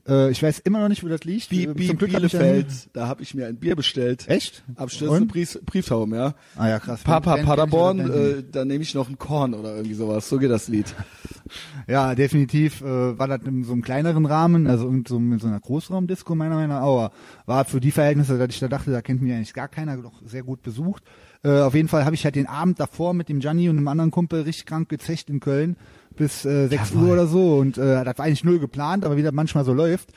Äh, 0.09 0.31
ich 0.31 0.43
weiß 0.43 0.61
immer 0.61 0.81
noch 0.81 0.89
nicht, 0.89 1.05
wo 1.05 1.09
das 1.09 1.25
liegt. 1.25 1.49
Bi 1.51 1.65
Äh, 1.65 1.75
Bi 1.75 1.89
Zum 1.89 1.99
Glück 1.99 2.11
hab 2.13 2.19
Bielefeld, 2.21 2.67
dann- 2.69 2.77
da 2.93 3.09
habe 3.09 3.23
ich 3.23 3.35
mir 3.35 3.47
ein 3.49 3.57
Bier 3.57 3.75
bestellt. 3.77 4.29
Echt? 4.29 4.63
Abstürzende? 4.77 5.27
Brief, 5.27 5.59
Brieftaum, 5.67 6.15
ja. 6.15 6.35
Ah 6.57 6.69
ja, 6.69 6.79
krass. 6.79 7.03
Papa 7.03 7.35
Band- 7.35 7.47
Paderborn, 7.47 7.99
äh, 8.01 8.43
da 8.51 8.65
nehme 8.65 8.83
ich 8.83 8.95
noch 8.95 9.09
ein 9.09 9.19
Korn 9.19 9.55
oder 9.55 9.75
irgendwie 9.75 9.95
sowas. 9.95 10.29
So 10.29 10.39
geht 10.39 10.51
das 10.51 10.69
Lied. 10.69 10.95
Ja, 11.87 12.15
definitiv 12.15 12.81
äh, 12.83 13.19
war 13.19 13.29
das 13.29 13.41
in 13.45 13.65
so 13.65 13.73
einem 13.73 13.83
kleineren 13.83 14.25
Rahmen, 14.27 14.67
also 14.67 14.89
in 14.89 15.05
so, 15.07 15.17
in 15.19 15.39
so 15.39 15.49
einer 15.49 15.61
Großraumdisco 15.61 16.35
meiner 16.35 16.55
Meinung 16.55 16.77
nach, 16.77 16.83
aber 16.83 17.11
war 17.47 17.65
für 17.65 17.81
die 17.81 17.91
Verhältnisse, 17.91 18.39
dass 18.39 18.49
ich 18.51 18.61
da 18.61 18.69
dachte, 18.69 18.91
da 18.91 19.03
kennt 19.03 19.23
mich 19.23 19.33
eigentlich 19.33 19.55
gar 19.55 19.69
keiner, 19.69 19.97
doch 19.97 20.23
sehr 20.25 20.43
gut 20.43 20.63
besucht. 20.63 21.03
Äh, 21.43 21.61
auf 21.61 21.75
jeden 21.75 21.89
Fall 21.89 22.05
habe 22.05 22.15
ich 22.15 22.25
halt 22.25 22.37
den 22.37 22.47
Abend 22.47 22.79
davor 22.79 23.15
mit 23.15 23.29
dem 23.29 23.41
Gianni 23.41 23.69
und 23.69 23.77
einem 23.77 23.89
anderen 23.89 24.11
Kumpel 24.11 24.43
richtig 24.43 24.67
krank 24.67 24.89
gezecht 24.89 25.29
in 25.29 25.41
Köln 25.41 25.77
bis 26.17 26.45
äh, 26.45 26.69
6 26.69 26.93
Uhr 26.93 27.13
oder 27.13 27.27
so 27.27 27.57
und 27.57 27.79
äh, 27.79 28.05
das 28.05 28.19
war 28.19 28.27
eigentlich 28.27 28.45
null 28.45 28.59
geplant, 28.59 29.05
aber 29.05 29.17
wie 29.17 29.23
das 29.23 29.33
manchmal 29.33 29.65
so 29.65 29.73
läuft, 29.73 30.11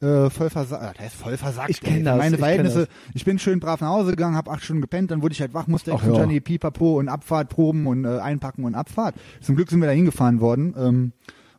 äh, 0.00 0.30
voll 0.30 0.50
versagt, 0.50 0.96
das 0.98 1.04
heißt 1.04 1.14
voll 1.14 1.36
versagt. 1.36 1.70
Ich 1.70 1.80
kenn 1.80 1.98
ey. 1.98 2.02
das, 2.02 2.18
Meine 2.18 2.34
ich 2.34 2.40
Verhältnisse, 2.40 2.88
ich 3.14 3.24
bin 3.24 3.38
schön 3.38 3.60
brav 3.60 3.80
nach 3.80 3.90
Hause 3.90 4.10
gegangen, 4.10 4.34
habe 4.34 4.50
acht 4.50 4.64
Stunden 4.64 4.80
gepennt, 4.80 5.10
dann 5.10 5.22
wurde 5.22 5.32
ich 5.32 5.40
halt 5.40 5.54
wach, 5.54 5.66
musste 5.66 5.90
direkt 5.90 6.04
von 6.04 6.14
ja. 6.14 6.20
Gianni 6.20 6.40
Pipapo 6.40 6.98
und 6.98 7.08
Abfahrt 7.08 7.48
proben 7.48 7.86
und 7.86 8.04
äh, 8.04 8.18
einpacken 8.18 8.64
und 8.64 8.74
Abfahrt. 8.74 9.14
Zum 9.40 9.56
Glück 9.56 9.70
sind 9.70 9.80
wir 9.80 9.86
da 9.86 9.92
hingefahren 9.92 10.40
worden. 10.40 10.74
Ähm, 10.76 11.12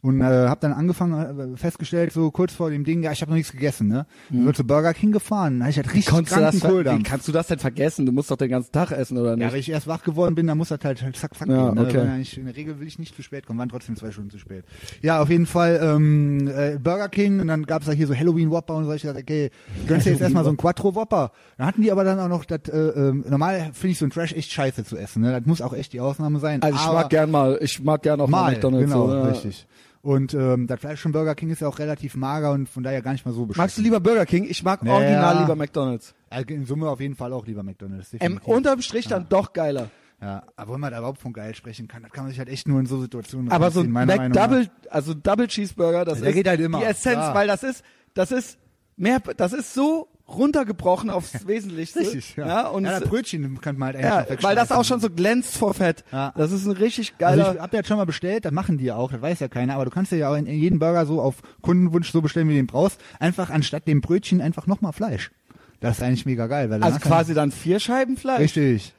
und 0.03 0.21
äh, 0.21 0.25
habe 0.25 0.59
dann 0.61 0.73
angefangen, 0.73 1.53
äh, 1.53 1.57
festgestellt, 1.57 2.11
so 2.13 2.29
kurz 2.29 2.53
vor 2.53 2.69
dem 2.69 2.83
Ding, 2.83 3.01
ja, 3.01 3.11
ich 3.11 3.21
habe 3.21 3.31
noch 3.31 3.37
nichts 3.37 3.51
gegessen, 3.51 3.87
ne? 3.87 4.05
Mhm. 4.29 4.45
Wir 4.45 4.53
zu 4.53 4.63
Burger 4.63 4.93
King 4.93 5.11
gefahren, 5.13 5.61
da 5.61 5.69
ich 5.69 5.77
halt 5.77 5.87
richtig 5.87 6.05
Konntest 6.13 6.35
du 6.35 6.41
das, 6.41 6.51
kranken 6.51 6.59
ver- 6.59 6.67
wie 6.67 6.73
Kohldampf. 6.73 7.09
kannst 7.09 7.27
du 7.27 7.31
das 7.31 7.47
denn 7.47 7.57
vergessen? 7.59 8.05
Du 8.05 8.11
musst 8.11 8.29
doch 8.29 8.35
den 8.37 8.49
ganzen 8.49 8.71
Tag 8.71 8.91
essen, 8.91 9.17
oder 9.17 9.31
Ja, 9.31 9.35
nicht? 9.37 9.53
wenn 9.53 9.59
ich 9.61 9.69
erst 9.71 9.87
wach 9.87 10.03
geworden 10.03 10.35
bin, 10.35 10.45
dann 10.45 10.57
muss 10.59 10.67
das 10.67 10.79
halt, 10.83 11.01
halt 11.01 11.15
zack, 11.15 11.33
zack 11.35 11.47
Ja, 11.47 11.67
gehen. 11.69 11.75
Ne? 11.75 11.81
okay. 11.87 11.97
Weil 11.99 12.07
eigentlich 12.09 12.37
In 12.37 12.45
der 12.45 12.55
Regel 12.55 12.79
will 12.79 12.85
ich 12.87 12.99
nicht 12.99 13.15
zu 13.15 13.23
spät 13.23 13.47
kommen, 13.47 13.57
waren 13.59 13.69
trotzdem 13.69 13.95
zwei 13.95 14.11
Stunden 14.11 14.29
zu 14.29 14.37
spät. 14.39 14.65
Ja, 15.01 15.21
auf 15.21 15.29
jeden 15.29 15.45
Fall 15.45 15.79
ähm, 15.81 16.47
äh, 16.47 16.77
Burger 16.77 17.07
King 17.09 17.39
und 17.39 17.47
dann 17.47 17.65
gab's 17.65 17.85
da 17.85 17.93
hier 17.93 18.05
so 18.07 18.13
Halloween 18.15 18.51
Whopper 18.51 18.75
und 18.75 18.83
so. 18.85 18.91
Ich 18.91 19.03
dachte, 19.03 19.19
okay, 19.21 19.51
gönnst 19.87 20.05
dir 20.05 20.11
jetzt 20.11 20.21
erstmal 20.21 20.43
so 20.43 20.49
ein 20.49 20.57
Quattro 20.57 20.93
Whopper. 20.95 21.31
Dann 21.57 21.65
hatten 21.67 21.81
die 21.81 21.91
aber 21.93 22.03
dann 22.03 22.19
auch 22.19 22.27
noch, 22.27 22.43
das, 22.43 22.67
äh, 22.67 22.77
ähm, 22.77 23.23
normal 23.29 23.69
finde 23.71 23.91
ich 23.93 23.99
so 23.99 24.05
ein 24.05 24.09
Trash 24.09 24.33
echt 24.33 24.51
scheiße 24.51 24.83
zu 24.83 24.97
essen. 24.97 25.21
Ne? 25.21 25.31
Das 25.31 25.45
muss 25.45 25.61
auch 25.61 25.73
echt 25.73 25.93
die 25.93 26.01
Ausnahme 26.01 26.39
sein. 26.39 26.61
also 26.61 26.77
ich 26.77 26.85
mag 26.91 27.09
gern 27.09 27.31
mal, 27.31 27.57
ich 27.61 27.81
mag 27.81 28.01
gern 28.01 28.19
auch 28.19 28.27
mal, 28.27 28.41
mal, 28.41 28.51
McDonalds. 28.51 28.85
genau, 28.91 29.07
so, 29.07 29.13
ja. 29.15 29.23
richtig. 29.27 29.65
Und 30.03 30.33
ähm, 30.33 30.67
das 30.67 30.81
Fleisch 30.81 30.99
von 31.01 31.13
Burger 31.13 31.33
King 31.33 31.49
ist 31.49 31.61
ja 31.61 31.67
auch 31.69 31.79
relativ 31.79 32.17
mager 32.17 32.51
und 32.51 32.67
von 32.67 32.83
daher 32.83 33.01
gar 33.01 33.13
nicht 33.13 33.25
mal 33.25 33.31
so 33.31 33.45
beschissen. 33.45 33.63
Magst 33.63 33.77
du 33.77 33.81
lieber 33.81 34.01
Burger 34.01 34.25
King? 34.25 34.43
Ich 34.43 34.61
mag 34.61 34.83
Ja. 34.83 34.91
original 34.91 35.39
lieber 35.39 35.55
McDonalds. 35.55 36.13
Also 36.29 36.45
in 36.49 36.65
Summe 36.65 36.89
auf 36.89 36.99
jeden 36.99 37.15
Fall 37.15 37.31
auch 37.31 37.47
lieber 37.47 37.63
McDonalds. 37.63 38.09
Ähm, 38.19 38.37
unterm 38.43 38.81
Strich 38.81 39.07
dann 39.07 39.27
doch 39.29 39.53
geiler. 39.53 39.89
Ja, 40.21 40.43
aber 40.57 40.73
wenn 40.73 40.81
man 40.81 40.91
da 40.91 40.97
überhaupt 40.97 41.19
von 41.21 41.31
geil 41.31 41.55
sprechen 41.55 41.87
kann, 41.87 42.03
das 42.03 42.11
kann 42.11 42.25
man 42.25 42.31
sich 42.31 42.39
halt 42.39 42.49
echt 42.49 42.67
nur 42.67 42.81
in 42.81 42.85
so 42.85 42.99
Situationen 43.01 43.49
Aber 43.49 43.71
so 43.71 43.81
nach. 43.83 44.05
McDouble, 44.05 44.69
also 44.89 45.13
Double 45.13 45.47
Cheeseburger, 45.47 46.03
das 46.03 46.19
Der 46.19 46.29
ist 46.29 46.35
geht 46.35 46.47
halt 46.49 46.59
immer, 46.59 46.79
die 46.79 46.85
Essenz, 46.85 47.15
klar. 47.15 47.35
weil 47.35 47.47
das 47.47 47.63
ist, 47.63 47.83
das 48.13 48.31
ist 48.33 48.57
mehr, 48.97 49.19
das 49.19 49.53
ist 49.53 49.73
so 49.73 50.09
runtergebrochen 50.37 51.09
aufs 51.09 51.47
Wesentlichste. 51.47 51.99
Richtig, 51.99 52.35
ja. 52.35 52.47
ja 52.47 52.67
und 52.67 52.85
ja, 52.85 52.99
das 52.99 53.09
Brötchen 53.09 53.59
kann 53.61 53.77
man 53.77 53.93
halt 53.93 54.03
ja, 54.03 54.17
einfach 54.19 54.43
weil 54.43 54.55
das 54.55 54.71
auch 54.71 54.83
schon 54.83 54.99
so 54.99 55.09
glänzt 55.09 55.57
vor 55.57 55.73
Fett. 55.73 56.03
Ja. 56.11 56.33
Das 56.35 56.51
ist 56.51 56.65
ein 56.65 56.71
richtig 56.71 57.13
Also 57.19 57.41
geiler. 57.41 57.55
ich 57.55 57.61
hab 57.61 57.73
ja 57.73 57.83
schon 57.83 57.97
mal 57.97 58.05
bestellt, 58.05 58.45
das 58.45 58.51
machen 58.51 58.77
die 58.77 58.85
ja 58.85 58.95
auch, 58.95 59.11
das 59.11 59.21
weiß 59.21 59.39
ja 59.39 59.47
keiner, 59.47 59.75
aber 59.75 59.85
du 59.85 59.91
kannst 59.91 60.11
dir 60.11 60.17
ja 60.17 60.29
auch 60.29 60.35
in, 60.35 60.45
in 60.45 60.59
jeden 60.59 60.79
Burger 60.79 61.05
so 61.05 61.21
auf 61.21 61.35
Kundenwunsch 61.61 62.11
so 62.11 62.21
bestellen, 62.21 62.47
wie 62.49 62.53
du 62.53 62.59
den 62.59 62.67
brauchst, 62.67 62.99
einfach 63.19 63.49
anstatt 63.49 63.87
dem 63.87 64.01
Brötchen 64.01 64.41
einfach 64.41 64.67
nochmal 64.67 64.93
Fleisch. 64.93 65.31
Das 65.79 65.97
ist 65.97 66.03
eigentlich 66.03 66.25
mega 66.25 66.47
geil. 66.47 66.69
Weil 66.69 66.81
also 66.81 66.97
quasi 66.99 67.33
dann 67.33 67.51
vier 67.51 67.79
Scheiben 67.79 68.15
Fleisch. 68.15 68.39
Richtig. 68.39 68.93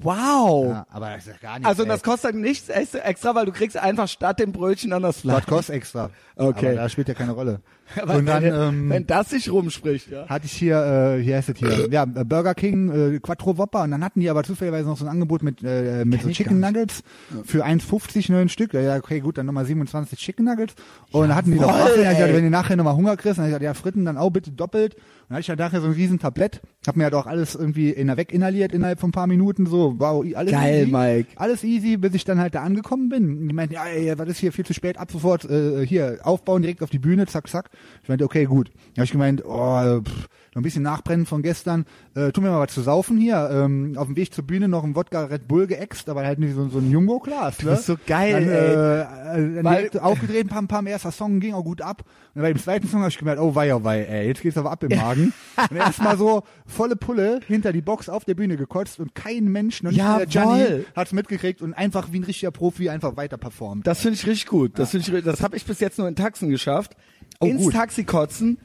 Wow. 0.00 0.66
Ja, 0.66 0.86
aber 0.90 1.10
das 1.10 1.26
ist 1.26 1.32
ja 1.32 1.38
gar 1.40 1.58
nicht. 1.58 1.66
Also 1.66 1.84
das 1.84 2.02
kostet 2.02 2.34
nichts 2.34 2.68
extra, 2.68 3.34
weil 3.34 3.46
du 3.46 3.52
kriegst 3.52 3.76
einfach 3.76 4.08
statt 4.08 4.38
dem 4.38 4.52
Brötchen 4.52 4.90
dann 4.90 5.02
das 5.02 5.20
Fleisch. 5.20 5.36
das 5.36 5.46
kostet 5.46 5.76
extra. 5.76 6.10
Okay. 6.36 6.66
Aber 6.66 6.76
da 6.76 6.88
spielt 6.88 7.08
ja 7.08 7.14
keine 7.14 7.32
Rolle. 7.32 7.60
Und 8.02 8.26
dann, 8.26 8.42
wenn, 8.42 8.54
ähm, 8.54 8.90
wenn 8.90 9.06
das 9.06 9.30
sich 9.30 9.50
rumspricht, 9.50 10.10
ja. 10.10 10.28
hatte 10.28 10.46
ich 10.46 10.52
hier, 10.52 11.16
äh, 11.16 11.22
hier 11.22 11.36
heißt 11.36 11.50
es 11.50 11.58
hier, 11.58 11.88
ja, 11.90 12.02
äh, 12.02 12.24
Burger 12.24 12.54
King, 12.54 13.14
äh, 13.14 13.20
Quattro 13.20 13.56
Whopper 13.58 13.82
und 13.82 13.92
dann 13.92 14.02
hatten 14.04 14.20
die 14.20 14.28
aber 14.28 14.42
zufälligerweise 14.42 14.88
noch 14.88 14.96
so 14.96 15.04
ein 15.04 15.08
Angebot 15.08 15.42
mit, 15.42 15.62
äh, 15.62 16.04
mit 16.04 16.22
so 16.22 16.28
Chicken 16.30 16.58
Nuggets 16.58 17.04
für 17.44 17.64
1,50 17.64 18.32
neun 18.32 18.48
Stück. 18.48 18.74
Ja, 18.74 18.80
ja, 18.80 18.96
okay, 18.96 19.20
gut, 19.20 19.38
dann 19.38 19.46
nochmal 19.46 19.66
27 19.66 20.18
Chicken 20.18 20.46
Nuggets. 20.46 20.74
Und 21.12 21.28
dann 21.28 21.36
hatten 21.36 21.52
die 21.52 21.60
noch 21.60 21.68
Waffeln. 21.68 22.02
Ja, 22.02 22.12
ich 22.12 22.18
dachte, 22.18 22.34
wenn 22.34 22.44
ihr 22.44 22.50
nachher 22.50 22.76
nochmal 22.76 22.96
Hunger 22.96 23.16
kriegst, 23.16 23.38
dann 23.38 23.44
hab 23.44 23.50
ich 23.50 23.58
gesagt, 23.58 23.64
ja, 23.64 23.74
Fritten 23.74 24.04
dann 24.04 24.16
auch 24.16 24.30
bitte 24.30 24.50
doppelt. 24.50 24.94
Und 24.94 25.02
dann 25.28 25.36
hatte 25.36 25.42
ich 25.42 25.48
halt 25.48 25.60
nachher 25.60 25.80
so 25.80 25.86
ein 25.86 25.92
riesen 25.92 26.18
Tablett, 26.18 26.60
hab 26.86 26.96
mir 26.96 27.04
halt 27.04 27.14
auch 27.14 27.26
alles 27.26 27.54
irgendwie 27.54 27.90
in 27.90 28.08
der 28.08 28.16
weg 28.16 28.32
inhaliert 28.32 28.72
innerhalb 28.72 28.98
von 28.98 29.10
ein 29.10 29.12
paar 29.12 29.26
Minuten, 29.26 29.55
so, 29.64 29.94
wow, 29.98 30.22
alles 30.34 30.52
Geil, 30.52 30.82
easy. 30.82 30.92
Mike. 30.92 31.28
Alles 31.36 31.64
easy, 31.64 31.96
bis 31.96 32.12
ich 32.14 32.24
dann 32.24 32.38
halt 32.38 32.54
da 32.54 32.62
angekommen 32.62 33.08
bin. 33.08 33.38
Und 33.38 33.48
die 33.48 33.54
meinten, 33.54 33.72
ja, 33.74 33.86
ja, 33.88 34.18
was 34.18 34.28
ist 34.28 34.38
hier 34.38 34.52
viel 34.52 34.66
zu 34.66 34.74
spät, 34.74 34.98
ab 34.98 35.10
sofort 35.10 35.46
äh, 35.48 35.86
hier 35.86 36.18
aufbauen, 36.22 36.60
direkt 36.60 36.82
auf 36.82 36.90
die 36.90 36.98
Bühne, 36.98 37.26
zack, 37.26 37.48
zack. 37.48 37.70
Ich 38.02 38.08
meinte, 38.10 38.24
okay, 38.24 38.44
gut. 38.44 38.68
Da 38.94 39.00
habe 39.00 39.04
ich 39.04 39.12
gemeint, 39.12 39.42
oh, 39.46 40.00
pff, 40.02 40.28
noch 40.54 40.60
ein 40.60 40.62
bisschen 40.62 40.82
nachbrennen 40.82 41.24
von 41.26 41.42
gestern. 41.42 41.84
Äh, 42.14 42.32
tu 42.32 42.40
mir 42.40 42.50
mal 42.50 42.60
was 42.60 42.74
zu 42.74 42.80
saufen 42.82 43.16
hier. 43.18 43.48
Ähm, 43.52 43.94
auf 43.96 44.06
dem 44.06 44.16
Weg 44.16 44.34
zur 44.34 44.44
Bühne 44.46 44.68
noch 44.68 44.84
ein 44.84 44.96
Wodka 44.96 45.24
Red 45.24 45.48
Bull 45.48 45.66
geäxt, 45.66 46.08
aber 46.08 46.24
halt 46.26 46.38
nicht 46.38 46.54
so, 46.54 46.68
so 46.68 46.78
ein 46.78 46.90
Jumbo-Glas. 46.90 47.62
Ne? 47.62 47.70
bist 47.72 47.86
so 47.86 47.96
geil, 48.06 48.32
dann, 48.32 48.48
ey. 48.48 48.56
Äh, 48.58 49.50
äh, 49.52 49.54
dann 49.56 49.64
Weil- 49.64 49.76
direkt 49.76 50.00
aufgedreht, 50.00 50.48
pam, 50.48 50.66
pam, 50.66 50.86
erster 50.86 51.12
Song 51.12 51.40
ging 51.40 51.54
auch 51.54 51.64
gut 51.64 51.82
ab. 51.82 52.02
Und 52.34 52.42
bei 52.42 52.52
dem 52.52 52.58
zweiten 52.58 52.88
Song 52.88 53.00
habe 53.00 53.10
ich 53.10 53.18
gemerkt, 53.18 53.40
oh 53.40 53.54
wei, 53.54 53.74
oh 53.74 53.84
wei, 53.84 54.02
ey, 54.04 54.26
jetzt 54.28 54.40
geht's 54.42 54.56
aber 54.58 54.70
ab 54.70 54.82
im 54.82 54.90
Magen. 54.98 55.32
und 55.70 55.76
erstmal 55.76 56.16
so 56.16 56.42
volle 56.66 56.96
Pulle 56.96 57.40
hinter 57.46 57.72
die 57.72 57.82
Box 57.82 58.08
auf 58.08 58.24
der 58.24 58.34
Bühne 58.34 58.56
gekotzt 58.56 58.98
und 58.98 59.14
kein 59.14 59.45
Mensch, 59.50 59.82
noch 59.82 59.90
nicht 59.90 60.00
mal 60.02 60.18
der 60.24 60.28
Jawohl. 60.28 60.56
Gianni, 60.66 60.84
hat's 60.94 61.12
mitgekriegt 61.12 61.62
und 61.62 61.74
einfach 61.74 62.12
wie 62.12 62.18
ein 62.20 62.24
richtiger 62.24 62.50
Profi 62.50 62.88
einfach 62.88 63.16
weiter 63.16 63.36
performt. 63.38 63.86
Das 63.86 64.00
finde 64.00 64.14
ich 64.16 64.26
richtig 64.26 64.46
gut. 64.46 64.78
Das 64.78 64.90
finde 64.90 65.18
ich, 65.18 65.24
das 65.24 65.42
habe 65.42 65.56
ich 65.56 65.64
bis 65.64 65.80
jetzt 65.80 65.98
nur 65.98 66.08
in 66.08 66.16
Taxen 66.16 66.48
geschafft. 66.50 66.92
Oh, 67.40 67.46
Ins 67.46 67.62
gut. 67.62 67.74
Taxi 67.74 68.04
kotzen, 68.04 68.58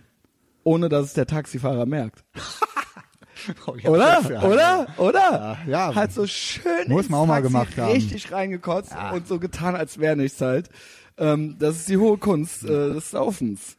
ohne 0.63 0.88
dass 0.89 1.07
es 1.07 1.13
der 1.13 1.27
Taxifahrer 1.27 1.86
merkt. 1.86 2.23
Oh, 3.65 3.71
Oder? 3.89 4.21
für- 4.21 4.38
Oder? 4.38 4.88
Oder? 4.97 5.57
Ja, 5.65 5.89
ja. 5.89 5.95
Halt 5.95 6.11
so 6.13 6.27
schön 6.27 6.88
Muss 6.89 7.09
man 7.09 7.21
auch 7.21 7.25
mal 7.25 7.41
gemacht 7.41 7.75
haben. 7.75 7.91
richtig 7.91 8.32
reingekotzt 8.32 8.93
und 9.13 9.27
so 9.27 9.39
getan, 9.39 9.75
als 9.75 9.97
wäre 9.97 10.15
nichts 10.15 10.39
halt. 10.41 10.69
Ähm, 11.17 11.55
das 11.57 11.77
ist 11.77 11.89
die 11.89 11.97
hohe 11.97 12.19
Kunst 12.19 12.63
äh, 12.63 12.93
des 12.93 13.11
Laufens. 13.13 13.77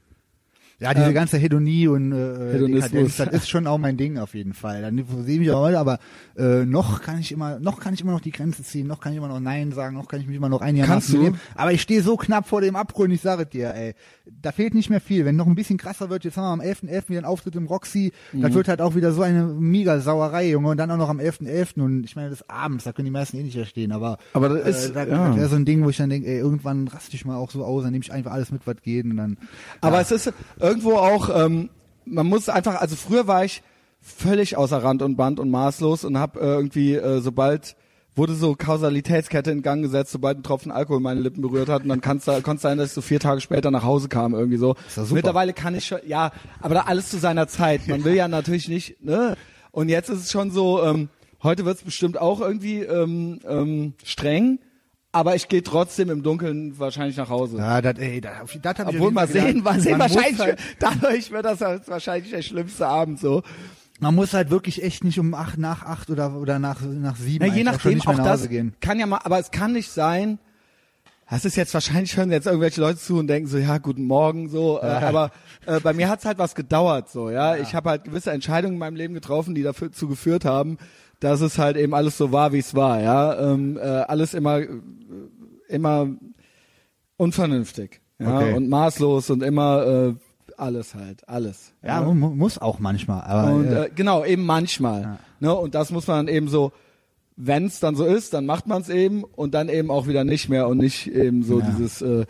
Ja, 0.83 0.95
diese 0.95 1.07
Ähm, 1.07 1.14
ganze 1.14 1.39
Hedonie 1.39 1.87
und 1.89 2.12
äh, 2.12 2.53
Hedonismus. 2.55 3.16
Das 3.16 3.28
ist 3.28 3.49
schon 3.49 3.66
auch 3.66 3.78
mein 3.78 3.97
Ding 3.97 4.18
auf 4.18 4.35
jeden 4.35 4.53
Fall. 4.53 4.83
Dann 4.83 4.97
sehe 5.24 5.35
ich 5.35 5.41
mich 5.41 5.51
auch 5.53 5.61
heute, 5.61 5.78
aber 5.78 5.99
äh, 6.37 6.64
noch 6.64 7.01
kann 7.03 7.18
ich 7.20 7.30
immer, 7.33 7.59
noch 7.61 7.78
kann 7.80 7.95
ich 7.95 8.01
immer 8.01 8.12
noch 8.12 8.20
die 8.20 8.33
Grenze 8.33 8.62
ziehen, 8.64 8.87
noch 8.89 9.01
kann 9.01 9.12
ich 9.12 9.18
immer 9.18 9.28
noch 9.28 9.39
Nein 9.41 9.70
sagen, 9.72 9.95
noch 9.97 10.09
kann 10.09 10.20
ich 10.20 10.26
mich 10.26 10.37
immer 10.37 10.49
noch 10.49 10.61
einigermaßen 10.61 11.20
nehmen. 11.22 11.41
Aber 11.55 11.72
ich 11.72 11.83
stehe 11.83 12.03
so 12.03 12.16
knapp 12.16 12.49
vor 12.49 12.61
dem 12.61 12.74
Abgrund, 12.76 13.12
ich 13.12 13.20
sage 13.20 13.47
dir, 13.47 13.74
ey, 13.74 13.95
da 14.41 14.51
fehlt 14.53 14.74
nicht 14.74 14.91
mehr 14.91 15.01
viel. 15.01 15.24
Wenn 15.24 15.37
noch 15.37 15.47
ein 15.47 15.55
bisschen 15.55 15.78
krasser 15.78 16.11
wird, 16.11 16.24
jetzt 16.24 16.37
haben 16.37 16.45
wir 16.45 16.49
am 16.53 16.61
11.11. 16.61 17.09
wieder 17.11 17.18
einen 17.18 17.26
Auftritt 17.26 17.55
im 17.57 17.66
Roxy, 17.66 18.12
Mhm. 18.33 18.43
das 18.43 18.55
wird 18.55 18.66
halt 18.68 18.80
auch 18.80 18.95
wieder 18.97 19.12
so 19.12 19.22
eine 19.22 19.45
mega 19.47 20.01
Sauerei, 20.01 20.49
Junge, 20.51 20.70
und 20.70 20.76
dann 20.78 20.91
auch 20.91 20.97
noch 20.97 21.09
am 21.11 21.20
11.11. 21.20 21.80
und 21.80 22.05
ich 22.05 22.16
meine, 22.16 22.30
das 22.30 22.49
abends, 22.49 22.85
da 22.85 22.93
können 22.93 23.07
die 23.07 23.12
meisten 23.12 23.37
eh 23.39 23.43
nicht 23.45 23.57
verstehen, 23.57 23.93
aber, 23.93 24.18
Aber 24.33 24.49
das 24.49 24.85
ist- 24.87 24.91
äh, 24.91 24.93
da, 24.95 25.05
ja. 25.07 25.28
das 25.28 25.37
wäre 25.37 25.49
so 25.49 25.57
ein 25.57 25.64
Ding, 25.64 25.85
wo 25.85 25.91
ich 25.91 25.97
dann 25.97 26.11
denke, 26.11 26.28
ey, 26.28 26.39
irgendwann 26.39 26.89
raste 26.89 27.14
ich 27.14 27.24
mal 27.24 27.37
auch 27.37 27.51
so 27.51 27.64
aus, 27.64 27.85
dann 27.85 27.93
nehme 27.93 28.03
ich 28.05 28.12
einfach 28.12 28.33
alles 28.33 28.51
mit, 28.51 28.66
was 28.66 28.76
geht 28.83 29.05
und 29.05 29.16
dann, 29.16 29.37
Aber 29.80 29.97
ja. 29.97 30.03
es 30.03 30.11
ist 30.11 30.33
irgendwo 30.72 30.94
auch, 30.94 31.28
ähm, 31.34 31.68
man 32.06 32.26
muss 32.26 32.48
einfach, 32.48 32.80
also 32.80 32.96
früher 32.96 33.26
war 33.26 33.44
ich 33.44 33.62
völlig 34.00 34.56
außer 34.56 34.82
Rand 34.82 35.02
und 35.02 35.16
Band 35.16 35.38
und 35.38 35.50
maßlos 35.50 36.04
und 36.04 36.18
habe 36.18 36.40
äh, 36.40 36.44
irgendwie, 36.44 36.94
äh, 36.94 37.20
sobald 37.20 37.76
wurde 38.14 38.34
so 38.34 38.54
Kausalitätskette 38.54 39.50
in 39.50 39.62
Gang 39.62 39.82
gesetzt, 39.82 40.12
sobald 40.12 40.38
ein 40.38 40.42
Tropfen 40.42 40.72
Alkohol 40.72 41.00
meine 41.00 41.20
Lippen 41.20 41.42
berührt 41.42 41.68
hat 41.68 41.82
und 41.82 41.90
dann 41.90 42.00
kann's 42.00 42.24
da, 42.24 42.40
konnte 42.40 42.62
sein, 42.62 42.78
dass 42.78 42.88
ich 42.88 42.94
so 42.94 43.00
vier 43.02 43.20
Tage 43.20 43.40
später 43.40 43.70
nach 43.70 43.84
Hause 43.84 44.08
kam 44.08 44.34
irgendwie 44.34 44.56
so. 44.56 44.74
Ist 44.86 44.96
doch 44.98 45.04
super. 45.04 45.14
Mittlerweile 45.14 45.52
kann 45.52 45.74
ich 45.74 45.86
schon, 45.86 45.98
ja, 46.06 46.32
aber 46.60 46.74
da 46.74 46.80
alles 46.82 47.10
zu 47.10 47.18
seiner 47.18 47.48
Zeit. 47.48 47.86
Man 47.86 48.04
will 48.04 48.14
ja 48.14 48.28
natürlich 48.28 48.68
nicht, 48.68 49.02
ne? 49.02 49.36
Und 49.70 49.88
jetzt 49.88 50.08
ist 50.10 50.20
es 50.20 50.30
schon 50.30 50.50
so, 50.50 50.82
ähm, 50.82 51.08
heute 51.42 51.64
wird's 51.64 51.82
bestimmt 51.82 52.18
auch 52.18 52.40
irgendwie 52.40 52.80
ähm, 52.80 53.40
ähm, 53.48 53.94
streng, 54.04 54.58
aber 55.12 55.34
ich 55.36 55.48
gehe 55.48 55.62
trotzdem 55.62 56.08
im 56.10 56.22
Dunkeln 56.22 56.78
wahrscheinlich 56.78 57.16
nach 57.18 57.28
Hause. 57.28 57.58
Ja, 57.58 57.80
das, 57.82 57.98
ey, 57.98 58.20
das, 58.20 58.32
das 58.62 58.78
hab 58.78 58.88
ich 58.88 58.94
Obwohl 58.94 59.08
auf 59.08 59.12
mal 59.14 59.28
sehen, 59.28 59.46
gedacht. 59.58 59.64
mal 59.64 59.80
sehen, 59.80 59.98
wahrscheinlich, 59.98 60.38
Halt, 60.38 60.58
dadurch 60.80 61.30
wird 61.30 61.44
das 61.44 61.60
halt 61.60 61.86
wahrscheinlich 61.88 62.30
der 62.30 62.42
schlimmste 62.42 62.86
Abend 62.86 63.20
so. 63.20 63.42
man 64.00 64.14
muss 64.14 64.32
halt 64.32 64.50
wirklich 64.50 64.82
echt 64.82 65.04
nicht 65.04 65.20
um 65.20 65.34
acht 65.34 65.58
nach 65.58 65.82
acht 65.84 66.08
oder, 66.10 66.34
oder 66.34 66.58
nach, 66.58 66.80
nach 66.80 67.16
sieben 67.16 67.44
Ja, 67.46 67.52
je 67.52 67.62
nachdem, 67.62 68.00
auch 68.00 68.06
nach 68.06 68.16
das 68.24 68.40
Hause 68.40 68.48
gehen. 68.48 68.74
kann 68.80 68.98
ja 68.98 69.06
mal, 69.06 69.20
aber 69.22 69.38
es 69.38 69.50
kann 69.50 69.72
nicht 69.72 69.90
sein, 69.90 70.38
das 71.30 71.44
ist 71.44 71.56
jetzt 71.56 71.72
wahrscheinlich 71.72 72.16
hören 72.16 72.30
jetzt 72.30 72.46
irgendwelche 72.46 72.80
Leute 72.80 72.98
zu 72.98 73.18
und 73.18 73.26
denken 73.26 73.48
so, 73.48 73.56
ja, 73.58 73.78
guten 73.78 74.06
Morgen, 74.06 74.48
so, 74.48 74.80
äh, 74.82 74.86
aber 74.86 75.30
äh, 75.66 75.80
bei 75.80 75.92
mir 75.92 76.08
hat's 76.08 76.24
halt 76.24 76.38
was 76.38 76.54
gedauert, 76.54 77.10
so, 77.10 77.30
ja. 77.30 77.56
Ich 77.56 77.74
habe 77.74 77.88
halt 77.90 78.04
gewisse 78.04 78.32
Entscheidungen 78.32 78.74
in 78.74 78.78
meinem 78.78 78.96
Leben 78.96 79.14
getroffen, 79.14 79.54
die 79.54 79.62
dazu 79.62 80.08
geführt 80.08 80.44
haben, 80.44 80.76
dass 81.22 81.40
es 81.40 81.58
halt 81.58 81.76
eben 81.76 81.94
alles 81.94 82.16
so 82.18 82.32
war, 82.32 82.52
wie 82.52 82.58
es 82.58 82.74
war, 82.74 83.00
ja. 83.00 83.52
Ähm, 83.52 83.76
äh, 83.76 83.80
alles 83.80 84.34
immer, 84.34 84.60
äh, 84.60 84.68
immer 85.68 86.08
unvernünftig, 87.16 88.00
ja, 88.18 88.38
Okay. 88.38 88.54
und 88.54 88.68
maßlos 88.68 89.30
und 89.30 89.42
immer 89.42 89.86
äh, 89.86 90.14
alles 90.56 90.94
halt, 90.94 91.28
alles. 91.28 91.72
Ja, 91.82 92.00
mu- 92.02 92.34
muss 92.34 92.58
auch 92.58 92.78
manchmal. 92.78 93.22
Aber 93.22 93.52
Und 93.54 93.66
äh, 93.66 93.84
äh, 93.86 93.90
genau, 93.94 94.24
eben 94.24 94.44
manchmal. 94.44 95.02
Ja. 95.02 95.18
Ne? 95.40 95.54
Und 95.54 95.74
das 95.74 95.90
muss 95.90 96.06
man 96.06 96.26
dann 96.26 96.34
eben 96.34 96.48
so, 96.48 96.72
wenn 97.36 97.66
es 97.66 97.80
dann 97.80 97.96
so 97.96 98.04
ist, 98.04 98.34
dann 98.34 98.46
macht 98.46 98.66
man 98.66 98.82
es 98.82 98.88
eben 98.88 99.24
und 99.24 99.54
dann 99.54 99.68
eben 99.68 99.90
auch 99.90 100.06
wieder 100.06 100.24
nicht 100.24 100.48
mehr 100.48 100.68
und 100.68 100.78
nicht 100.78 101.06
eben 101.08 101.42
so 101.42 101.60
Ja. 101.60 101.66
dieses 101.70 102.02
äh, 102.02 102.26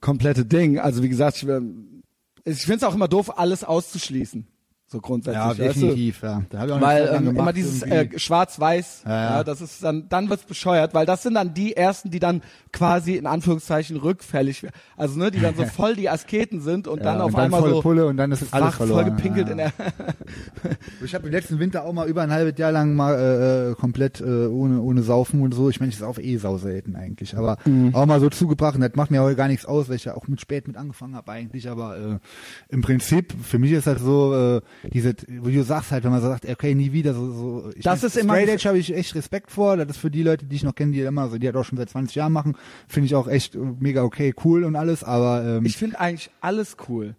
komplette 0.00 0.44
Ding. 0.44 0.78
Also 0.78 1.02
wie 1.02 1.08
gesagt, 1.08 1.36
ich, 1.38 1.48
ähm, 1.48 2.02
ich 2.44 2.62
finde 2.62 2.76
es 2.78 2.84
auch 2.84 2.94
immer 2.94 3.08
doof, 3.08 3.38
alles 3.38 3.64
auszuschließen. 3.64 4.46
So 4.90 5.00
grundsätzlich. 5.02 5.36
ja, 5.36 5.48
weißt 5.50 5.58
du? 5.58 5.64
definitiv, 5.86 6.22
ja. 6.22 6.42
Da 6.48 6.58
hab 6.60 6.66
ich 6.66 6.72
auch 6.72 6.80
Weil 6.80 7.08
ähm, 7.12 7.24
gemacht, 7.26 7.38
immer 7.38 7.52
dieses 7.52 7.82
irgendwie. 7.82 8.16
äh, 8.16 8.18
Schwarz-Weiß, 8.18 9.02
ja, 9.04 9.10
Ja, 9.10 9.30
ja. 9.36 9.44
das 9.44 9.60
ist 9.60 9.84
dann, 9.84 10.08
dann 10.08 10.30
wird's 10.30 10.44
bescheuert, 10.44 10.94
weil 10.94 11.04
das 11.04 11.22
sind 11.22 11.34
dann 11.34 11.52
die 11.52 11.76
ersten, 11.76 12.10
die 12.10 12.20
dann 12.20 12.40
quasi 12.72 13.16
in 13.16 13.26
Anführungszeichen 13.26 13.98
rückfällig, 13.98 14.62
werden. 14.62 14.74
also 14.96 15.18
ne, 15.18 15.30
die 15.30 15.40
dann 15.40 15.54
so 15.54 15.64
voll 15.66 15.94
die 15.94 16.08
Asketen 16.08 16.62
sind 16.62 16.88
und 16.88 16.98
ja, 17.00 17.04
dann 17.04 17.20
auf 17.20 17.26
und 17.28 17.34
dann 17.34 17.44
einmal 17.44 17.60
voll 17.60 17.70
so 17.70 17.82
Pulle 17.82 18.06
und 18.06 18.16
dann 18.16 18.32
ist 18.32 18.52
alles 18.54 18.76
verloren. 18.76 19.04
voll 19.04 19.14
gepinkelt 19.14 19.46
ja. 19.48 19.52
in 19.52 19.58
der 19.58 19.72
Ich 21.04 21.14
habe 21.14 21.26
im 21.26 21.32
letzten 21.32 21.58
Winter 21.58 21.84
auch 21.84 21.92
mal 21.92 22.08
über 22.08 22.22
ein 22.22 22.30
halbes 22.32 22.58
Jahr 22.58 22.72
lang 22.72 22.94
mal 22.94 23.14
äh, 23.14 23.70
äh, 23.70 23.74
komplett 23.74 24.20
äh, 24.22 24.46
ohne 24.46 24.80
ohne 24.80 25.02
Saufen 25.02 25.42
und 25.42 25.52
so. 25.52 25.68
Ich 25.68 25.80
meine, 25.80 25.90
ich 25.90 25.98
sauf 25.98 26.18
eh 26.18 26.36
sau 26.38 26.56
selten 26.58 26.96
eigentlich, 26.96 27.36
aber 27.36 27.58
Mhm. 27.66 27.94
auch 27.94 28.06
mal 28.06 28.20
so 28.20 28.30
zugebracht. 28.30 28.74
Und 28.76 28.80
das 28.80 28.94
macht 28.94 29.10
mir 29.10 29.22
auch 29.22 29.34
gar 29.34 29.48
nichts 29.48 29.66
aus, 29.66 29.88
weil 29.90 29.96
ich 29.96 30.04
ja 30.06 30.14
auch 30.16 30.28
mit 30.28 30.40
spät 30.40 30.66
mit 30.66 30.76
angefangen 30.78 31.14
habe 31.14 31.30
eigentlich. 31.32 31.68
Aber 31.68 31.96
äh, 31.98 32.18
im 32.70 32.80
Prinzip 32.80 33.34
für 33.42 33.58
mich 33.58 33.72
ist 33.72 33.86
das 33.86 34.00
so 34.00 34.34
äh, 34.34 34.60
diese, 34.84 35.14
wie 35.26 35.54
du 35.54 35.62
sagst 35.62 35.90
halt, 35.92 36.04
wenn 36.04 36.10
man 36.10 36.20
sagt, 36.20 36.48
okay, 36.48 36.74
nie 36.74 36.92
wieder 36.92 37.14
so. 37.14 37.32
so 37.32 37.70
ich 37.74 37.82
Das 37.84 38.02
ist 38.04 38.16
immer- 38.16 38.34
Straight 38.34 38.48
Edge 38.50 38.68
habe 38.68 38.78
ich 38.78 38.94
echt 38.94 39.14
Respekt 39.14 39.50
vor. 39.50 39.76
Das 39.76 39.88
ist 39.88 39.96
für 39.98 40.10
die 40.10 40.22
Leute, 40.22 40.46
die 40.46 40.56
ich 40.56 40.62
noch 40.64 40.74
kenne, 40.74 40.92
die 40.92 41.00
immer 41.00 41.28
so, 41.28 41.38
die 41.38 41.46
halt 41.46 41.56
auch 41.56 41.64
schon 41.64 41.78
seit 41.78 41.90
20 41.90 42.14
Jahren 42.16 42.32
machen, 42.32 42.56
finde 42.86 43.06
ich 43.06 43.14
auch 43.14 43.28
echt 43.28 43.54
mega 43.56 44.02
okay, 44.02 44.34
cool 44.44 44.64
und 44.64 44.76
alles. 44.76 45.04
Aber 45.04 45.44
ähm, 45.44 45.64
Ich 45.64 45.76
finde 45.76 45.98
eigentlich 46.00 46.30
alles 46.40 46.76
cool. 46.88 47.14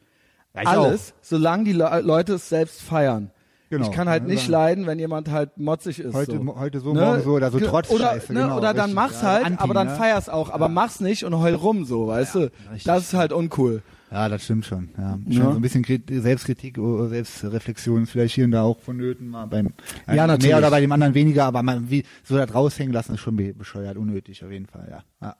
Ja, 0.56 0.64
alles, 0.64 1.14
solange 1.22 1.64
die 1.66 1.74
Le 1.74 2.02
Leute 2.04 2.34
es 2.34 2.50
selbst 2.50 2.82
feiern. 2.82 3.32
Genau. 3.70 3.86
Ich 3.86 3.92
kann 3.92 4.10
halt 4.10 4.26
nicht 4.26 4.46
Ja. 4.48 4.52
leiden, 4.54 4.88
wenn 4.88 4.98
jemand 4.98 5.30
halt 5.30 5.58
motzig 5.58 6.00
ist. 6.00 6.16
Heute- 6.16 6.38
so. 6.44 6.56
heute 6.60 6.80
so, 6.80 6.92
morgen 6.94 7.22
so 7.22 7.34
oder 7.34 7.52
so 7.52 7.60
trotz 7.60 7.92
oder, 7.92 8.06
Scheiße, 8.14 8.34
ne, 8.34 8.42
genau, 8.42 8.58
oder 8.58 8.74
dann 8.74 8.86
richtig. 8.90 8.96
mach's 8.96 9.22
Ja, 9.22 9.28
halt, 9.28 9.46
Anti, 9.46 9.60
aber 9.64 9.74
dann 9.76 9.88
ne? 9.90 9.96
feier's 9.96 10.28
auch. 10.28 10.50
Aber 10.50 10.70
mach's 10.70 11.00
nicht 11.02 11.24
und 11.24 11.38
heul 11.38 11.54
rum 11.54 11.86
so, 11.86 12.08
weißt 12.08 12.34
du? 12.36 12.40
richtig. 12.72 12.84
Das 12.86 13.04
ist 13.04 13.14
halt 13.14 13.32
uncool. 13.32 13.84
Ja, 14.12 14.28
das 14.28 14.44
stimmt 14.44 14.66
schon. 14.66 14.90
Ja. 14.98 15.20
Schon 15.26 15.32
Ja. 15.34 15.44
so 15.44 15.50
ein 15.58 15.62
bisschen 15.62 15.84
Krit 15.84 16.04
Selbstkritik 16.10 16.78
oder 16.80 17.10
Selbstreflexion 17.10 18.04
ist 18.04 18.12
vielleicht 18.12 18.34
hier 18.36 18.46
und 18.46 18.52
da 18.52 18.64
auch 18.64 18.80
vonnöten, 18.80 19.28
mal 19.30 19.46
beim 19.46 19.70
Ja, 20.08 20.26
natürlich. 20.26 20.50
mehr 20.50 20.58
oder 20.58 20.72
bei 20.72 20.82
dem 20.82 20.92
anderen 20.92 21.14
weniger, 21.14 21.46
aber 21.46 21.62
man 21.62 21.90
wie 21.92 22.04
so 22.24 22.36
da 22.36 22.44
raushängen 22.46 22.92
lassen 22.94 23.14
ist 23.14 23.20
schon 23.22 23.36
be 23.36 23.54
bescheuert, 23.54 23.98
unnötig 23.98 24.44
auf 24.44 24.52
jeden 24.52 24.66
Fall, 24.66 24.88
ja. 24.90 25.04
ja. 25.22 25.36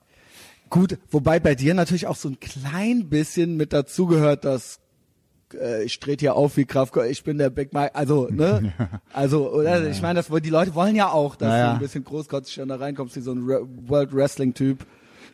Gut, 0.68 0.98
wobei 1.10 1.40
bei 1.40 1.56
dir 1.56 1.74
natürlich 1.74 2.06
auch 2.06 2.14
so 2.14 2.28
ein 2.28 2.38
klein 2.38 3.08
bisschen 3.08 3.56
mit 3.56 3.72
dazugehört, 3.72 4.44
dass 4.44 4.78
äh, 5.52 5.82
ich 5.82 5.98
trete 5.98 6.20
hier 6.20 6.36
auf 6.36 6.56
wie 6.56 6.64
Kraftko, 6.64 7.02
ich 7.02 7.24
bin 7.24 7.38
der 7.38 7.50
Big 7.50 7.72
Mike, 7.74 7.96
also, 7.96 8.28
ne? 8.30 8.72
Also, 9.12 9.52
oder? 9.52 9.90
Ich 9.90 10.00
meine, 10.00 10.22
das 10.22 10.28
die 10.42 10.48
Leute 10.50 10.76
wollen 10.76 10.94
ja 10.94 11.10
auch, 11.10 11.34
dass 11.34 11.48
Ja, 11.48 11.54
du 11.56 11.60
ja. 11.66 11.72
ein 11.72 11.78
bisschen 11.80 12.04
großkotzig 12.04 12.54
dann 12.56 12.68
da 12.68 12.76
reinkommst, 12.76 13.16
wie 13.16 13.20
so 13.20 13.32
ein 13.32 13.42
Re 13.42 13.66
World 13.88 14.14
Wrestling 14.14 14.54
Typ. 14.54 14.86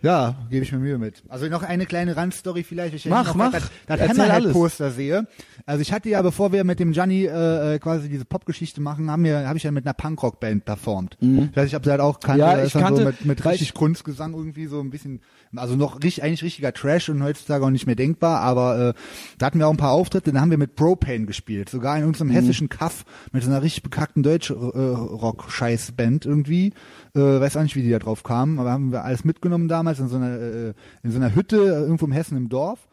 Ja, 0.07 0.37
gebe 0.51 0.65
ich 0.65 0.71
mir 0.73 0.79
Mühe 0.79 0.99
mit. 0.99 1.23
Also 1.29 1.47
noch 1.49 1.63
eine 1.65 1.85
kleine 1.85 2.17
Randstory 2.17 2.63
vielleicht. 2.63 2.95
Ich 2.95 3.07
Mach, 3.07 3.27
noch 3.27 3.35
mach. 3.35 3.53
Das, 3.53 3.71
das. 3.87 4.09
Hammerhead-Poster 4.09 4.91
sehe. 4.93 5.27
Also 5.67 5.83
ich 5.83 5.93
hatte 5.93 6.09
ja, 6.09 6.23
bevor 6.23 6.53
wir 6.53 6.63
mit 6.65 6.79
dem 6.79 6.93
Gianni 6.93 7.25
äh, 7.25 7.75
äh, 7.75 7.79
quasi 7.81 8.09
diese 8.09 8.25
Popgeschichte 8.25 8.81
machen, 8.81 9.11
haben 9.11 9.25
wir, 9.25 9.47
habe 9.49 9.59
ich 9.59 9.65
ja 9.65 9.73
mit 9.73 9.85
einer 9.85 9.95
Punkrock-Band 9.95 10.65
performt. 10.65 11.19
Ich 11.21 11.57
weiß 11.57 11.65
nicht, 11.65 11.75
ob 11.77 11.85
sie 11.85 11.91
halt 11.91 12.01
auch 12.01 12.21
kannte. 12.21 12.45
Mhm. 12.45 12.51
Ja, 12.51 12.57
Das 12.57 12.69
ich 12.69 12.75
kannte- 12.81 13.01
so 13.03 13.07
mit, 13.09 13.25
mit 13.25 13.45
richtig 13.45 13.69
ich- 13.69 13.75
Kunstgesang 13.75 14.33
irgendwie 14.35 14.67
so 14.67 14.81
ein 14.81 14.91
bisschen, 14.91 15.21
also 15.57 15.75
noch 15.75 15.97
richtig, 15.97 16.23
eigentlich 16.23 16.45
richtiger 16.45 16.73
Trash 16.73 17.09
und 17.09 17.21
heutzutage 17.23 17.65
auch 17.65 17.71
nicht 17.71 17.87
mehr 17.87 17.97
denkbar, 17.97 18.41
aber 18.43 18.91
äh, 18.91 18.95
da 19.39 19.47
hatten 19.47 19.59
wir 19.59 19.67
auch 19.67 19.73
ein 19.73 19.77
paar 19.77 19.91
Auftritte, 19.93 20.31
dann 20.33 20.41
haben 20.41 20.51
wir 20.51 20.59
mit 20.59 20.77
Propane 20.77 21.27
gespielt, 21.27 21.69
sogar 21.69 21.97
in 21.97 22.03
Mhm. 22.03 22.09
unserem 22.09 22.31
hessischen 22.31 22.69
Kaff 22.69 23.05
mit 23.33 23.43
so 23.43 23.51
einer 23.51 23.63
richtig 23.63 23.83
bekackten 23.83 24.23
Deutsch-Rock-Scheiß-Band 24.23 26.27
irgendwie. 26.27 26.73
Äh, 27.17 27.41
weiß 27.41 27.57
auch 27.57 27.63
nicht, 27.63 27.77
wie 27.77 27.83
die 27.83 27.91
da 27.91 27.99
drauf 27.99 28.23
kamen, 28.23 28.59
aber 28.59 28.71
haben 28.71 28.93
wir 28.93 29.03
alles 29.03 29.25
mitgenommen 29.25 29.69
damals 29.69 29.99
in 30.01 30.09
so 30.09 30.17
einer, 30.17 30.39
äh, 30.39 30.75
in 31.03 31.11
so 31.11 31.17
einer 31.17 31.35
Hütte 31.35 31.57
irgendwo 31.57 32.05
im 32.05 32.13
Hessen 32.13 32.37
im 32.37 32.51
Dorf. 32.51 32.87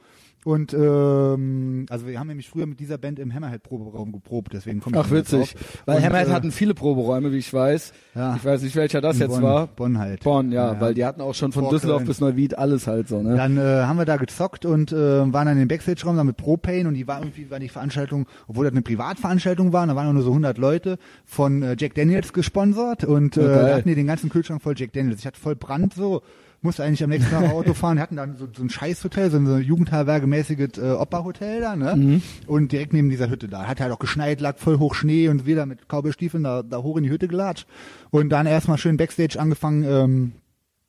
Und 0.45 0.73
ähm, 0.73 1.85
also 1.89 2.07
wir 2.07 2.19
haben 2.19 2.27
nämlich 2.27 2.49
früher 2.49 2.65
mit 2.65 2.79
dieser 2.79 2.97
Band 2.97 3.19
im 3.19 3.33
Hammerhead-Proberaum 3.33 4.11
geprobt, 4.11 4.51
deswegen 4.53 4.81
kommt 4.81 4.97
Ach, 4.97 5.09
witzig. 5.09 5.55
Weil 5.85 5.97
Und, 5.97 6.03
Hammerhead 6.05 6.27
äh, 6.27 6.31
hatten 6.31 6.51
viele 6.51 6.73
Proberäume, 6.73 7.31
wie 7.31 7.37
ich 7.37 7.53
weiß. 7.53 7.93
Ja. 8.15 8.35
Ich 8.35 8.43
weiß 8.43 8.61
nicht, 8.63 8.75
welcher 8.75 8.99
das 9.01 9.19
jetzt 9.19 9.29
Bonn, 9.31 9.41
war. 9.43 9.67
Bonn 9.67 9.97
halt. 9.97 10.23
Bonn, 10.23 10.51
ja, 10.51 10.73
Ja, 10.73 10.81
weil 10.81 10.93
die 10.93 11.05
hatten 11.05 11.21
auch 11.21 11.33
schon 11.33 11.51
von 11.51 11.63
Vor 11.63 11.71
Düsseldorf 11.71 11.99
Köln. 11.99 12.07
bis 12.07 12.19
Neuwied 12.21 12.57
alles 12.57 12.87
halt 12.87 13.07
so, 13.07 13.21
ne? 13.21 13.35
Dann 13.37 13.57
äh, 13.57 13.61
haben 13.61 13.97
wir 13.97 14.05
da 14.05 14.17
gezockt 14.17 14.65
und 14.65 14.91
äh, 14.91 14.95
waren 15.33 15.45
dann 15.47 15.61
im 15.61 15.67
Backstage-Raum 15.67 16.17
dann 16.17 16.27
mit 16.27 16.37
Propane 16.37 16.87
und 16.87 16.93
die 16.95 17.07
war 17.07 17.19
irgendwie 17.19 17.49
war 17.49 17.59
die 17.59 17.69
Veranstaltung, 17.69 18.27
obwohl 18.47 18.65
das 18.65 18.73
eine 18.73 18.81
Privatveranstaltung 18.81 19.71
war, 19.73 19.87
da 19.87 19.95
waren 19.95 20.13
nur 20.13 20.23
so 20.23 20.29
100 20.31 20.57
Leute 20.57 20.97
von 21.25 21.63
äh, 21.63 21.75
Jack 21.79 21.95
Daniels 21.95 22.33
gesponsert 22.33 23.03
und 23.05 23.37
äh, 23.37 23.41
Ja, 23.41 23.47
geil. 23.55 23.69
da 23.69 23.75
hatten 23.77 23.89
die 23.89 23.95
den 23.95 24.07
ganzen 24.07 24.29
Kühlschrank 24.29 24.61
voll 24.61 24.73
Jack 24.77 24.93
Daniels. 24.93 25.19
Ich 25.19 25.25
hatte 25.25 25.39
voll 25.39 25.55
Brand 25.55 25.93
so, 25.93 26.21
musste 26.63 26.83
eigentlich 26.83 27.03
am 27.03 27.09
nächsten 27.09 27.31
Tag 27.31 27.51
Auto 27.51 27.73
fahren. 27.73 27.97
Die 27.97 28.01
hatten 28.01 28.15
dann 28.15 28.37
so, 28.37 28.47
so 28.55 28.63
ein 28.63 28.69
Scheißhotel, 28.69 29.31
so 29.31 29.37
ein 29.37 29.61
Jugendherbergemäßiges 29.61 30.77
äh, 30.77 30.91
Opa-Hotel 30.91 31.61
da, 31.61 31.75
ne? 31.75 31.95
Mhm. 31.95 32.21
Und 32.47 32.71
direkt 32.71 32.93
neben 32.93 33.09
dieser 33.09 33.29
Hütte 33.29 33.47
da. 33.47 33.67
Hat 33.67 33.79
halt 33.81 33.91
auch 33.91 33.99
geschneit, 33.99 34.41
lag 34.41 34.57
voll 34.57 34.79
hoch 34.79 34.95
Schnee 34.95 35.27
und 35.27 35.45
wir 35.45 35.55
da 35.55 35.65
mit 35.65 35.87
Cowboystiefeln 35.87 36.43
da, 36.43 36.63
da 36.63 36.77
hoch 36.77 36.97
in 36.97 37.03
die 37.03 37.09
Hütte 37.09 37.27
gelatscht. 37.27 37.67
Und 38.11 38.29
dann 38.29 38.45
erstmal 38.45 38.77
schön 38.77 38.97
Backstage 38.97 39.39
angefangen, 39.39 39.83
ähm, 39.83 40.31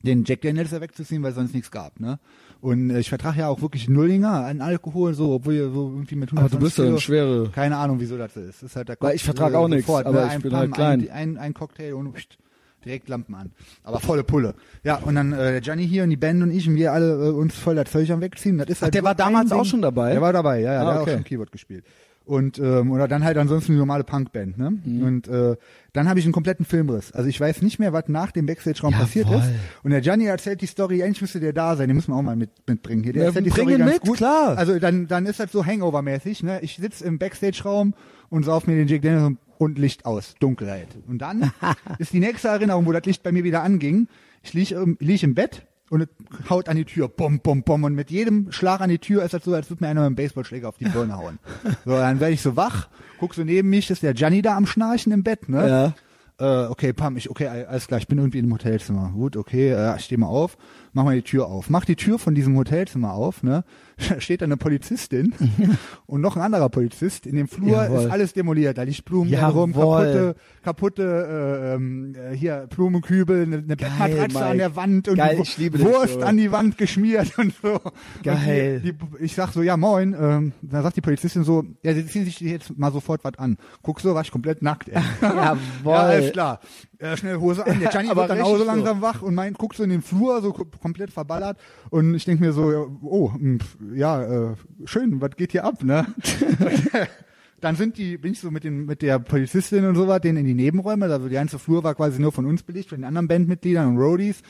den 0.01 0.23
Jack 0.23 0.41
Daniels 0.41 0.69
da 0.69 0.81
wegzuziehen, 0.81 1.23
weil 1.23 1.31
es 1.31 1.35
sonst 1.35 1.53
nichts 1.53 1.71
gab, 1.71 1.99
ne? 1.99 2.19
Und 2.61 2.89
äh, 2.89 2.99
ich 2.99 3.09
vertrage 3.09 3.39
ja 3.39 3.47
auch 3.47 3.61
wirklich 3.61 3.89
Nullinger 3.89 4.45
an 4.45 4.61
Alkohol, 4.61 5.13
so, 5.13 5.33
obwohl 5.33 5.53
ihr 5.53 5.69
so 5.69 5.91
irgendwie 5.93 6.15
mit 6.15 6.29
120 6.29 6.37
Aber 6.37 6.49
du 6.49 6.57
bist 6.59 6.77
ja 6.77 6.85
ein 6.85 6.99
schwere. 6.99 7.49
keine 7.49 7.77
Ahnung, 7.77 7.99
wieso 7.99 8.17
das 8.17 8.35
ist. 8.37 8.61
Das 8.61 8.63
ist 8.63 8.75
halt 8.75 8.89
der 8.89 8.97
Weil 8.99 9.15
ich 9.15 9.23
vertrag 9.23 9.53
auch 9.53 9.67
nichts, 9.67 9.85
sofort, 9.85 10.05
aber 10.05 10.21
ne? 10.21 10.27
ich 10.27 10.31
ein 10.33 10.41
bin 10.41 10.51
Pam, 10.51 10.59
halt 10.59 10.73
klein. 10.73 11.01
Ein, 11.01 11.09
ein, 11.09 11.37
ein 11.37 11.53
Cocktail 11.53 11.93
und 11.93 12.13
pst, 12.13 12.37
direkt 12.85 13.09
Lampen 13.09 13.35
an. 13.35 13.51
Aber 13.83 13.99
volle 13.99 14.23
Pulle. 14.23 14.53
Ja, 14.83 14.97
und 14.97 15.15
dann 15.15 15.33
äh, 15.33 15.51
der 15.51 15.61
Gianni 15.61 15.87
hier 15.87 16.03
und 16.03 16.09
die 16.11 16.17
Band 16.17 16.41
und 16.43 16.51
ich 16.51 16.67
und 16.67 16.75
wir 16.75 16.93
alle 16.93 17.11
äh, 17.27 17.31
uns 17.31 17.55
voll 17.55 17.75
das 17.75 17.91
Zeug 17.91 18.09
am 18.11 18.21
wegziehen. 18.21 18.57
Das 18.57 18.67
ist 18.69 18.81
halt 18.81 18.93
der 18.93 19.01
so 19.01 19.05
war 19.07 19.15
damals 19.15 19.51
ein 19.51 19.57
auch 19.57 19.63
Ding. 19.63 19.71
schon 19.71 19.81
dabei? 19.81 20.11
Der 20.11 20.21
war 20.21 20.33
dabei, 20.33 20.59
ja, 20.61 20.73
ja, 20.73 20.81
Ah, 20.81 20.85
der 20.85 20.93
hat 20.93 21.01
okay. 21.01 21.11
auch 21.11 21.15
schon 21.15 21.23
Keyboard 21.23 21.51
gespielt. 21.51 21.83
Und 22.27 22.57
ähm, 22.57 22.89
oder 22.91 23.07
dann 23.07 23.23
halt 23.23 23.37
ansonsten 23.37 23.73
die 23.73 23.77
normale 23.77 24.03
Punkband, 24.03 24.57
ne? 24.57 24.71
Mhm. 24.83 25.03
Und 25.03 25.27
äh, 25.27 25.55
dann 25.93 26.09
habe 26.09 26.17
ich 26.17 26.25
einen 26.25 26.33
kompletten 26.33 26.65
Filmriss. 26.65 27.11
Also 27.11 27.29
ich 27.29 27.39
weiß 27.39 27.61
nicht 27.61 27.77
mehr, 27.77 27.93
was 27.93 28.05
nach 28.07 28.31
dem 28.31 28.47
Backstage-Raum 28.47 28.93
Jawohl. 28.93 29.05
passiert 29.05 29.29
ist. 29.29 29.43
Und 29.83 29.91
der 29.91 30.01
Gianni 30.01 30.25
erzählt 30.25 30.59
die 30.61 30.65
Story, 30.65 31.03
eigentlich 31.03 31.21
müsste 31.21 31.39
der 31.39 31.53
da 31.53 31.75
sein, 31.75 31.87
den 31.87 31.95
müssen 31.95 32.11
wir 32.13 32.15
auch 32.17 32.23
mal 32.23 32.35
mit, 32.35 32.49
mitbringen 32.65 33.03
hier. 33.03 33.13
Der 33.13 33.21
Ja, 33.21 33.27
erzählt 33.27 33.45
die 33.45 33.51
Story 33.51 33.73
ihn 33.73 33.77
ganz 33.77 33.93
mit, 33.93 34.01
gut. 34.01 34.17
klar. 34.17 34.57
Also 34.57 34.79
dann, 34.79 35.05
dann 35.05 35.27
ist 35.27 35.39
das 35.39 35.51
so 35.51 35.63
Hangover-mäßig, 35.63 36.41
ne? 36.41 36.59
Ich 36.63 36.77
sitz 36.77 37.01
im 37.01 37.19
Backstage-Raum 37.19 37.93
und 38.29 38.43
sauf 38.43 38.65
mir 38.65 38.75
den 38.75 38.87
Jack 38.87 39.03
Daniels 39.03 39.23
und- 39.27 39.37
und 39.57 39.77
Licht 39.77 40.05
aus, 40.05 40.35
Dunkelheit. 40.39 40.89
Und 41.07 41.19
dann 41.19 41.51
ist 41.99 42.13
die 42.13 42.19
nächste 42.19 42.49
Erinnerung, 42.49 42.85
wo 42.85 42.91
das 42.91 43.05
Licht 43.05 43.23
bei 43.23 43.31
mir 43.31 43.43
wieder 43.43 43.63
anging. 43.63 44.07
Ich 44.43 44.53
lieg, 44.53 44.71
ähm, 44.71 44.97
lieg 44.99 45.23
im 45.23 45.35
Bett 45.35 45.65
und 45.89 46.07
haut 46.49 46.69
an 46.69 46.77
die 46.77 46.85
Tür, 46.85 47.07
bom, 47.07 47.39
bom, 47.39 47.63
bom. 47.63 47.83
Und 47.83 47.93
mit 47.93 48.11
jedem 48.11 48.51
Schlag 48.51 48.81
an 48.81 48.89
die 48.89 48.99
Tür 48.99 49.23
ist 49.23 49.33
das 49.33 49.43
so, 49.43 49.53
als 49.53 49.69
würde 49.69 49.83
mir 49.83 49.89
einer 49.89 50.01
mit 50.01 50.07
einem 50.07 50.15
Baseballschläger 50.15 50.69
auf 50.69 50.77
die 50.77 50.85
Birne 50.85 51.17
hauen. 51.17 51.39
So, 51.85 51.91
dann 51.91 52.19
werde 52.19 52.33
ich 52.33 52.41
so 52.41 52.55
wach, 52.55 52.89
guck 53.19 53.33
so 53.35 53.43
neben 53.43 53.69
mich, 53.69 53.89
ist 53.89 54.03
der 54.03 54.13
Gianni 54.13 54.41
da 54.41 54.57
am 54.57 54.65
Schnarchen 54.65 55.11
im 55.11 55.23
Bett, 55.23 55.49
ne? 55.49 55.67
Ja. 55.67 55.93
Äh, 56.37 56.67
okay, 56.67 56.91
Pam, 56.91 57.15
ich, 57.15 57.29
okay, 57.29 57.47
alles 57.47 57.87
klar, 57.87 57.99
ich 57.99 58.07
bin 58.07 58.17
irgendwie 58.17 58.39
im 58.39 58.51
Hotelzimmer. 58.51 59.11
Gut, 59.13 59.37
okay, 59.37 59.71
äh, 59.71 59.95
ich 59.95 60.05
steh 60.05 60.17
mal 60.17 60.27
auf, 60.27 60.57
mach 60.95 61.03
mal 61.03 61.15
die 61.15 61.21
Tür 61.21 61.47
auf. 61.47 61.69
Mach 61.69 61.85
die 61.85 61.95
Tür 61.95 62.17
von 62.17 62.33
diesem 62.33 62.55
Hotelzimmer 62.57 63.13
auf, 63.13 63.43
ne? 63.43 63.63
Da 64.09 64.19
steht 64.19 64.43
eine 64.43 64.57
Polizistin 64.57 65.33
und 66.05 66.19
noch 66.19 66.35
ein 66.35 66.41
anderer 66.41 66.67
Polizist. 66.67 67.25
In 67.25 67.37
dem 67.37 67.47
Flur 67.47 67.83
Jawohl. 67.83 67.99
ist 67.99 68.11
alles 68.11 68.33
demoliert. 68.33 68.77
Da 68.77 68.83
liegt 68.83 69.05
Blumen 69.05 69.33
rum, 69.33 69.73
kaputte, 69.73 70.35
kaputte 70.63 71.03
äh, 71.03 71.75
ähm, 71.75 72.13
äh, 72.13 72.35
hier 72.35 72.67
Blumenkübel, 72.69 73.43
eine, 73.43 73.57
eine 73.57 73.75
Bettmatratze 73.77 74.45
an 74.45 74.57
der 74.57 74.75
Wand 74.75 75.07
und 75.07 75.15
Geil, 75.15 75.37
Wurst 75.37 76.13
so. 76.13 76.19
an 76.21 76.35
die 76.35 76.51
Wand 76.51 76.77
geschmiert 76.77 77.37
und 77.37 77.53
so. 77.61 77.79
Geil. 78.23 78.75
Und 78.75 78.83
die, 78.83 78.93
die, 78.93 79.23
ich 79.23 79.35
sag 79.35 79.51
so, 79.53 79.61
ja 79.61 79.77
moin. 79.77 80.13
Ähm, 80.19 80.51
dann 80.61 80.83
sagt 80.83 80.97
die 80.97 81.01
Polizistin 81.01 81.43
so, 81.43 81.63
ja, 81.83 81.93
sie 81.93 82.05
ziehen 82.05 82.25
sich 82.25 82.39
jetzt 82.41 82.77
mal 82.77 82.91
sofort 82.91 83.23
was 83.23 83.37
an. 83.37 83.57
Guck 83.81 84.01
so, 84.01 84.13
war 84.13 84.23
ich 84.23 84.31
komplett 84.31 84.61
nackt. 84.61 84.89
Ey. 84.89 85.01
Jawohl. 85.21 85.59
Ja, 85.85 85.99
alles 85.99 86.31
klar. 86.33 86.59
Äh, 86.97 87.17
schnell 87.17 87.37
Hose 87.37 87.65
an. 87.65 87.79
Der 87.79 87.89
Gianni 87.89 88.15
wird 88.15 88.29
dann 88.29 88.41
auch 88.41 88.57
so 88.57 88.63
langsam 88.63 89.01
wach 89.01 89.21
und 89.21 89.35
meint, 89.35 89.57
guckt 89.57 89.75
so 89.77 89.83
in 89.83 89.89
den 89.89 90.01
Flur, 90.01 90.41
so 90.41 90.53
komplett 90.85 91.09
verballert. 91.09 91.57
Und 91.89 92.13
ich 92.13 92.25
denk 92.25 92.39
mir 92.39 92.53
so, 92.53 92.99
oh, 93.01 93.33
hm, 93.33 93.57
ja, 93.95 94.51
äh, 94.51 94.55
schön, 94.85 95.19
was 95.19 95.31
geht 95.35 95.51
hier 95.51 95.63
ab, 95.63 95.83
ne? 95.83 96.05
dann 97.61 97.75
sind 97.75 97.97
die, 97.97 98.17
bin 98.17 98.33
ich 98.33 98.39
so 98.39 98.51
mit 98.51 98.63
den, 98.63 98.85
mit 98.85 99.01
der 99.01 99.17
Polizistin 99.17 99.85
und 99.85 99.95
so 99.95 100.07
was, 100.07 100.21
denen 100.21 100.37
in 100.39 100.45
die 100.45 100.53
Nebenräume, 100.53 101.05
also 101.05 101.27
die 101.27 101.33
ganze 101.33 101.57
Flur 101.57 101.83
war 101.83 101.95
quasi 101.95 102.21
nur 102.21 102.31
von 102.31 102.45
uns 102.45 102.63
belegt, 102.63 102.89
von 102.89 102.99
den 102.99 103.05
anderen 103.05 103.27
Bandmitgliedern 103.27 103.87
und 103.87 103.97
Roadies. 103.97 104.41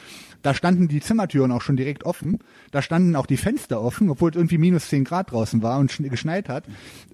Da 0.42 0.54
standen 0.54 0.88
die 0.88 1.00
Zimmertüren 1.00 1.52
auch 1.52 1.62
schon 1.62 1.76
direkt 1.78 2.04
offen. 2.04 2.40
Da 2.72 2.82
standen 2.82 3.16
auch 3.16 3.26
die 3.26 3.38
Fenster 3.38 3.82
offen, 3.82 4.10
obwohl 4.10 4.32
es 4.32 4.36
irgendwie 4.36 4.58
minus 4.58 4.90
10 4.90 5.04
Grad 5.06 5.32
draußen 5.32 5.62
war 5.64 5.80
und 5.80 5.92
schn- 5.92 6.10
geschneit 6.10 6.50
hat. 6.50 6.66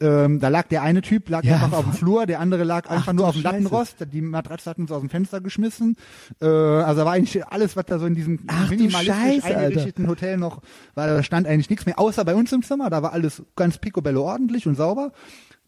Ähm, 0.01 0.39
da 0.39 0.47
lag 0.49 0.67
der 0.67 0.81
eine 0.81 1.01
Typ, 1.01 1.29
lag 1.29 1.43
Ja, 1.43 1.55
einfach 1.55 1.73
auf 1.77 1.83
dem 1.85 1.93
Flur, 1.93 2.25
der 2.25 2.39
andere 2.39 2.63
lag 2.63 2.89
einfach 2.89 3.13
nur 3.13 3.25
du 3.25 3.29
auf 3.29 3.35
dem. 3.35 3.43
Lattenrost. 3.43 3.97
Die 4.11 4.21
Matratze 4.21 4.69
hat 4.69 4.79
uns 4.79 4.91
aus 4.91 5.01
dem 5.01 5.09
Fenster 5.09 5.39
geschmissen. 5.39 5.95
Äh, 6.41 6.45
also 6.47 7.05
war 7.05 7.13
eigentlich 7.13 7.45
alles, 7.45 7.75
was 7.75 7.85
da 7.85 7.99
so 7.99 8.05
in 8.05 8.15
diesem 8.15 8.39
Ach, 8.47 8.69
minimalistisch 8.69 9.15
Scheiße, 9.15 9.45
Alter. 9.45 9.57
eingerichteten 9.59 10.07
Hotel 10.07 10.37
noch 10.37 10.61
war, 10.95 11.07
da 11.07 11.21
stand 11.23 11.47
eigentlich 11.47 11.69
nichts 11.69 11.85
mehr, 11.85 11.99
außer 11.99 12.25
bei 12.25 12.35
uns 12.35 12.51
im 12.51 12.63
Zimmer. 12.63 12.89
Da 12.89 13.01
war 13.03 13.13
alles 13.13 13.43
ganz 13.55 13.77
picobello 13.77 14.23
ordentlich 14.23 14.67
und 14.67 14.75
sauber. 14.75 15.11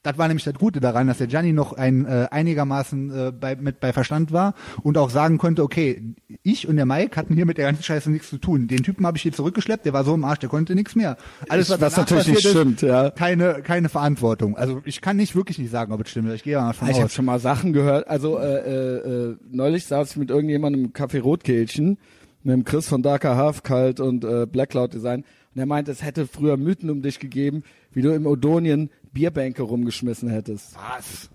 Das 0.04 0.18
war 0.18 0.28
nämlich 0.28 0.44
das 0.44 0.56
Gute 0.56 0.82
daran, 0.82 1.08
dass 1.08 1.20
der 1.20 1.28
Gianni 1.28 1.54
noch 1.54 1.72
ein 1.72 2.06
äh, 2.06 2.28
einigermaßen 2.30 3.28
äh, 3.28 3.32
bei, 3.32 3.56
mit 3.56 3.80
bei 3.80 3.94
Verstand 3.94 4.34
war 4.34 4.54
und 4.84 4.98
auch 4.98 5.10
sagen 5.10 5.38
konnte, 5.38 5.64
okay, 5.64 6.02
ich 6.44 6.68
und 6.68 6.76
der 6.76 6.86
Mike 6.86 7.16
hatten 7.16 7.36
hier 7.36 7.46
mit 7.46 7.58
der 7.58 7.68
ganzen 7.68 7.84
Scheiße 7.84 8.12
nichts 8.12 8.30
zu 8.30 8.38
tun. 8.38 8.68
Den 8.68 8.84
Typen 8.84 9.06
habe 9.06 9.16
ich 9.16 9.24
hier 9.24 9.32
zurückgeschleppt, 9.32 9.86
der 9.86 9.94
war 9.94 10.04
so 10.04 10.14
im 10.14 10.26
Arsch, 10.26 10.40
der 10.40 10.50
konnte 10.50 10.76
nichts 10.76 10.96
mehr. 10.96 11.16
Alles, 11.48 11.70
was, 11.70 11.80
danach 11.80 11.98
natürlich 11.98 12.28
nicht 12.28 12.48
stimmt, 12.48 12.82
ja. 12.82 13.12
Keine, 13.12 13.62
keine 13.64 13.88
Verantwortung. 13.88 14.58
Also 14.58 14.82
ich 14.84 15.00
kann 15.00 15.16
nicht 15.16 15.38
wirklich 15.38 15.58
nicht 15.58 15.72
sagen, 15.72 15.94
ob 15.94 16.02
es 16.02 16.10
stimmt. 16.12 16.34
Ich 16.34 16.44
gehe 16.44 16.58
mal 16.58 16.68
davon 16.68 16.90
Ich 16.90 17.00
habe 17.00 17.10
schon 17.10 17.26
mal 17.26 17.40
Sachen 17.40 17.72
gehört. 17.72 18.06
Also 18.10 18.38
äh, 18.40 18.58
äh, 18.58 19.30
äh, 19.30 19.38
neulich 19.52 19.86
saß 19.86 20.12
ich 20.12 20.18
mit 20.18 20.30
irgendjemandem 20.32 20.84
im 20.84 20.92
Café 20.92 21.22
Rotkehlchen, 21.22 21.98
mit 22.44 22.54
dem 22.54 22.66
Chris 22.66 22.90
von 22.90 23.04
Darker 23.04 23.38
Half 23.38 23.64
Kalt 23.64 24.02
und 24.02 24.26
äh, 24.26 24.46
Black 24.52 24.72
Cloud 24.72 24.94
Design. 24.94 25.24
Und 25.56 25.60
er 25.62 25.66
meinte, 25.66 25.92
es 25.92 26.04
hätte 26.04 26.28
früher 26.28 26.58
Mythen 26.58 26.90
um 26.90 27.02
dich 27.02 27.20
gegeben, 27.20 27.64
wie 27.94 28.02
du 28.02 28.14
im 28.14 28.26
Odonien 28.26 28.90
Bierbänke 29.14 29.62
rumgeschmissen 29.64 30.30
hättest. 30.30 30.76
Was? 30.76 31.30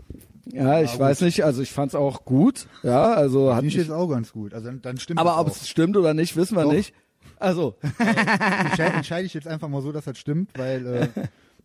Ja, 0.53 0.81
ich 0.81 0.99
weiß 0.99 1.21
nicht. 1.23 1.45
Also 1.45 1.63
ich 1.63 1.73
fand's 1.73 1.95
auch 1.95 2.25
gut. 2.25 2.67
Ja, 2.83 3.13
also 3.15 3.51
hat 3.51 3.61
Finde 3.61 3.69
ich 3.69 3.77
mich, 3.77 3.87
jetzt 3.89 3.95
auch 3.95 4.09
ganz 4.09 4.33
gut. 4.33 4.55
Also 4.55 4.67
dann, 4.67 4.81
dann 4.83 4.99
stimmt 4.99 5.21
aber 5.21 5.39
ob 5.41 5.49
es 5.49 5.69
stimmt 5.69 5.97
oder 5.97 6.15
nicht, 6.15 6.37
wissen 6.37 6.57
wir 6.57 6.65
Doch. 6.65 6.73
nicht. 6.73 6.95
Also 7.39 7.77
Entscheide, 7.99 8.95
entscheide 8.97 9.27
ich 9.27 9.35
jetzt 9.35 9.47
einfach 9.47 9.69
mal 9.69 9.83
so, 9.83 9.93
dass 9.93 10.07
das 10.07 10.19
stimmt, 10.19 10.51
weil 10.59 10.87
äh, 10.87 11.09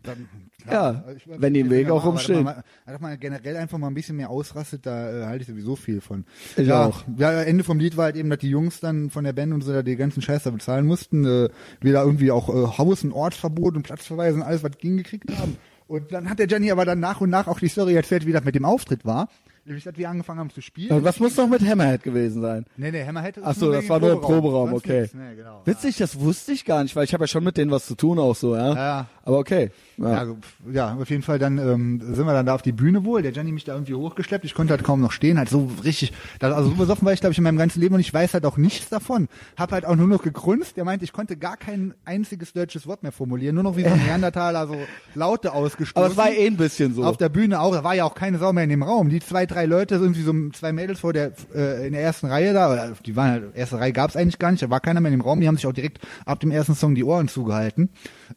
dann, 0.03 0.27
Ja, 0.69 1.03
ich- 1.15 1.23
wenn 1.27 1.53
die 1.53 1.61
im 1.61 1.69
Weg 1.69 1.89
auch 1.89 2.05
rumstehen. 2.05 2.45
Dass 2.45 2.57
dass 2.85 2.99
man 2.99 3.17
generell 3.19 3.55
einfach 3.55 3.77
mal 3.77 3.87
ein 3.87 3.93
bisschen 3.93 4.17
mehr 4.17 4.29
ausrastet, 4.29 4.85
da 4.85 5.21
äh, 5.21 5.25
halte 5.27 5.43
ich 5.43 5.47
sowieso 5.47 5.75
viel 5.77 6.01
von. 6.01 6.25
Ich 6.57 6.67
ja, 6.67 6.85
auch. 6.87 7.03
Ja, 7.17 7.41
Ende 7.41 7.63
vom 7.63 7.79
Lied 7.79 7.95
war 7.97 8.05
halt 8.05 8.17
eben, 8.17 8.29
dass 8.29 8.39
die 8.39 8.49
Jungs 8.49 8.81
dann 8.81 9.09
von 9.09 9.23
der 9.23 9.33
Band 9.33 9.53
und 9.53 9.61
so 9.61 9.71
da 9.71 9.81
die 9.81 9.95
ganzen 9.95 10.21
Scheiß 10.21 10.43
da 10.43 10.49
bezahlen 10.51 10.85
mussten. 10.85 11.23
Äh, 11.25 11.49
wir 11.79 11.93
da 11.93 12.03
irgendwie 12.03 12.31
auch 12.31 12.49
äh, 12.49 12.77
Haus- 12.77 13.03
und 13.05 13.13
Ortsverbot 13.13 13.75
und 13.77 13.83
Platzverweise 13.83 14.35
und 14.35 14.43
alles, 14.43 14.61
was 14.61 14.77
ging, 14.77 14.97
gekriegt 14.97 15.31
haben. 15.39 15.55
Und 15.93 16.11
dann 16.11 16.27
hat 16.27 16.39
der 16.39 16.47
Gianni 16.47 16.71
aber 16.71 16.85
dann 16.85 16.99
nach 16.99 17.21
und 17.21 17.29
nach 17.29 17.45
auch 17.47 17.59
die 17.59 17.67
Story 17.67 17.93
erzählt, 17.93 18.25
wie 18.25 18.31
das 18.31 18.43
mit 18.43 18.55
dem 18.55 18.65
Auftritt 18.65 19.05
war. 19.05 19.29
Nämlich, 19.63 19.83
dass 19.83 19.95
wir 19.95 20.09
angefangen 20.09 20.39
haben 20.39 20.49
zu 20.49 20.59
spielen. 20.59 21.03
was 21.03 21.19
muss 21.19 21.37
noch 21.37 21.47
mit 21.47 21.61
Hammerhead 21.61 22.01
gewesen 22.01 22.41
sein? 22.41 22.65
Nee, 22.77 22.89
nee, 22.89 23.05
Hammerhead 23.05 23.37
ist 23.37 23.43
Ach 23.45 23.53
so, 23.53 23.71
das 23.71 23.87
war 23.87 23.99
nur 23.99 24.13
im 24.13 24.19
Proberaum, 24.19 24.73
okay. 24.73 25.07
Nee, 25.13 25.35
genau. 25.35 25.61
Witzig, 25.65 25.97
das 25.97 26.19
wusste 26.19 26.51
ich 26.51 26.65
gar 26.65 26.81
nicht, 26.81 26.95
weil 26.95 27.03
ich 27.03 27.13
habe 27.13 27.25
ja 27.25 27.27
schon 27.27 27.43
mit 27.43 27.57
denen 27.57 27.69
was 27.69 27.85
zu 27.85 27.93
tun 27.93 28.17
auch 28.17 28.35
so, 28.35 28.55
ja. 28.55 28.73
Ja. 28.73 29.07
Aber 29.25 29.39
okay. 29.39 29.71
Ja. 29.97 30.25
Ja, 30.25 30.33
pf, 30.33 30.73
ja, 30.73 30.93
auf 30.95 31.09
jeden 31.09 31.23
Fall 31.23 31.39
dann 31.39 31.57
ähm, 31.57 32.01
sind 32.13 32.25
wir 32.25 32.33
dann 32.33 32.45
da 32.45 32.55
auf 32.55 32.61
die 32.61 32.73
Bühne 32.73 33.05
wohl. 33.05 33.21
Der 33.21 33.31
Gianni 33.31 33.51
mich 33.51 33.63
da 33.63 33.73
irgendwie 33.73 33.93
hochgeschleppt. 33.93 34.43
Ich 34.43 34.53
konnte 34.53 34.71
halt 34.71 34.83
kaum 34.83 34.99
noch 34.99 35.13
stehen. 35.13 35.37
Halt 35.37 35.49
so 35.49 35.69
richtig, 35.83 36.11
also 36.41 36.71
so 36.71 36.75
besoffen 36.75 37.05
war 37.05 37.13
ich, 37.13 37.21
glaube 37.21 37.31
ich, 37.31 37.37
in 37.37 37.43
meinem 37.43 37.57
ganzen 37.57 37.79
Leben 37.79 37.95
und 37.95 38.01
ich 38.01 38.13
weiß 38.13 38.33
halt 38.33 38.45
auch 38.45 38.57
nichts 38.57 38.89
davon. 38.89 39.29
Hab 39.55 39.71
halt 39.71 39.85
auch 39.85 39.95
nur 39.95 40.07
noch 40.07 40.23
gegrunzt. 40.23 40.75
Der 40.75 40.83
meinte, 40.83 41.05
ich 41.05 41.13
konnte 41.13 41.37
gar 41.37 41.55
kein 41.55 41.93
einziges 42.03 42.51
deutsches 42.51 42.85
Wort 42.85 43.03
mehr 43.03 43.13
formulieren. 43.13 43.55
Nur 43.55 43.63
noch 43.63 43.77
wie 43.77 43.83
so 43.83 43.89
ein 43.89 44.03
Neandertaler 44.05 44.67
so 44.67 44.75
Laute 45.15 45.53
ausgestoßen. 45.53 46.03
Aber 46.03 46.11
es 46.11 46.17
war 46.17 46.31
eh 46.31 46.47
ein 46.47 46.57
bisschen 46.57 46.93
so. 46.93 47.03
Auf 47.05 47.17
der 47.17 47.29
Bühne 47.29 47.61
auch, 47.61 47.73
da 47.73 47.83
war 47.83 47.95
ja 47.95 48.03
auch 48.03 48.15
keine 48.15 48.39
Sau 48.39 48.51
mehr 48.51 48.65
in 48.65 48.71
dem 48.71 48.83
Raum. 48.83 49.09
Die 49.09 49.21
zwei, 49.21 49.45
drei 49.45 49.65
Leute, 49.65 49.95
irgendwie 49.95 50.23
so 50.23 50.33
zwei 50.51 50.73
Mädels 50.73 50.99
vor 50.99 51.13
der 51.13 51.31
äh, 51.55 51.87
in 51.87 51.93
der 51.93 52.01
ersten 52.01 52.27
Reihe 52.27 52.53
da, 52.53 52.73
oder 52.73 52.93
die 53.05 53.15
waren 53.15 53.31
halt, 53.31 53.55
erste 53.55 53.79
Reihe 53.79 53.93
gab's 53.93 54.17
eigentlich 54.17 54.39
gar 54.39 54.51
nicht, 54.51 54.63
da 54.63 54.69
war 54.69 54.81
keiner 54.81 54.99
mehr 54.99 55.11
in 55.11 55.19
dem 55.19 55.23
Raum, 55.23 55.39
die 55.39 55.47
haben 55.47 55.55
sich 55.55 55.67
auch 55.67 55.73
direkt 55.73 55.99
ab 56.25 56.39
dem 56.39 56.51
ersten 56.51 56.75
Song 56.75 56.95
die 56.95 57.03
Ohren 57.03 57.27
zugehalten. 57.27 57.89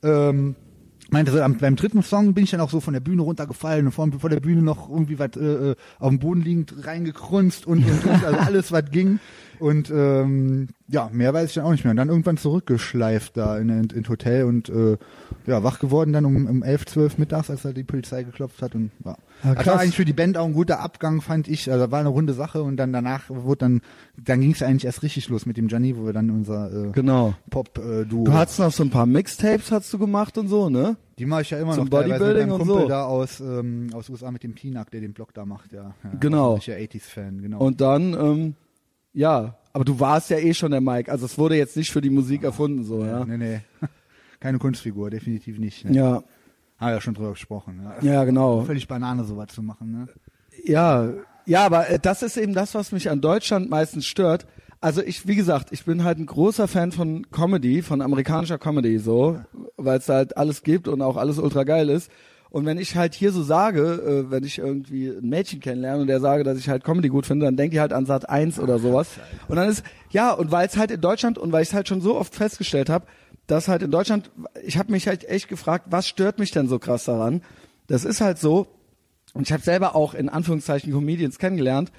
Ähm, 0.03 0.55
meinte 1.11 1.32
so, 1.32 1.40
am, 1.40 1.57
beim 1.59 1.76
dritten 1.76 2.02
Song 2.02 2.34
bin 2.34 2.44
ich 2.44 2.50
dann 2.50 2.61
auch 2.61 2.70
so 2.70 2.80
von 2.80 2.94
der 2.94 3.00
Bühne 3.00 3.22
runtergefallen 3.22 3.86
und 3.86 3.92
vor, 3.92 4.09
vor 4.18 4.30
der 4.30 4.40
Bühne 4.40 4.62
noch 4.62 4.88
irgendwie 4.88 5.18
was 5.18 5.36
äh, 5.36 5.70
äh, 5.70 5.76
auf 5.98 6.11
dem 6.11 6.18
Boden 6.18 6.42
liegend 6.42 6.86
reingekrunzt 6.86 7.66
und, 7.66 7.84
und, 7.84 8.04
und 8.04 8.24
also 8.24 8.38
alles 8.46 8.72
was 8.72 8.90
ging 8.90 9.20
und 9.61 9.90
ähm, 9.90 10.68
ja 10.88 11.09
mehr 11.12 11.32
weiß 11.34 11.48
ich 11.50 11.54
dann 11.54 11.64
auch 11.64 11.72
nicht 11.72 11.84
mehr 11.84 11.90
und 11.92 11.96
dann 11.96 12.09
irgendwann 12.09 12.36
zurückgeschleift 12.36 13.36
da 13.36 13.59
in 13.59 13.68
in, 13.68 13.90
in 13.90 14.09
Hotel 14.09 14.44
und 14.44 14.68
äh, 14.68 14.96
ja 15.46 15.62
wach 15.62 15.78
geworden 15.78 16.12
dann 16.12 16.24
um, 16.24 16.46
um 16.46 16.62
11, 16.62 16.86
12 16.86 17.18
mittags 17.18 17.50
als 17.50 17.62
da 17.62 17.72
die 17.72 17.84
Polizei 17.84 18.22
geklopft 18.22 18.62
hat 18.62 18.74
und 18.74 18.90
ja. 19.04 19.16
Ja, 19.44 19.54
das 19.54 19.64
krass. 19.64 19.74
war 19.74 19.80
eigentlich 19.80 19.96
für 19.96 20.04
die 20.04 20.12
Band 20.14 20.38
auch 20.38 20.46
ein 20.46 20.54
guter 20.54 20.80
Abgang 20.80 21.20
fand 21.20 21.48
ich 21.48 21.70
also 21.70 21.90
war 21.90 22.00
eine 22.00 22.09
runde 22.09 22.32
Sache 22.32 22.62
und 22.62 22.76
dann 22.76 22.92
danach 22.92 23.24
wurde 23.28 23.59
dann 23.59 23.80
dann 24.16 24.40
ging 24.40 24.52
es 24.52 24.62
eigentlich 24.62 24.84
erst 24.86 25.02
richtig 25.02 25.28
los 25.28 25.46
mit 25.46 25.57
dem 25.57 25.68
Gianni 25.68 25.96
wo 25.96 26.07
wir 26.07 26.12
dann 26.12 26.30
unser 26.30 26.72
äh, 26.72 26.92
Genau. 26.92 27.34
Pop 27.50 27.78
äh, 27.78 28.04
Du 28.04 28.32
hattest 28.32 28.59
noch 28.59 28.72
so 28.72 28.82
ein 28.82 28.90
paar 28.90 29.07
Mixtapes 29.07 29.70
hast 29.72 29.92
du 29.92 29.98
gemacht 29.98 30.38
und 30.38 30.48
so, 30.48 30.68
ne? 30.70 30.96
Die 31.18 31.24
mache 31.26 31.42
ich 31.42 31.50
ja 31.50 31.59
immer 31.59 31.72
Zum 31.72 31.84
noch 31.88 31.98
mit 32.02 32.09
Bodybuilding 32.09 32.42
einem 32.42 32.52
und 32.52 32.59
Kumpel 32.59 32.82
so. 32.82 32.88
da 32.88 33.04
aus, 33.04 33.40
ähm, 33.40 33.88
aus 33.94 34.11
USA 34.11 34.30
mit 34.30 34.42
dem 34.42 34.54
Pinak, 34.54 34.90
der 34.90 35.00
den 35.00 35.14
Blog 35.14 35.32
da 35.32 35.46
macht, 35.46 35.72
ja. 35.72 35.94
ja 36.04 36.11
Genau. 36.20 36.57
Ich 36.59 36.66
ja 36.66 36.74
80s-Fan, 36.74 37.40
genau. 37.40 37.59
Und 37.59 37.80
dann, 37.80 38.12
ähm, 38.12 38.54
ja, 39.17 39.57
aber 39.73 39.85
du 39.85 39.99
warst 39.99 40.31
ja 40.31 40.39
eh 40.39 40.55
schon 40.55 40.71
der 40.71 40.81
Mike. 40.81 41.11
Also 41.11 41.27
es 41.27 41.37
wurde 41.39 41.57
jetzt 41.57 41.77
nicht 41.77 41.91
für 41.91 42.01
die 42.01 42.11
Musik 42.11 42.45
erfunden, 42.45 42.85
so, 42.85 43.05
ja. 43.05 43.25
Nee, 43.25 43.39
nee. 43.39 43.61
Keine 44.41 44.59
Kunstfigur, 44.59 45.11
definitiv 45.11 45.59
nicht. 45.59 45.85
Ne? 45.87 45.97
Ja, 45.97 46.12
Haben 46.12 46.25
wir 46.79 46.91
ja 46.91 47.01
schon 47.01 47.14
drüber 47.14 47.31
gesprochen. 47.31 47.81
Ja. 48.03 48.12
ja, 48.12 48.25
genau. 48.25 48.62
Völlig 48.62 48.87
Banane, 48.87 49.25
sowas 49.25 49.49
zu 49.49 49.62
machen, 49.62 49.93
ne? 49.93 50.09
Ja, 50.64 51.09
ja, 51.47 51.64
aber 51.64 51.89
äh, 51.89 51.99
das 51.99 52.23
ist 52.23 52.37
eben 52.37 52.53
das, 52.53 52.75
was 52.75 52.93
mich 52.93 53.09
an 53.09 53.21
Deutschland 53.21 53.71
meistens 53.71 54.05
stört. 54.05 54.47
Also 54.81 55.03
ich, 55.03 55.27
wie 55.27 55.37
gesagt, 55.37 55.73
ich 55.73 55.85
bin 55.85 56.05
halt 56.05 56.19
ein 56.19 56.27
großer 56.27 56.69
Fan 56.69 56.93
von 56.93 57.31
Comedy, 57.31 57.81
von 57.81 58.03
amerikanischer 58.03 58.59
Comedy, 58.59 58.99
so, 58.99 59.41
weil 59.77 59.99
es 59.99 60.09
halt 60.09 60.37
alles 60.37 60.62
gibt 60.62 60.89
und 60.89 61.01
auch 61.01 61.17
alles 61.17 61.39
ultra 61.39 61.64
geil 61.64 61.89
ist. 61.89 62.11
Und 62.51 62.64
wenn 62.64 62.78
ich 62.78 62.97
halt 62.97 63.14
hier 63.14 63.32
so 63.32 63.42
sage, 63.42 63.80
äh, 63.82 64.30
wenn 64.30 64.44
ich 64.44 64.59
irgendwie 64.59 65.09
ein 65.09 65.28
Mädchen 65.28 65.61
kennenlerne 65.61 66.03
und 66.03 66.07
der 66.07 66.20
sage, 66.20 66.44
dass 66.44 66.59
ich 66.59 66.68
halt 66.68 66.84
Comedy 66.84 67.09
gut 67.09 67.26
finde, 67.26 67.47
dann 67.47 67.57
denke 67.57 67.76
ich 67.76 67.80
halt 67.80 67.92
an 67.92 68.07
Sat 68.07 68.28
1 68.28 68.59
oder 68.61 68.78
sowas. 68.78 69.09
Und 69.49 69.57
dann 69.57 69.68
ist, 69.68 69.82
ja, 70.11 70.32
und 70.32 70.53
weil 70.53 70.66
es 70.66 70.76
halt 70.76 70.90
in 70.90 71.01
Deutschland 71.01 71.38
und 71.38 71.53
weil 71.53 71.62
ich 71.62 71.68
es 71.68 71.74
halt 71.74 71.88
schon 71.88 72.01
so 72.01 72.16
oft 72.16 72.34
festgestellt 72.34 72.88
habe, 72.88 73.07
dass 73.47 73.68
halt 73.68 73.82
in 73.82 73.90
Deutschland, 73.90 74.30
ich 74.64 74.78
habe 74.78 74.92
mich 74.92 75.07
halt 75.07 75.28
echt 75.28 75.49
gefragt, 75.49 75.86
was 75.90 76.09
stört 76.09 76.38
mich 76.38 76.51
denn 76.51 76.68
so 76.68 76.78
krass 76.78 77.05
daran? 77.05 77.42
Das 77.86 78.05
ist 78.05 78.20
halt 78.20 78.38
so, 78.38 78.66
und 79.34 79.47
ich 79.47 79.53
habe 79.53 79.62
selber 79.62 79.94
auch 79.94 80.14
in 80.14 80.28
Anführungszeichen 80.28 80.92
Comedians 80.92 81.38
kennengelernt, 81.38 81.92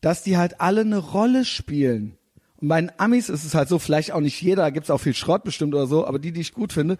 dass 0.00 0.22
die 0.22 0.36
halt 0.36 0.60
alle 0.60 0.82
eine 0.82 0.98
Rolle 0.98 1.44
spielen. 1.44 2.16
Und 2.60 2.68
bei 2.68 2.80
den 2.80 2.92
Amis 2.98 3.28
ist 3.28 3.44
es 3.44 3.54
halt 3.54 3.68
so, 3.68 3.78
vielleicht 3.78 4.12
auch 4.12 4.20
nicht 4.20 4.40
jeder, 4.40 4.62
da 4.62 4.70
gibt's 4.70 4.90
auch 4.90 4.98
viel 4.98 5.14
Schrott 5.14 5.44
bestimmt 5.44 5.74
oder 5.74 5.86
so, 5.86 6.06
aber 6.06 6.18
die, 6.18 6.32
die 6.32 6.40
ich 6.40 6.54
gut 6.54 6.72
finde, 6.72 6.98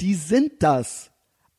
die 0.00 0.14
sind 0.14 0.52
das. 0.60 1.10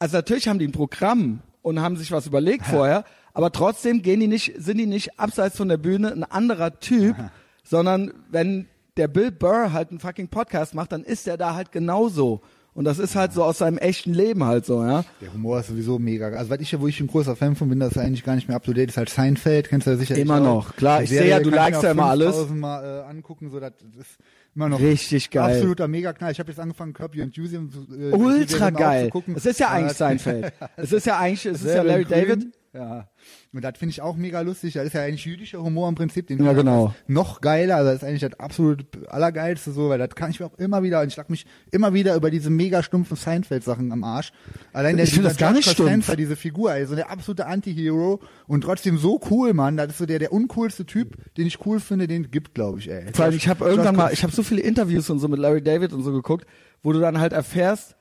Also 0.06 0.18
natürlich 0.18 0.48
haben 0.48 0.60
die 0.60 0.68
ein 0.68 0.72
Programm 0.72 1.40
und 1.64 1.82
haben 1.82 1.98
sich 1.98 2.12
was 2.12 2.28
überlegt 2.28 2.64
vorher, 2.68 3.06
aber 3.34 3.52
trotzdem 3.52 4.04
gehen 4.04 4.20
die 4.20 4.28
nicht, 4.28 4.54
sind 4.56 4.78
die 4.78 4.86
nicht 4.86 5.20
abseits 5.20 5.58
von 5.58 5.68
der 5.68 5.78
Bühne 5.78 6.12
ein 6.12 6.24
anderer 6.24 6.80
Typ, 6.80 7.16
sondern 7.64 8.14
wenn 8.30 8.68
der 8.98 9.08
Bill 9.08 9.32
Burr 9.32 9.74
halt 9.74 9.90
einen 9.90 10.00
fucking 10.00 10.28
Podcast 10.28 10.76
macht, 10.76 10.92
dann 10.92 11.04
ist 11.04 11.28
er 11.28 11.38
da 11.38 11.56
halt 11.56 11.72
genauso. 11.72 12.42
Und 12.76 12.86
das 12.86 13.00
ist 13.00 13.16
halt 13.16 13.34
so 13.34 13.44
aus 13.44 13.58
seinem 13.58 13.80
echten 13.80 14.14
Leben 14.14 14.44
halt 14.44 14.68
so, 14.68 14.84
ja. 14.84 15.04
Der 15.22 15.34
Humor 15.34 15.62
ist 15.62 15.70
sowieso 15.70 15.98
mega. 15.98 16.28
Also 16.28 16.52
was 16.52 16.60
ich 16.60 16.72
ja, 16.72 16.80
wo 16.80 16.86
ich 16.86 17.00
ein 17.00 17.08
großer 17.08 17.36
Fan 17.36 17.56
von 17.56 17.68
bin, 17.68 17.80
das 17.80 17.94
ist 17.94 17.98
eigentlich 17.98 18.24
gar 18.24 18.36
nicht 18.36 18.48
mehr 18.48 18.58
up 18.58 18.64
to 18.64 18.74
date, 18.74 18.90
ist 18.90 18.98
halt 18.98 19.10
Seinfeld, 19.10 19.70
kennst 19.70 19.88
du 19.88 19.92
ja 19.92 19.98
sicher 19.98 20.16
Immer 20.18 20.36
auch. 20.36 20.68
noch, 20.68 20.76
klar. 20.76 21.00
Die 21.00 21.06
Ich 21.06 21.10
sehe 21.10 21.28
ja, 21.28 21.40
du 21.40 21.50
likest 21.50 21.82
ja 21.82 21.90
immer 21.90 22.06
alles. 22.06 22.36
5000 22.36 22.60
Mal 22.60 22.84
äh, 22.84 23.10
angucken, 23.10 23.50
so 23.50 23.60
das 23.60 23.72
ist 24.00 24.18
immer 24.56 24.70
noch 24.70 24.80
Richtig 24.80 25.30
geil. 25.30 25.56
absoluter 25.56 25.88
Megaknall. 25.88 26.32
Ich 26.32 26.40
habe 26.40 26.50
jetzt 26.50 26.60
angefangen, 26.60 26.94
Your 27.16 27.24
Enthusiasm 27.24 27.70
zu 27.70 27.88
äh, 27.96 28.12
Ultra 28.12 28.70
geil. 28.70 29.12
Es 29.36 29.46
ist 29.46 29.60
ja 29.60 29.68
Aber 29.68 29.76
eigentlich 29.76 29.98
Seinfeld. 29.98 30.54
Es 30.78 30.92
ist 30.92 31.06
ja 31.06 31.20
eigentlich, 31.20 31.46
es 31.46 31.58
ist 31.58 31.64
Selber 31.64 31.90
ja 31.90 31.92
Larry 31.98 32.04
Grün. 32.06 32.20
David. 32.28 32.54
Ja. 32.74 33.10
Und 33.56 33.64
das 33.64 33.78
finde 33.78 33.92
ich 33.92 34.02
auch 34.02 34.18
mega 34.18 34.42
lustig. 34.42 34.74
Das 34.74 34.86
ist 34.86 34.94
ja 34.94 35.04
eigentlich 35.04 35.24
jüdischer 35.24 35.64
Humor 35.64 35.88
im 35.88 35.96
Prinzip. 35.96 36.28
Den 36.28 36.44
Ja, 36.44 36.52
genau. 36.54 36.94
Noch 37.08 37.40
geiler. 37.40 37.78
Also 37.78 37.92
das 37.92 38.02
ist 38.02 38.04
eigentlich 38.04 38.22
das 38.22 38.38
absolut 38.38 38.86
allergeilste 39.08 39.72
so, 39.72 39.90
weil 39.90 39.98
das 39.98 40.10
kann 40.14 40.30
ich 40.30 40.42
mir 40.42 40.48
auch 40.48 40.58
immer 40.58 40.84
wieder, 40.84 41.00
und 41.02 41.08
ich 41.08 41.14
schlag 41.14 41.30
mich 41.30 41.46
immer 41.72 41.94
wieder 41.94 42.16
über 42.16 42.30
diese 42.30 42.50
mega 42.50 42.84
stumpfen 42.84 43.16
Seinfeld-Sachen 43.16 43.92
am 43.94 44.04
Arsch. 44.04 44.34
Allein 44.74 44.98
der 44.98 45.06
Ich 45.06 45.12
finde 45.14 45.30
dieser 45.30 45.36
das 45.36 45.38
gar 45.40 45.54
nicht 45.54 45.64
George 45.64 45.84
Costanza, 45.84 46.04
stumpf. 46.04 46.18
diese 46.18 46.36
Figur, 46.36 46.74
ey, 46.74 46.86
so 46.86 46.96
der 46.96 47.10
absolute 47.10 47.46
Anti-Hero 47.46 48.20
und 48.48 48.62
trotzdem 48.62 48.98
so 48.98 49.22
cool, 49.32 49.54
Mann. 49.54 49.78
Das 49.78 49.88
ist 49.88 50.00
so 50.00 50.06
der, 50.06 50.20
der 50.20 50.34
uncoolste 50.34 50.86
Typ, 50.86 51.16
den 51.38 51.48
ich 51.48 51.66
cool 51.66 51.80
finde, 51.80 52.08
den 52.08 52.30
gibt, 52.32 52.56
glaube 52.56 52.80
ich, 52.80 52.90
ey. 52.92 53.06
Vor 53.14 53.26
allem, 53.26 53.36
ich 53.36 53.48
habe 53.48 53.64
irgendwann 53.66 53.96
mal, 53.96 54.12
ich 54.12 54.24
habe 54.24 54.34
so 54.34 54.44
viele 54.44 54.62
Interviews 54.62 55.10
und 55.10 55.20
so 55.20 55.28
mit 55.30 55.40
Larry 55.40 55.62
David 55.62 55.94
und 55.94 56.04
so 56.04 56.12
geguckt, 56.12 56.46
wo 56.84 56.92
du 56.92 57.00
dann 57.00 57.20
halt 57.20 57.32
erfährst, 57.32 57.96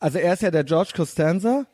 also 0.00 0.18
er 0.18 0.32
ist 0.32 0.42
ja 0.42 0.50
der 0.50 0.64
George 0.64 0.92
Costanza, 0.96 1.66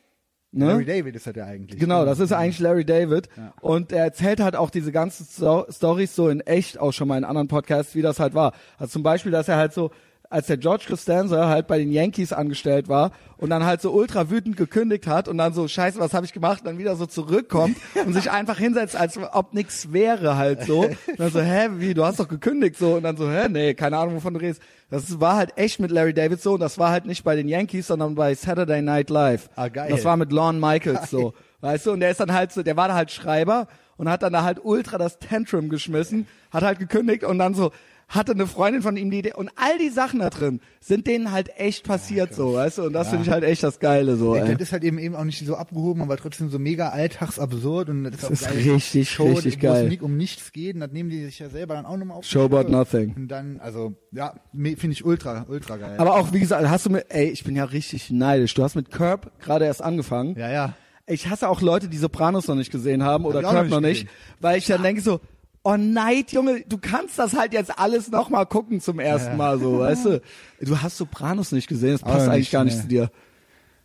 ne? 0.51 0.67
Larry 0.67 0.85
David 0.85 1.15
ist 1.15 1.27
das 1.27 1.35
ja 1.35 1.45
eigentlich. 1.45 1.79
Genau, 1.79 2.05
das 2.05 2.19
ist 2.19 2.31
eigentlich 2.31 2.59
Larry 2.59 2.85
David. 2.85 3.29
Und 3.61 3.91
er 3.91 4.03
erzählt 4.03 4.39
halt 4.39 4.55
auch 4.55 4.69
diese 4.69 4.91
ganzen 4.91 5.25
Sto 5.25 5.65
Stories 5.69 6.15
so 6.15 6.29
in 6.29 6.41
echt 6.41 6.79
auch 6.79 6.91
schon 6.91 7.07
mal 7.07 7.17
in 7.17 7.23
anderen 7.23 7.47
Podcasts, 7.47 7.95
wie 7.95 8.01
das 8.01 8.19
halt 8.19 8.33
war. 8.33 8.53
Also 8.77 8.91
zum 8.93 9.03
Beispiel, 9.03 9.31
dass 9.31 9.47
er 9.47 9.57
halt 9.57 9.73
so, 9.73 9.91
als 10.29 10.45
der 10.47 10.57
George 10.57 10.85
Costanza 10.87 11.47
halt 11.49 11.67
bei 11.67 11.79
den 11.79 11.91
Yankees 11.91 12.33
angestellt 12.33 12.87
war 12.87 13.11
und 13.37 13.49
dann 13.49 13.65
halt 13.65 13.81
so 13.81 13.91
ultra 13.91 14.29
wütend 14.29 14.57
gekündigt 14.57 15.07
hat 15.07 15.27
und 15.27 15.39
dann 15.39 15.53
so, 15.53 15.67
scheiße, 15.67 15.99
was 15.99 16.13
habe 16.13 16.25
ich 16.25 16.33
gemacht? 16.33 16.59
Und 16.61 16.67
dann 16.67 16.77
wieder 16.77 16.95
so 16.95 17.07
zurückkommt 17.07 17.77
und 18.05 18.13
sich 18.13 18.29
einfach 18.29 18.59
hinsetzt, 18.59 18.95
als 18.95 19.17
ob 19.17 19.53
nix 19.53 19.91
wäre 19.91 20.37
halt 20.37 20.63
so. 20.63 20.81
Und 20.81 20.97
dann 21.19 21.31
so, 21.31 21.41
hä, 21.41 21.69
wie, 21.77 21.95
du 21.95 22.05
hast 22.05 22.19
doch 22.19 22.27
gekündigt 22.27 22.77
so. 22.77 22.95
Und 22.95 23.03
dann 23.03 23.17
so, 23.17 23.29
hä, 23.29 23.47
nee, 23.49 23.73
keine 23.73 23.97
Ahnung, 23.97 24.15
wovon 24.15 24.35
du 24.35 24.39
redest. 24.39 24.61
Das 24.91 25.19
war 25.19 25.35
halt 25.35 25.57
echt 25.57 25.79
mit 25.79 25.89
Larry 25.89 26.13
David 26.13 26.41
so 26.41 26.53
und 26.53 26.59
das 26.59 26.77
war 26.77 26.91
halt 26.91 27.05
nicht 27.05 27.23
bei 27.23 27.35
den 27.35 27.47
Yankees, 27.47 27.87
sondern 27.87 28.15
bei 28.15 28.35
Saturday 28.35 28.81
Night 28.81 29.09
Live. 29.09 29.49
Ah, 29.55 29.67
geil. 29.67 29.89
Das 29.89 30.05
war 30.05 30.17
mit 30.17 30.31
Lorne 30.31 30.59
Michaels 30.59 31.09
so. 31.09 31.33
Weißt 31.61 31.87
du, 31.87 31.91
und 31.91 31.99
der 31.99 32.11
ist 32.11 32.19
dann 32.19 32.33
halt 32.33 32.51
so, 32.51 32.63
der 32.63 32.77
war 32.77 32.87
da 32.87 32.95
halt 32.95 33.11
Schreiber 33.11 33.67
und 33.97 34.09
hat 34.09 34.23
dann 34.23 34.33
da 34.33 34.43
halt 34.43 34.59
ultra 34.63 34.97
das 34.97 35.19
Tantrum 35.19 35.69
geschmissen, 35.69 36.25
hat 36.51 36.63
halt 36.63 36.79
gekündigt 36.79 37.23
und 37.23 37.37
dann 37.37 37.53
so 37.53 37.71
hatte 38.09 38.33
eine 38.33 38.47
Freundin 38.47 38.81
von 38.81 38.97
ihm 38.97 39.09
die 39.11 39.19
Idee 39.19 39.33
und 39.33 39.49
all 39.55 39.77
die 39.77 39.89
Sachen 39.89 40.19
da 40.19 40.29
drin 40.29 40.59
sind 40.81 41.07
denen 41.07 41.31
halt 41.31 41.49
echt 41.57 41.85
passiert 41.87 42.33
so, 42.33 42.55
weißt 42.55 42.79
du, 42.79 42.83
und 42.83 42.93
das 42.93 43.09
finde 43.09 43.23
ich 43.23 43.29
halt 43.31 43.43
echt 43.43 43.63
das 43.63 43.79
Geile 43.79 44.15
so, 44.17 44.35
Ey, 44.35 44.41
ey. 44.41 44.53
Das 44.53 44.61
ist 44.63 44.71
halt 44.73 44.83
eben 44.83 44.97
eben 44.97 45.15
auch 45.15 45.23
nicht 45.23 45.45
so 45.45 45.55
abgehoben, 45.55 46.01
aber 46.01 46.17
trotzdem 46.17 46.49
so 46.49 46.59
mega 46.59 46.89
alltagsabsurd 46.89 47.89
und 47.89 48.03
das 48.05 48.15
ist 48.15 48.25
auch 48.25 48.31
ist 48.31 48.65
richtig, 48.65 49.09
Show, 49.11 49.31
richtig 49.31 49.57
wo 49.57 49.67
geil. 49.67 49.83
es 49.83 49.89
nicht 49.89 50.01
um 50.01 50.17
nichts 50.17 50.51
geht 50.51 50.73
und 50.75 50.81
das 50.81 50.91
nehmen 50.91 51.09
die 51.09 51.23
sich 51.23 51.39
ja 51.39 51.49
selber 51.49 51.75
dann 51.75 51.85
auch 51.85 51.97
nochmal 51.97 52.17
auf. 52.17 52.25
Show 52.25 52.45
about 52.45 52.69
nothing. 52.69 53.13
Und 53.15 53.27
dann, 53.27 53.59
also, 53.59 53.93
ja, 54.11 54.33
finde 54.53 54.91
ich 54.91 55.05
ultra, 55.05 55.45
ultra 55.47 55.77
geil. 55.77 55.95
Aber 55.99 56.15
auch, 56.15 56.33
wie 56.33 56.39
gesagt, 56.39 56.67
hast 56.67 56.87
du 56.87 56.89
mit, 56.89 57.05
ey, 57.09 57.29
ich 57.29 57.43
bin 57.43 57.55
ja 57.55 57.65
richtig 57.65 58.09
neidisch. 58.09 58.53
Du 58.55 58.63
hast 58.63 58.75
mit 58.75 58.89
Curb 58.89 59.31
gerade 59.39 59.65
erst 59.65 59.83
angefangen. 59.83 60.35
ja, 60.37 60.49
ja. 60.49 60.73
Ich 61.11 61.27
hasse 61.27 61.49
auch 61.49 61.61
Leute, 61.61 61.87
die 61.87 61.97
Sopranos 61.97 62.47
noch 62.47 62.53
nicht 62.53 62.71
gesehen 62.71 63.01
haben 63.03 63.25
oder 63.25 63.39
auch 63.39 63.51
Curb 63.51 63.69
noch 63.69 63.81
nicht 63.81 64.03
nicht, 64.03 64.13
weil 64.41 64.59
ich 64.59 64.67
dann 64.67 64.83
denke 64.83 65.01
so, 65.01 65.19
oh 65.63 65.75
Neid, 65.77 66.31
Junge, 66.31 66.63
du 66.67 66.77
kannst 66.77 67.19
das 67.19 67.33
halt 67.35 67.53
jetzt 67.53 67.77
alles 67.77 68.09
noch 68.09 68.29
mal 68.29 68.45
gucken 68.45 68.81
zum 68.81 68.99
ersten 68.99 69.31
Ja. 69.31 69.35
Mal 69.37 69.59
so, 69.59 69.79
weißt 69.79 70.05
du? 70.05 70.21
Du 70.61 70.81
hast 70.81 70.97
Sopranos 70.97 71.51
nicht 71.51 71.67
gesehen, 71.67 71.93
das 71.93 72.03
Aber 72.03 72.13
passt 72.13 72.27
eigentlich 72.27 72.39
nicht, 72.39 72.51
gar 72.51 72.63
nicht 72.63 72.75
nee. 72.75 72.81
zu 72.81 72.87
dir. 72.87 73.11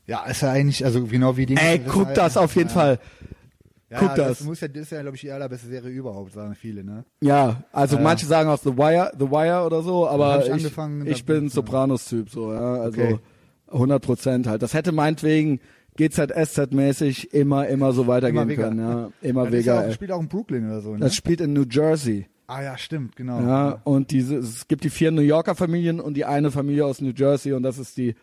Ja, 0.06 0.24
ist 0.26 0.42
ja 0.42 0.50
eigentlich, 0.50 0.84
also 0.84 1.04
genau 1.06 1.36
wie 1.36 1.46
die. 1.46 1.56
Ey, 1.56 1.78
guck 1.80 2.12
das 2.14 2.36
auf 2.36 2.54
jeden 2.56 2.68
Fall. 2.70 2.98
Ja, 3.90 3.98
guck 4.00 4.10
ja, 4.10 4.16
das. 4.16 4.38
Das 4.38 4.46
muss 4.46 4.60
ja, 4.60 4.68
das 4.68 4.82
ist 4.82 4.90
ja, 4.90 5.00
glaube 5.02 5.14
ich, 5.16 5.20
die 5.22 5.30
allerbeste 5.30 5.68
Serie 5.68 5.90
überhaupt, 5.90 6.32
sagen 6.32 6.54
viele, 6.54 6.84
ne? 6.84 7.04
Ja, 7.20 7.62
also 7.72 7.96
Ja. 7.96 8.02
manche 8.02 8.26
sagen 8.26 8.48
aus 8.50 8.62
The 8.62 8.76
Wire, 8.76 9.12
The 9.18 9.30
Wire 9.30 9.64
oder 9.64 9.82
so, 9.82 10.08
aber 10.08 10.46
ich 10.46 10.66
ich, 10.66 11.06
ich 11.06 11.24
bin 11.24 11.44
ja. 11.44 11.50
Sopranos-Typ 11.50 12.28
so, 12.30 12.52
ja, 12.52 12.74
also 12.80 13.00
Okay. 13.00 13.18
100 13.68 14.02
Prozent 14.02 14.46
halt. 14.46 14.62
Das 14.62 14.74
hätte 14.74 14.92
meinetwegen 14.92 15.60
GZSZ-mäßig 15.98 17.32
immer, 17.32 17.68
immer 17.68 17.92
so 17.92 18.06
weitergehen 18.06 18.50
Immer 18.50 18.62
können, 18.62 18.78
ja, 18.78 19.10
immer 19.22 19.44
Das 19.44 19.54
ist 19.54 19.66
ja 19.66 19.86
auch, 19.88 19.92
spielt 19.92 20.12
auch 20.12 20.20
in 20.20 20.28
Brooklyn 20.28 20.66
oder 20.66 20.80
so, 20.80 20.92
ne? 20.92 21.00
Das 21.00 21.14
spielt 21.14 21.40
in 21.40 21.52
New 21.52 21.64
Jersey. 21.70 22.26
ah 22.46 22.62
ja, 22.62 22.76
stimmt, 22.76 23.16
genau. 23.16 23.40
Ja, 23.40 23.80
und 23.84 24.10
diese, 24.10 24.36
es 24.38 24.66
gibt 24.68 24.84
die 24.84 24.90
vier 24.90 25.10
New 25.10 25.22
Yorker 25.22 25.54
Familien 25.54 26.00
und 26.00 26.14
die 26.14 26.24
eine 26.24 26.50
Familie 26.50 26.84
aus 26.86 27.00
New 27.00 27.12
Jersey 27.14 27.52
und 27.52 27.62
das 27.62 27.78
ist 27.78 27.96
die 27.96 28.14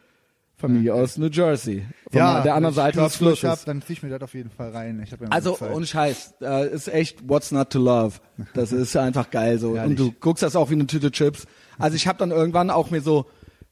Familie 0.62 0.94
aus 0.94 1.18
New 1.18 1.28
Jersey. 1.28 1.86
Von 2.12 2.20
ja, 2.20 2.42
der 2.42 2.56
anderen 2.56 2.76
Seite 2.76 3.00
des 3.00 3.18
Clubs 3.18 3.44
Hab, 3.44 3.48
Flusses. 3.50 3.66
dann 3.66 3.82
zieh 3.82 3.94
ich 3.94 4.04
mir 4.04 4.10
das 4.10 4.22
auf 4.22 4.34
jeden 4.34 4.52
Fall 4.52 4.70
rein. 4.70 5.04
Ja 5.10 5.18
Also, 5.30 5.58
und 5.58 5.88
Scheiß, 5.88 6.36
äh, 6.42 6.70
ist 6.72 6.88
echt 6.88 7.28
What's 7.28 7.52
Not 7.52 7.72
to 7.72 7.80
Love. 7.80 8.20
Das 8.54 8.72
ist 8.72 8.96
einfach 8.96 9.32
geil 9.32 9.58
so. 9.58 9.72
Und 9.72 9.98
du 9.98 10.12
guckst 10.12 10.44
das 10.44 10.56
auch 10.56 10.70
wie 10.70 10.76
eine 10.76 10.88
Tüte 10.88 11.12
Chips. 11.12 11.48
Also 11.80 11.96
ich 11.96 12.08
habe 12.08 12.20
dann 12.20 12.32
irgendwann 12.32 12.70
auch 12.70 12.92
mir 12.92 13.02
so, 13.02 13.26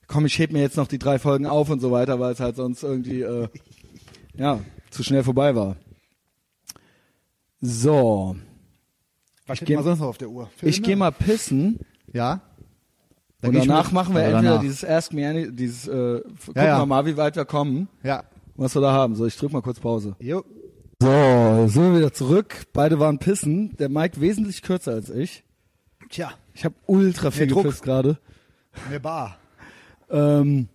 komm, 0.08 0.26
ich 0.26 0.39
heb 0.39 0.52
mir 0.52 0.62
jetzt 0.62 0.78
noch 0.78 0.88
die 0.88 0.97
drei 1.00 1.20
Folgen 1.20 1.45
auf 1.45 1.70
und 1.70 1.80
so 1.80 1.91
weiter, 1.91 2.20
weil 2.20 2.34
es 2.34 2.39
halt 2.39 2.56
sonst 2.56 2.82
irgendwie, 2.84 3.22
äh, 3.22 3.47
ja, 4.39 4.59
zu 4.89 5.03
schnell 5.03 5.23
vorbei 5.23 5.55
war. 5.55 5.75
So, 7.61 8.35
Was 9.45 9.53
ich 9.55 9.57
steht 9.57 9.67
geh- 9.67 9.75
mal 9.75 9.83
sonst 9.83 9.99
noch 9.99 10.07
auf 10.07 10.17
der 10.17 10.29
Uhr? 10.29 10.49
ich 10.61 10.75
Filme? 10.75 10.79
gehe 10.87 10.95
mal 10.95 11.11
pissen. 11.11 11.79
Ja. 12.13 12.41
Und 13.41 13.51
geh 13.51 13.59
ich 13.59 13.67
danach 13.67 13.91
machen 13.91 14.15
wir 14.15 14.21
entweder 14.21 14.41
danach. 14.43 14.61
dieses 14.61 14.83
Ask 14.83 15.13
Me 15.13 15.27
Any, 15.27 15.51
dieses, 15.55 15.87
äh, 15.87 16.21
gucken 16.21 16.53
ja. 16.55 16.79
wir 16.79 16.85
mal, 16.85 17.05
wie 17.05 17.15
weit 17.17 17.35
wir 17.35 17.45
kommen, 17.45 17.87
Ja. 18.03 18.23
was 18.55 18.75
wir 18.75 18.81
da 18.81 18.91
haben. 18.91 19.15
So, 19.15 19.25
ich 19.25 19.37
drück 19.37 19.51
mal 19.53 19.61
kurz 19.61 19.79
Pause. 19.79 20.15
Jo. 20.19 20.43
So, 21.01 21.67
sind 21.67 21.83
wir 21.93 21.97
wieder 21.97 22.13
zurück. 22.13 22.65
Beide 22.73 22.99
waren 22.99 23.19
pissen. 23.19 23.75
Der 23.77 23.87
Mike 23.89 24.19
wesentlich 24.19 24.61
kürzer 24.61 24.93
als 24.93 25.09
ich. 25.09 25.43
Tja, 26.09 26.31
Ich 26.53 26.65
habe 26.65 26.75
ultra 26.87 27.31
viel 27.31 27.47
gepisst 27.47 27.83
gerade. 27.83 28.17
eine 28.87 28.99
Bar. 28.99 29.37
Ähm, 30.09 30.67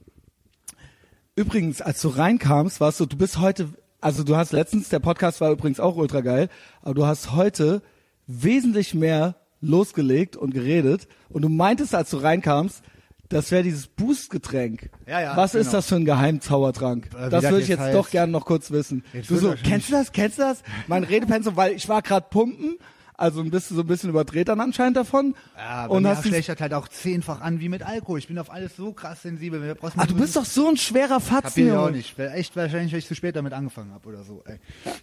übrigens, 1.37 1.81
als 1.81 2.01
du 2.03 2.09
reinkamst, 2.09 2.81
warst 2.81 3.01
du, 3.01 3.07
du 3.07 3.17
bist 3.17 3.39
heute, 3.39 3.69
also 4.01 4.25
du 4.25 4.37
hast 4.37 4.53
letztens, 4.53 4.89
der 4.89 5.01
Podcast 5.01 5.41
war 5.41 5.51
übrigens 5.51 5.81
auch 5.81 5.97
ultra 5.97 6.21
geil, 6.21 6.49
aber 6.83 6.95
du 6.95 7.07
hast 7.07 7.33
heute 7.33 7.83
wesentlich 8.27 8.95
mehr 8.95 9.37
losgelegt 9.61 10.37
und 10.37 10.53
geredet 10.53 11.09
und 11.29 11.43
du 11.43 11.49
meintest, 11.49 11.95
als 11.95 12.11
du 12.11 12.19
reinkamst, 12.19 12.83
das 13.31 13.51
wäre 13.51 13.63
dieses 13.63 13.87
Boost-Getränk. 13.87 14.91
Ja, 15.07 15.21
ja, 15.21 15.37
Was 15.37 15.55
ist 15.55 15.67
genau. 15.67 15.79
das 15.79 15.89
für 15.89 15.97
ein 15.97 16.05
Geheimzaubertrank? 16.05 17.09
Äh, 17.19 17.31
das 17.31 17.45
würde 17.45 17.63
ich 17.63 17.69
jetzt 17.69 17.81
heißt. 17.81 17.95
doch 17.95 18.11
gerne 18.11 18.31
noch 18.31 18.45
kurz 18.45 18.71
wissen. 18.71 19.03
Jetzt 19.13 19.31
du 19.31 19.37
so, 19.37 19.55
kennst 19.65 19.89
du 19.89 19.93
das, 19.93 20.13
kennst 20.13 20.39
du 20.39 20.43
das? 20.43 20.63
Mein 20.87 21.05
Redepensum, 21.05 21.57
weil 21.57 21.73
ich 21.73 21.89
war 21.89 22.03
gerade 22.03 22.27
pumpen, 22.31 22.77
also 23.17 23.41
ein 23.41 23.51
bisschen, 23.51 23.77
so 23.77 23.83
ein 23.83 23.87
bisschen 23.87 24.11
überdreht 24.11 24.49
dann 24.49 24.61
anscheinend 24.61 24.97
davon. 24.97 25.35
Ja, 25.57 25.87
und 25.87 26.05
hast 26.07 26.17
hast 26.19 26.25
dieses- 26.25 26.37
schlecht 26.37 26.49
das 26.49 26.61
halt 26.61 26.75
auch 26.75 26.89
zehnfach 26.89 27.41
an 27.41 27.61
wie 27.61 27.69
mit 27.69 27.83
Alkohol. 27.83 28.19
Ich 28.19 28.29
bin 28.29 28.39
auf 28.39 28.51
alles 28.53 28.77
so 28.77 28.93
krass 28.93 29.23
sensibel. 29.23 29.63
Wir 29.63 29.75
brauchen 29.75 29.99
Ah, 30.01 30.07
du 30.07 30.15
bist 30.17 30.35
doch 30.37 30.45
so 30.45 30.69
ein 30.69 30.77
schwerer 30.77 31.21
Fatzen, 31.21 31.43
Kapier 31.49 31.67
ich 31.67 31.73
auch 31.73 31.91
nicht. 31.91 32.19
Echt 32.19 32.57
wahrscheinlich, 32.57 32.93
weil 32.93 32.99
ich 32.99 33.07
zu 33.07 33.15
spät 33.15 33.37
damit 33.37 33.53
angefangen 33.53 33.93
habe 33.93 34.09
oder 34.09 34.25
so. 34.25 34.43
Ey. 34.47 34.59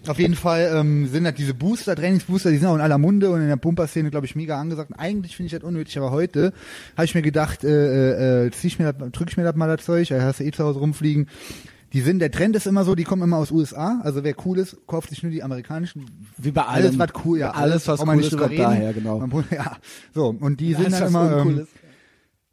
Auf 0.08 0.20
jeden 0.20 0.36
Fall 0.36 0.72
ähm, 0.76 1.08
sind 1.08 1.26
halt 1.26 1.38
diese 1.38 1.54
Booster, 1.54 1.96
Trainingsbooster, 1.96 2.52
die 2.52 2.58
sind 2.58 2.68
auch 2.68 2.76
in 2.76 2.82
aller 2.82 2.98
Munde 2.98 3.30
und 3.32 3.42
in 3.42 3.48
der 3.48 3.56
Pumper-Szene, 3.56 4.12
glaube 4.12 4.26
ich, 4.26 4.36
mega 4.36 4.60
angesagt. 4.60 4.92
Und 4.92 4.98
eigentlich 5.00 5.36
finde 5.36 5.48
ich 5.48 5.54
das 5.60 5.64
unnötig, 5.64 5.98
aber 5.98 6.12
heute 6.12 6.54
habe 6.98 7.06
ich 7.06 7.16
mir 7.16 7.22
gedacht, 7.22 7.64
äh, 7.64 8.46
äh, 8.48 8.52
zieh 8.52 8.68
ich 8.68 8.80
mir 8.80 8.92
das, 8.92 9.12
drück 9.12 9.30
ich 9.30 9.38
mir 9.38 9.44
das 9.44 9.56
mal 9.56 9.68
das 9.76 9.86
Zeug, 9.86 10.12
äh, 10.12 10.22
hast 10.22 10.40
du 10.40 10.44
eh 10.44 10.52
zu 10.52 10.64
Hause 10.64 10.80
rumfliegen. 10.80 11.28
Die 11.94 12.02
sind, 12.02 12.20
der 12.20 12.32
Trend 12.32 12.56
ist 12.56 12.68
immer 12.68 12.86
so, 12.86 12.96
die 12.96 13.04
kommen 13.04 13.24
immer 13.24 13.38
aus 13.38 13.52
USA. 13.52 14.00
Also 14.04 14.24
wer 14.24 14.34
cool 14.46 14.60
ist, 14.60 14.78
kauft 14.88 15.10
sich 15.10 15.24
nur 15.24 15.32
die 15.32 15.44
amerikanischen. 15.44 16.06
Wie 16.38 16.52
bei 16.52 16.64
Alles, 16.64 16.92
allem. 16.92 17.00
was 17.00 17.10
cool, 17.26 17.40
ja. 17.40 17.52
Alles, 17.52 17.88
was 17.88 18.00
cool 18.00 18.20
ist, 18.20 18.38
kommt 18.38 18.58
daher, 18.58 18.94
genau. 18.94 19.20
Man 19.20 19.44
Ja, 19.52 19.78
so. 20.14 20.36
Und 20.40 20.60
die 20.62 20.76
Alles, 20.76 20.98
sind 20.98 21.02
dann 21.02 21.08
immer, 21.10 21.38
ähm. 21.40 21.68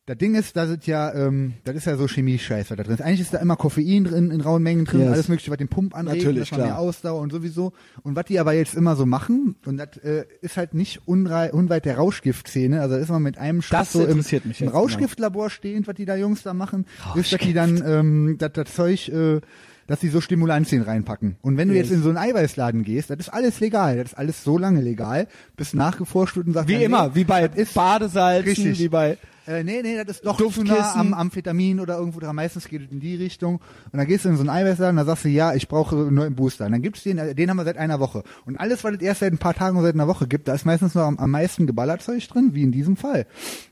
Das 0.09 0.17
Ding 0.19 0.35
ist, 0.35 0.57
da 0.57 0.67
sind 0.67 0.87
ja, 0.87 1.13
ähm, 1.15 1.53
das 1.65 1.77
ist 1.77 1.85
ja 1.85 1.97
so 1.97 2.09
Chemie-Scheiß, 2.09 2.71
was 2.71 2.77
da 2.77 2.83
drin 2.83 2.95
ist. 2.95 3.03
Eigentlich 3.03 3.21
ist 3.21 3.35
da 3.35 3.39
immer 3.39 3.57
Koffein 3.57 4.05
drin, 4.05 4.31
in 4.31 4.41
rauen 4.41 4.63
Mengen 4.63 4.87
drin, 4.87 5.01
Yes. 5.03 5.11
alles 5.13 5.29
mögliche, 5.29 5.51
was 5.51 5.59
den 5.59 5.69
Pump 5.69 5.95
anregt, 5.95 6.25
Natürlich, 6.25 6.49
dass 6.49 6.59
man 6.59 6.67
mehr. 6.69 6.79
Ausdauer 6.79 7.21
und 7.21 7.31
sowieso. 7.31 7.73
Und 8.03 8.17
was 8.17 8.25
die 8.25 8.41
aber 8.41 8.55
jetzt 8.55 8.75
immer 8.75 8.97
so 8.97 9.05
machen, 9.05 9.57
und 9.67 9.77
das 9.77 9.99
äh, 9.99 10.25
ist 10.41 10.57
halt 10.57 10.73
nicht 10.73 11.03
unweit 11.07 11.85
der 11.85 11.97
Rauschgiftszene, 11.99 12.81
also 12.81 12.95
da 12.97 13.01
ist 13.03 13.11
man 13.11 13.23
mit 13.23 13.37
einem 13.39 13.61
Schuss 13.61 13.71
Das 13.71 13.93
so 13.93 14.05
im, 14.07 14.21
im 14.21 14.53
genau. 14.59 14.71
Rauschgiftlabor 14.73 15.51
stehend, 15.51 15.87
was 15.87 15.95
die 15.95 16.07
da 16.07 16.17
Jungs 16.17 16.43
da 16.43 16.55
machen, 16.55 16.87
ist, 17.15 17.33
dass 17.33 17.41
die 17.41 17.53
dann 17.53 17.83
ähm, 17.87 18.37
das, 18.39 18.53
das 18.55 18.75
Zeug, 18.75 19.09
äh, 19.11 19.41
dass 19.87 20.01
die 20.01 20.09
so 20.09 20.21
Stimulantien 20.21 20.83
reinpacken. 20.83 21.37
Und 21.43 21.57
wenn 21.57 21.69
du 21.69 21.75
Yes. 21.75 21.89
jetzt 21.89 21.97
in 21.97 22.03
so 22.03 22.09
einen 22.09 22.19
Eiweißladen 22.19 22.83
gehst, 22.83 23.11
das 23.11 23.19
ist 23.19 23.29
alles 23.29 23.61
legal, 23.61 23.97
das 23.99 24.13
ist 24.13 24.19
alles 24.19 24.43
so 24.45 24.57
lange 24.59 24.81
legal, 24.81 25.29
bis 25.57 25.75
nachgeforscht 25.75 26.37
wird 26.37 26.47
und 26.47 26.55
sagt, 26.55 26.69
Wie 26.69 26.73
ja, 26.73 26.79
nee, 26.79 26.85
immer, 26.87 27.15
wie 27.15 27.25
bei 27.25 27.47
das 27.49 27.57
ist 27.59 27.75
Badesalzen, 27.75 28.49
richtig. 28.49 28.79
wie 28.79 28.89
bei 28.89 29.19
Äh, 29.49 29.65
nee, 29.65 29.81
nee, 29.83 29.97
das 30.05 30.17
ist 30.17 30.27
doch 30.27 30.37
zu 30.37 30.63
nah 30.63 30.95
am 30.95 31.15
Amphetamin 31.15 31.81
oder 31.81 31.97
irgendwo 31.97 32.21
dran. 32.21 32.37
Meistens 32.37 32.69
geht 32.69 32.83
es 32.83 32.93
in 32.93 33.01
die 33.01 33.15
Richtung. 33.15 33.57
Und 33.91 33.97
dann 33.99 34.07
gehst 34.07 34.27
du 34.27 34.29
in 34.29 34.37
so 34.37 34.43
einen 34.43 34.51
Eiweißladen, 34.51 34.97
da 34.97 35.07
sagst 35.07 35.25
du, 35.25 35.31
ja, 35.31 35.55
ich 35.55 35.69
brauche 35.69 35.97
nur 35.97 36.27
einen 36.27 36.35
Booster. 36.35 36.67
Und 36.67 36.73
dann 36.73 36.83
gibt's 36.83 37.03
den, 37.03 37.17
äh, 37.17 37.35
den 37.35 37.49
haben 37.49 37.57
wir 37.57 37.65
seit 37.65 37.79
einer 37.79 37.99
Woche. 37.99 38.25
Und 38.45 38.59
alles, 38.59 38.85
was 38.85 38.97
es 38.97 39.01
erst 39.01 39.21
seit 39.21 39.33
ein 39.33 39.39
paar 39.39 39.55
Tagen 39.55 39.79
oder 39.79 39.87
seit 39.87 39.95
einer 39.95 40.07
Woche 40.07 40.29
gibt, 40.29 40.49
da 40.49 40.55
ist 40.55 40.67
meistens 40.67 40.95
noch 40.95 41.05
am, 41.05 41.19
am 41.19 41.31
meisten 41.31 41.67
Geballerzeug 41.67 42.29
drin, 42.29 42.51
wie 42.53 42.63
in 42.63 42.73
diesem 42.73 42.97
Fall. 42.97 43.27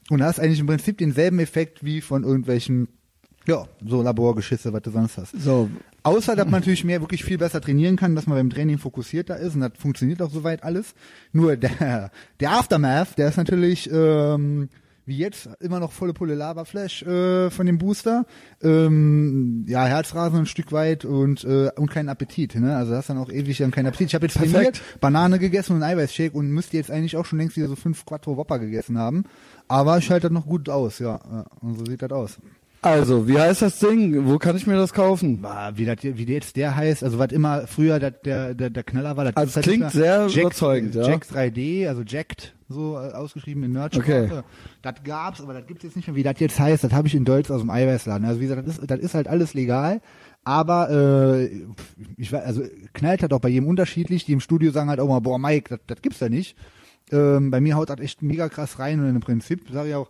Und 0.09 0.20
da 0.20 0.31
ist 0.31 0.40
eigentlich 0.40 0.61
im 0.61 0.66
Prinzip 0.66 0.97
denselben 0.97 1.40
Effekt 1.40 1.85
wie 1.85 2.01
von 2.01 2.24
irgendwelchen, 2.24 2.89
ja, 3.47 3.66
so 3.86 4.01
Laborgeschisse, 4.01 4.73
was 4.73 4.81
du 4.81 4.90
sonst 4.90 5.19
hast. 5.19 5.39
So, 5.39 5.69
Außer, 6.05 6.36
dass 6.36 6.44
man 6.47 6.61
natürlich 6.61 6.85
mehr 6.85 7.01
wirklich 7.01 7.24
viel 7.24 7.36
besser 7.36 7.61
trainieren 7.61 7.97
kann, 7.97 8.15
dass 8.15 8.28
man 8.28 8.39
beim 8.39 8.48
Training 8.48 8.78
fokussierter 8.78 9.39
ist 9.39 9.57
und 9.57 9.61
das 9.62 9.73
funktioniert 9.77 10.23
auch 10.23 10.31
soweit 10.31 10.62
alles. 10.62 10.94
Nur 11.32 11.57
der, 11.57 12.12
der 12.40 12.53
Aftermath, 12.53 13.19
der 13.19 13.28
ist 13.28 13.36
natürlich, 13.36 13.90
ähm, 13.93 14.69
wie 15.06 15.16
jetzt, 15.16 15.48
immer 15.60 15.78
noch 15.78 15.92
volle 15.92 16.12
Pulle 16.12 16.34
Lava-Flash 16.34 17.02
äh, 17.04 17.50
von 17.50 17.64
dem 17.66 17.78
Booster. 17.78 18.26
Ähm, 18.60 19.64
ja, 19.68 19.86
Herzrasen 19.86 20.40
ein 20.40 20.46
Stück 20.46 20.72
weit 20.72 21.04
und, 21.04 21.44
äh, 21.44 21.70
und 21.76 21.90
keinen 21.90 22.08
Appetit. 22.08 22.56
Ne? 22.56 22.76
Also 22.76 22.94
hast 22.94 23.08
dann 23.08 23.18
auch 23.18 23.30
ewig 23.30 23.58
dann 23.58 23.70
keinen 23.70 23.86
Appetit. 23.86 24.08
Ich 24.08 24.14
habe 24.16 24.26
jetzt 24.26 24.34
Perfekt. 24.36 24.54
trainiert, 24.54 24.82
Banane 25.00 25.38
gegessen 25.38 25.76
und 25.76 25.82
einen 25.84 25.98
Eiweißshake 25.98 26.34
und 26.34 26.50
müsste 26.50 26.76
jetzt 26.76 26.90
eigentlich 26.90 27.16
auch 27.16 27.24
schon 27.24 27.38
längst 27.38 27.56
wieder 27.56 27.68
so 27.68 27.76
fünf 27.76 28.04
Quattro 28.04 28.36
Whopper 28.36 28.58
gegessen 28.58 28.98
haben. 28.98 29.24
Aber 29.68 29.96
ich 29.98 30.10
halte 30.10 30.28
das 30.28 30.32
noch 30.32 30.46
gut 30.46 30.68
aus, 30.68 30.98
ja. 30.98 31.46
Und 31.60 31.78
so 31.78 31.84
sieht 31.86 32.02
das 32.02 32.10
aus. 32.10 32.38
also, 32.82 33.28
wie 33.28 33.38
heißt 33.38 33.62
das 33.62 33.78
Ding? 33.78 34.26
Wo 34.26 34.38
kann 34.38 34.56
ich 34.56 34.66
mir 34.66 34.76
das 34.76 34.92
kaufen? 34.92 35.44
Wie, 35.74 35.84
das, 35.84 35.98
wie 36.02 36.24
jetzt 36.24 36.56
der 36.56 36.74
heißt, 36.74 37.04
also 37.04 37.18
was 37.20 37.30
immer 37.30 37.68
früher 37.68 38.00
dat, 38.00 38.26
der, 38.26 38.54
der, 38.54 38.70
der 38.70 38.82
Knaller 38.82 39.16
war, 39.16 39.24
das 39.24 39.36
Also, 39.36 39.56
halt 39.56 39.66
klingt 39.66 39.92
sehr 39.92 40.26
Jack, 40.26 40.46
überzeugend, 40.46 40.94
ja. 40.96 41.06
Jack 41.06 41.26
3D, 41.26 41.88
also 41.88 42.02
Jacked, 42.02 42.55
so 42.68 42.97
äh, 42.97 43.12
ausgeschrieben 43.12 43.62
in 43.62 43.72
Nerdsprache. 43.72 44.24
Okay. 44.24 44.43
Das 44.82 44.94
gab's, 45.05 45.40
aber 45.40 45.55
das 45.55 45.66
gibt's 45.66 45.84
jetzt 45.84 45.97
nicht 45.97 46.09
mehr. 46.09 46.16
Wie 46.16 46.22
das 46.22 46.38
jetzt 46.38 46.59
heißt, 46.59 46.84
das 46.84 46.93
habe 46.93 47.09
ich 47.09 47.14
in 47.14 47.24
Deutsch 47.24 47.51
aus 47.51 47.60
dem 47.60 47.70
Eiweißladen. 47.70 48.26
Also 48.26 48.40
wie 48.40 48.47
gesagt, 48.47 48.66
das 48.66 48.78
ist, 48.78 48.90
das 48.90 49.01
ist 49.01 49.14
halt 49.14 49.28
alles 49.28 49.55
legal. 49.55 50.01
Aber 50.44 50.90
äh, 50.90 51.64
ich 52.16 52.32
weiß, 52.32 52.44
also 52.44 52.62
knallt 52.93 53.22
halt 53.22 53.32
auch 53.32 53.40
bei 53.40 53.48
jedem 53.48 53.68
unterschiedlich. 53.68 54.24
Die 54.24 54.32
im 54.32 54.40
Studio 54.40 54.70
sagen 54.70 54.90
halt 54.90 55.01
auch 55.01 55.09
mal, 55.09 55.20
boah, 55.20 55.38
Mike, 55.38 55.70
das, 55.70 55.80
das 55.86 56.02
gibt's 56.02 56.18
da 56.18 56.28
nicht. 56.28 56.56
Ähm, 57.12 57.51
bei 57.51 57.60
mir 57.60 57.76
haut 57.76 57.90
das 57.90 58.01
echt 58.01 58.22
mega 58.22 58.48
krass 58.48 58.78
rein 58.78 59.01
und 59.01 59.09
im 59.09 59.20
Prinzip 59.20 59.68
sage 59.70 59.90
ich 59.90 59.94
auch, 59.94 60.09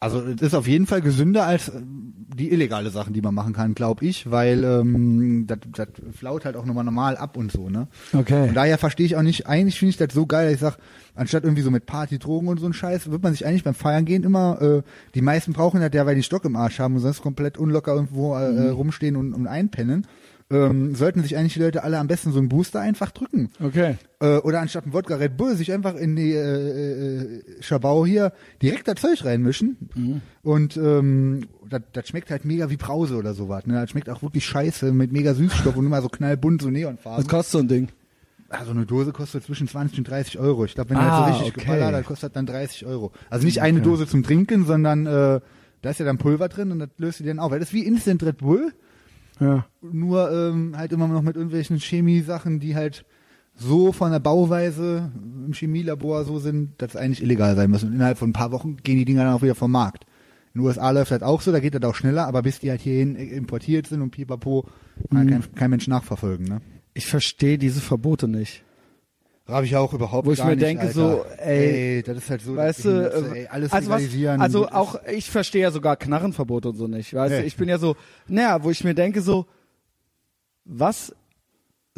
also 0.00 0.20
es 0.22 0.40
ist 0.42 0.54
auf 0.54 0.68
jeden 0.68 0.86
Fall 0.86 1.00
gesünder 1.00 1.44
als 1.46 1.68
äh, 1.68 1.80
die 1.82 2.50
illegale 2.52 2.90
Sachen, 2.90 3.14
die 3.14 3.20
man 3.22 3.34
machen 3.34 3.52
kann, 3.52 3.74
glaube 3.74 4.04
ich, 4.04 4.30
weil 4.30 4.62
ähm, 4.62 5.46
das, 5.48 5.58
das 5.74 5.88
flaut 6.16 6.44
halt 6.44 6.56
auch 6.56 6.64
nochmal 6.64 6.84
normal 6.84 7.16
ab 7.16 7.36
und 7.36 7.50
so, 7.50 7.68
ne? 7.68 7.88
Okay. 8.12 8.48
Und 8.48 8.54
daher 8.54 8.78
verstehe 8.78 9.06
ich 9.06 9.16
auch 9.16 9.22
nicht, 9.22 9.46
eigentlich 9.48 9.78
finde 9.78 9.90
ich 9.90 9.96
das 9.96 10.12
so 10.14 10.26
geil, 10.26 10.44
dass 10.46 10.54
ich 10.54 10.60
sag, 10.60 10.78
anstatt 11.16 11.42
irgendwie 11.42 11.62
so 11.62 11.70
mit 11.72 11.86
Party, 11.86 12.18
Drogen 12.18 12.46
und 12.48 12.60
so 12.60 12.66
ein 12.66 12.72
Scheiß, 12.74 13.10
wird 13.10 13.22
man 13.22 13.32
sich 13.32 13.44
eigentlich 13.44 13.64
beim 13.64 13.74
Feiern 13.74 14.04
gehen 14.04 14.22
immer, 14.22 14.60
äh, 14.62 14.82
die 15.14 15.22
meisten 15.22 15.52
brauchen 15.52 15.80
das 15.80 15.90
ja, 15.92 16.06
weil 16.06 16.14
die 16.14 16.22
Stock 16.22 16.44
im 16.44 16.54
Arsch 16.54 16.78
haben 16.78 16.94
und 16.94 17.00
sonst 17.00 17.22
komplett 17.22 17.58
unlocker 17.58 17.94
irgendwo 17.94 18.36
äh, 18.36 18.50
Mhm. 18.52 18.70
rumstehen 18.70 19.16
und, 19.16 19.32
und 19.34 19.46
einpennen. 19.48 20.06
Ähm, 20.50 20.94
sollten 20.94 21.22
sich 21.22 21.36
eigentlich 21.36 21.52
die 21.54 21.60
Leute 21.60 21.84
alle 21.84 21.98
am 21.98 22.06
besten 22.06 22.32
so 22.32 22.38
einen 22.38 22.48
Booster 22.48 22.80
einfach 22.80 23.10
drücken. 23.10 23.50
Okay. 23.62 23.96
Äh, 24.20 24.38
oder 24.38 24.60
anstatt 24.60 24.86
ein 24.86 24.94
Wodka 24.94 25.16
Red 25.16 25.36
Bull 25.36 25.54
sich 25.56 25.70
einfach 25.72 25.94
in 25.94 26.16
die 26.16 26.32
äh, 26.32 26.38
äh, 26.38 27.42
Schabau 27.62 28.06
hier 28.06 28.32
direkt 28.62 28.88
das 28.88 28.94
Zeug 29.00 29.26
reinmischen. 29.26 29.76
Mhm. 29.94 30.20
Und 30.42 30.76
ähm, 30.78 31.48
das, 31.68 31.82
das 31.92 32.08
schmeckt 32.08 32.30
halt 32.30 32.46
mega 32.46 32.70
wie 32.70 32.78
Brause 32.78 33.16
oder 33.16 33.34
sowas. 33.34 33.66
Ne? 33.66 33.74
Das 33.74 33.90
schmeckt 33.90 34.08
auch 34.08 34.22
wirklich 34.22 34.46
scheiße 34.46 34.90
mit 34.92 35.12
mega 35.12 35.34
Süßstoff 35.34 35.76
und 35.76 35.84
immer 35.84 36.00
so 36.00 36.08
knallbunt, 36.08 36.62
so 36.62 36.70
Neonfarben. 36.70 37.22
Was 37.24 37.28
kostet 37.30 37.52
so 37.52 37.58
ein 37.58 37.68
Ding? 37.68 37.88
Also 38.48 38.70
eine 38.70 38.86
Dose 38.86 39.12
kostet 39.12 39.44
zwischen 39.44 39.68
20 39.68 39.98
und 39.98 40.08
30 40.08 40.38
Euro. 40.38 40.64
Ich 40.64 40.74
glaube, 40.74 40.88
wenn 40.90 40.96
Ah, 40.96 41.28
das 41.28 41.36
so 41.38 41.42
richtig 41.44 41.62
okay. 41.62 41.72
geballert, 41.72 41.92
dann 41.92 42.04
kostet 42.06 42.34
dann 42.34 42.46
30 42.46 42.86
Euro. 42.86 43.12
Also 43.28 43.44
nicht 43.44 43.60
eine 43.60 43.82
Dose 43.82 44.06
zum 44.06 44.22
Trinken, 44.22 44.64
sondern 44.64 45.04
äh, 45.04 45.40
da 45.82 45.90
ist 45.90 46.00
ja 46.00 46.06
dann 46.06 46.16
Pulver 46.16 46.48
drin 46.48 46.72
und 46.72 46.78
das 46.78 46.88
löst 46.96 47.20
du 47.20 47.24
dann 47.24 47.38
auf. 47.38 47.50
Weil 47.50 47.58
das 47.60 47.68
ist 47.68 47.74
wie 47.74 47.84
Instant 47.84 48.22
Red 48.22 48.38
Bull, 48.38 48.72
Ja. 49.40 49.66
nur 49.82 50.30
ähm, 50.32 50.76
halt 50.76 50.92
immer 50.92 51.08
noch 51.08 51.22
mit 51.22 51.36
irgendwelchen 51.36 51.78
Chemie-Sachen, 51.80 52.60
die 52.60 52.74
halt 52.74 53.04
so 53.54 53.92
von 53.92 54.12
der 54.12 54.20
Bauweise 54.20 55.10
im 55.46 55.52
Chemielabor 55.52 56.24
so 56.24 56.38
sind, 56.38 56.80
dass 56.80 56.90
es 56.90 56.96
eigentlich 56.96 57.22
illegal 57.22 57.56
sein 57.56 57.70
müssen. 57.70 57.88
Und 57.88 57.94
innerhalb 57.96 58.18
von 58.18 58.30
ein 58.30 58.34
paar 58.34 58.52
Wochen 58.52 58.76
gehen 58.76 58.96
die 58.98 59.04
Dinger 59.04 59.24
dann 59.24 59.34
auch 59.34 59.42
wieder 59.42 59.54
vom 59.56 59.72
Markt. 59.72 60.04
In 60.54 60.60
den 60.60 60.66
USA 60.66 60.90
läuft 60.90 61.10
das 61.10 61.22
auch 61.22 61.40
so, 61.40 61.52
da 61.52 61.60
geht 61.60 61.74
das 61.74 61.82
auch 61.82 61.94
schneller, 61.94 62.26
aber 62.26 62.42
bis 62.42 62.60
die 62.60 62.70
halt 62.70 62.80
hierhin 62.80 63.16
importiert 63.16 63.86
sind 63.88 64.00
und 64.02 64.10
pipapo, 64.10 64.66
kann 65.10 65.26
Mhm. 65.26 65.30
kein, 65.30 65.54
kein 65.54 65.70
Mensch 65.70 65.88
nachverfolgen. 65.88 66.46
Ne? 66.46 66.60
Ich 66.94 67.06
verstehe 67.06 67.58
diese 67.58 67.80
Verbote 67.80 68.28
nicht. 68.28 68.64
Habe 69.48 69.64
ich 69.64 69.74
auch 69.76 69.94
überhaupt 69.94 70.26
Wo 70.26 70.32
ich 70.32 70.38
gar 70.38 70.46
mir 70.48 70.56
nicht, 70.56 70.62
denke, 70.66 70.82
Alter. 70.82 70.92
so, 70.92 71.24
ey, 71.38 72.02
das 72.02 72.18
ist 72.18 72.30
halt 72.30 72.42
so, 72.42 72.54
Weißt 72.56 72.84
du, 72.84 72.90
Behindertste, 72.90 73.34
äh, 73.34 73.38
ey, 73.40 73.46
alles 73.48 73.72
also, 73.72 73.90
was, 73.90 74.00
legalisieren. 74.02 74.40
also 74.42 74.60
Gut, 74.64 74.72
auch 74.72 75.00
ich 75.06 75.30
verstehe 75.30 75.62
ja 75.62 75.70
sogar 75.70 75.96
Knarrenverbot 75.96 76.66
und 76.66 76.76
so 76.76 76.86
nicht. 76.86 77.14
Weißt 77.14 77.34
du, 77.34 77.40
Nee. 77.40 77.46
ich 77.46 77.56
bin 77.56 77.68
ja 77.68 77.78
so, 77.78 77.96
naja, 78.26 78.62
wo 78.62 78.70
ich 78.70 78.84
mir 78.84 78.94
denke 78.94 79.22
so, 79.22 79.46
was, 80.66 81.14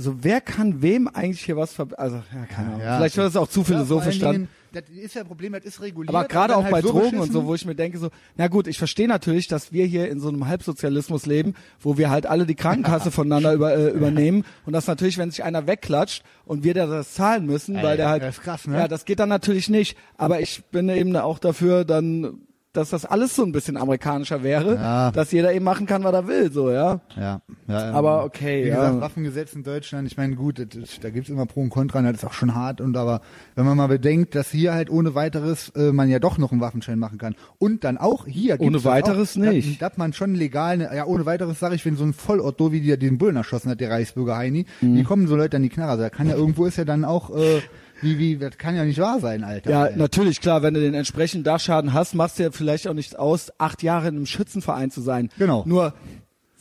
so 0.00 0.24
wer 0.24 0.40
kann 0.40 0.82
wem 0.82 1.08
eigentlich 1.08 1.44
hier 1.44 1.56
was 1.56 1.72
ver, 1.74 1.88
also 1.96 2.16
ja, 2.16 2.46
keine 2.46 2.68
Ahnung. 2.68 2.80
ja. 2.80 2.96
Vielleicht 2.96 3.16
wird 3.16 3.26
das 3.26 3.36
auch 3.36 3.48
zu 3.48 3.60
Ja, 3.60 3.66
philosophisch 3.66 4.22
allen 4.22 4.32
dann. 4.32 4.48
Das 4.72 4.84
ist 4.88 5.14
ja 5.14 5.22
ein 5.22 5.26
Problem, 5.26 5.52
das 5.52 5.64
ist 5.64 5.80
reguliert. 5.80 6.14
Aber 6.14 6.28
gerade 6.28 6.56
auch 6.56 6.62
halt 6.62 6.72
bei 6.72 6.80
so 6.80 6.92
Drogen 6.92 7.18
und 7.18 7.32
so, 7.32 7.44
wo 7.44 7.54
ich 7.56 7.66
mir 7.66 7.74
denke 7.74 7.98
so, 7.98 8.10
na 8.36 8.46
gut, 8.46 8.68
ich 8.68 8.78
verstehe 8.78 9.08
natürlich, 9.08 9.48
dass 9.48 9.72
wir 9.72 9.84
hier 9.84 10.08
in 10.08 10.20
so 10.20 10.28
einem 10.28 10.46
Halbsozialismus 10.46 11.26
leben, 11.26 11.54
wo 11.80 11.98
wir 11.98 12.08
halt 12.08 12.26
alle 12.26 12.46
die 12.46 12.54
Krankenkasse 12.54 13.10
voneinander 13.10 13.52
über, 13.52 13.76
äh, 13.76 13.90
übernehmen 13.90 14.44
und 14.66 14.72
das 14.72 14.86
natürlich, 14.86 15.18
wenn 15.18 15.30
sich 15.30 15.42
einer 15.42 15.66
wegklatscht 15.66 16.22
und 16.44 16.62
wir 16.62 16.74
da 16.74 16.86
das 16.86 17.14
zahlen 17.14 17.46
müssen, 17.46 17.82
weil 17.82 17.96
der 17.96 18.08
halt, 18.08 18.22
das 18.22 18.38
ist 18.38 18.42
krass, 18.44 18.66
ne? 18.68 18.78
ja, 18.78 18.88
das 18.88 19.04
geht 19.04 19.18
dann 19.18 19.28
natürlich 19.28 19.68
nicht. 19.68 19.96
Aber 20.16 20.40
ich 20.40 20.62
bin 20.70 20.88
eben 20.88 21.16
auch 21.16 21.40
dafür, 21.40 21.84
dann, 21.84 22.38
dass 22.72 22.90
das 22.90 23.04
alles 23.04 23.34
so 23.34 23.42
ein 23.44 23.50
bisschen 23.52 23.76
amerikanischer 23.76 24.42
wäre, 24.44 24.76
Ja. 24.76 25.10
dass 25.10 25.32
jeder 25.32 25.52
eben 25.52 25.64
machen 25.64 25.86
kann, 25.86 26.04
was 26.04 26.12
er 26.12 26.28
will, 26.28 26.52
so 26.52 26.70
ja. 26.70 27.00
Ja, 27.16 27.40
ja 27.66 27.88
ähm, 27.90 27.94
Aber 27.96 28.24
okay, 28.24 28.64
Wie 28.64 28.68
ja. 28.68 28.76
gesagt, 28.76 29.00
Waffengesetz 29.00 29.52
in 29.54 29.64
Deutschland, 29.64 30.06
ich 30.06 30.16
meine, 30.16 30.36
gut, 30.36 30.58
das, 30.60 31.00
da 31.00 31.10
gibt's 31.10 31.30
immer 31.30 31.46
Pro 31.46 31.62
und 31.62 31.70
Contra, 31.70 31.98
und 31.98 32.04
das 32.04 32.14
ist 32.18 32.24
auch 32.24 32.32
schon 32.32 32.54
hart. 32.54 32.80
Und 32.80 32.96
aber 32.96 33.22
wenn 33.56 33.64
man 33.66 33.76
mal 33.76 33.88
bedenkt, 33.88 34.34
dass 34.36 34.50
hier 34.50 34.72
halt 34.72 34.88
ohne 34.88 35.14
weiteres 35.16 35.70
äh, 35.70 35.90
man 35.92 36.08
ja 36.08 36.20
doch 36.20 36.38
noch 36.38 36.52
einen 36.52 36.60
Waffenschein 36.60 36.98
machen 36.98 37.18
kann. 37.18 37.34
Und 37.58 37.82
dann 37.82 37.98
auch 37.98 38.26
hier 38.26 38.60
Ohne 38.60 38.84
weiteres 38.84 39.36
auch, 39.36 39.40
nicht. 39.40 39.80
Dass, 39.82 39.90
dass 39.90 39.98
man 39.98 40.12
schon 40.12 40.34
legal, 40.34 40.76
ne, 40.76 40.90
ja 40.94 41.06
ohne 41.06 41.26
weiteres 41.26 41.58
sage 41.58 41.74
ich, 41.74 41.84
wenn 41.84 41.96
so 41.96 42.04
ein 42.04 42.12
Vollotto 42.14 42.70
wie 42.72 42.80
der 42.82 42.96
den 42.96 43.18
Bullen 43.18 43.36
erschossen 43.36 43.70
hat, 43.70 43.80
der 43.80 43.90
Reichsbürger 43.90 44.36
Heini, 44.36 44.66
Mhm. 44.80 44.94
die 44.94 45.02
kommen 45.02 45.26
so 45.26 45.34
Leute 45.34 45.56
an 45.56 45.62
die 45.64 45.68
Knarre. 45.70 45.90
Also 45.92 46.02
da 46.04 46.10
kann 46.10 46.28
ja 46.28 46.36
irgendwo 46.36 46.66
ist 46.66 46.76
ja 46.76 46.84
dann 46.84 47.04
auch, 47.04 47.30
äh, 47.36 47.60
wie, 48.02 48.18
wie, 48.18 48.36
das 48.36 48.58
kann 48.58 48.76
ja 48.76 48.84
nicht 48.84 48.98
wahr 48.98 49.20
sein, 49.20 49.44
Alter. 49.44 49.70
Ja, 49.70 49.86
ey. 49.86 49.96
natürlich, 49.96 50.40
klar, 50.40 50.62
wenn 50.62 50.74
du 50.74 50.80
den 50.80 50.94
entsprechenden 50.94 51.44
Dachschaden 51.44 51.92
hast, 51.92 52.14
machst 52.14 52.38
du 52.38 52.44
ja 52.44 52.50
vielleicht 52.50 52.88
auch 52.88 52.94
nicht 52.94 53.18
aus, 53.18 53.52
acht 53.58 53.82
Jahre 53.82 54.08
in 54.08 54.16
einem 54.16 54.26
Schützenverein 54.26 54.90
zu 54.90 55.00
sein. 55.00 55.30
Genau. 55.38 55.64
Nur 55.66 55.94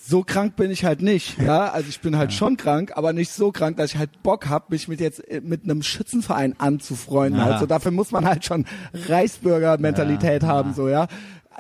so 0.09 0.23
krank 0.23 0.55
bin 0.55 0.71
ich 0.71 0.85
halt 0.85 1.01
nicht, 1.01 1.37
ja. 1.39 1.69
Also 1.73 1.89
ich 1.89 2.01
bin 2.01 2.17
halt 2.17 2.33
schon 2.33 2.57
krank, 2.57 2.93
aber 2.95 3.13
nicht 3.13 3.31
so 3.31 3.51
krank, 3.51 3.77
dass 3.77 3.91
ich 3.91 3.97
halt 3.97 4.23
Bock 4.23 4.49
hab, 4.49 4.71
mich 4.71 4.87
mit 4.87 4.99
jetzt 4.99 5.19
äh, 5.29 5.41
mit 5.41 5.63
einem 5.63 5.83
Schützenverein 5.83 6.55
anzufreunden. 6.59 7.39
Ja. 7.39 7.47
Also 7.47 7.65
dafür 7.65 7.91
muss 7.91 8.11
man 8.11 8.25
halt 8.25 8.43
schon 8.43 8.65
Reichsbürger-Mentalität 8.93 10.43
Ja, 10.43 10.49
haben, 10.49 10.73
so 10.73 10.89
ja. 10.89 11.07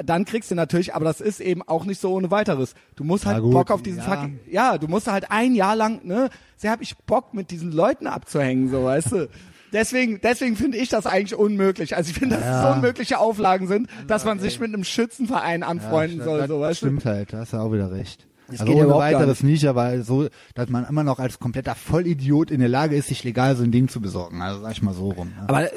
Dann 0.03 0.23
kriegst 0.23 0.49
du 0.49 0.55
natürlich, 0.55 0.95
aber 0.95 1.03
das 1.03 1.19
ist 1.19 1.41
eben 1.41 1.61
auch 1.61 1.83
nicht 1.83 1.99
so 1.99 2.13
ohne 2.13 2.31
weiteres. 2.31 2.73
Du 2.95 3.03
musst 3.03 3.25
halt 3.25 3.43
Bock 3.43 3.69
auf 3.69 3.83
diesen 3.83 3.99
ja. 3.99 4.03
fuck, 4.05 4.29
ja, 4.49 4.77
du 4.77 4.87
musst 4.87 5.07
halt 5.07 5.29
ein 5.29 5.55
Jahr 5.55 5.75
lang, 5.75 6.05
ne, 6.05 6.29
sehr 6.55 6.71
hab 6.71 6.81
ich 6.81 6.97
Bock 6.97 7.33
mit 7.33 7.51
diesen 7.51 7.71
Leuten 7.73 8.07
abzuhängen, 8.07 8.69
so 8.69 8.83
weißt 8.85 9.11
du. 9.11 9.29
Deswegen, 9.71 10.19
deswegen 10.21 10.55
finde 10.55 10.77
ich 10.77 10.89
das 10.89 11.05
eigentlich 11.05 11.35
unmöglich. 11.37 11.95
Also 11.95 12.11
ich 12.11 12.17
finde, 12.17 12.37
dass 12.37 12.45
es 12.45 12.61
so 12.61 12.67
unmögliche 12.75 13.19
Auflagen 13.19 13.67
sind, 13.67 13.87
dass 14.07 14.25
man 14.25 14.39
sich 14.39 14.59
mit 14.59 14.73
einem 14.73 14.83
Schützenverein 14.83 15.63
anfreunden 15.63 16.19
Ja, 16.19 16.25
soll, 16.25 16.39
das 16.39 16.47
so 16.47 16.59
weißt 16.59 16.81
du. 16.81 16.85
Stimmt 16.87 17.05
halt, 17.05 17.33
da 17.33 17.39
hast 17.39 17.53
du 17.53 17.57
auch 17.57 17.71
wieder 17.71 17.91
recht. 17.91 18.25
Das 18.47 18.61
also 18.61 18.71
geht 18.71 18.79
ja 18.79 18.87
ohne 18.87 18.95
weiteres 18.95 19.43
nicht. 19.43 19.65
aber 19.67 20.01
so, 20.01 20.27
dass 20.55 20.69
man 20.69 20.87
immer 20.87 21.03
noch 21.03 21.19
als 21.19 21.39
kompletter 21.39 21.75
Vollidiot 21.75 22.49
in 22.49 22.59
der 22.59 22.69
Lage 22.69 22.95
ist, 22.95 23.07
sich 23.07 23.23
legal 23.23 23.55
so 23.55 23.63
ein 23.63 23.71
Ding 23.71 23.89
zu 23.89 24.01
besorgen. 24.01 24.41
Also 24.41 24.61
sag 24.61 24.71
ich 24.71 24.81
mal 24.81 24.93
so 24.93 25.09
rum. 25.09 25.27
ne? 25.27 25.43
Aber 25.47 25.69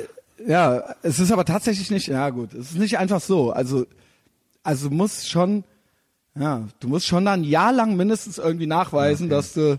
ja, 0.46 0.94
es 1.02 1.18
ist 1.18 1.30
aber 1.30 1.44
tatsächlich 1.44 1.90
nicht, 1.90 2.08
ja 2.08 2.30
gut, 2.30 2.54
es 2.54 2.72
ist 2.72 2.78
nicht 2.78 2.98
einfach 2.98 3.20
so. 3.20 3.52
Also, 3.52 3.86
also 4.62 4.88
du 4.88 4.94
musst 4.94 5.28
schon, 5.28 5.64
ja, 6.34 6.66
du 6.80 6.88
musst 6.88 7.06
schon 7.06 7.24
dann 7.24 7.40
ein 7.40 7.44
Jahr 7.44 7.72
lang 7.72 7.96
mindestens 7.96 8.38
irgendwie 8.38 8.66
nachweisen, 8.66 9.28
dass 9.28 9.52
du, 9.52 9.78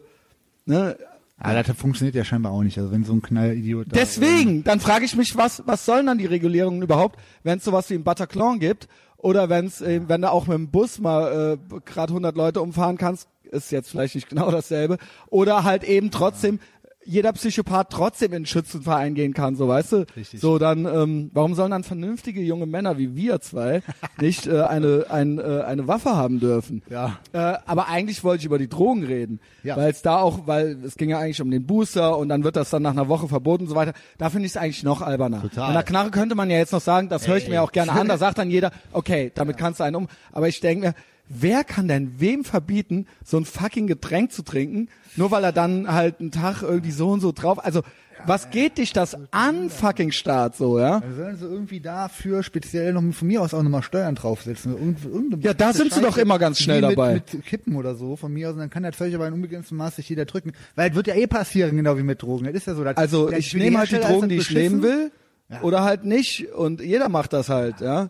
ne, 0.65 0.95
Aber 1.38 1.61
das 1.61 1.76
funktioniert 1.76 2.15
ja 2.15 2.23
scheinbar 2.23 2.51
auch 2.51 2.64
nicht. 2.64 2.77
Also 2.77 2.91
wenn 2.91 3.03
so 3.03 3.14
ein 3.14 3.22
Knallidiot 3.22 3.88
da- 3.88 3.95
Deswegen, 3.95 4.64
dann 4.64 4.80
frage 4.80 5.03
ich 5.05 5.15
mich, 5.15 5.35
was, 5.35 5.64
was 5.65 5.85
sollen 5.85 6.05
dann 6.05 6.18
die 6.18 6.26
Regulierungen 6.26 6.81
überhaupt, 6.81 7.19
wenn 7.43 7.57
es 7.57 7.65
sowas 7.65 7.89
wie 7.89 7.95
ein 7.95 8.03
Bataclan 8.03 8.60
gibt 8.60 8.88
oder 9.18 9.49
wenn's, 9.49 9.81
äh, 9.81 10.01
wenn 10.07 10.22
du 10.22 10.31
auch 10.31 10.47
mit 10.47 10.57
dem 10.57 10.69
Bus 10.69 10.99
mal 10.99 11.57
äh, 11.60 11.80
gerade 11.85 12.11
100 12.11 12.35
Leute 12.35 12.61
umfahren 12.61 12.97
kannst, 12.97 13.27
ist 13.43 13.72
jetzt 13.72 13.89
vielleicht 13.89 14.15
nicht 14.15 14.30
genau 14.30 14.51
dasselbe 14.51 14.97
oder 15.27 15.64
halt 15.64 15.84
eben 15.84 16.11
trotzdem 16.11 16.60
jeder 17.05 17.34
Psychopath 17.34 17.89
trotzdem 17.89 18.34
in 18.34 18.41
den 18.41 18.45
Schützenverein 18.45 19.13
gehen 19.15 19.34
kann, 19.34 19.55
so 19.55 19.67
weißt 19.67 19.91
du? 19.91 20.05
Richtig. 20.15 20.39
So 20.39 20.57
dann, 20.57 20.85
ähm, 20.85 21.31
warum 21.34 21.53
sollen 21.55 21.71
dann 21.71 21.84
vernünftige 21.84 22.41
junge 22.41 22.65
Männer 22.65 22.97
wie 22.97 23.15
wir 23.15 23.41
zwei 23.41 23.81
nicht 24.21 24.47
äh, 24.47 24.61
eine 24.61 25.05
ein, 25.09 25.38
äh, 25.39 25.61
eine 25.65 25.88
Waffe 25.88 26.15
haben 26.15 26.39
dürfen? 26.39 26.81
Ja. 26.89 27.17
Äh, 27.34 27.57
aber 27.65 27.88
eigentlich 27.89 28.23
wollte 28.23 28.41
ich 28.41 28.45
über 28.45 28.57
die 28.57 28.69
Drogen 28.69 29.03
reden, 29.03 29.39
Ja. 29.63 29.75
weil 29.77 29.91
es 29.91 30.01
da 30.01 30.17
auch, 30.19 30.47
weil 30.47 30.77
es 30.84 30.95
ging 30.95 31.09
ja 31.09 31.19
eigentlich 31.19 31.41
um 31.41 31.51
den 31.51 31.65
Booster 31.65 32.17
und 32.17 32.30
dann 32.30 32.43
wird 32.43 32.55
das 32.55 32.69
dann 32.69 32.84
nach 32.84 32.91
einer 32.91 33.07
Woche 33.09 33.27
verboten 33.27 33.63
und 33.63 33.69
so 33.69 33.75
weiter. 33.75 33.93
Da 34.17 34.30
finde 34.30 34.45
ich 34.45 34.53
es 34.53 34.57
eigentlich 34.57 34.84
noch 34.84 35.01
alberner. 35.01 35.41
Total. 35.41 35.67
An 35.67 35.73
der 35.73 35.84
Knarre 35.84 36.11
könnte 36.11 36.35
man 36.35 36.49
ja 36.49 36.57
jetzt 36.57 36.73
noch 36.73 36.81
sagen, 36.81 37.09
das 37.09 37.27
höre 37.27 37.38
ich 37.38 37.47
mir 37.49 37.61
auch 37.63 37.71
gerne 37.71 37.91
an. 37.91 38.07
Da 38.07 38.17
sagt 38.23 38.38
dann 38.38 38.49
jeder, 38.49 38.71
okay, 38.91 39.31
damit 39.35 39.57
kannst 39.57 39.80
du 39.80 39.84
einen 39.84 39.95
um. 39.95 40.07
Aber 40.31 40.47
ich 40.47 40.59
denke 40.59 40.88
mir, 40.88 40.93
wer 41.30 41.64
kann 41.64 41.88
denn 41.88 42.16
wem 42.20 42.44
verbieten, 42.44 43.08
so 43.24 43.38
ein 43.38 43.45
fucking 43.45 43.88
Getränk 43.88 44.32
zu 44.32 44.44
trinken, 44.44 44.90
nur 45.16 45.32
weil 45.32 45.44
er 45.44 45.52
dann 45.52 45.91
halt 45.91 46.20
einen 46.20 46.32
Tag 46.32 46.62
irgendwie 46.62 46.91
so 46.91 47.10
und 47.10 47.20
so 47.22 47.32
drauf. 47.32 47.64
Also 47.64 47.82
was 48.26 48.52
geht 48.52 48.78
dich 48.78 48.94
das 48.94 49.18
an, 49.32 49.70
fucking 49.70 50.12
Staat 50.12 50.56
so, 50.56 50.80
ja? 50.80 51.02
Dann 51.02 51.16
sollen 51.16 51.36
sie 51.36 51.45
irgendwie 51.45 51.82
dafür 51.82 52.41
speziell 52.44 52.94
noch 52.94 53.02
von 53.14 53.28
mir 53.28 53.41
aus 53.41 53.54
auch 53.54 53.64
nochmal 53.64 53.84
Steuern 53.84 54.16
draufsetzen. 54.16 54.72
Irgend, 54.74 55.04
irgendeine 55.04 55.44
Ja, 55.44 55.54
da 55.54 55.74
sind 55.74 55.91
sie 55.94 56.00
doch 56.02 56.18
immer 56.18 56.40
ganz 56.40 56.60
schnell 56.60 56.82
mit, 56.82 56.91
dabei. 56.91 57.14
Mit 57.16 57.45
Kippen 57.45 57.76
oder 57.76 57.95
so 57.95 58.16
von 58.16 58.32
mir 58.32 58.48
aus. 58.48 58.54
Und 58.54 58.60
dann 58.60 58.70
kann 58.70 58.84
der 58.84 58.94
Zeug 58.94 59.14
aber 59.14 59.28
in 59.28 59.34
unbegrenztem 59.34 59.78
Maß 59.78 59.98
sich 59.98 60.08
jeder 60.08 60.24
drücken. 60.24 60.54
Weil 60.76 60.91
es 60.91 60.95
wird 60.95 61.08
ja 61.08 61.16
eh 61.16 61.28
passieren, 61.28 61.76
genau 61.76 61.98
wie 61.98 62.04
mit 62.04 62.22
Drogen. 62.22 62.45
Das 62.45 62.54
ist 62.54 62.68
ja 62.68 62.76
so. 62.76 62.84
dass- 62.86 62.95
Also 62.95 63.30
der- 63.30 63.40
ich 63.40 63.54
nehme 63.56 63.80
halt 63.80 63.91
die 63.91 63.98
Drogen, 64.00 64.30
die 64.30 64.38
das 64.38 64.50
ich 64.50 64.56
nehmen 64.56 64.82
will, 64.84 65.12
oder 65.62 65.84
halt 65.84 66.06
nicht. 66.06 66.54
Und 66.54 66.80
jeder 66.82 67.10
macht 67.10 67.34
das 67.34 67.50
halt, 67.50 67.82
ja. 67.82 68.04
Ja, 68.04 68.10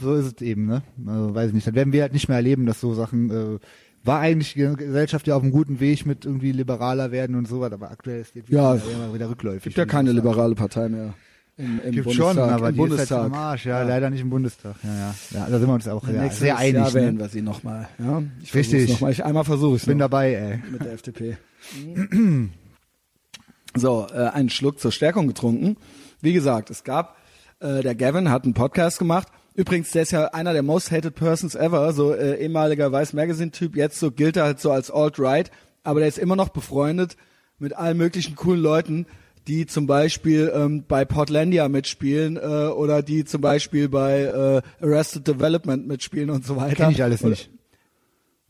so 0.00 0.14
ist 0.14 0.26
es 0.26 0.42
eben, 0.42 0.66
ne? 0.66 0.82
Also, 1.06 1.34
weiß 1.34 1.48
ich 1.48 1.54
nicht. 1.54 1.66
Dann 1.66 1.74
werden 1.74 1.92
wir 1.92 2.02
halt 2.02 2.12
nicht 2.12 2.28
mehr 2.28 2.36
erleben, 2.36 2.66
dass 2.66 2.80
so 2.80 2.94
Sachen, 2.94 3.30
äh, 3.30 3.58
war 4.04 4.20
eigentlich 4.20 4.54
die 4.54 4.74
Gesellschaft 4.76 5.26
ja 5.26 5.36
auf 5.36 5.42
einem 5.42 5.52
guten 5.52 5.80
Weg 5.80 6.06
mit 6.06 6.24
irgendwie 6.24 6.52
liberaler 6.52 7.10
werden 7.10 7.36
und 7.36 7.46
so 7.46 7.60
was, 7.60 7.72
aber 7.72 7.90
aktuell 7.90 8.20
ist 8.20 8.34
es 8.34 8.48
Ja, 8.48 8.74
wieder, 8.74 9.14
wieder 9.14 9.30
rückläufig. 9.30 9.64
Gibt 9.64 9.76
ja 9.76 9.86
keine 9.86 10.12
liberale 10.12 10.54
Partei 10.54 10.88
mehr. 10.88 11.14
Im, 11.56 11.80
im 11.84 11.90
Gibt 11.90 12.04
Bundestag. 12.04 12.36
schon, 12.36 12.38
aber 12.38 12.68
im 12.68 12.74
die 12.76 12.82
ist 12.82 12.88
halt 12.88 12.88
Bundestag. 12.90 13.24
am 13.24 13.34
Arsch, 13.34 13.66
ja, 13.66 13.82
leider 13.82 14.10
nicht 14.10 14.20
im 14.20 14.30
Bundestag. 14.30 14.76
Ja, 14.84 14.94
ja. 14.94 15.14
ja 15.32 15.46
da 15.50 15.58
sind 15.58 15.68
wir 15.68 15.74
uns 15.74 15.88
auch 15.88 16.06
ja, 16.08 16.30
sehr 16.30 16.56
einig. 16.56 16.74
Jahr 16.74 16.94
wählen 16.94 17.14
ne? 17.16 17.20
wir 17.20 17.28
sie 17.28 17.42
nochmal. 17.42 17.88
Ja? 17.98 18.22
Ich 18.40 18.54
Richtig. 18.54 18.88
Noch 18.88 19.00
mal. 19.00 19.10
Ich, 19.10 19.24
einmal 19.24 19.44
versuche 19.44 19.74
ich 19.74 19.82
Ich 19.82 19.88
bin 19.88 19.98
noch 19.98 20.04
dabei, 20.04 20.34
ey. 20.34 20.62
mit 20.70 20.84
der 20.84 20.92
FDP. 20.92 21.36
So, 23.76 24.06
äh, 24.12 24.28
einen 24.28 24.48
Schluck 24.48 24.80
zur 24.80 24.90
Stärkung 24.90 25.28
getrunken. 25.28 25.76
Wie 26.20 26.32
gesagt, 26.32 26.70
es 26.70 26.84
gab, 26.84 27.18
äh, 27.60 27.82
der 27.82 27.94
Gavin 27.94 28.30
hat 28.30 28.44
einen 28.44 28.54
Podcast 28.54 28.98
gemacht. 28.98 29.28
Übrigens, 29.58 29.90
der 29.90 30.02
ist 30.02 30.12
ja 30.12 30.26
einer 30.26 30.52
der 30.52 30.62
most 30.62 30.92
hated 30.92 31.16
persons 31.16 31.56
ever, 31.56 31.92
so 31.92 32.14
äh, 32.14 32.36
ehemaliger 32.36 32.92
Vice 32.92 33.12
Magazine 33.12 33.50
Typ. 33.50 33.74
Jetzt 33.74 33.98
so 33.98 34.12
gilt 34.12 34.36
er 34.36 34.44
halt 34.44 34.60
so 34.60 34.70
als 34.70 34.88
alt-right, 34.88 35.50
aber 35.82 35.98
der 35.98 36.08
ist 36.08 36.16
immer 36.16 36.36
noch 36.36 36.50
befreundet 36.50 37.16
mit 37.58 37.72
allen 37.72 37.98
möglichen 37.98 38.36
coolen 38.36 38.60
Leuten, 38.60 39.06
die 39.48 39.66
zum 39.66 39.88
Beispiel 39.88 40.52
ähm, 40.54 40.84
bei 40.86 41.04
Portlandia 41.04 41.68
mitspielen 41.68 42.36
äh, 42.36 42.68
oder 42.68 43.02
die 43.02 43.24
zum 43.24 43.40
Beispiel 43.40 43.88
bei 43.88 44.20
äh, 44.22 44.62
Arrested 44.80 45.26
Development 45.26 45.88
mitspielen 45.88 46.30
und 46.30 46.46
so 46.46 46.54
weiter. 46.54 46.84
Kenn 46.84 46.90
ich 46.92 47.02
alles 47.02 47.24
nicht. 47.24 47.50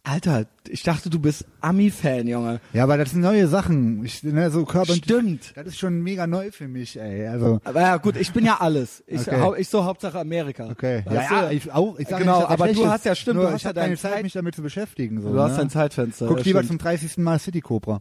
Alter, 0.09 0.47
ich 0.69 0.83
dachte, 0.85 1.11
du 1.11 1.19
bist 1.19 1.45
Ami-Fan, 1.61 2.27
Junge. 2.27 2.61
Ja, 2.73 2.85
aber 2.85 2.97
das 2.97 3.11
sind 3.11 3.21
neue 3.21 3.47
Sachen. 3.47 4.05
Ich, 4.05 4.23
ne, 4.23 4.51
so 4.51 4.65
Körper 4.65 4.95
Stimmt. 4.95 5.53
Das 5.55 5.67
ist 5.67 5.79
schon 5.79 6.01
mega 6.03 6.27
neu 6.27 6.51
für 6.51 6.67
mich, 6.67 6.99
ey. 6.99 7.27
Also, 7.27 7.61
Aber 7.65 7.81
ja, 7.81 7.97
gut, 7.99 8.17
ich 8.17 8.33
bin 8.33 8.45
ja 8.47 8.57
alles. 8.61 9.05
Ich, 9.07 9.21
Okay. 9.21 9.39
hau, 9.41 9.55
ich 9.55 9.69
so 9.69 9.85
Hauptsache 9.85 10.19
Amerika. 10.19 10.67
okay. 10.71 11.05
Ja, 11.07 11.13
ja, 11.45 11.51
ich 11.51 11.71
auch. 11.73 11.99
Ich 11.99 12.09
sag 12.09 12.21
Genau, 12.21 12.39
nicht, 12.41 12.49
aber 12.51 12.69
du 12.73 12.87
hast 12.89 13.05
ja 13.05 13.15
stimmt, 13.15 13.37
Nur 13.37 13.45
du 13.47 13.51
hast 13.53 13.57
ich 13.61 13.65
ja 13.65 13.73
keine 13.75 13.87
deine 13.89 13.97
Zeit, 13.99 14.13
Zeit- 14.15 14.23
mich 14.23 14.33
damit 14.33 14.55
zu 14.55 14.63
beschäftigen. 14.63 15.21
So, 15.21 15.33
Du 15.33 15.41
hast 15.41 15.53
ne? 15.53 15.59
dein 15.59 15.71
Zeitfenster. 15.71 16.27
Guck 16.27 16.45
lieber 16.45 16.61
stimmt. 16.61 16.81
zum 16.81 16.89
30. 16.89 17.19
Mal 17.19 17.39
City 17.39 17.61
Cobra. 17.61 18.01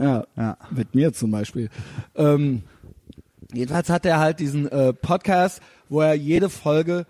Ja, 0.00 0.24
Ja. 0.36 0.56
mit 0.70 0.94
mir 0.94 1.12
zum 1.12 1.32
Beispiel. 1.32 1.70
Ähm, 2.14 2.62
jedenfalls 3.52 3.88
hat 3.90 4.06
er 4.06 4.20
halt 4.20 4.38
diesen 4.38 4.70
äh, 4.70 4.92
Podcast, 4.92 5.60
wo 5.88 6.00
er 6.02 6.14
jede 6.14 6.48
Folge 6.50 7.04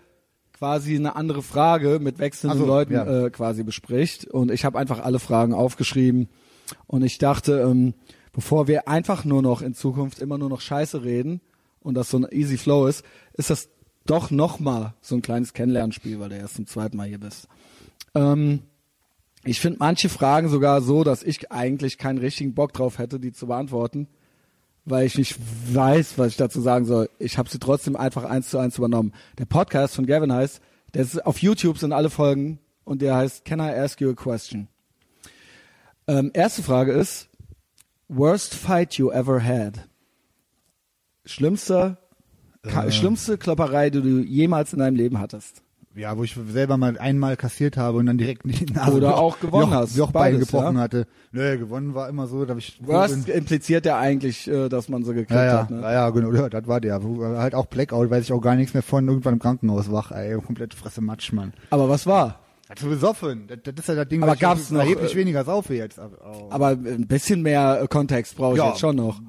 quasi 0.63 0.95
eine 0.95 1.17
andere 1.17 1.43
Frage 1.43 1.99
mit 1.99 2.19
wechselnden 2.19 2.59
so, 2.59 2.65
Leuten 2.65 2.93
ja. 2.93 3.25
äh, 3.25 3.29
quasi 3.31 3.63
bespricht. 3.63 4.23
Und 4.23 4.49
ich 4.49 4.63
habe 4.63 4.79
einfach 4.79 5.03
alle 5.03 5.19
Fragen 5.19 5.53
aufgeschrieben. 5.53 6.29
Und 6.87 7.03
ich 7.03 7.17
dachte, 7.17 7.59
ähm, 7.59 7.93
bevor 8.31 8.69
wir 8.69 8.87
einfach 8.87 9.25
nur 9.25 9.41
noch 9.41 9.61
in 9.61 9.73
Zukunft 9.73 10.19
immer 10.19 10.37
nur 10.37 10.47
noch 10.47 10.61
Scheiße 10.61 11.03
reden 11.03 11.41
und 11.81 11.95
das 11.95 12.09
so 12.09 12.15
ein 12.15 12.27
easy 12.31 12.57
flow 12.57 12.87
ist, 12.87 13.03
ist 13.33 13.49
das 13.49 13.67
doch 14.05 14.31
noch 14.31 14.61
mal 14.61 14.93
so 15.01 15.15
ein 15.15 15.21
kleines 15.21 15.51
Kennenlernspiel, 15.51 16.21
weil 16.21 16.29
du 16.29 16.37
erst 16.37 16.55
zum 16.55 16.65
zweiten 16.65 16.95
Mal 16.95 17.09
hier 17.09 17.19
bist. 17.19 17.49
Ähm, 18.15 18.61
ich 19.43 19.59
finde 19.59 19.79
manche 19.79 20.07
Fragen 20.07 20.47
sogar 20.47 20.81
so, 20.81 21.03
dass 21.03 21.23
ich 21.23 21.51
eigentlich 21.51 21.97
keinen 21.97 22.19
richtigen 22.19 22.53
Bock 22.53 22.71
drauf 22.71 22.99
hätte, 22.99 23.19
die 23.19 23.33
zu 23.33 23.47
beantworten, 23.47 24.07
weil 24.85 25.05
ich 25.05 25.17
nicht 25.17 25.37
weiß, 25.73 26.17
was 26.17 26.29
ich 26.29 26.37
dazu 26.37 26.61
sagen 26.61 26.85
soll. 26.85 27.09
Ich 27.19 27.37
habe 27.37 27.49
sie 27.49 27.59
trotzdem 27.59 27.95
einfach 27.95 28.23
eins 28.25 28.49
zu 28.49 28.57
eins 28.57 28.77
übernommen. 28.77 29.13
Der 29.39 29.45
Podcast 29.45 29.95
von 29.95 30.05
Gavin 30.05 30.33
heißt, 30.33 30.61
der 30.93 31.01
ist 31.03 31.25
auf 31.25 31.39
YouTube 31.39 31.77
sind 31.77 31.93
alle 31.93 32.09
Folgen 32.09 32.59
und 32.83 33.01
der 33.01 33.15
heißt 33.15 33.45
Can 33.45 33.59
I 33.59 33.63
Ask 33.73 33.99
You 34.01 34.11
a 34.11 34.13
Question? 34.13 34.67
Ähm, 36.07 36.31
erste 36.33 36.61
Frage 36.63 36.91
ist 36.91 37.29
Worst 38.09 38.53
Fight 38.53 38.95
You 38.95 39.09
Ever 39.09 39.41
Had? 39.43 39.87
Schlimmster, 41.25 41.97
Äh. 42.63 42.91
schlimmste 42.91 43.37
Klopperei, 43.37 43.89
die 43.89 44.01
du 44.01 44.19
jemals 44.19 44.73
in 44.73 44.79
deinem 44.79 44.95
Leben 44.95 45.19
hattest? 45.19 45.63
Ja, 45.95 46.17
wo 46.17 46.23
ich 46.23 46.35
selber 46.49 46.77
mal 46.77 46.97
einmal 46.97 47.37
kassiert 47.37 47.77
habe 47.77 47.99
und 47.99 48.07
dann 48.07 48.17
direkt 48.17 48.41
die 48.45 48.65
Nase 48.73 48.97
Oder 48.97 49.17
auch 49.17 49.39
gewonnen 49.39 49.69
Joch, 49.69 49.77
hast. 49.77 49.95
Jochbein 49.95 50.33
Beides, 50.33 50.47
gebrochen 50.49 50.75
ja? 50.75 50.81
hatte. 50.81 51.05
Nö, 51.31 51.57
gewonnen 51.57 51.93
war 51.93 52.09
immer 52.09 52.25
so, 52.25 52.45
dass 52.45 52.57
ich 52.57 52.79
Worst 52.81 53.29
impliziert 53.29 53.85
ja 53.85 53.99
eigentlich, 53.99 54.47
äh, 54.47 54.69
dass 54.69 54.89
man 54.89 55.03
so 55.03 55.11
gekriegt 55.13 55.31
ja, 55.31 55.45
ja, 55.45 55.59
hat. 55.59 55.69
Ne? 55.69 55.81
ja, 55.81 55.91
ja, 55.91 56.09
genau, 56.09 56.33
ja, 56.33 56.49
das 56.49 56.67
war 56.67 56.81
der. 56.81 56.99
Halt 57.37 57.53
auch 57.53 57.67
Blackout, 57.67 58.09
weiß 58.09 58.23
ich 58.23 58.33
auch 58.33 58.41
gar 58.41 58.55
nichts 58.55 58.73
mehr 58.73 58.81
von, 58.81 59.07
irgendwann 59.07 59.33
im 59.33 59.39
Krankenhaus 59.39 59.91
wach, 59.91 60.11
ey, 60.11 60.35
komplett 60.41 60.73
Fresse 60.73 61.01
Matsch, 61.01 61.31
Mann. 61.31 61.53
Aber 61.69 61.87
was 61.89 62.07
war? 62.07 62.39
Also 62.69 62.87
besoffen, 62.87 63.45
das, 63.47 63.59
das 63.63 63.75
ist 63.77 63.87
ja 63.89 63.95
das 63.95 64.07
Ding, 64.07 64.23
Aber 64.23 64.31
was 64.31 64.35
ich 64.37 64.41
gab's 64.41 64.67
auch 64.67 64.71
noch, 64.71 64.79
erheblich 64.79 65.13
äh, 65.13 65.17
weniger 65.17 65.43
saufe 65.43 65.75
jetzt. 65.75 65.99
Aber, 65.99 66.17
oh. 66.25 66.47
Aber 66.49 66.69
ein 66.69 67.05
bisschen 67.07 67.43
mehr 67.43 67.81
äh, 67.83 67.87
Kontext 67.87 68.35
brauche 68.35 68.53
ich 68.53 68.57
Ja. 68.59 68.69
jetzt 68.69 68.79
schon 68.79 68.95
noch. 68.95 69.21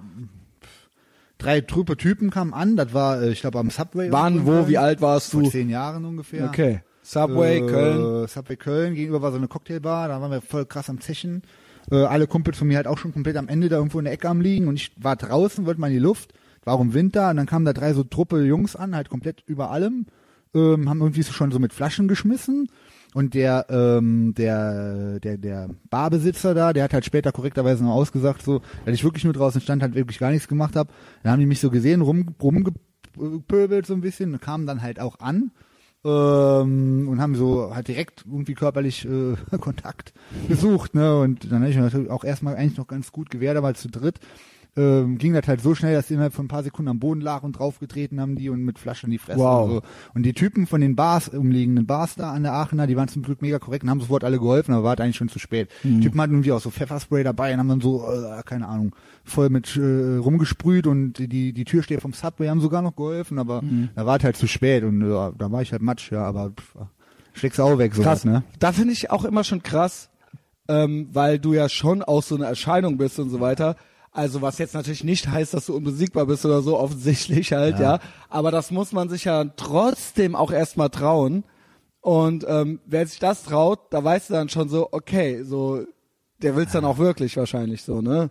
Drei 1.38 1.60
Truppe 1.60 1.96
Typen 1.96 2.30
kamen 2.30 2.54
an, 2.54 2.76
das 2.76 2.94
war, 2.94 3.22
äh, 3.22 3.30
ich 3.30 3.40
glaube, 3.40 3.58
am 3.58 3.70
Subway. 3.70 4.10
Wann, 4.10 4.46
wo, 4.46 4.68
wie 4.68 4.78
alt 4.78 5.00
warst 5.00 5.32
Vor 5.32 5.42
du? 5.42 5.50
zehn 5.50 5.68
Jahren 5.68 6.04
ungefähr. 6.04 6.46
Okay. 6.46 6.80
Subway, 7.02 7.58
äh, 7.58 7.66
Köln. 7.66 8.28
Subway 8.28 8.56
Köln, 8.56 8.94
gegenüber 8.94 9.20
war 9.20 9.30
so 9.30 9.36
eine 9.36 9.48
Cocktailbar, 9.48 10.08
da 10.08 10.20
waren 10.20 10.30
wir 10.30 10.40
voll 10.40 10.64
krass 10.64 10.88
am 10.88 11.00
Zechen. 11.00 11.42
Äh, 11.90 11.96
alle 11.96 12.26
Kumpels 12.26 12.56
von 12.56 12.68
mir 12.68 12.76
halt 12.76 12.86
auch 12.86 12.98
schon 12.98 13.12
komplett 13.12 13.36
am 13.36 13.48
Ende 13.48 13.68
da 13.68 13.76
irgendwo 13.76 13.98
in 13.98 14.04
der 14.04 14.14
Ecke 14.14 14.28
am 14.28 14.40
liegen 14.40 14.68
und 14.68 14.76
ich 14.76 14.92
war 14.96 15.16
draußen, 15.16 15.66
wollte 15.66 15.80
mal 15.80 15.88
in 15.88 15.94
die 15.94 15.98
Luft, 15.98 16.32
war 16.64 16.78
um 16.78 16.94
Winter 16.94 17.28
und 17.30 17.36
dann 17.36 17.46
kamen 17.46 17.66
da 17.66 17.74
drei 17.74 17.92
so 17.92 18.04
Truppe 18.04 18.42
Jungs 18.42 18.74
an, 18.74 18.96
halt 18.96 19.10
komplett 19.10 19.42
über 19.46 19.70
allem, 19.70 20.06
ähm, 20.54 20.88
haben 20.88 21.00
irgendwie 21.00 21.22
so 21.22 21.32
schon 21.32 21.52
so 21.52 21.58
mit 21.58 21.74
Flaschen 21.74 22.08
geschmissen 22.08 22.68
und 23.14 23.34
der, 23.34 23.66
ähm, 23.70 24.34
der, 24.36 25.20
der, 25.20 25.38
der 25.38 25.70
Barbesitzer 25.88 26.52
da, 26.52 26.72
der 26.72 26.82
hat 26.82 26.92
halt 26.92 27.04
später 27.04 27.30
korrekterweise 27.30 27.84
noch 27.84 27.94
ausgesagt, 27.94 28.42
so, 28.42 28.60
dass 28.84 28.94
ich 28.94 29.04
wirklich 29.04 29.22
nur 29.22 29.32
draußen 29.32 29.60
stand, 29.60 29.82
halt 29.82 29.94
wirklich 29.94 30.18
gar 30.18 30.32
nichts 30.32 30.48
gemacht 30.48 30.74
habe. 30.74 30.92
Dann 31.22 31.32
haben 31.32 31.40
die 31.40 31.46
mich 31.46 31.60
so 31.60 31.70
gesehen, 31.70 32.00
rum, 32.02 32.34
rumgepöbelt 32.42 33.86
so 33.86 33.94
ein 33.94 34.00
bisschen 34.00 34.40
kamen 34.40 34.66
dann 34.66 34.82
halt 34.82 34.98
auch 34.98 35.20
an 35.20 35.52
ähm, 36.04 37.08
und 37.08 37.20
haben 37.20 37.36
so 37.36 37.72
halt 37.72 37.86
direkt 37.86 38.24
irgendwie 38.26 38.54
körperlich 38.54 39.06
äh, 39.06 39.36
Kontakt 39.60 40.12
gesucht, 40.48 40.94
ne? 40.94 41.20
Und 41.20 41.52
dann 41.52 41.60
habe 41.60 41.70
ich 41.70 41.76
natürlich 41.76 42.10
auch 42.10 42.24
erstmal 42.24 42.56
eigentlich 42.56 42.78
noch 42.78 42.88
ganz 42.88 43.12
gut 43.12 43.30
gewehrt, 43.30 43.56
aber 43.56 43.74
zu 43.74 43.88
dritt 43.88 44.18
ähm, 44.76 45.18
ging 45.18 45.32
das 45.34 45.46
halt 45.46 45.60
so 45.60 45.74
schnell, 45.74 45.94
dass 45.94 46.08
die 46.08 46.14
innerhalb 46.14 46.32
von 46.34 46.46
ein 46.46 46.48
paar 46.48 46.62
Sekunden 46.64 46.88
am 46.88 46.98
Boden 46.98 47.20
lag 47.20 47.42
und 47.44 47.52
draufgetreten 47.58 48.20
haben 48.20 48.34
die 48.34 48.48
und 48.50 48.60
mit 48.64 48.78
Flaschen 48.78 49.10
die 49.10 49.18
Fresse 49.18 49.38
Wow. 49.38 49.64
und 49.68 49.70
so. 49.76 49.82
Und 50.14 50.22
die 50.24 50.32
Typen 50.32 50.66
von 50.66 50.80
den 50.80 50.96
Bars, 50.96 51.28
umliegenden 51.28 51.86
Bars 51.86 52.16
da 52.16 52.32
an 52.32 52.42
der 52.42 52.52
Aachener, 52.54 52.86
die 52.88 52.96
waren 52.96 53.06
zum 53.08 53.22
Glück 53.22 53.40
mega 53.40 53.58
korrekt 53.60 53.84
und 53.84 53.90
haben 53.90 54.00
sofort 54.00 54.24
alle 54.24 54.38
geholfen, 54.38 54.72
aber 54.74 54.82
war 54.82 54.90
halt 54.90 55.00
eigentlich 55.00 55.16
schon 55.16 55.28
zu 55.28 55.38
spät. 55.38 55.68
Die 55.84 56.00
Typen 56.00 56.20
hatten 56.20 56.32
irgendwie 56.32 56.50
auch 56.52 56.60
so 56.60 56.70
Pfefferspray 56.70 57.22
dabei 57.22 57.52
und 57.52 57.60
haben 57.60 57.68
dann 57.68 57.80
so, 57.80 58.04
äh, 58.10 58.42
keine 58.44 58.66
Ahnung, 58.66 58.96
voll 59.22 59.48
mit 59.48 59.76
äh, 59.76 60.16
rumgesprüht 60.16 60.86
und 60.88 61.14
die, 61.18 61.52
die 61.52 61.64
Türsteher 61.64 62.00
vom 62.00 62.12
Subway 62.12 62.48
haben 62.48 62.60
sogar 62.60 62.82
noch 62.82 62.96
geholfen, 62.96 63.38
aber 63.38 63.62
da 63.94 64.06
war 64.06 64.16
es 64.18 64.24
halt 64.24 64.36
zu 64.36 64.46
spät 64.48 64.82
und 64.84 65.00
ja, 65.08 65.32
da 65.38 65.52
war 65.52 65.62
ich 65.62 65.70
halt 65.72 65.82
matsch, 65.82 66.10
ja, 66.10 66.24
aber 66.24 66.50
pff, 66.50 66.74
schlägst 67.32 67.60
auch 67.60 67.78
weg, 67.78 67.94
sowas, 67.94 68.06
Krass, 68.06 68.24
ne? 68.24 68.42
Da 68.58 68.72
finde 68.72 68.92
ich 68.92 69.10
auch 69.10 69.24
immer 69.24 69.44
schon 69.44 69.62
krass, 69.62 70.10
ähm, 70.68 71.08
weil 71.12 71.38
du 71.38 71.52
ja 71.52 71.68
schon 71.68 72.02
auch 72.02 72.22
so 72.22 72.34
eine 72.34 72.46
Erscheinung 72.46 72.96
bist 72.96 73.18
und 73.18 73.30
so 73.30 73.40
weiter. 73.40 73.76
Also 74.14 74.40
was 74.42 74.58
jetzt 74.58 74.74
natürlich 74.74 75.02
nicht 75.02 75.26
heißt, 75.28 75.54
dass 75.54 75.66
du 75.66 75.74
unbesiegbar 75.74 76.26
bist 76.26 76.46
oder 76.46 76.62
so, 76.62 76.78
offensichtlich 76.78 77.52
halt, 77.52 77.80
ja. 77.80 77.98
Aber 78.30 78.52
das 78.52 78.70
muss 78.70 78.92
man 78.92 79.08
sich 79.08 79.24
ja 79.24 79.44
trotzdem 79.56 80.36
auch 80.36 80.52
erstmal 80.52 80.88
trauen. 80.88 81.42
Und 82.00 82.44
ähm, 82.48 82.78
wer 82.86 83.04
sich 83.06 83.18
das 83.18 83.42
traut, 83.42 83.80
da 83.90 84.04
weißt 84.04 84.30
du 84.30 84.34
dann 84.34 84.48
schon 84.48 84.68
so, 84.68 84.88
okay, 84.92 85.42
so, 85.42 85.84
der 86.42 86.54
will's 86.54 86.70
dann 86.70 86.84
auch 86.84 86.98
wirklich 86.98 87.36
wahrscheinlich 87.36 87.82
so, 87.82 88.00
ne? 88.02 88.30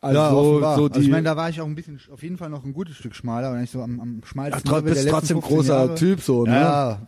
Also 0.00 0.16
ja, 0.16 0.30
offenbar. 0.30 0.76
so 0.76 0.82
also 0.84 0.88
die, 0.88 1.00
ich 1.00 1.10
meine, 1.10 1.24
da 1.24 1.36
war 1.36 1.50
ich 1.50 1.60
auch 1.60 1.66
ein 1.66 1.74
bisschen, 1.74 2.00
auf 2.12 2.22
jeden 2.22 2.36
Fall 2.36 2.50
noch 2.50 2.64
ein 2.64 2.72
gutes 2.72 2.96
Stück 2.96 3.14
schmaler, 3.14 3.50
und 3.50 3.60
nicht 3.60 3.72
so 3.72 3.82
am, 3.82 4.00
am 4.00 4.20
schmalsten. 4.24 4.62
Ach, 4.68 4.76
Level 4.76 4.92
bist 4.92 5.08
trotzdem 5.08 5.38
15 5.38 5.56
großer 5.56 5.74
Jahre. 5.74 5.94
Typ 5.96 6.20
so, 6.20 6.44
ne? 6.44 6.52
Ja, 6.52 7.06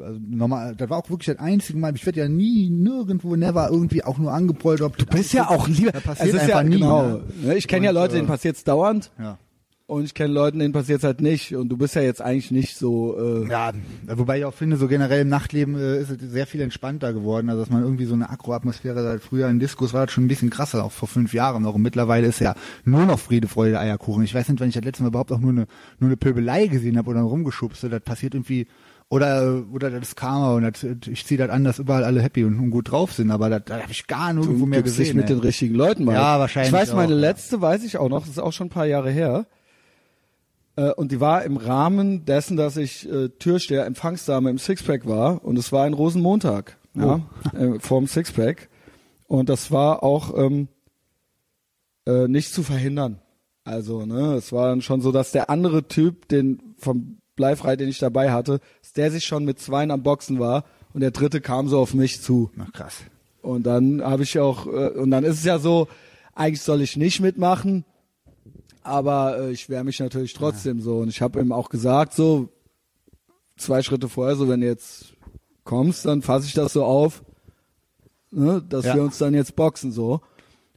also 0.00 0.20
normal, 0.28 0.74
das 0.76 0.88
war 0.88 0.98
auch 0.98 1.10
wirklich 1.10 1.26
das 1.26 1.38
einzige 1.38 1.78
Mal, 1.78 1.94
ich 1.94 2.06
werde 2.06 2.20
ja 2.20 2.28
nie, 2.28 2.70
nirgendwo, 2.70 3.36
never 3.36 3.68
irgendwie 3.70 4.02
auch 4.04 4.18
nur 4.18 4.32
angeprollt. 4.32 4.80
Ob 4.80 4.96
Du 4.96 5.06
bist 5.06 5.32
ja 5.34 5.48
auch 5.48 5.68
lieber. 5.68 5.92
Passiert 5.92 6.28
es 6.28 6.34
ist 6.34 6.40
einfach 6.40 6.54
ja, 6.56 6.62
nie. 6.64 6.76
genau. 6.76 7.20
Ne? 7.42 7.56
Ich 7.56 7.68
kenne 7.68 7.86
ja 7.86 7.92
Leute, 7.92 8.14
äh, 8.14 8.16
denen 8.16 8.28
passiert's 8.28 8.64
dauernd 8.64 9.10
Ja. 9.18 9.38
Und 9.86 10.04
ich 10.04 10.14
kenne 10.14 10.32
Leute, 10.32 10.58
denen 10.58 10.72
passiert's 10.72 11.04
halt 11.04 11.20
nicht. 11.20 11.54
Und 11.54 11.68
du 11.68 11.76
bist 11.76 11.94
ja 11.94 12.02
jetzt 12.02 12.22
eigentlich 12.22 12.50
nicht 12.50 12.76
so. 12.76 13.44
Äh, 13.44 13.48
Ja, 13.50 13.72
wobei 14.06 14.38
ich 14.38 14.44
auch 14.44 14.54
finde, 14.54 14.76
so 14.76 14.88
generell 14.88 15.22
im 15.22 15.28
Nachtleben 15.28 15.76
äh, 15.76 16.00
ist 16.00 16.10
es 16.10 16.18
sehr 16.30 16.46
viel 16.46 16.60
entspannter 16.60 17.12
geworden. 17.12 17.50
Also 17.50 17.62
dass 17.62 17.70
man 17.70 17.82
irgendwie 17.82 18.04
so 18.04 18.14
eine 18.14 18.30
Akro-Atmosphäre 18.30 19.02
seit 19.02 19.22
früher 19.22 19.48
in 19.48 19.58
Discos 19.58 19.92
war 19.92 20.06
das 20.06 20.14
schon 20.14 20.24
ein 20.24 20.28
bisschen 20.28 20.50
krasser, 20.50 20.84
auch 20.84 20.92
vor 20.92 21.08
fünf 21.08 21.34
Jahren 21.34 21.62
noch. 21.62 21.74
Und 21.74 21.82
mittlerweile 21.82 22.26
ist 22.26 22.40
ja 22.40 22.54
nur 22.84 23.04
noch 23.04 23.18
Friede, 23.18 23.48
Freude, 23.48 23.78
Eierkuchen. 23.78 24.24
Ich 24.24 24.34
weiß 24.34 24.48
nicht, 24.48 24.60
wenn 24.60 24.68
ich 24.68 24.74
das 24.74 24.84
letzte 24.84 25.02
Mal 25.02 25.08
überhaupt 25.08 25.32
auch 25.32 25.40
nur 25.40 25.50
eine, 25.50 25.66
nur 25.98 26.08
eine 26.08 26.16
Pöbelei 26.16 26.68
gesehen 26.68 26.96
habe 26.96 27.10
oder 27.10 27.20
rumgeschubst. 27.20 27.84
Das 27.84 28.00
passiert 28.00 28.34
irgendwie 28.34 28.66
oder 29.08 29.64
oder 29.70 29.90
das 29.90 30.08
ist 30.08 30.16
Karma 30.16 30.54
und 30.54 30.62
das, 30.62 30.82
ich 31.06 31.26
ziehe 31.26 31.36
das 31.36 31.50
an, 31.50 31.64
dass 31.64 31.78
überall 31.78 32.02
alle 32.04 32.22
happy 32.22 32.44
und, 32.44 32.58
und 32.58 32.70
gut 32.70 32.90
drauf 32.90 33.12
sind. 33.12 33.30
Aber 33.30 33.50
das, 33.50 33.62
das 33.66 33.82
habe 33.82 33.92
ich 33.92 34.06
gar 34.06 34.32
nirgendwo 34.32 34.60
du 34.60 34.66
mehr 34.66 34.82
gibst 34.82 34.98
dich 34.98 35.08
gesehen. 35.08 35.18
mit 35.18 35.28
ey. 35.28 35.36
den 35.36 35.42
richtigen 35.42 35.74
Leuten 35.74 36.04
mal. 36.04 36.14
Ja, 36.14 36.38
wahrscheinlich 36.38 36.72
Ich 36.72 36.72
weiß, 36.72 36.94
meine 36.94 37.08
auch, 37.08 37.10
ja. 37.10 37.20
letzte 37.20 37.60
weiß 37.60 37.84
ich 37.84 37.98
auch 37.98 38.08
noch, 38.08 38.20
das 38.20 38.30
ist 38.30 38.38
auch 38.38 38.54
schon 38.54 38.68
ein 38.68 38.70
paar 38.70 38.86
Jahre 38.86 39.10
her. 39.10 39.44
Äh, 40.76 40.92
Und 40.92 41.12
die 41.12 41.20
war 41.20 41.44
im 41.44 41.56
Rahmen 41.56 42.24
dessen, 42.24 42.56
dass 42.56 42.76
ich 42.76 43.08
äh, 43.10 43.28
Türsteher, 43.28 43.86
Empfangsdame 43.86 44.50
im 44.50 44.58
Sixpack 44.58 45.06
war. 45.06 45.44
Und 45.44 45.58
es 45.58 45.72
war 45.72 45.84
ein 45.84 45.94
Rosenmontag, 45.94 46.78
ja, 46.94 47.20
Oh. 47.52 47.56
äh, 47.56 47.78
vorm 47.80 48.06
Sixpack. 48.06 48.68
Und 49.26 49.48
das 49.48 49.70
war 49.70 50.02
auch 50.02 50.36
ähm, 50.36 50.68
äh, 52.06 52.28
nicht 52.28 52.52
zu 52.52 52.62
verhindern. 52.62 53.20
Also, 53.64 54.04
ne, 54.06 54.34
es 54.34 54.52
war 54.52 54.68
dann 54.68 54.82
schon 54.82 55.00
so, 55.00 55.12
dass 55.12 55.30
der 55.30 55.48
andere 55.48 55.86
Typ, 55.86 56.28
den 56.28 56.74
vom 56.78 57.18
Bleifrei, 57.36 57.76
den 57.76 57.88
ich 57.88 57.98
dabei 57.98 58.32
hatte, 58.32 58.60
dass 58.82 58.92
der 58.92 59.10
sich 59.10 59.24
schon 59.24 59.44
mit 59.44 59.58
zweien 59.60 59.90
am 59.90 60.02
Boxen 60.02 60.38
war 60.40 60.64
und 60.92 61.00
der 61.00 61.12
dritte 61.12 61.40
kam 61.40 61.68
so 61.68 61.78
auf 61.78 61.94
mich 61.94 62.20
zu. 62.20 62.50
Ach, 62.58 62.72
krass. 62.72 62.96
Und 63.40 63.64
dann 63.66 64.02
habe 64.02 64.24
ich 64.24 64.38
auch, 64.38 64.66
äh, 64.66 64.90
und 64.90 65.10
dann 65.10 65.24
ist 65.24 65.38
es 65.38 65.44
ja 65.44 65.58
so, 65.58 65.88
eigentlich 66.34 66.60
soll 66.62 66.82
ich 66.82 66.96
nicht 66.96 67.20
mitmachen, 67.20 67.84
aber 68.84 69.38
äh, 69.38 69.50
ich 69.52 69.68
wehre 69.68 69.84
mich 69.84 70.00
natürlich 70.00 70.32
trotzdem 70.34 70.80
so. 70.80 70.98
Und 70.98 71.08
ich 71.08 71.20
habe 71.22 71.40
ihm 71.40 71.52
auch 71.52 71.68
gesagt, 71.68 72.12
so 72.14 72.48
zwei 73.56 73.82
Schritte 73.82 74.08
vorher, 74.08 74.36
so 74.36 74.48
wenn 74.48 74.60
du 74.60 74.66
jetzt 74.66 75.14
kommst, 75.64 76.04
dann 76.06 76.22
fasse 76.22 76.46
ich 76.46 76.54
das 76.54 76.72
so 76.72 76.84
auf, 76.84 77.22
ne, 78.30 78.62
dass 78.68 78.84
Ja. 78.84 78.94
wir 78.96 79.02
uns 79.02 79.18
dann 79.18 79.34
jetzt 79.34 79.54
boxen 79.56 79.92
so. 79.92 80.20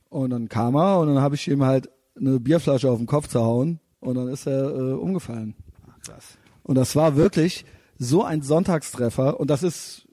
Und 0.09 0.29
dann 0.29 0.49
kam 0.49 0.75
er 0.75 0.99
und 0.99 1.07
dann 1.07 1.21
habe 1.21 1.35
ich 1.35 1.47
ihm 1.47 1.63
halt 1.63 1.89
eine 2.17 2.39
Bierflasche 2.39 2.89
auf 2.89 2.97
den 2.99 3.07
Kopf 3.07 3.27
zerhauen 3.27 3.79
und 3.99 4.15
dann 4.15 4.27
ist 4.27 4.47
er 4.47 4.69
äh, 4.69 4.93
umgefallen. 4.93 5.55
Ach, 5.89 5.99
krass. 6.05 6.37
Und 6.63 6.75
das 6.75 6.95
war 6.95 7.15
wirklich 7.15 7.65
so 7.97 8.23
ein 8.23 8.41
Sonntagstreffer 8.41 9.39
und 9.39 9.49
das 9.49 9.63
ist 9.63 10.07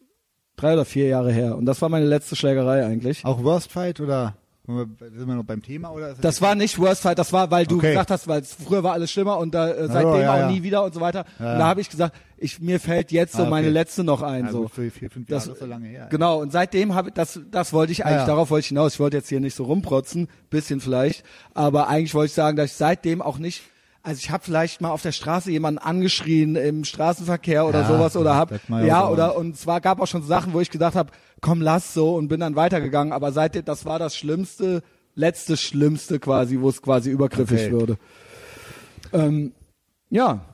drei 0.57 0.73
oder 0.75 0.85
vier 0.85 1.07
Jahre 1.09 1.33
her. 1.33 1.57
Und 1.57 1.67
das 1.67 1.81
war 1.83 1.89
meine 1.89 2.07
letzte 2.07 2.37
Schlägerei 2.37 2.85
eigentlich. 2.85 3.25
Auch 3.25 3.43
Worst 3.45 3.71
Fight 3.71 4.01
oder 4.01 4.37
sind 4.65 5.27
wir 5.27 5.35
noch 5.35 5.45
beim 5.45 5.61
Thema 5.61 5.91
oder? 5.91 6.11
ist 6.11 6.23
Das 6.25 6.41
war 6.41 6.55
nicht 6.55 6.79
Worst 6.79 7.03
Fight, 7.03 7.19
das 7.19 7.33
war, 7.33 7.51
weil 7.51 7.67
du 7.67 7.79
Okay. 7.79 7.89
gesagt 7.91 8.11
hast, 8.13 8.29
weil 8.29 8.43
früher 8.45 8.85
war 8.85 8.93
alles 8.93 9.11
schlimmer 9.11 9.39
und 9.39 9.53
da, 9.55 9.69
äh, 9.71 9.89
seitdem 9.89 10.21
ja, 10.21 10.33
auch 10.35 10.39
ja. 10.39 10.51
nie 10.51 10.63
wieder 10.63 10.85
und 10.85 10.95
so 10.95 11.01
weiter. 11.01 11.25
Ja, 11.41 11.53
und 11.55 11.59
da 11.59 11.67
habe 11.67 11.81
ich 11.81 11.91
gesagt, 11.91 12.15
ich, 12.37 12.61
mir 12.61 12.79
fällt 12.79 13.11
jetzt 13.11 13.33
so 13.33 13.39
Ah, 13.39 13.43
okay. 13.43 13.51
meine 13.51 13.71
letzte 13.71 14.05
noch 14.05 14.23
ein. 14.23 14.45
ja, 14.47 14.53
so. 14.53 14.69
für 14.69 14.89
vier, 14.91 15.11
fünf 15.11 15.27
Das- 15.29 15.45
Jahre 15.47 15.55
ist 15.55 15.61
so 15.61 15.67
lange 15.67 15.89
her. 15.89 16.07
Genau, 16.11 16.41
und 16.41 16.53
seitdem 16.53 16.95
habe 16.95 17.09
ich, 17.09 17.15
das, 17.15 17.41
das 17.51 17.73
wollte 17.73 17.91
ich 17.93 18.05
eigentlich, 18.07 18.27
darauf 18.27 18.51
wollte 18.51 18.61
ich 18.65 18.69
hinaus. 18.69 18.95
Ich 18.95 19.01
wollte 19.01 19.17
jetzt 19.17 19.29
hier 19.29 19.41
nicht 19.41 19.57
so 19.57 19.65
rumprotzen, 19.65 20.29
bisschen 20.49 20.81
vielleicht, 20.81 21.25
aber 21.55 21.89
eigentlich 21.89 22.15
wollte 22.15 22.27
ich 22.29 22.35
sagen, 22.35 22.57
dass 22.57 22.67
ich 22.71 22.77
seitdem 22.77 23.21
auch 23.21 23.39
nicht, 23.39 23.63
also 24.03 24.19
ich 24.19 24.31
habe 24.31 24.43
vielleicht 24.45 24.81
mal 24.81 24.91
auf 24.91 25.03
der 25.03 25.13
Straße 25.13 25.51
jemanden 25.51 25.79
angeschrien 25.79 26.57
im 26.57 26.85
Straßenverkehr 26.85 27.67
oder 27.67 27.83
Ja, 27.83 27.87
sowas 27.87 28.17
oder 28.17 28.35
hab, 28.37 28.53
ja, 28.69 29.09
oder, 29.09 29.37
und 29.37 29.55
es 29.55 29.67
war, 29.67 29.81
gab 29.81 30.01
auch 30.01 30.07
schon 30.07 30.23
Sachen, 30.23 30.53
wo 30.53 30.61
ich 30.61 30.71
gedacht 30.71 30.95
habe, 30.95 31.13
komm, 31.41 31.61
lass 31.61 31.95
so 31.95 32.15
und 32.17 32.29
bin 32.29 32.41
dann 32.41 32.57
weitergegangen, 32.57 33.13
aber 33.13 33.33
seitdem, 33.33 33.65
das 33.65 33.85
war 33.85 33.99
das 33.99 34.17
Schlimmste, 34.17 34.83
letzte 35.15 35.57
Schlimmste 35.57 36.19
quasi, 36.19 36.61
wo 36.61 36.69
es 36.69 36.83
quasi 36.83 37.11
übergriffig 37.11 37.61
Okay. 37.63 37.73
würde. 37.73 37.99
Ähm, 39.13 39.53
ja, 40.11 40.45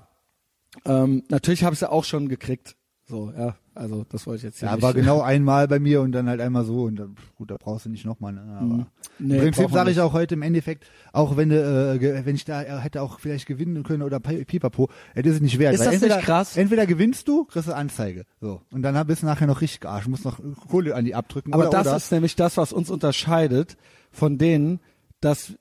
ähm, 0.85 1.25
natürlich 1.29 1.65
habe 1.65 1.75
ich 1.75 1.79
es 1.79 1.83
ja 1.83 1.91
auch 1.91 2.05
schon 2.05 2.29
gekriegt. 2.29 2.77
So, 3.09 3.33
ja, 3.37 3.57
also 3.75 4.05
das 4.11 4.27
wollte 4.27 4.37
ich 4.39 4.43
jetzt 4.43 4.59
hier 4.59 4.69
Ja, 4.69 4.75
nicht. 4.75 4.83
war 4.83 4.93
genau 4.95 5.23
einmal 5.23 5.67
bei 5.67 5.79
mir 5.79 6.03
und 6.03 6.13
dann 6.13 6.29
halt 6.29 6.41
einmal 6.43 6.65
so 6.65 6.83
und 6.85 6.97
dann, 6.97 7.17
gut, 7.37 7.51
da 7.51 7.57
brauchst 7.59 7.87
du 7.87 7.91
nicht 7.91 8.05
nochmal. 8.05 8.35
Ne? 8.35 8.41
Aber 8.43 8.65
Mhm. 8.67 8.87
Nee, 9.21 9.35
Im 9.37 9.41
Prinzip 9.41 9.71
sage 9.73 9.91
ich 9.91 9.97
nicht. 9.97 10.03
auch 10.05 10.13
heute 10.13 10.35
im 10.35 10.43
Endeffekt, 10.43 10.85
auch 11.13 11.37
wenn 11.37 11.49
du, 11.49 11.57
äh, 12.01 12.25
wenn 12.27 12.37
ich 12.37 12.45
da 12.45 12.63
äh, 12.63 12.79
hätte 12.81 13.03
auch 13.03 13.19
vielleicht 13.19 13.47
gewinnen 13.47 13.83
können 13.83 14.03
oder 14.03 14.21
pi- 14.21 14.45
pipapo, 14.45 14.91
das 15.15 15.27
ist 15.27 15.41
nicht 15.43 15.59
wert. 15.59 15.75
Ist 15.75 15.81
das 15.81 15.87
nicht 15.93 16.03
entweder, 16.03 16.21
krass? 16.21 16.57
Entweder 16.57 16.87
gewinnst 16.87 17.27
du, 17.27 17.45
kriegst 17.45 17.67
du 17.69 17.75
Anzeige. 17.75 18.25
So. 18.41 18.61
Und 18.71 18.83
dann 18.83 19.07
bist 19.07 19.23
du 19.23 19.27
nachher 19.27 19.47
noch 19.49 19.61
richtig 19.61 19.81
gearscht, 19.81 20.07
musst 20.09 20.25
noch 20.25 20.39
Kohle 20.69 20.95
an 20.95 21.05
die 21.05 21.15
abdrücken. 21.15 21.53
Aber 21.53 21.65
oder, 21.69 21.71
das 21.71 21.87
oder. 21.89 21.97
ist 21.97 22.13
nämlich 22.13 22.37
das, 22.37 22.57
was 22.59 22.73
uns 22.73 22.91
unterscheidet 22.91 23.77
von 24.13 24.39
denen, 24.39 24.81
dass 25.21 25.55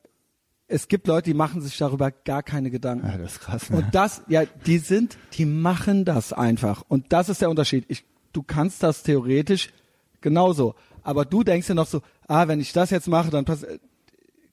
es 0.68 0.88
gibt 0.88 1.08
Leute, 1.08 1.30
die 1.30 1.34
machen 1.34 1.62
sich 1.62 1.78
darüber 1.78 2.12
gar 2.12 2.44
keine 2.44 2.70
Gedanken. 2.70 3.08
ja, 3.08 3.18
das 3.18 3.34
ist 3.34 3.40
krass. 3.42 3.70
Ne? 3.70 3.78
Und 3.78 3.86
das, 3.96 4.22
ja, 4.28 4.44
die 4.66 4.80
sind, 4.80 5.18
die 5.34 5.46
machen 5.46 6.04
das 6.06 6.34
einfach. 6.34 6.84
Und 6.88 7.06
das 7.14 7.30
ist 7.30 7.42
der 7.42 7.50
Unterschied. 7.50 7.86
Ich, 7.88 8.04
du 8.34 8.44
kannst 8.44 8.84
das 8.84 9.04
theoretisch 9.04 9.70
genauso. 10.22 10.76
Aber 11.04 11.24
du 11.24 11.44
denkst 11.44 11.68
dir 11.68 11.76
noch 11.76 11.88
so, 11.88 12.02
ah, 12.28 12.48
wenn 12.50 12.60
ich 12.60 12.74
das 12.74 12.90
jetzt 12.90 13.08
mache, 13.08 13.30
dann 13.30 13.46
pass 13.46 13.66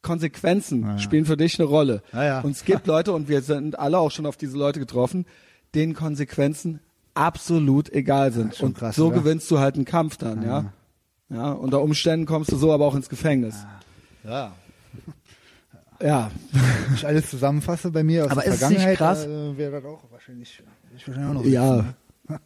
Konsequenzen 0.03 0.83
Ja, 0.83 0.91
ja. 0.93 0.99
spielen 0.99 1.25
für 1.25 1.37
dich 1.37 1.59
eine 1.59 1.69
Rolle. 1.69 2.03
Ja, 2.13 2.25
ja. 2.25 2.41
Und 2.43 2.53
es 2.53 2.65
gibt 2.65 2.87
Leute, 2.87 3.13
und 3.13 3.29
wir 3.29 3.43
sind 3.43 3.79
alle 3.79 3.99
auch 3.99 4.11
schon 4.11 4.27
auf 4.27 4.37
diese 4.37 4.57
Leute 4.57 4.79
getroffen, 4.79 5.27
denen 5.75 5.95
Konsequenzen 5.95 6.79
absolut 7.15 7.91
egal 7.93 8.31
sind. 8.33 8.61
und 8.61 8.77
krass, 8.77 8.97
so 8.97 9.09
oder? 9.09 9.17
gewinnst 9.19 9.51
du 9.51 9.59
halt 9.59 9.77
einen 9.77 9.85
Kampf 9.85 10.17
dann, 10.19 10.43
ja. 10.43 10.73
Ja, 11.31 11.53
unter 11.53 11.81
Umständen 11.81 12.27
kommst 12.27 12.53
du 12.53 12.57
so 12.57 12.73
aber 12.73 12.85
auch 12.85 12.95
ins 12.95 13.09
Gefängnis. 13.09 13.57
ja. 14.25 14.53
Ja. 16.03 16.31
Wenn 16.53 16.95
ich 16.95 17.07
alles 17.07 17.31
zusammenfasse 17.31 17.91
bei 17.91 18.03
mir 18.03 18.25
aus 18.27 18.31
Aber 18.33 18.43
der 18.43 18.53
ist 18.53 18.59
Vergangenheit, 18.61 18.97
krass? 18.99 19.25
Äh, 19.27 19.57
wäre 19.57 19.73
das 19.73 19.85
auch 19.85 20.03
wahrscheinlich, 20.11 20.63
ich 20.97 21.07
wahrscheinlich 21.09 21.31
auch 21.31 21.35
noch 21.35 21.45
Ja. 21.45 21.77
sitzen, 21.77 21.95
ne? 22.29 22.41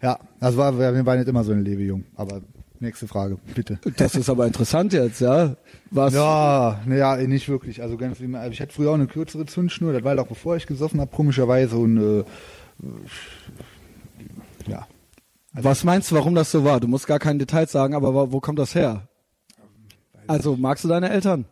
Ja, 0.00 0.18
das 0.40 0.56
war, 0.56 0.78
wir 0.78 1.06
waren 1.06 1.18
nicht 1.18 1.28
immer 1.28 1.42
so 1.44 1.52
eine 1.52 1.62
Lebejung. 1.62 2.04
Aber 2.14 2.40
nächste 2.78 3.08
Frage, 3.08 3.36
bitte. 3.54 3.80
Das 3.96 4.14
ist 4.14 4.30
aber 4.30 4.46
interessant 4.46 4.92
jetzt, 4.92 5.20
ja. 5.20 5.56
Was? 5.90 6.14
Ja, 6.14 6.80
naja, 6.86 7.16
nicht 7.16 7.48
wirklich. 7.48 7.82
Also 7.82 7.96
ganz 7.96 8.20
wie 8.20 8.28
man- 8.28 8.50
ich 8.52 8.60
hatte 8.60 8.72
früher 8.72 8.90
auch 8.90 8.94
eine 8.94 9.08
kürzere 9.08 9.44
Zündschnur, 9.46 9.92
das 9.92 10.04
war 10.04 10.10
halt 10.10 10.20
auch 10.20 10.28
bevor 10.28 10.54
ich 10.56 10.66
gesoffen 10.66 11.00
habe, 11.00 11.10
komischerweise 11.14 11.76
und 11.76 11.96
äh, 11.96 12.24
ja. 14.68 14.86
Was 15.52 15.82
meinst 15.82 16.10
du, 16.10 16.14
warum 16.14 16.34
das 16.36 16.52
so 16.52 16.64
war? 16.64 16.78
Du 16.78 16.86
musst 16.86 17.06
gar 17.08 17.18
keine 17.18 17.38
Details 17.40 17.72
sagen, 17.72 17.94
aber 17.94 18.30
wo 18.30 18.38
kommt 18.40 18.58
das 18.60 18.74
her? 18.76 19.08
Also 20.28 20.56
magst 20.56 20.84
du 20.84 20.88
deine 20.88 21.08
Eltern? 21.10 21.46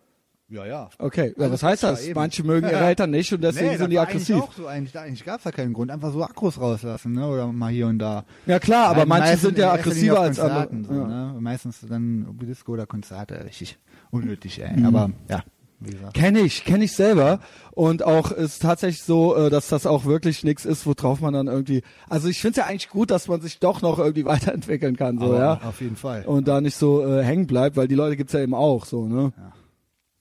Ja, 0.49 0.65
ja. 0.65 0.91
Okay, 0.99 1.35
ja, 1.37 1.43
Alles 1.47 1.55
was 1.55 1.63
heißt 1.65 1.83
das? 1.83 2.15
Manche 2.15 2.45
mögen 2.45 2.69
ihre 2.69 2.85
Eltern 2.85 3.11
nicht 3.11 3.33
und 3.33 3.41
deswegen 3.43 3.71
nee, 3.71 3.77
sind 3.79 3.91
die 3.91 3.97
war 3.97 4.07
eigentlich 4.07 4.31
aggressiv. 4.33 4.43
auch 4.49 4.53
so 4.53 4.67
eigentlich, 4.69 4.93
da 4.93 5.03
eigentlich 5.03 5.25
gab's 5.25 5.43
da 5.43 5.51
keinen 5.51 5.73
Grund, 5.73 5.91
einfach 5.91 6.13
so 6.13 6.23
Akkus 6.23 6.61
rauslassen, 6.61 7.13
ne, 7.13 7.27
oder 7.27 7.49
mal 7.49 7.73
hier 7.73 7.89
und 7.89 7.99
da. 7.99 8.25
Ja 8.47 8.61
klar, 8.61 8.91
aber 8.91 9.01
Ja, 9.01 9.07
manche 9.07 9.37
sind 9.39 9.59
ja 9.59 9.73
aggressiver 9.73 10.21
als 10.21 10.39
andere. 10.39 10.69
So, 10.85 10.95
Ja. 10.95 11.07
ne? 11.33 11.37
Meistens 11.41 11.81
dann 11.89 12.29
Disco 12.41 12.73
oder 12.73 12.87
Konzerte, 12.87 13.45
richtig 13.45 13.77
unnötig, 14.13 14.63
ey. 14.63 14.77
Mhm. 14.79 14.87
Aber 14.87 15.11
ja, 15.29 15.43
wie 15.81 15.91
gesagt. 15.91 16.15
Kenn 16.15 16.37
ich, 16.37 16.65
kenn 16.65 16.81
ich 16.81 16.93
selber. 16.93 17.41
Und 17.73 18.05
auch 18.05 18.31
ist 18.31 18.63
tatsächlich 18.63 19.03
so, 19.03 19.35
äh, 19.37 19.51
dass 19.51 19.67
das 19.67 19.85
auch 19.85 20.05
wirklich 20.05 20.45
nichts 20.45 20.65
ist, 20.65 20.87
worauf 20.87 21.21
man 21.21 21.35
dann 21.35 21.49
irgendwie. 21.49 21.83
Also 22.09 22.29
ich 22.29 22.41
finde 22.41 22.61
es 22.61 22.65
ja 22.65 22.71
eigentlich 22.71 22.89
gut, 22.89 23.11
dass 23.11 23.27
man 23.27 23.41
sich 23.41 23.59
doch 23.59 23.83
noch 23.83 23.99
irgendwie 23.99 24.25
weiterentwickeln 24.27 24.97
kann, 24.97 25.19
so, 25.19 25.27
Aber 25.27 25.39
ja. 25.41 25.61
Auf 25.65 25.81
jeden 25.81 25.97
Fall. 25.97 26.23
Und 26.25 26.47
da 26.47 26.61
nicht 26.61 26.77
so 26.77 27.05
äh, 27.05 27.25
hängen 27.25 27.49
bleibt, 27.49 27.77
weil 27.77 27.89
die 27.89 27.97
Leute 27.97 28.17
gibt's 28.17 28.33
ja 28.33 28.39
eben 28.41 28.55
auch 28.55 28.85
so, 28.85 29.09
ne? 29.09 29.33
Ja. 29.37 29.53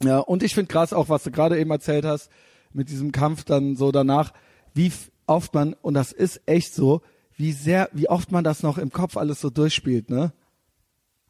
Ja, 0.06 0.20
und 0.20 0.44
ich 0.44 0.54
finde 0.54 0.68
krass 0.72 0.94
auch, 0.94 1.10
was 1.10 1.24
du 1.24 1.32
gerade 1.32 1.58
eben 1.60 1.72
erzählt 1.72 2.06
hast, 2.06 2.30
mit 2.74 2.90
diesem 2.90 3.12
Kampf 3.12 3.44
dann 3.44 3.76
so 3.76 3.92
danach, 3.92 4.34
wie 4.74 4.92
oft 5.28 5.54
man, 5.54 5.74
und 5.82 5.94
das 5.94 6.12
ist 6.12 6.42
echt 6.46 6.74
so, 6.74 7.02
wie 7.38 7.52
sehr, 7.52 7.90
wie 7.94 8.10
oft 8.10 8.32
man 8.32 8.44
das 8.44 8.64
noch 8.64 8.78
im 8.78 8.92
Kopf 8.92 9.18
alles 9.18 9.42
so 9.42 9.50
durchspielt, 9.50 10.10
ne? 10.10 10.32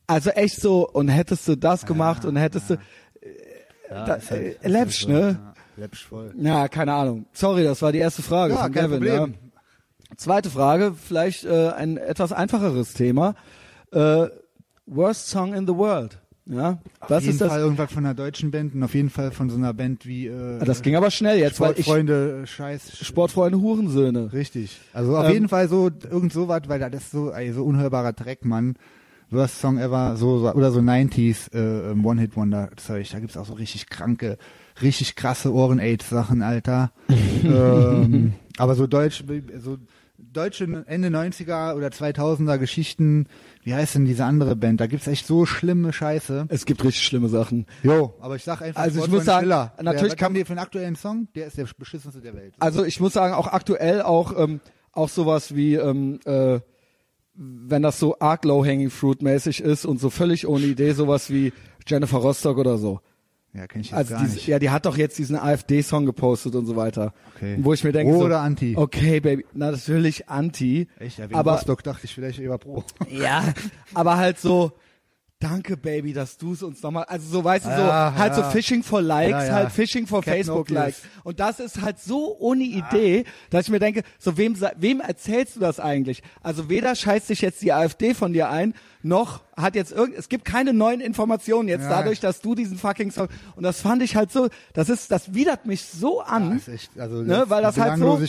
Also 0.07 0.29
echt 0.31 0.61
so, 0.61 0.87
und 0.87 1.07
hättest 1.07 1.47
du 1.47 1.55
das 1.55 1.85
gemacht 1.85 2.25
und 2.25 2.35
hättest 2.35 2.69
du, 2.71 2.73
ja, 3.89 4.05
da- 4.05 4.13
ist 4.15 4.29
halt- 4.31 4.41
äh, 4.41 4.49
ist 4.51 4.63
halt 4.63 4.71
läppsch, 4.71 5.01
so, 5.03 5.09
ne? 5.09 5.39
Ja, 5.41 5.53
läppsch 5.77 6.05
voll. 6.05 6.33
ja, 6.37 6.67
keine 6.67 6.93
Ahnung. 6.93 7.25
Sorry, 7.33 7.63
das 7.63 7.81
war 7.81 7.91
die 7.91 7.99
erste 7.99 8.21
Frage 8.21 8.53
Ja, 8.53 8.63
von 8.63 8.71
kein 8.71 8.89
Gavin. 8.91 9.03
Ja. 9.07 9.17
Problem. 9.19 9.37
Zweite 10.17 10.49
Frage, 10.51 10.93
vielleicht 10.93 11.43
äh, 11.45 11.69
ein 11.71 11.97
etwas 11.97 12.31
einfacheres 12.31 12.93
Thema. 12.93 13.33
Äh, 13.91 14.27
worst 14.85 15.27
Song 15.29 15.53
in 15.55 15.65
the 15.65 15.73
World. 15.75 16.21
Ja, 16.47 16.77
Auf 16.99 17.09
was 17.09 17.23
jeden 17.23 17.33
ist 17.33 17.41
das? 17.41 17.49
Fall 17.49 17.61
irgendwas 17.61 17.91
von 17.91 18.05
einer 18.05 18.13
deutschen 18.13 18.51
Band 18.51 18.75
und 18.75 18.83
auf 18.83 18.93
jeden 18.93 19.09
Fall 19.09 19.31
von 19.31 19.49
so 19.49 19.57
einer 19.57 19.73
Band 19.73 20.05
wie 20.05 20.27
äh, 20.27 20.63
Das 20.63 20.83
ging 20.83 20.95
aber 20.95 21.09
schnell 21.09 21.39
jetzt, 21.39 21.59
weil 21.59 21.71
ich 21.71 21.85
Sportfreunde, 21.85 22.41
äh, 22.43 22.47
Scheiß. 22.47 22.97
Sportfreunde 23.03 23.59
Hurensöhne. 23.59 24.31
Richtig. 24.31 24.79
Also 24.93 25.17
auf 25.17 25.25
Ähm, 25.25 25.33
jeden 25.33 25.49
Fall 25.49 25.67
so, 25.67 25.89
irgend 26.09 26.31
so 26.31 26.47
was, 26.47 26.61
weil 26.67 26.79
das 26.79 26.93
ist 27.05 27.11
so, 27.11 27.31
ey, 27.31 27.51
so 27.51 27.63
unhörbarer 27.63 28.13
Dreck, 28.13 28.45
Mann. 28.45 28.75
Worst 29.31 29.59
Song 29.59 29.79
ever, 29.79 30.15
so, 30.17 30.37
so 30.37 30.53
oder 30.53 30.71
so 30.71 30.79
90s 30.81 31.51
äh, 31.51 31.91
ähm, 31.91 32.05
One-Hit-Wonder-Zeug. 32.05 33.09
Da 33.11 33.19
gibt's 33.19 33.37
auch 33.37 33.47
so 33.47 33.53
richtig 33.53 33.89
kranke, 33.89 34.37
richtig 34.83 35.15
krasse 35.15 35.51
Ohren-Aids-Sachen, 35.51 36.43
Alter. 36.43 36.91
ähm, 37.43 38.33
aber 38.57 38.75
so 38.75 38.85
deutsch, 38.85 39.23
so 39.57 39.77
deutsche 40.35 40.83
Ende 40.87 41.07
90er 41.09 41.75
oder 41.75 41.87
2000er 41.87 42.57
Geschichten, 42.57 43.27
wie 43.63 43.73
heißt 43.73 43.95
denn 43.95 44.05
diese 44.05 44.25
andere 44.25 44.55
Band? 44.55 44.79
Da 44.81 44.87
gibt's 44.87 45.07
echt 45.07 45.25
so 45.27 45.45
schlimme 45.45 45.93
Scheiße. 45.93 46.45
Es 46.49 46.65
gibt 46.65 46.83
richtig 46.83 47.03
schlimme 47.05 47.29
Sachen. 47.29 47.65
Jo, 47.83 48.13
aber 48.19 48.35
ich 48.35 48.43
sag 48.43 48.61
einfach, 48.61 48.81
Also 48.81 49.03
ich 49.03 49.09
muss 49.09 49.25
sagen, 49.25 49.43
Schiller. 49.45 49.73
natürlich 49.81 50.13
der, 50.13 50.17
kann- 50.17 50.17
kam 50.27 50.33
dir 50.35 50.45
für 50.45 50.51
einen 50.53 50.59
aktuellen 50.59 50.95
Song, 50.95 51.27
der 51.35 51.47
ist 51.47 51.57
der 51.57 51.67
beschissenste 51.77 52.21
der 52.21 52.33
Welt. 52.35 52.53
Also 52.59 52.83
ich 52.85 52.99
muss 52.99 53.13
sagen, 53.13 53.33
auch 53.33 53.47
aktuell 53.47 54.01
auch 54.01 54.37
ähm, 54.37 54.59
auch 54.91 55.09
sowas 55.09 55.55
wie 55.55 55.75
ähm, 55.75 56.19
äh, 56.25 56.59
wenn 57.33 57.81
das 57.81 57.99
so 57.99 58.17
arg 58.19 58.45
low-hanging 58.45 58.89
fruit 58.89 59.21
mäßig 59.21 59.61
ist 59.61 59.85
und 59.85 59.99
so 59.99 60.09
völlig 60.09 60.47
ohne 60.47 60.65
Idee, 60.65 60.93
sowas 60.93 61.29
wie 61.29 61.51
Jennifer 61.85 62.17
Rostock 62.19 62.57
oder 62.57 62.77
so. 62.77 63.01
Ja, 63.55 63.67
kenn 63.67 63.81
ich 63.81 63.87
jetzt 63.91 63.97
Also 63.97 64.13
gar 64.15 64.23
diese, 64.23 64.35
nicht. 64.35 64.47
ja, 64.47 64.59
die 64.59 64.69
hat 64.69 64.85
doch 64.85 64.97
jetzt 64.97 65.17
diesen 65.17 65.37
AfD-Song 65.37 66.05
gepostet 66.05 66.55
und 66.55 66.65
so 66.65 66.75
weiter. 66.75 67.13
Okay. 67.35 67.57
Wo 67.61 67.73
ich 67.73 67.83
mir 67.83 67.91
denke, 67.93 68.11
Pro 68.11 68.19
so, 68.19 68.25
oder 68.25 68.41
anti? 68.41 68.75
Okay, 68.75 69.19
Baby, 69.21 69.45
na, 69.53 69.71
natürlich 69.71 70.27
anti. 70.27 70.87
Echt, 70.99 71.19
ja, 71.19 71.29
wegen 71.29 71.39
aber 71.39 71.53
Rostock 71.53 71.81
dachte 71.83 72.01
ich 72.05 72.13
vielleicht 72.13 72.39
eher 72.39 72.57
pro. 72.57 72.83
ja, 73.09 73.43
aber 73.93 74.17
halt 74.17 74.39
so, 74.39 74.73
danke 75.39 75.77
Baby, 75.77 76.11
dass 76.11 76.37
du 76.37 76.53
es 76.53 76.63
uns 76.63 76.81
nochmal, 76.81 77.05
also 77.05 77.27
so, 77.29 77.43
weißt 77.43 77.65
du, 77.65 77.69
so, 77.69 77.81
Ja, 77.81 78.13
halt 78.17 78.35
so 78.35 78.41
ja. 78.41 78.49
Phishing 78.49 78.83
for 78.83 79.01
Likes, 79.01 79.47
Ja, 79.47 79.53
halt 79.53 79.71
Phishing 79.71 80.07
for 80.07 80.19
Captain 80.21 80.43
Facebook. 80.43 80.69
Likes. 80.69 81.01
Und 81.23 81.39
das 81.39 81.59
ist 81.59 81.81
halt 81.81 81.99
so 81.99 82.35
ohne 82.39 82.63
Idee, 82.63 83.23
dass 83.51 83.65
ich 83.65 83.71
mir 83.71 83.79
denke, 83.79 84.03
so 84.19 84.37
wem, 84.37 84.55
wem 84.77 84.99
erzählst 84.99 85.55
du 85.55 85.59
das 85.61 85.79
eigentlich? 85.79 86.23
Also 86.41 86.69
weder 86.69 86.95
scheißt 86.95 87.27
sich 87.27 87.41
jetzt 87.41 87.61
die 87.61 87.71
AfD 87.73 88.13
von 88.13 88.33
dir 88.33 88.49
ein, 88.49 88.73
noch 89.05 89.41
hat 89.55 89.75
jetzt 89.75 89.91
irgend, 89.91 90.17
es 90.17 90.29
gibt 90.29 90.45
keine 90.45 90.73
neuen 90.73 90.99
Informationen 90.99 91.69
jetzt 91.69 91.83
Ja. 91.83 91.89
dadurch, 91.89 92.19
dass 92.19 92.41
du 92.41 92.55
diesen 92.55 92.77
fucking 92.77 93.11
Song, 93.11 93.27
und 93.55 93.61
das 93.63 93.79
fand 93.79 94.01
ich 94.01 94.15
halt 94.15 94.31
so, 94.31 94.49
das 94.73 94.89
ist, 94.89 95.11
das 95.11 95.33
widert 95.35 95.67
mich 95.67 95.83
so 95.85 96.21
an. 96.21 96.57
Ist 96.57 96.67
echt, 96.67 96.99
also 96.99 97.21
Ne, 97.21 97.45
weil 97.47 97.61
das 97.61 97.77
halt 97.77 97.99
so, 97.99 98.19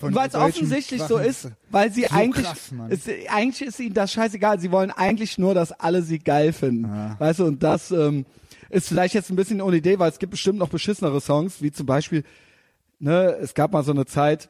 weil 0.00 0.28
es 0.28 0.34
offensichtlich 0.36 1.02
so 1.02 1.18
ist, 1.18 1.48
weil 1.70 1.92
sie 1.92 2.02
so 2.02 2.14
eigentlich, 2.14 2.46
krass, 2.46 2.70
ist, 2.90 3.08
eigentlich 3.28 3.68
ist 3.68 3.80
ihnen 3.80 3.94
das 3.94 4.12
scheißegal. 4.12 4.60
Sie 4.60 4.70
wollen 4.70 4.92
eigentlich 4.92 5.36
nur, 5.36 5.52
dass 5.54 5.72
alle 5.72 6.02
sie 6.02 6.20
geil 6.20 6.52
finden, 6.52 6.84
Ja. 6.84 7.16
weißt 7.18 7.40
du. 7.40 7.44
Und 7.46 7.62
das 7.64 7.90
ähm, 7.90 8.24
ist 8.68 8.86
vielleicht 8.88 9.14
jetzt 9.14 9.30
ein 9.30 9.36
bisschen 9.36 9.60
ohne 9.60 9.78
Idee, 9.78 9.98
weil 9.98 10.10
es 10.10 10.20
gibt 10.20 10.30
bestimmt 10.30 10.60
noch 10.60 10.68
beschissenere 10.68 11.20
Songs, 11.20 11.60
wie 11.60 11.72
zum 11.72 11.86
Beispiel, 11.86 12.22
ne, 13.00 13.36
es 13.42 13.54
gab 13.54 13.72
mal 13.72 13.82
so 13.82 13.90
eine 13.90 14.06
Zeit, 14.06 14.48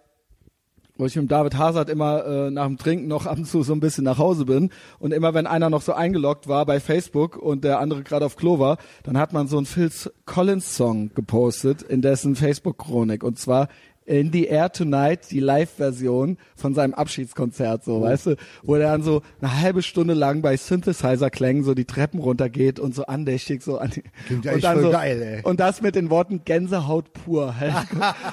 wo 1.00 1.06
ich 1.06 1.16
mit 1.16 1.30
David 1.30 1.56
Hazard 1.56 1.88
immer 1.88 2.24
äh, 2.24 2.50
nach 2.50 2.66
dem 2.66 2.76
Trinken 2.76 3.08
noch 3.08 3.26
ab 3.26 3.38
und 3.38 3.46
zu 3.46 3.62
so 3.62 3.72
ein 3.72 3.80
bisschen 3.80 4.04
nach 4.04 4.18
Hause 4.18 4.44
bin. 4.44 4.70
Und 4.98 5.12
immer 5.12 5.34
wenn 5.34 5.46
einer 5.46 5.70
noch 5.70 5.82
so 5.82 5.92
eingeloggt 5.92 6.46
war 6.46 6.66
bei 6.66 6.78
Facebook 6.78 7.36
und 7.36 7.64
der 7.64 7.80
andere 7.80 8.02
gerade 8.02 8.26
auf 8.26 8.36
Klo 8.36 8.58
war, 8.58 8.78
dann 9.02 9.18
hat 9.18 9.32
man 9.32 9.48
so 9.48 9.56
einen 9.56 9.66
Phil 9.66 9.90
Collins 10.26 10.76
Song 10.76 11.10
gepostet 11.14 11.82
in 11.82 12.02
dessen 12.02 12.36
Facebook 12.36 12.78
Chronik 12.78 13.24
und 13.24 13.38
zwar 13.38 13.68
in 14.10 14.32
the 14.32 14.46
Air 14.46 14.72
Tonight, 14.72 15.30
die 15.30 15.38
Live-Version 15.38 16.36
von 16.56 16.74
seinem 16.74 16.94
Abschiedskonzert, 16.94 17.84
so, 17.84 18.02
weißt 18.02 18.26
du, 18.26 18.36
wo 18.64 18.74
der 18.74 18.90
dann 18.90 19.04
so 19.04 19.22
eine 19.40 19.60
halbe 19.60 19.82
Stunde 19.82 20.14
lang 20.14 20.42
bei 20.42 20.56
Synthesizer-Klängen 20.56 21.62
so 21.62 21.74
die 21.74 21.84
Treppen 21.84 22.18
runtergeht 22.18 22.80
und 22.80 22.92
so 22.92 23.06
andächtig 23.06 23.62
so 23.62 23.78
an 23.78 23.90
die, 23.90 24.02
Klingt 24.26 24.44
ja 24.44 24.54
und 24.54 24.64
dann 24.64 24.82
so, 24.82 24.90
geil, 24.90 25.22
ey. 25.22 25.42
und 25.44 25.60
das 25.60 25.80
mit 25.80 25.94
den 25.94 26.10
Worten 26.10 26.44
Gänsehaut 26.44 27.12
pur. 27.12 27.54
Halt. 27.60 27.86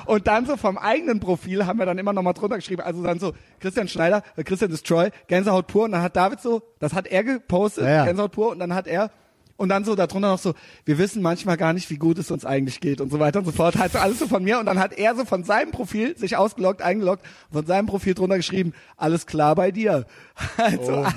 und 0.07 0.25
dann 0.25 0.47
so 0.47 0.57
vom 0.57 0.79
eigenen 0.79 1.19
Profil 1.19 1.67
haben 1.67 1.77
wir 1.77 1.85
dann 1.85 1.99
immer 1.99 2.13
noch 2.13 2.23
mal 2.23 2.33
drunter 2.33 2.55
geschrieben, 2.55 2.81
also 2.81 3.03
dann 3.03 3.19
so 3.19 3.33
Christian 3.59 3.87
Schneider, 3.87 4.23
äh, 4.35 4.43
Christian 4.43 4.71
Destroy, 4.71 5.11
Gänsehaut 5.27 5.67
pur 5.67 5.85
und 5.85 5.91
dann 5.91 6.01
hat 6.01 6.15
David 6.15 6.41
so, 6.41 6.63
das 6.79 6.93
hat 6.93 7.05
er 7.05 7.23
gepostet, 7.23 7.83
Ja, 7.83 7.89
ja. 7.91 8.05
Gänsehaut 8.05 8.31
pur 8.31 8.49
und 8.49 8.57
dann 8.57 8.73
hat 8.73 8.87
er 8.87 9.11
und 9.57 9.69
dann 9.69 9.83
so 9.83 9.95
darunter 9.95 10.29
noch 10.29 10.39
so, 10.39 10.53
wir 10.85 10.97
wissen 10.97 11.21
manchmal 11.21 11.57
gar 11.57 11.73
nicht, 11.73 11.89
wie 11.89 11.97
gut 11.97 12.17
es 12.17 12.31
uns 12.31 12.45
eigentlich 12.45 12.79
geht 12.79 13.01
und 13.01 13.11
so 13.11 13.19
weiter 13.19 13.39
und 13.39 13.45
so 13.45 13.51
fort. 13.51 13.77
Halt 13.77 13.91
so 13.91 13.99
alles 13.99 14.19
so 14.19 14.27
von 14.27 14.43
mir 14.43 14.59
und 14.59 14.65
dann 14.67 14.79
hat 14.79 14.93
er 14.93 15.15
so 15.15 15.25
von 15.25 15.43
seinem 15.43 15.71
Profil 15.71 16.17
sich 16.17 16.37
ausgeloggt, 16.37 16.81
eingeloggt, 16.81 17.25
von 17.51 17.65
seinem 17.65 17.87
Profil 17.87 18.13
drunter 18.13 18.37
geschrieben, 18.37 18.73
alles 18.95 19.25
klar 19.25 19.55
bei 19.55 19.71
dir. 19.71 20.05
Also, 20.57 21.05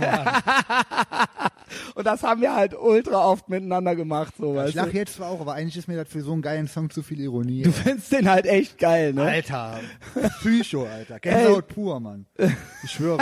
und 1.95 2.07
das 2.07 2.23
haben 2.23 2.41
wir 2.41 2.55
halt 2.55 2.75
ultra 2.79 3.25
oft 3.25 3.49
miteinander 3.49 3.95
gemacht, 3.97 4.35
so, 4.39 4.51
Ich 4.53 4.57
weißt 4.57 4.75
lach 4.75 4.87
du. 4.89 4.97
jetzt 4.97 5.15
zwar 5.15 5.31
auch, 5.31 5.41
aber 5.41 5.55
eigentlich 5.55 5.77
ist 5.77 5.89
mir 5.89 5.97
das 5.97 6.09
für 6.09 6.23
so 6.23 6.33
einen 6.33 6.43
geilen 6.43 6.69
Song 6.69 6.91
zu 6.91 7.03
viel 7.03 7.21
Ironie. 7.21 7.63
Du 7.63 7.73
findest 7.73 8.13
den 8.13 8.29
halt 8.29 8.47
echt 8.47 8.79
geil, 8.79 9.13
ne? 9.13 9.23
Alter, 9.23 9.81
Psycho, 10.41 10.87
Alter. 10.87 11.21
Gänsehaut 11.21 11.69
pur, 11.69 12.01
Mann. 12.01 12.27
Ich 12.83 12.91
schwöre. 12.93 13.19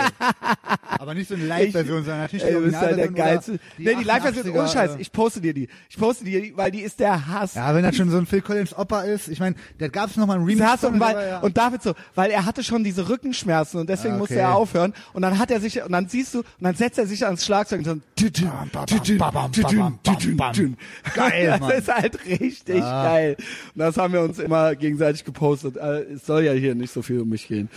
Aber 0.97 1.13
nicht 1.13 1.27
so 1.29 1.35
eine 1.35 1.45
Live-Version, 1.45 2.03
sondern 2.03 2.21
natürlich 2.21 2.45
Ey, 2.45 2.51
die 2.51 2.57
du 2.59 2.63
bist 2.63 2.77
halt 2.77 2.97
der 2.97 3.05
Originalversion 3.05 3.15
geilste. 3.15 3.59
Nee, 3.77 3.95
die 3.95 4.03
Live-Version 4.03 4.45
ist 4.45 4.51
88er, 4.51 4.59
ohne 4.59 4.67
Scheiß. 4.69 4.95
äh, 4.95 4.99
Ich 5.09 5.13
poste 5.13 5.41
dir 5.41 5.53
die. 5.55 5.67
Ich 5.89 5.97
poste 5.97 6.23
dir 6.23 6.39
die, 6.41 6.55
weil 6.55 6.69
die 6.69 6.81
ist 6.81 6.99
der 6.99 7.27
Hass. 7.27 7.55
Ja, 7.55 7.73
wenn 7.73 7.81
das 7.83 7.95
schon 7.95 8.09
so 8.11 8.17
ein 8.17 8.27
Phil 8.27 8.41
Collins 8.41 8.77
Oper 8.77 9.05
ist, 9.05 9.27
ich 9.27 9.39
meine, 9.39 9.55
da 9.79 9.87
gab 9.87 10.09
es 10.11 10.17
noch 10.17 10.27
mal 10.27 10.35
einen 10.35 10.45
Remix. 10.45 10.65
Hass 10.65 10.83
und, 10.83 10.99
weil, 10.99 11.15
ja. 11.15 11.39
und 11.39 11.57
David 11.57 11.81
so, 11.81 11.93
weil 12.15 12.29
er 12.31 12.45
hatte 12.45 12.63
schon 12.63 12.83
diese 12.83 13.09
Rückenschmerzen 13.09 13.79
und 13.79 13.89
deswegen 13.89 14.15
Ah, 14.15 14.17
musste 14.19 14.35
okay. 14.35 14.43
er 14.43 14.55
aufhören. 14.55 14.93
Und 15.13 15.23
dann 15.23 15.39
hat 15.39 15.49
er 15.51 15.59
sich, 15.59 15.81
und 15.83 15.91
dann 15.91 16.07
siehst 16.07 16.33
du, 16.35 16.39
und 16.39 16.45
dann 16.61 16.75
setzt 16.75 16.99
er 16.99 17.07
sich 17.07 17.25
ans 17.25 17.43
Schlagzeug 17.45 17.79
und 17.79 17.85
so. 17.85 17.95
Geil, 21.15 21.47
Das 21.47 21.59
Mann. 21.59 21.71
ist 21.71 21.87
halt 21.93 22.25
richtig 22.27 22.83
Ah. 22.83 23.03
geil. 23.03 23.35
Und 23.73 23.79
das 23.79 23.97
haben 23.97 24.13
wir 24.13 24.21
uns 24.21 24.39
immer 24.39 24.75
gegenseitig 24.75 25.25
gepostet. 25.25 25.75
Äh, 25.77 26.03
Es 26.13 26.25
soll 26.25 26.43
ja 26.43 26.51
hier 26.53 26.75
nicht 26.75 26.93
so 26.93 27.01
viel 27.01 27.21
um 27.21 27.29
mich 27.29 27.47
gehen. 27.47 27.69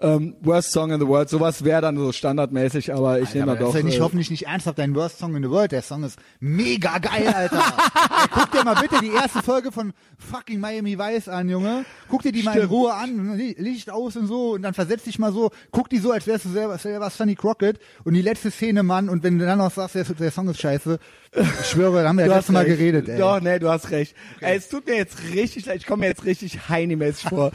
Ähm, 0.00 0.34
Worst 0.42 0.72
Song 0.72 0.90
in 0.92 1.00
the 1.00 1.06
World, 1.06 1.28
sowas 1.28 1.64
wäre 1.64 1.80
dann 1.82 1.96
so 1.96 2.12
standardmäßig, 2.12 2.94
aber 2.94 3.20
ich 3.20 3.32
nehme 3.34 3.46
da 3.46 3.52
das 3.54 3.60
doch. 3.60 3.68
ist 3.70 3.74
ja 3.76 3.82
nicht, 3.82 3.98
äh, 3.98 4.00
hoffentlich 4.00 4.30
nicht 4.30 4.46
ernsthaft 4.46 4.78
dein 4.78 4.94
Worst 4.94 5.18
Song 5.18 5.34
in 5.34 5.42
the 5.42 5.50
World. 5.50 5.72
Der 5.72 5.82
Song 5.82 6.04
ist 6.04 6.18
mega 6.40 6.75
geil, 6.78 7.28
Alter. 7.28 7.56
Ey, 7.58 8.28
guck 8.34 8.50
dir 8.52 8.64
mal 8.64 8.74
bitte 8.76 9.00
die 9.00 9.10
erste 9.10 9.42
Folge 9.42 9.72
von 9.72 9.92
fucking 10.18 10.58
Miami 10.60 10.98
Vice 10.98 11.28
an, 11.28 11.48
Junge. 11.48 11.84
Guck 12.08 12.22
dir 12.22 12.32
die 12.32 12.42
mal 12.42 12.52
in 12.52 12.58
Stimmt. 12.58 12.72
Ruhe 12.72 12.94
an, 12.94 13.36
Li- 13.36 13.56
Licht 13.58 13.90
aus 13.90 14.16
und 14.16 14.26
so 14.26 14.52
und 14.52 14.62
dann 14.62 14.74
versetz 14.74 15.04
dich 15.04 15.18
mal 15.18 15.32
so, 15.32 15.50
guck 15.70 15.88
die 15.90 15.98
so, 15.98 16.12
als 16.12 16.26
wärst 16.26 16.44
du 16.46 16.50
selber, 16.50 16.78
selber 16.78 17.10
Sunny 17.10 17.34
Crockett 17.34 17.78
und 18.04 18.14
die 18.14 18.22
letzte 18.22 18.50
Szene, 18.50 18.82
Mann, 18.82 19.08
und 19.08 19.22
wenn 19.22 19.38
du 19.38 19.46
dann 19.46 19.58
noch 19.58 19.72
sagst, 19.72 19.94
der, 19.94 20.04
der 20.04 20.30
Song 20.30 20.48
ist 20.48 20.60
scheiße, 20.60 20.98
ich 21.32 21.66
schwöre, 21.66 22.02
da 22.02 22.08
haben 22.08 22.18
wir 22.18 22.24
Du 22.24 22.30
das 22.30 22.36
hast 22.38 22.42
letzte 22.48 22.52
Mal 22.52 22.64
recht. 22.64 22.78
geredet, 22.78 23.08
ey. 23.08 23.18
Doch, 23.18 23.40
nee, 23.40 23.58
du 23.58 23.68
hast 23.70 23.90
recht. 23.90 24.14
Ey, 24.40 24.56
es 24.56 24.68
tut 24.68 24.86
mir 24.86 24.96
jetzt 24.96 25.18
richtig 25.34 25.66
leid. 25.66 25.76
Ich 25.78 25.86
komme 25.86 26.00
mir 26.00 26.06
jetzt 26.08 26.24
richtig 26.24 26.68
heini-mäßig 26.68 27.28
vor. 27.28 27.52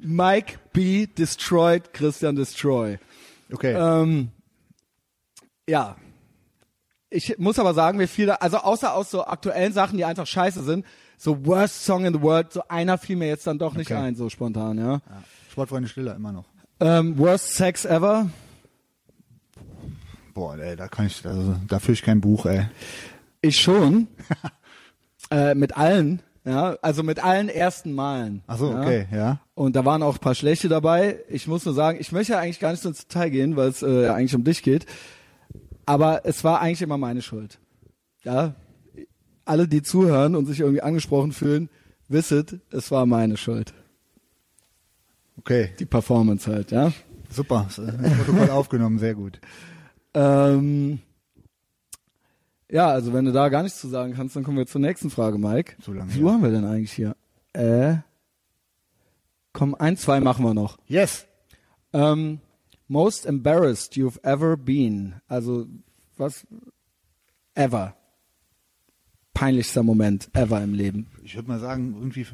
Mike 0.00 0.54
B. 0.72 1.06
Destroyed, 1.06 1.92
Christian 1.92 2.34
Destroy. 2.36 2.98
Okay. 3.52 3.74
Ähm, 3.74 4.30
ja. 5.68 5.96
Ich 7.12 7.38
muss 7.38 7.58
aber 7.58 7.74
sagen, 7.74 7.98
mir 7.98 8.08
fiel 8.08 8.26
da, 8.26 8.34
also 8.36 8.58
außer 8.58 8.94
aus 8.94 9.10
so 9.10 9.24
aktuellen 9.24 9.72
Sachen, 9.72 9.98
die 9.98 10.04
einfach 10.04 10.26
scheiße 10.26 10.62
sind, 10.62 10.86
so 11.18 11.44
Worst 11.46 11.84
Song 11.84 12.04
in 12.04 12.14
the 12.14 12.22
World, 12.22 12.52
so 12.52 12.62
einer 12.68 12.98
fiel 12.98 13.16
mir 13.16 13.28
jetzt 13.28 13.46
dann 13.46 13.58
doch 13.58 13.74
nicht 13.74 13.90
Okay. 13.90 14.00
ein, 14.00 14.14
so 14.14 14.28
spontan, 14.28 14.78
ja. 14.78 14.92
ja. 14.92 15.02
Sportfreunde 15.50 15.88
Stiller 15.88 16.16
immer 16.16 16.32
noch. 16.32 16.46
Ähm, 16.80 17.16
worst 17.18 17.54
Sex 17.54 17.84
Ever? 17.84 18.30
Boah, 20.34 20.58
ey, 20.58 20.74
da 20.74 20.88
kann 20.88 21.06
ich, 21.06 21.24
also, 21.26 21.54
da 21.68 21.78
führe 21.78 21.92
ich 21.92 22.02
kein 22.02 22.20
Buch, 22.20 22.46
ey. 22.46 22.66
Ich 23.42 23.60
schon. 23.60 24.08
äh, 25.30 25.54
mit 25.54 25.76
allen, 25.76 26.22
ja, 26.44 26.76
also 26.80 27.02
mit 27.02 27.22
allen 27.22 27.48
ersten 27.48 27.92
Malen. 27.92 28.42
Ach 28.46 28.56
so, 28.56 28.72
ja? 28.72 28.80
okay, 28.80 29.06
ja. 29.12 29.40
Und 29.54 29.76
da 29.76 29.84
waren 29.84 30.02
auch 30.02 30.14
ein 30.14 30.20
paar 30.20 30.34
schlechte 30.34 30.68
dabei. 30.68 31.18
Ich 31.28 31.46
muss 31.46 31.64
nur 31.64 31.74
sagen, 31.74 31.98
ich 32.00 32.10
möchte 32.10 32.38
eigentlich 32.38 32.58
gar 32.58 32.70
nicht 32.70 32.82
so 32.82 32.88
ins 32.88 33.06
Detail 33.06 33.28
gehen, 33.28 33.56
weil 33.56 33.68
es 33.68 33.82
äh, 33.82 34.08
eigentlich 34.08 34.34
um 34.34 34.42
dich 34.42 34.62
geht. 34.62 34.86
Aber 35.86 36.22
es 36.24 36.44
war 36.44 36.60
eigentlich 36.60 36.82
immer 36.82 36.98
meine 36.98 37.22
Schuld. 37.22 37.58
Ja, 38.24 38.54
alle, 39.44 39.66
die 39.66 39.82
zuhören 39.82 40.36
und 40.36 40.46
sich 40.46 40.60
irgendwie 40.60 40.82
angesprochen 40.82 41.32
fühlen, 41.32 41.68
wisset, 42.08 42.60
es 42.70 42.90
war 42.90 43.06
meine 43.06 43.36
Schuld. 43.36 43.74
Okay, 45.38 45.70
Die 45.78 45.86
Performance 45.86 46.50
halt, 46.50 46.70
ja. 46.70 46.92
super. 47.30 47.66
Ist, 47.68 47.78
äh, 47.78 47.92
Protokoll 47.92 48.50
aufgenommen, 48.50 48.98
sehr 48.98 49.14
gut. 49.14 49.40
Ähm, 50.14 51.00
ja, 52.70 52.88
also 52.88 53.12
wenn 53.12 53.24
du 53.24 53.32
da 53.32 53.48
gar 53.48 53.62
nichts 53.62 53.80
zu 53.80 53.88
sagen 53.88 54.14
kannst, 54.14 54.36
dann 54.36 54.44
kommen 54.44 54.58
wir 54.58 54.66
zur 54.66 54.80
nächsten 54.80 55.10
Frage, 55.10 55.38
Mike. 55.38 55.74
So 55.82 55.92
lange, 55.92 56.10
Wie 56.10 56.18
viel 56.18 56.30
haben 56.30 56.42
wir 56.42 56.50
denn 56.50 56.64
eigentlich 56.64 56.92
hier? 56.92 57.16
Äh, 57.54 57.96
komm, 59.52 59.74
ein, 59.74 59.96
zwei 59.96 60.20
machen 60.20 60.44
wir 60.44 60.54
noch. 60.54 60.78
Yes. 60.86 61.26
Ähm, 61.92 62.40
most 62.88 63.26
embarrassed 63.26 63.96
you've 63.96 64.20
ever 64.22 64.56
been. 64.56 65.14
Also, 65.28 65.66
was? 66.16 66.46
Ever. 67.54 67.94
Peinlichster 69.34 69.82
Moment 69.82 70.28
ever 70.34 70.62
im 70.62 70.74
Leben. 70.74 71.06
Ich 71.24 71.34
würde 71.34 71.48
mal 71.48 71.58
sagen, 71.60 71.94
irgendwie 71.94 72.26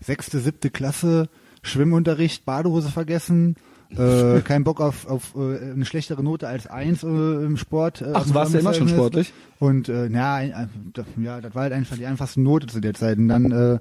sechste, 0.00 0.38
siebte 0.40 0.70
Klasse, 0.70 1.28
Schwimmunterricht, 1.62 2.44
Badehose 2.44 2.90
vergessen, 2.90 3.56
äh, 3.98 4.40
kein 4.42 4.64
Bock 4.64 4.80
auf, 4.80 5.06
auf 5.06 5.34
äh, 5.36 5.72
eine 5.72 5.84
schlechtere 5.84 6.22
Note 6.22 6.48
als 6.48 6.66
eins 6.66 7.02
äh, 7.02 7.06
im 7.06 7.56
Sport. 7.56 8.02
Äh, 8.02 8.10
Ach, 8.12 8.26
du 8.26 8.34
warst 8.34 8.52
ja 8.54 8.60
immer 8.60 8.74
schon 8.74 8.88
sportlich? 8.88 9.32
Und 9.58 9.88
äh, 9.88 10.08
ein- 10.34 10.70
das- 10.92 11.06
ja, 11.16 11.40
das 11.40 11.54
war 11.54 11.62
halt 11.62 11.72
einfach 11.72 11.96
die 11.96 12.06
einfachste 12.06 12.40
Note 12.40 12.66
zu 12.66 12.80
der 12.80 12.94
Zeit. 12.94 13.18
Und 13.18 13.28
dann 13.28 13.50
äh, 13.50 13.78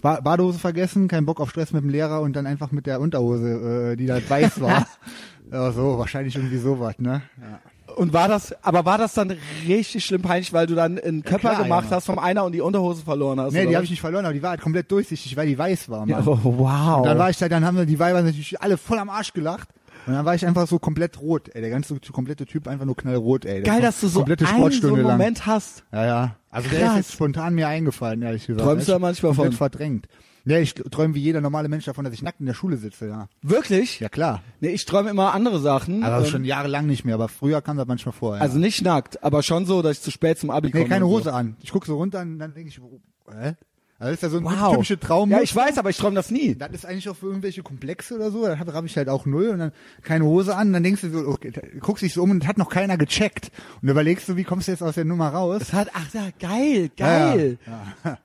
Badehose 0.00 0.58
vergessen, 0.58 1.08
kein 1.08 1.26
Bock 1.26 1.40
auf 1.40 1.50
Stress 1.50 1.72
mit 1.72 1.82
dem 1.82 1.90
Lehrer 1.90 2.20
und 2.20 2.34
dann 2.36 2.46
einfach 2.46 2.70
mit 2.72 2.86
der 2.86 3.00
Unterhose, 3.00 3.92
äh, 3.92 3.96
die 3.96 4.06
da 4.06 4.18
weiß 4.28 4.60
war. 4.60 4.86
ja, 5.52 5.72
so, 5.72 5.98
wahrscheinlich 5.98 6.36
irgendwie 6.36 6.58
sowas, 6.58 6.98
ne? 6.98 7.22
Ja. 7.40 7.60
Und 7.96 8.12
war 8.12 8.28
das, 8.28 8.54
aber 8.62 8.84
war 8.84 8.98
das 8.98 9.14
dann 9.14 9.34
richtig 9.66 10.04
schlimm 10.04 10.20
peinlich, 10.20 10.52
weil 10.52 10.66
du 10.66 10.74
dann 10.74 10.98
einen 10.98 11.22
Körper 11.22 11.50
klar, 11.50 11.62
gemacht 11.62 11.84
Junge. 11.84 11.96
hast 11.96 12.04
vom 12.04 12.18
einer 12.18 12.44
und 12.44 12.52
die 12.52 12.60
Unterhose 12.60 13.02
verloren 13.02 13.40
hast? 13.40 13.54
Nee, 13.54 13.60
oder 13.60 13.68
die 13.70 13.76
habe 13.76 13.84
ich 13.84 13.90
nicht 13.90 14.02
verloren, 14.02 14.26
aber 14.26 14.34
die 14.34 14.42
war 14.42 14.50
halt 14.50 14.60
komplett 14.60 14.90
durchsichtig, 14.90 15.34
weil 15.36 15.46
die 15.46 15.56
weiß 15.58 15.88
war, 15.88 16.00
Mann. 16.00 16.08
Ja, 16.10 16.22
oh, 16.24 16.38
wow. 16.42 16.98
Und 16.98 17.06
dann 17.06 17.18
war 17.18 17.30
ich 17.30 17.38
da, 17.38 17.48
dann 17.48 17.64
haben 17.64 17.78
wir 17.78 17.86
die 17.86 17.98
Weiber 17.98 18.20
natürlich 18.20 18.60
alle 18.60 18.76
voll 18.76 18.98
am 18.98 19.08
Arsch 19.08 19.32
gelacht. 19.32 19.70
Und 20.06 20.12
dann 20.12 20.24
war 20.24 20.34
ich 20.34 20.46
einfach 20.46 20.68
so 20.68 20.78
komplett 20.78 21.20
rot, 21.20 21.48
ey. 21.54 21.60
Der 21.60 21.70
ganze 21.70 21.98
komplette 22.12 22.46
Typ 22.46 22.68
einfach 22.68 22.84
nur 22.84 22.96
knallrot, 22.96 23.44
ey. 23.44 23.62
Der 23.62 23.72
Geil, 23.72 23.82
dass 23.82 24.00
du 24.00 24.08
so 24.08 24.20
komplette 24.20 24.46
einen 24.46 24.70
so 24.70 24.88
einen 24.88 25.02
lang. 25.02 25.12
Moment 25.12 25.46
hast. 25.46 25.82
Ja, 25.90 26.06
ja. 26.06 26.36
Also 26.50 26.68
der 26.68 26.80
Krass. 26.80 26.90
ist 26.90 26.96
jetzt 26.96 27.12
spontan 27.12 27.54
mir 27.54 27.66
eingefallen, 27.66 28.22
ehrlich 28.22 28.46
gesagt. 28.46 28.64
Träumst 28.64 28.86
du 28.86 28.92
Der 28.92 28.96
ist 28.96 29.02
manchmal 29.02 29.34
von? 29.34 29.52
verdrängt. 29.52 30.06
Ja, 30.46 30.58
ich 30.58 30.74
träume 30.74 31.14
wie 31.14 31.20
jeder 31.20 31.40
normale 31.40 31.68
Mensch 31.68 31.84
davon, 31.86 32.04
dass 32.04 32.14
ich 32.14 32.22
nackt 32.22 32.38
in 32.40 32.46
der 32.46 32.54
Schule 32.54 32.76
sitze, 32.76 33.08
ja. 33.08 33.28
Wirklich? 33.42 33.98
Ja, 34.00 34.08
klar. 34.08 34.42
Nee, 34.60 34.68
ich 34.68 34.84
träume 34.84 35.10
immer 35.10 35.34
andere 35.34 35.58
Sachen. 35.60 36.04
Aber 36.04 36.24
Ähm, 36.24 36.30
schon 36.30 36.44
jahrelang 36.44 36.86
nicht 36.86 37.04
mehr, 37.04 37.16
aber 37.16 37.28
früher 37.28 37.60
kam 37.62 37.76
das 37.76 37.86
manchmal 37.88 38.12
vor, 38.12 38.36
ja. 38.36 38.42
Also 38.42 38.58
nicht 38.58 38.82
nackt, 38.82 39.22
aber 39.24 39.42
schon 39.42 39.66
so, 39.66 39.82
dass 39.82 39.98
ich 39.98 40.02
zu 40.02 40.10
spät 40.12 40.38
zum 40.38 40.50
Abi 40.50 40.68
nee, 40.68 40.72
komme. 40.72 40.88
keine 40.88 41.04
und 41.06 41.10
so. 41.10 41.18
Hose 41.18 41.32
an. 41.34 41.56
Ich 41.62 41.72
gucke 41.72 41.86
so 41.86 41.96
runter 41.96 42.20
und 42.20 42.38
dann 42.38 42.54
denke 42.54 42.68
ich, 42.68 42.78
hä? 42.78 43.54
Also 43.98 44.10
das 44.10 44.12
ist 44.18 44.22
ja 44.24 44.28
so 44.28 44.36
ein 44.36 44.44
Wow. 44.44 44.72
typischer 44.74 45.00
Traum. 45.00 45.30
Ja, 45.30 45.40
ich 45.40 45.56
weiß, 45.56 45.78
aber 45.78 45.88
ich 45.88 45.96
träume 45.96 46.14
das 46.16 46.30
nie. 46.30 46.54
Das 46.54 46.70
ist 46.70 46.84
eigentlich 46.84 47.08
auch 47.08 47.16
für 47.16 47.26
irgendwelche 47.28 47.62
Komplexe 47.62 48.14
oder 48.14 48.30
so. 48.30 48.44
Da 48.46 48.58
habe 48.58 48.74
hab 48.74 48.84
ich 48.84 48.94
halt 48.96 49.08
auch 49.08 49.24
null 49.24 49.48
und 49.48 49.58
dann 49.58 49.72
keine 50.02 50.26
Hose 50.26 50.54
an. 50.54 50.72
Dann 50.74 50.82
denkst 50.82 51.00
du 51.00 51.10
so, 51.10 51.26
okay, 51.28 51.50
guckst 51.80 52.02
dich 52.02 52.12
so 52.12 52.22
um 52.22 52.30
und 52.30 52.46
hat 52.46 52.58
noch 52.58 52.68
keiner 52.68 52.98
gecheckt. 52.98 53.50
Und 53.80 53.88
überlegst 53.88 54.28
du, 54.28 54.36
wie 54.36 54.44
kommst 54.44 54.68
du 54.68 54.72
jetzt 54.72 54.82
aus 54.82 54.96
der 54.96 55.06
Nummer 55.06 55.30
raus? 55.30 55.60
Das 55.60 55.72
hat, 55.72 55.88
ach 55.94 56.12
ja, 56.12 56.28
geil, 56.38 56.90
Ja, 56.98 57.30
geil. 57.32 57.58
Ja, 58.04 58.18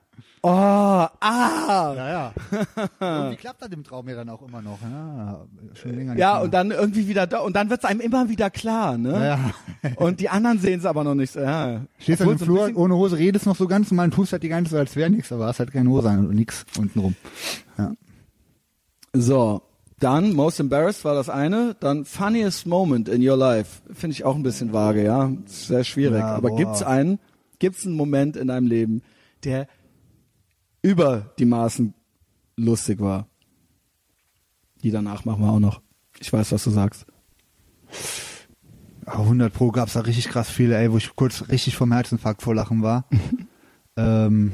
Oh, 0.44 0.48
ah. 0.48 1.08
ja. 1.20 2.08
ja. 2.08 2.32
Irgendwie 3.00 3.36
klappt 3.36 3.62
das 3.62 3.68
im 3.70 3.84
Traum 3.84 4.08
ja 4.08 4.16
dann 4.16 4.28
auch 4.28 4.42
immer 4.42 4.60
noch. 4.60 4.80
Ja, 4.82 5.44
schon 5.74 5.94
länger 5.94 6.16
Ja, 6.16 6.34
mehr. 6.34 6.42
und 6.42 6.52
dann 6.52 6.72
irgendwie 6.72 7.06
wieder 7.06 7.28
da, 7.28 7.38
und 7.38 7.54
dann 7.54 7.70
wird's 7.70 7.84
einem 7.84 8.00
immer 8.00 8.28
wieder 8.28 8.50
klar, 8.50 8.98
ne? 8.98 9.12
Ja, 9.12 9.52
ja. 9.82 9.90
Und 9.96 10.18
die 10.18 10.28
anderen 10.28 10.58
sehen 10.58 10.80
es 10.80 10.84
aber 10.84 11.04
noch 11.04 11.14
nicht. 11.14 11.32
so, 11.32 11.40
Ja. 11.40 11.82
Stehst 11.98 12.22
Obwohl 12.22 12.34
im 12.34 12.38
Flur 12.40 12.70
ohne 12.74 12.96
Hose, 12.96 13.18
redest 13.18 13.46
noch 13.46 13.54
so 13.54 13.68
ganz 13.68 13.92
normal 13.92 14.06
und 14.06 14.14
tust 14.14 14.32
halt 14.32 14.42
die 14.42 14.48
ganze 14.48 14.72
Zeit, 14.72 14.80
als 14.80 14.96
wäre 14.96 15.10
nichts, 15.10 15.30
aber 15.30 15.46
hast 15.46 15.60
halt 15.60 15.72
keine 15.72 15.88
Hose 15.90 16.10
an 16.10 16.26
und 16.26 16.34
nix 16.34 16.66
untenrum. 16.76 17.14
Ja. 17.78 17.92
So, 19.12 19.62
dann 20.00 20.32
Most 20.34 20.58
Embarrassed 20.58 21.04
war 21.04 21.14
das 21.14 21.28
eine, 21.28 21.76
dann 21.78 22.04
Funniest 22.04 22.66
Moment 22.66 23.08
in 23.08 23.26
Your 23.26 23.36
Life 23.36 23.80
finde 23.94 24.14
ich 24.14 24.24
auch 24.24 24.34
ein 24.34 24.42
bisschen 24.42 24.72
vage, 24.72 25.04
ja, 25.04 25.30
sehr 25.46 25.84
schwierig. 25.84 26.18
Ja, 26.18 26.34
aber 26.34 26.48
boah. 26.48 26.56
gibt's 26.56 26.82
einen, 26.82 27.20
gibt's 27.60 27.86
einen 27.86 27.94
Moment 27.94 28.36
in 28.36 28.48
deinem 28.48 28.66
Leben, 28.66 29.02
der 29.44 29.68
über 30.82 31.32
die 31.38 31.44
Maßen 31.44 31.94
lustig 32.56 33.00
war? 33.00 33.26
Die 34.82 34.90
danach 34.90 35.24
machen 35.24 35.42
wir 35.42 35.50
auch 35.50 35.60
noch. 35.60 35.80
Ich 36.20 36.32
weiß, 36.32 36.52
was 36.52 36.64
du 36.64 36.70
sagst. 36.70 37.06
Aber 39.06 39.24
100 39.24 39.52
Pro 39.52 39.70
gab's 39.70 39.94
da 39.94 40.00
richtig 40.00 40.28
krass 40.28 40.50
viele, 40.50 40.76
ey, 40.76 40.92
wo 40.92 40.96
ich 40.96 41.14
kurz 41.16 41.48
richtig 41.48 41.76
vom 41.76 41.92
Herzinfarkt 41.92 42.42
vor 42.42 42.54
Lachen 42.54 42.82
war. 42.82 43.04
ähm, 43.96 44.52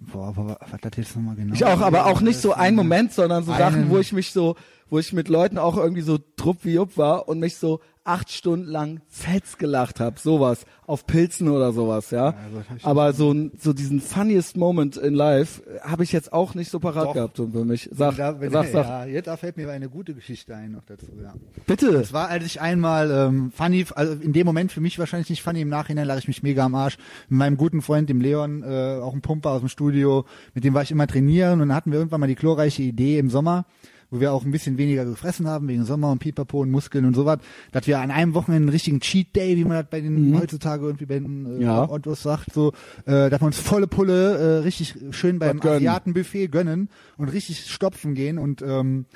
boah, 0.00 0.28
aber 0.28 0.58
was 0.60 0.72
hat 0.72 0.84
das 0.84 0.92
jetzt 0.96 1.16
nochmal 1.16 1.36
genau? 1.36 1.54
Ich 1.54 1.64
auch, 1.64 1.80
aber 1.80 2.06
auch 2.06 2.20
nicht 2.20 2.40
so 2.40 2.52
ein 2.52 2.74
Moment, 2.74 3.12
sondern 3.12 3.44
so 3.44 3.52
Sachen, 3.52 3.90
wo 3.90 3.98
ich 3.98 4.12
mich 4.12 4.32
so, 4.32 4.56
wo 4.88 4.98
ich 4.98 5.12
mit 5.12 5.28
Leuten 5.28 5.58
auch 5.58 5.76
irgendwie 5.76 6.02
so 6.02 6.18
trupp 6.18 6.64
wie 6.64 6.78
up 6.78 6.96
war 6.96 7.28
und 7.28 7.40
mich 7.40 7.56
so 7.56 7.80
acht 8.04 8.30
Stunden 8.32 8.66
lang 8.66 9.00
fetz 9.08 9.58
gelacht 9.58 10.00
habe, 10.00 10.18
sowas, 10.18 10.64
auf 10.86 11.06
Pilzen 11.06 11.48
oder 11.48 11.72
sowas, 11.72 12.10
ja. 12.10 12.34
ich 12.76 12.84
aber 12.84 13.12
so, 13.12 13.34
so 13.58 13.72
diesen 13.72 14.00
funniest 14.00 14.56
Moment 14.56 14.96
in 14.96 15.14
life 15.14 15.62
äh, 15.62 15.80
habe 15.80 16.02
ich 16.02 16.10
jetzt 16.10 16.32
auch 16.32 16.54
nicht 16.54 16.70
so 16.70 16.80
parat 16.80 17.08
Doch. 17.08 17.14
gehabt 17.14 17.36
so 17.36 17.46
für 17.48 17.64
mich. 17.64 17.88
Sag, 17.92 18.16
da, 18.16 18.40
wenn, 18.40 18.50
sag, 18.50 18.68
sag. 18.68 18.86
Ja, 18.86 19.04
jetzt 19.04 19.26
da 19.26 19.36
fällt 19.36 19.56
mir 19.56 19.70
eine 19.70 19.88
gute 19.88 20.14
Geschichte 20.14 20.56
ein 20.56 20.72
noch 20.72 20.84
dazu, 20.84 21.06
ja. 21.22 21.34
Bitte. 21.66 21.88
Es 21.88 22.12
war, 22.12 22.28
als 22.28 22.44
ich 22.44 22.60
einmal 22.60 23.10
ähm, 23.10 23.52
funny, 23.52 23.84
also 23.94 24.14
in 24.14 24.32
dem 24.32 24.46
Moment 24.46 24.72
für 24.72 24.80
mich 24.80 24.98
wahrscheinlich 24.98 25.28
nicht 25.28 25.42
funny, 25.42 25.60
im 25.60 25.68
Nachhinein 25.68 26.06
lache 26.06 26.20
ich 26.20 26.28
mich 26.28 26.42
mega 26.42 26.64
am 26.64 26.74
Arsch. 26.74 26.96
Mit 27.28 27.38
meinem 27.38 27.56
guten 27.56 27.82
Freund, 27.82 28.08
dem 28.08 28.20
Leon, 28.20 28.62
äh, 28.62 28.98
auch 29.00 29.12
ein 29.12 29.20
Pumper 29.20 29.50
aus 29.50 29.60
dem 29.60 29.68
Studio, 29.68 30.24
mit 30.54 30.64
dem 30.64 30.72
war 30.72 30.82
ich 30.82 30.90
immer 30.90 31.06
trainieren 31.06 31.60
und 31.60 31.68
dann 31.68 31.74
hatten 31.74 31.92
wir 31.92 31.98
irgendwann 31.98 32.20
mal 32.20 32.26
die 32.26 32.34
glorreiche 32.34 32.82
Idee 32.82 33.18
im 33.18 33.28
Sommer, 33.28 33.66
wo 34.10 34.20
wir 34.20 34.32
auch 34.32 34.44
ein 34.44 34.50
bisschen 34.50 34.76
weniger 34.78 35.04
gefressen 35.04 35.46
haben, 35.46 35.68
wegen 35.68 35.84
Sommer 35.84 36.10
und 36.10 36.18
Pipapo 36.18 36.60
und 36.60 36.70
Muskeln 36.70 37.04
und 37.04 37.14
sowas, 37.14 37.38
dass 37.72 37.86
wir 37.86 38.00
an 38.00 38.10
einem 38.10 38.34
Wochenende 38.34 38.64
einen 38.64 38.68
richtigen 38.70 39.00
Cheat 39.00 39.34
Day, 39.36 39.56
wie 39.56 39.64
man 39.64 39.78
das 39.78 39.86
bei 39.90 40.00
den 40.00 40.38
heutzutage 40.38 40.84
irgendwie 40.84 41.06
bei 41.06 41.18
den 41.18 41.60
äh, 41.60 41.64
Ja. 41.64 41.88
Ottos 41.88 42.22
sagt, 42.22 42.52
so, 42.52 42.72
äh, 43.06 43.30
dass 43.30 43.40
wir 43.40 43.46
uns 43.46 43.58
volle 43.58 43.86
Pulle 43.86 44.36
äh, 44.38 44.58
richtig 44.62 44.94
schön 45.10 45.38
beim. 45.38 45.60
Asiatenbuffet 45.60 46.48
gönnen 46.48 46.88
und 47.16 47.28
richtig 47.28 47.70
stopfen 47.70 48.14
gehen 48.14 48.38
und 48.38 48.62
ähm, 48.62 49.06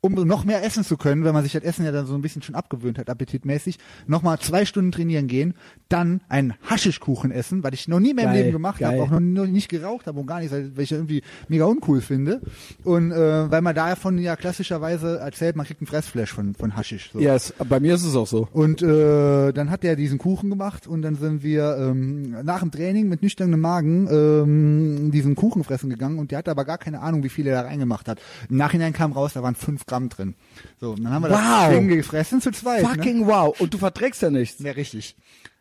um 0.00 0.14
noch 0.14 0.44
mehr 0.44 0.64
essen 0.64 0.84
zu 0.84 0.96
können, 0.96 1.24
wenn 1.24 1.34
man 1.34 1.42
sich 1.42 1.52
das 1.52 1.62
Essen 1.62 1.84
ja 1.84 1.90
dann 1.90 2.06
so 2.06 2.14
ein 2.14 2.22
bisschen 2.22 2.42
schon 2.42 2.54
abgewöhnt 2.54 2.98
hat, 2.98 3.10
appetitmäßig, 3.10 3.78
nochmal 4.06 4.38
zwei 4.38 4.64
Stunden 4.64 4.92
trainieren 4.92 5.26
gehen, 5.26 5.54
dann 5.88 6.20
einen 6.28 6.54
Haschischkuchen 6.62 7.32
essen, 7.32 7.64
was 7.64 7.72
ich 7.72 7.88
noch 7.88 7.98
nie 7.98 8.14
mehr 8.14 8.24
im 8.24 8.30
Geil, 8.30 8.42
Leben 8.42 8.52
gemacht 8.52 8.82
habe, 8.84 9.02
auch 9.02 9.10
noch, 9.10 9.18
noch 9.18 9.46
nicht 9.46 9.68
geraucht 9.68 10.06
habe 10.06 10.20
und 10.20 10.26
gar 10.26 10.40
nicht, 10.40 10.52
weil 10.52 10.70
ich 10.78 10.90
ja 10.90 10.98
irgendwie 10.98 11.22
mega 11.48 11.64
uncool 11.64 12.00
finde. 12.00 12.40
Und 12.84 13.10
äh, 13.10 13.50
weil 13.50 13.60
man 13.60 13.74
davon 13.74 14.18
ja 14.18 14.36
klassischerweise 14.36 15.18
erzählt, 15.18 15.56
man 15.56 15.66
kriegt 15.66 15.80
einen 15.80 15.88
Fressflash 15.88 16.32
von, 16.32 16.54
von 16.54 16.76
Haschisch. 16.76 17.10
So. 17.12 17.18
Yes, 17.18 17.52
bei 17.68 17.80
mir 17.80 17.94
ist 17.94 18.04
es 18.04 18.14
auch 18.14 18.26
so. 18.26 18.46
Und 18.52 18.82
äh, 18.82 19.52
dann 19.52 19.70
hat 19.70 19.82
er 19.82 19.96
diesen 19.96 20.18
Kuchen 20.18 20.48
gemacht 20.48 20.86
und 20.86 21.02
dann 21.02 21.16
sind 21.16 21.42
wir 21.42 21.76
ähm, 21.76 22.36
nach 22.44 22.60
dem 22.60 22.70
Training 22.70 23.08
mit 23.08 23.22
nüchternem 23.22 23.60
Magen 23.60 24.06
ähm, 24.10 25.10
diesen 25.10 25.34
Kuchen 25.34 25.64
fressen 25.64 25.90
gegangen 25.90 26.20
und 26.20 26.30
der 26.30 26.38
hatte 26.38 26.52
aber 26.52 26.64
gar 26.64 26.78
keine 26.78 27.00
Ahnung, 27.00 27.24
wie 27.24 27.28
viel 27.28 27.48
er 27.48 27.62
da 27.62 27.68
reingemacht 27.68 28.06
hat. 28.06 28.20
Im 28.48 28.56
Nachhinein 28.56 28.92
kam 28.92 29.10
raus, 29.10 29.32
da 29.32 29.42
waren 29.42 29.56
fünf 29.56 29.87
Gramm 29.88 30.08
drin. 30.08 30.34
So, 30.80 30.92
und 30.92 31.02
dann 31.04 31.12
haben 31.12 31.22
wir 31.22 31.30
Wow. 31.30 31.36
das 31.38 31.70
Ding 31.70 31.88
gefressen 31.88 32.40
zu 32.40 32.52
zweit. 32.52 32.82
Ne? 32.82 32.88
Fucking 32.88 33.26
wow. 33.26 33.58
Und 33.60 33.74
du 33.74 33.78
verträgst 33.78 34.22
ja 34.22 34.30
nichts. 34.30 34.60
Ja, 34.62 34.72
richtig. 34.72 35.16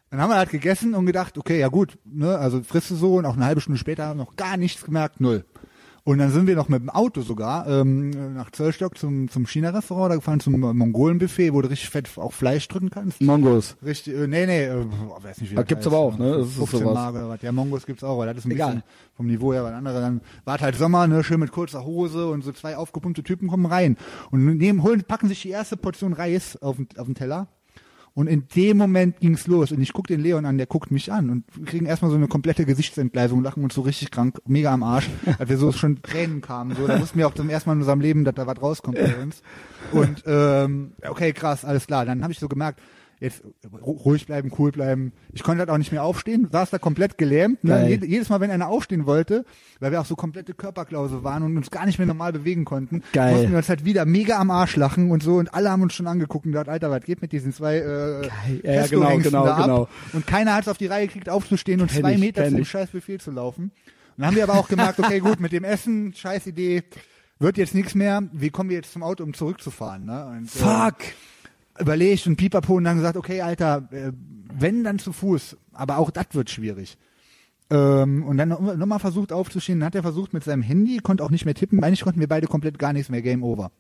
Dann 0.10 0.22
haben 0.22 0.30
wir 0.30 0.38
halt 0.38 0.52
gegessen 0.52 0.94
und 0.96 1.06
gedacht, 1.06 1.38
okay, 1.38 1.60
ja 1.60 1.68
gut, 1.68 1.98
ne, 2.06 2.38
also 2.38 2.62
frisst 2.64 2.92
du 2.92 2.96
so 2.96 3.16
und 3.16 3.26
auch 3.26 3.36
eine 3.36 3.44
halbe 3.46 3.60
Stunde 3.60 3.78
später 3.80 4.06
haben 4.06 4.20
wir 4.20 4.24
noch 4.26 4.36
gar 4.38 4.56
nichts 4.56 4.86
gemerkt, 4.86 5.20
null. 5.20 5.44
Und 6.08 6.20
dann 6.20 6.32
sind 6.32 6.48
wir 6.48 6.56
noch 6.56 6.70
mit 6.70 6.82
dem 6.82 6.90
Auto 6.90 7.20
sogar 7.20 7.68
ähm, 7.68 8.34
nach 8.34 8.50
Zollstock 8.52 8.98
zum, 8.98 9.28
zum 9.30 9.46
China-Restaurant, 9.46 10.10
da 10.10 10.16
gefahren 10.16 10.40
zum 10.40 10.58
Mongolen-Buffet, 10.58 11.52
wo 11.52 11.62
du 11.62 11.70
richtig 11.70 11.90
fett 11.90 12.10
auch 12.18 12.32
Fleisch 12.32 12.66
drücken 12.70 12.90
kannst. 12.90 13.20
Mongos. 13.20 13.76
Richtig, 13.84 14.16
äh, 14.16 14.26
nee, 14.26 14.46
nee, 14.46 14.64
äh, 14.68 14.86
weiß 15.22 15.42
nicht, 15.42 15.52
wie 15.52 15.56
Das 15.56 15.64
das 15.64 15.68
gibt's 15.68 15.86
heißt, 15.86 15.94
aber 15.94 15.98
auch, 15.98 16.18
ne? 16.18 16.38
Das 16.38 16.48
ist 16.48 16.54
15 16.56 16.80
sowas. 16.80 16.94
Mark 16.94 17.16
oder 17.16 17.28
was. 17.28 17.42
Ja, 17.42 17.52
Mongos 17.52 17.86
gibt's 17.86 18.06
auch, 18.06 18.14
aber 18.14 18.28
das 18.28 18.38
ist 18.38 18.46
ein 18.46 18.52
Egal. 18.52 18.68
bisschen 18.68 18.84
vom 19.18 19.28
Niveau 19.28 19.52
her, 19.52 19.66
weil 19.66 19.74
andere 19.74 20.00
dann 20.00 20.22
war 20.46 20.58
halt 20.62 20.78
Sommer, 20.78 21.08
ne, 21.08 21.26
schön 21.26 21.42
mit 21.42 21.52
kurzer 21.52 21.84
Hose 21.84 22.30
und 22.30 22.42
so 22.42 22.54
zwei 22.54 22.78
aufgepumpte 22.78 23.22
Typen 23.22 23.50
kommen 23.50 23.66
rein 23.66 23.98
und 24.32 24.46
nehmen, 24.46 24.84
holen, 24.84 25.04
packen 25.06 25.28
sich 25.28 25.42
die 25.42 25.50
erste 25.50 25.76
Portion 25.76 26.14
Reis 26.14 26.56
auf 26.62 26.78
den, 26.78 26.88
auf 26.96 27.08
den 27.08 27.16
Teller. 27.16 27.50
Und 28.18 28.26
in 28.26 28.48
dem 28.56 28.78
Moment 28.78 29.20
ging's 29.20 29.46
los 29.46 29.72
und 29.72 29.80
ich 29.80 29.94
guck 29.94 30.08
den 30.08 30.20
Leon 30.20 30.48
an, 30.48 30.58
der 30.58 30.66
guckt 30.66 30.90
mich 30.90 31.12
an 31.12 31.30
und 31.30 31.44
wir 31.54 31.68
kriegen 31.68 31.86
erstmal 31.86 32.10
so 32.10 32.18
eine 32.18 32.28
komplette 32.28 32.66
Gesichtsentgleisung, 32.66 33.44
lachen 33.44 33.64
uns 33.64 33.76
so 33.76 33.82
richtig 33.82 34.10
krank, 34.10 34.40
mega 34.48 34.74
am 34.74 34.82
Arsch, 34.82 35.08
als 35.38 35.50
wir 35.52 35.58
so 35.58 35.72
schon 35.72 36.02
Tränen 36.02 36.42
kamen. 36.42 36.76
So, 36.76 36.88
da 36.88 37.00
wussten 37.00 37.20
wir 37.20 37.28
auch 37.28 37.36
zum 37.36 37.48
ersten 37.48 37.70
Mal 37.70 37.74
in 37.76 37.82
unserem 37.82 38.02
Leben, 38.02 38.26
dass 38.26 38.34
da 38.34 38.48
was 38.48 38.60
rauskommt 38.60 38.98
bei 38.98 39.16
uns. 39.22 39.44
Und 39.92 40.24
ähm, 40.26 40.94
okay, 41.08 41.32
krass, 41.32 41.64
alles 41.64 41.86
klar. 41.86 42.06
Dann 42.06 42.24
habe 42.24 42.34
ich 42.34 42.40
so 42.40 42.48
gemerkt, 42.48 42.80
jetzt 43.20 43.44
ru- 43.72 43.98
ruhig 44.04 44.26
bleiben, 44.28 44.52
cool 44.60 44.72
bleiben. 44.72 45.12
Ich 45.34 45.42
konnte 45.44 45.60
halt 45.62 45.70
auch 45.70 45.78
nicht 45.78 45.92
mehr 45.92 46.04
aufstehen, 46.04 46.48
saß 46.52 46.70
da 46.70 46.78
komplett 46.78 47.18
gelähmt. 47.18 47.64
Ne? 47.64 47.90
Jed 47.90 48.04
jedes 48.06 48.30
Mal, 48.30 48.40
wenn 48.42 48.52
einer 48.52 48.68
aufstehen 48.68 49.06
wollte, 49.08 49.44
weil 49.80 49.92
wir 49.92 50.00
auch 50.02 50.06
so 50.06 50.16
komplette 50.16 50.54
Körperklause 50.54 51.24
waren 51.24 51.42
und 51.44 51.58
uns 51.58 51.72
gar 51.72 51.86
nicht 51.86 51.98
mehr 51.98 52.06
normal 52.08 52.32
bewegen 52.34 52.64
konnten, 52.66 53.02
Geil. 53.14 53.34
mussten 53.34 53.52
wir 53.52 53.58
uns 53.58 53.70
halt 53.70 53.86
wieder 53.86 54.06
mega 54.06 54.38
am 54.38 54.52
Arsch 54.52 54.76
lachen 54.76 55.10
und 55.12 55.24
so 55.24 55.38
und 55.38 55.54
alle 55.54 55.72
haben 55.72 55.82
uns 55.82 55.94
schon 55.94 56.06
angeguckt 56.08 56.46
und 56.46 56.52
gesagt, 56.52 56.70
Alter, 56.70 56.92
was 56.92 57.04
geht 57.04 57.22
mit 57.22 57.32
diesen 57.32 57.54
zwei 57.54 57.78
äh, 57.78 58.30
Ja, 58.64 58.86
genau, 58.88 59.18
genau, 59.18 59.46
da 59.46 59.56
ab? 59.56 59.64
genau. 59.64 59.88
Und 60.14 60.28
keiner 60.28 60.54
hat 60.54 60.62
es 60.64 60.68
auf 60.68 60.78
die 60.78 60.88
Reihe 60.88 61.08
gekriegt, 61.08 61.28
aufzustehen 61.30 61.82
und 61.82 61.90
Kenn 61.92 62.02
zwei 62.02 62.14
ich, 62.14 62.20
Meter 62.20 62.48
zum. 62.48 62.64
Scheißbefehl 62.66 63.20
zu 63.20 63.32
laufen. 63.32 63.64
Und 63.66 63.72
dann 64.18 64.28
haben 64.28 64.36
wir 64.36 64.44
aber 64.44 64.56
auch 64.56 64.68
gemerkt, 64.68 65.00
okay, 65.00 65.20
gut, 65.20 65.40
mit 65.40 65.52
dem 65.52 65.64
Essen, 65.64 66.14
scheiß 66.14 66.48
Idee, 66.48 66.84
wird 67.40 67.58
jetzt 67.58 67.76
nichts 67.76 67.94
mehr. 67.94 68.24
Wie 68.32 68.50
kommen 68.50 68.70
wir 68.70 68.78
jetzt 68.78 68.92
zum 68.94 69.04
Auto, 69.04 69.24
um 69.24 69.34
zurückzufahren? 69.34 70.06
Ne? 70.06 70.26
Und, 70.26 70.46
äh, 70.46 70.48
Fuck. 70.48 70.96
Überlegt 71.80 72.28
und 72.28 72.36
pipapo 72.36 72.76
und 72.76 72.84
dann 72.84 72.98
gesagt, 72.98 73.18
okay, 73.18 73.42
Alter, 73.42 73.88
äh, 73.92 74.12
wenn 74.54 74.84
dann 74.84 75.00
zu 75.00 75.14
Fuß, 75.14 75.58
aber 75.74 75.98
auch 75.98 76.12
das 76.12 76.28
wird 76.32 76.50
schwierig. 76.50 76.98
Ähm, 77.70 78.24
und 78.24 78.38
dann 78.38 78.50
nochmal 78.50 78.78
noch 78.78 78.86
mal 78.86 79.00
versucht 79.00 79.34
aufzustehen, 79.34 79.80
dann 79.80 79.88
hat 79.88 79.96
er 79.96 80.04
versucht 80.04 80.34
mit 80.34 80.44
seinem 80.44 80.62
Handy, 80.62 81.00
konnte 81.00 81.24
auch 81.24 81.32
nicht 81.32 81.46
mehr 81.46 81.54
tippen, 81.54 81.84
eigentlich 81.84 82.02
konnten 82.02 82.20
wir 82.20 82.28
beide 82.28 82.48
komplett 82.48 82.80
gar 82.80 82.94
nichts 82.94 83.10
mehr, 83.10 83.22
Game 83.22 83.44
Over. 83.44 83.72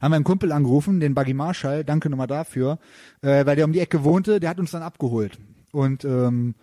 Haben 0.00 0.12
wir 0.12 0.16
einen 0.16 0.24
Kumpel 0.24 0.52
angerufen, 0.52 1.00
den 1.00 1.14
Buggy 1.14 1.34
Marshall, 1.34 1.84
danke 1.84 2.10
nochmal 2.10 2.26
dafür, 2.26 2.78
äh, 3.22 3.46
weil 3.46 3.56
der 3.56 3.64
um 3.64 3.72
die 3.72 3.80
Ecke 3.80 4.04
wohnte, 4.04 4.40
der 4.40 4.50
hat 4.50 4.58
uns 4.58 4.70
dann 4.72 4.82
abgeholt. 4.82 5.38
Und 5.72 6.04
ähm, 6.04 6.54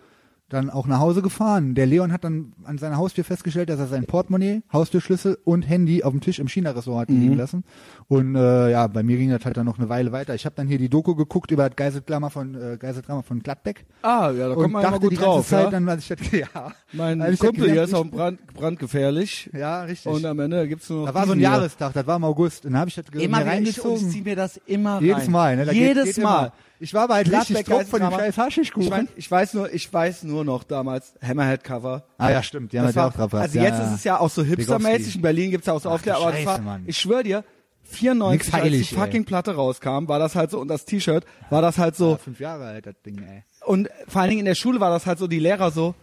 dann 0.48 0.70
auch 0.70 0.86
nach 0.86 1.00
Hause 1.00 1.22
gefahren. 1.22 1.74
Der 1.74 1.86
Leon 1.86 2.12
hat 2.12 2.22
dann 2.22 2.52
an 2.62 2.78
seiner 2.78 2.98
Haustür 2.98 3.24
festgestellt, 3.24 3.68
dass 3.68 3.80
er 3.80 3.88
sein 3.88 4.04
Portemonnaie, 4.06 4.62
Haustürschlüssel 4.72 5.38
und 5.44 5.62
Handy 5.62 6.04
auf 6.04 6.12
dem 6.12 6.20
Tisch 6.20 6.38
im 6.38 6.46
China-Restaurant 6.46 7.08
hat 7.08 7.16
liegen 7.16 7.36
lassen. 7.36 7.64
Und 8.06 8.36
äh, 8.36 8.70
ja, 8.70 8.86
bei 8.86 9.02
mir 9.02 9.16
ging 9.16 9.30
das 9.30 9.44
halt 9.44 9.56
dann 9.56 9.66
noch 9.66 9.78
eine 9.78 9.88
Weile 9.88 10.12
weiter. 10.12 10.36
Ich 10.36 10.44
habe 10.46 10.54
dann 10.54 10.68
hier 10.68 10.78
die 10.78 10.88
Doku 10.88 11.16
geguckt 11.16 11.50
über 11.50 11.68
das 11.68 11.74
Geiseldrama 11.74 12.30
von 12.30 12.54
äh, 12.54 12.76
Geiseldrama 12.78 13.22
von 13.22 13.40
Gladbeck 13.42 13.84
Ah, 14.02 14.30
ja, 14.30 14.48
da 14.48 14.54
kommt 14.54 14.72
man 14.72 14.82
immer 14.82 14.90
dachte 14.92 15.00
gut 15.00 15.10
die 15.12 15.16
ganze 15.16 15.26
drauf. 15.30 15.48
Zeit 15.48 15.64
ja? 15.64 15.70
dann, 15.70 15.88
als 15.88 16.02
ich 16.08 16.16
das, 16.16 16.30
ja, 16.30 16.46
mein 16.92 17.20
als 17.20 17.34
ich 17.34 17.40
das 17.40 17.48
Kumpel 17.48 17.70
hier 17.72 17.82
ist 17.82 17.94
auch 17.94 18.06
brand, 18.06 18.38
brandgefährlich. 18.54 19.50
ja, 19.52 19.82
richtig. 19.82 20.12
Und 20.12 20.24
am 20.24 20.38
Ende 20.38 20.68
gibt's 20.68 20.88
nur 20.88 21.00
noch 21.00 21.06
da 21.08 21.14
war 21.14 21.26
so 21.26 21.32
ein 21.32 21.38
hier. 21.38 21.48
Jahrestag, 21.48 21.92
das 21.92 22.06
war 22.06 22.16
im 22.16 22.24
August. 22.24 22.64
Und 22.66 22.72
dann 22.72 22.80
habe 22.80 22.88
ich 22.88 22.94
das 22.94 23.06
Immer 23.12 23.18
mir 23.18 23.24
ich, 23.24 23.32
und 23.32 23.38
ich 23.40 23.84
reingezogen. 23.84 24.10
zieh 24.10 24.22
mir 24.22 24.36
das 24.36 24.60
immer 24.66 25.00
Jedes 25.00 25.24
rein. 25.24 25.30
Mal, 25.32 25.56
ne? 25.56 25.64
Da 25.64 25.72
geht- 25.72 25.82
Jedes 25.82 26.04
geht 26.14 26.22
Mal. 26.24 26.38
immer. 26.46 26.52
Ich 26.78 26.92
war 26.94 27.04
aber 27.04 27.14
halt 27.14 27.30
richtig 27.30 27.64
drauf 27.64 27.88
von 27.88 28.00
dem 28.00 28.10
scheiß 28.10 28.36
Haschischkuchen. 28.38 28.84
Ich, 28.86 28.90
mein, 28.90 29.08
ich 29.16 29.30
weiß 29.30 29.54
nur, 29.54 29.72
ich 29.72 29.92
weiß 29.92 30.24
nur 30.24 30.44
noch 30.44 30.64
damals 30.64 31.14
Hammerhead 31.26 31.64
Cover. 31.64 32.04
ah 32.18 32.30
ja, 32.30 32.42
stimmt, 32.42 32.72
die 32.72 32.78
haben 32.78 32.86
Das 32.86 32.96
war, 32.96 33.08
auch 33.08 33.12
drauf 33.14 33.32
also 33.34 33.58
ja, 33.58 33.64
jetzt 33.64 33.78
ja. 33.78 33.86
ist 33.88 33.94
es 33.94 34.04
ja 34.04 34.20
auch 34.20 34.30
so 34.30 34.42
hipstermäßig. 34.42 35.16
In 35.16 35.22
Berlin 35.22 35.50
gibt's 35.50 35.66
ja 35.66 35.72
auch 35.72 35.80
so 35.80 35.90
Aufkleber, 35.90 36.18
aber 36.18 36.32
Scheiße, 36.32 36.46
war, 36.46 36.58
Mann. 36.60 36.84
ich 36.86 36.98
schwöre 36.98 37.22
dir, 37.22 37.44
94, 37.84 38.32
Nix 38.46 38.52
als 38.54 38.62
heilig, 38.64 38.88
die 38.88 38.94
fucking 38.94 39.20
ey. 39.22 39.24
Platte 39.26 39.54
rauskam, 39.54 40.08
war 40.08 40.18
das 40.18 40.34
halt 40.34 40.50
so, 40.50 40.60
und 40.60 40.68
das 40.68 40.84
T-Shirt, 40.84 41.24
war 41.50 41.62
das 41.62 41.78
halt 41.78 41.96
so, 41.96 42.12
Ja, 42.12 42.16
fünf 42.18 42.40
Jahre 42.40 42.64
alt, 42.66 42.86
das 42.86 43.00
Ding, 43.04 43.18
ey. 43.22 43.44
und 43.64 43.88
vor 44.08 44.20
allen 44.20 44.30
Dingen 44.30 44.40
in 44.40 44.46
der 44.46 44.54
Schule 44.56 44.80
war 44.80 44.90
das 44.90 45.06
halt 45.06 45.18
so, 45.18 45.26
die 45.28 45.38
Lehrer 45.38 45.70
so, 45.70 45.94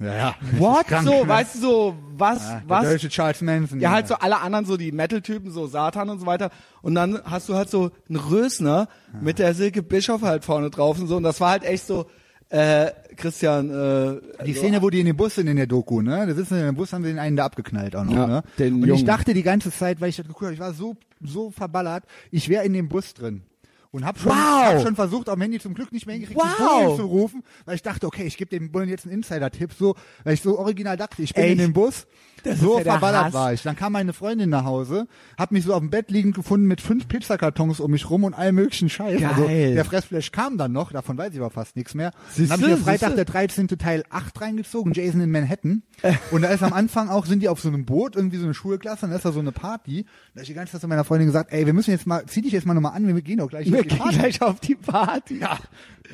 Ja, 0.00 0.14
ja. 0.16 0.34
what? 0.58 0.86
Krank, 0.86 1.06
so, 1.06 1.22
ne? 1.22 1.28
weißt 1.28 1.56
du, 1.56 1.60
so, 1.60 1.94
was, 2.16 2.42
Ja, 2.42 2.60
der 2.60 2.68
was? 2.68 2.84
deutsche 2.84 3.08
Charles 3.10 3.42
Manson. 3.42 3.80
Ja, 3.80 3.90
halt 3.90 4.08
so 4.08 4.14
alle 4.14 4.40
anderen, 4.40 4.64
so 4.64 4.76
die 4.76 4.92
Metal-Typen, 4.92 5.50
so 5.50 5.66
Satan 5.66 6.08
und 6.08 6.20
so 6.20 6.26
weiter. 6.26 6.50
Und 6.82 6.94
dann 6.94 7.20
hast 7.24 7.48
du 7.48 7.54
halt 7.54 7.68
so 7.70 7.90
einen 8.08 8.18
Rösner 8.18 8.88
mit 9.20 9.38
der 9.38 9.54
Silke 9.54 9.82
Bischof 9.82 10.22
halt 10.22 10.44
vorne 10.44 10.70
drauf 10.70 10.98
und 10.98 11.06
so. 11.06 11.16
Und 11.16 11.22
das 11.22 11.40
war 11.40 11.50
halt 11.50 11.64
echt 11.64 11.86
so, 11.86 12.06
äh, 12.48 12.90
Christian, 13.16 13.68
äh, 13.70 14.44
Die 14.44 14.54
so, 14.54 14.60
Szene, 14.60 14.80
wo 14.82 14.88
die 14.90 15.00
in 15.00 15.06
dem 15.06 15.16
Bus 15.16 15.34
sind 15.34 15.46
in 15.46 15.56
der 15.56 15.66
Doku, 15.66 16.00
ne? 16.00 16.26
Da 16.26 16.34
sitzen 16.34 16.56
in 16.58 16.64
dem 16.66 16.74
Bus, 16.74 16.92
haben 16.92 17.02
sie 17.04 17.10
den 17.10 17.18
einen 17.18 17.36
da 17.36 17.44
abgeknallt 17.44 17.94
auch 17.94 18.04
noch, 18.04 18.12
Ja, 18.14 18.26
ne? 18.26 18.42
den 18.58 18.74
und 18.76 18.82
ich 18.82 18.88
Jungen. 18.88 19.06
dachte 19.06 19.34
die 19.34 19.42
ganze 19.42 19.70
Zeit, 19.70 20.00
weil 20.00 20.08
ich 20.08 20.16
das 20.16 20.26
geguckt 20.26 20.44
habe, 20.46 20.54
ich 20.54 20.60
war 20.60 20.72
so, 20.72 20.96
so 21.22 21.50
verballert, 21.50 22.04
ich 22.30 22.48
wäre 22.48 22.64
in 22.64 22.72
dem 22.72 22.88
Bus 22.88 23.12
drin. 23.14 23.42
Und 23.92 24.04
hab 24.06 24.18
schon, 24.18 24.30
Wow. 24.30 24.36
hab 24.36 24.82
schon 24.82 24.94
versucht, 24.94 25.28
am 25.28 25.40
Handy 25.40 25.58
zum 25.58 25.74
Glück 25.74 25.90
nicht 25.90 26.06
mehr 26.06 26.14
hingekriegt, 26.14 26.40
Wow. 26.40 26.94
zu 26.96 27.02
rufen, 27.06 27.42
weil 27.64 27.74
ich 27.74 27.82
dachte, 27.82 28.06
okay, 28.06 28.22
ich 28.24 28.36
gebe 28.36 28.48
dem 28.50 28.70
Bullen 28.70 28.88
jetzt 28.88 29.04
einen 29.04 29.14
Insider-Tipp, 29.14 29.72
so, 29.76 29.96
weil 30.22 30.34
ich 30.34 30.42
so 30.42 30.58
original 30.60 30.96
dachte, 30.96 31.22
ich 31.22 31.34
bin 31.34 31.42
Ey, 31.44 31.52
in 31.52 31.58
dem 31.58 31.72
Bus, 31.72 32.06
das 32.44 32.60
so 32.60 32.78
ja 32.78 32.84
verballert 32.84 33.32
war 33.32 33.52
ich. 33.52 33.62
Dann 33.62 33.76
kam 33.76 33.92
meine 33.92 34.12
Freundin 34.12 34.50
nach 34.50 34.64
Hause, 34.64 35.06
hat 35.38 35.52
mich 35.52 35.64
so 35.64 35.74
auf 35.74 35.80
dem 35.80 35.90
Bett 35.90 36.10
liegend 36.10 36.34
gefunden 36.34 36.66
mit 36.66 36.80
fünf 36.80 37.08
Pizzakartons 37.08 37.80
um 37.80 37.90
mich 37.90 38.08
rum 38.10 38.24
und 38.24 38.34
allem 38.34 38.56
möglichen 38.56 38.88
Scheiß. 38.88 39.22
Also, 39.22 39.44
Geil. 39.44 39.74
der 39.74 39.84
Fressflash 39.84 40.32
kam 40.32 40.58
dann 40.58 40.72
noch, 40.72 40.92
davon 40.92 41.16
weiß 41.18 41.32
ich 41.32 41.40
aber 41.40 41.50
fast 41.50 41.76
nichts 41.76 41.94
mehr. 41.94 42.12
Siehste, 42.30 42.54
dann 42.54 42.62
habe 42.62 42.72
ich 42.72 42.78
mir 42.78 42.84
Freitag 42.84 43.14
der 43.14 43.24
13. 43.24 43.68
Teil 43.68 44.04
8 44.10 44.40
reingezogen, 44.40 44.92
Jason 44.92 45.20
in 45.20 45.30
Manhattan. 45.30 45.82
Und 46.30 46.42
da 46.42 46.48
ist 46.48 46.62
am 46.62 46.72
Anfang 46.72 47.08
auch, 47.08 47.26
sind 47.26 47.42
die 47.42 47.48
auf 47.48 47.60
so 47.60 47.68
einem 47.68 47.84
Boot, 47.84 48.16
irgendwie 48.16 48.38
so 48.38 48.44
eine 48.44 48.54
Schulklasse, 48.54 49.06
und 49.06 49.10
da 49.10 49.16
ist 49.16 49.24
da 49.24 49.32
so 49.32 49.40
eine 49.40 49.52
Party. 49.52 50.04
Da 50.34 50.38
hab 50.38 50.42
ich 50.42 50.48
die 50.48 50.54
ganze 50.54 50.72
Zeit 50.72 50.80
zu 50.80 50.88
meiner 50.88 51.04
Freundin 51.04 51.26
gesagt, 51.26 51.52
ey, 51.52 51.66
wir 51.66 51.72
müssen 51.72 51.90
jetzt 51.90 52.06
mal, 52.06 52.24
zieh 52.26 52.40
dich 52.40 52.52
jetzt 52.52 52.66
mal 52.66 52.74
nochmal 52.74 52.94
an, 52.94 53.06
wir 53.06 53.22
gehen 53.22 53.38
doch 53.38 53.48
gleich 53.48 53.70
wir 53.70 53.80
auf 53.80 53.82
die 53.82 53.88
gehen 53.88 53.98
Party. 53.98 54.18
gleich 54.18 54.42
auf 54.42 54.60
die 54.60 54.74
Party. 54.74 55.38
Ja. 55.40 55.58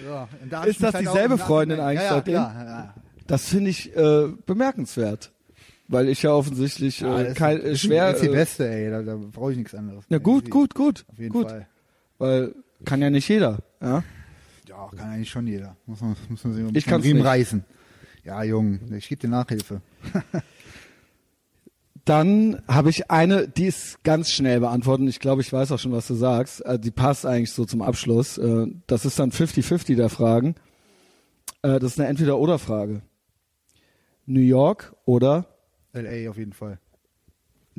ja. 0.05 0.29
da 0.49 0.65
Ist 0.65 0.83
das 0.83 0.95
halt 0.95 1.07
auch 1.07 1.13
dieselbe 1.13 1.39
Freundin 1.39 1.81
eigentlich 1.81 2.03
ja, 2.03 2.23
ja? 2.27 2.33
Ja, 2.33 2.65
ja. 2.65 2.95
Das 3.27 3.49
finde 3.49 3.71
ich 3.71 3.97
äh, 3.97 4.29
bemerkenswert. 4.47 5.33
Weil 5.89 6.09
ich 6.09 6.23
ja 6.23 6.33
offensichtlich 6.33 7.01
Ja, 7.01 7.21
äh, 7.21 7.25
das 7.27 7.35
kein, 7.37 7.59
ist, 7.59 7.65
äh, 7.85 7.87
schwer. 7.87 8.11
ist 8.15 8.23
die 8.23 8.27
äh, 8.29 8.33
Beste, 8.33 8.69
ey, 8.69 8.91
da, 8.91 9.03
da 9.03 9.17
brauche 9.17 9.53
ich 9.53 9.59
nichts 9.59 9.75
anderes. 9.75 10.05
ja, 10.09 10.19
gut, 10.19 10.51
gut, 10.51 10.75
gut. 10.75 11.05
Auf 11.13 11.19
jeden 11.19 11.33
gut. 11.33 11.49
Fall. 11.49 11.67
Weil 12.19 12.55
kann 12.85 13.01
ja 13.03 13.11
nicht 13.11 13.29
jeder. 13.29 13.59
Ja? 13.81 14.03
Ja, 14.69 14.89
kann 14.97 15.11
eigentlich 15.11 15.31
schon 15.31 15.47
jeder. 15.47 15.77
Muss 15.87 16.01
man, 16.01 16.17
muss 16.29 16.45
man 16.45 16.55
sich 16.55 16.65
mal 16.65 16.77
Ich 16.77 16.85
kann's 16.87 17.05
Riemen 17.05 17.19
nicht. 17.19 17.27
reißen. 17.27 17.65
Ja, 18.25 18.43
Jung, 18.43 18.81
ich 18.93 19.09
gebe 19.09 19.21
dir 19.21 19.29
Nachhilfe. 19.29 19.81
Dann 22.05 22.63
habe 22.69 22.91
ich 22.91 23.11
eine, 23.11 23.49
die 23.49 23.67
ist 23.67 24.03
ganz 24.05 24.31
schnell 24.31 24.61
beantwortet. 24.61 25.09
Ich 25.09 25.19
glaube, 25.19 25.43
ich 25.43 25.53
weiß 25.53 25.73
auch 25.73 25.79
schon, 25.79 25.91
was 25.93 26.07
du 26.07 26.15
sagst. 26.15 26.65
Äh, 26.65 26.79
die 26.79 26.93
passt 26.93 27.27
eigentlich 27.27 27.51
so 27.53 27.65
zum 27.65 27.83
Abschluss. 27.83 28.39
Äh, 28.39 28.67
das 28.87 29.05
ist 29.05 29.19
dann 29.19 29.33
50-50 29.33 29.97
der 29.97 30.09
Fragen. 30.09 30.55
Äh, 31.63 31.81
das 31.81 31.93
ist 31.93 32.01
eine 32.01 32.09
Entweder-Oder-Frage. 32.09 33.03
New 34.27 34.41
York 34.41 34.95
oder 35.05 35.47
LA 35.97 36.31
auf 36.31 36.39
jeden 36.39 36.53
Fall. 36.53 36.79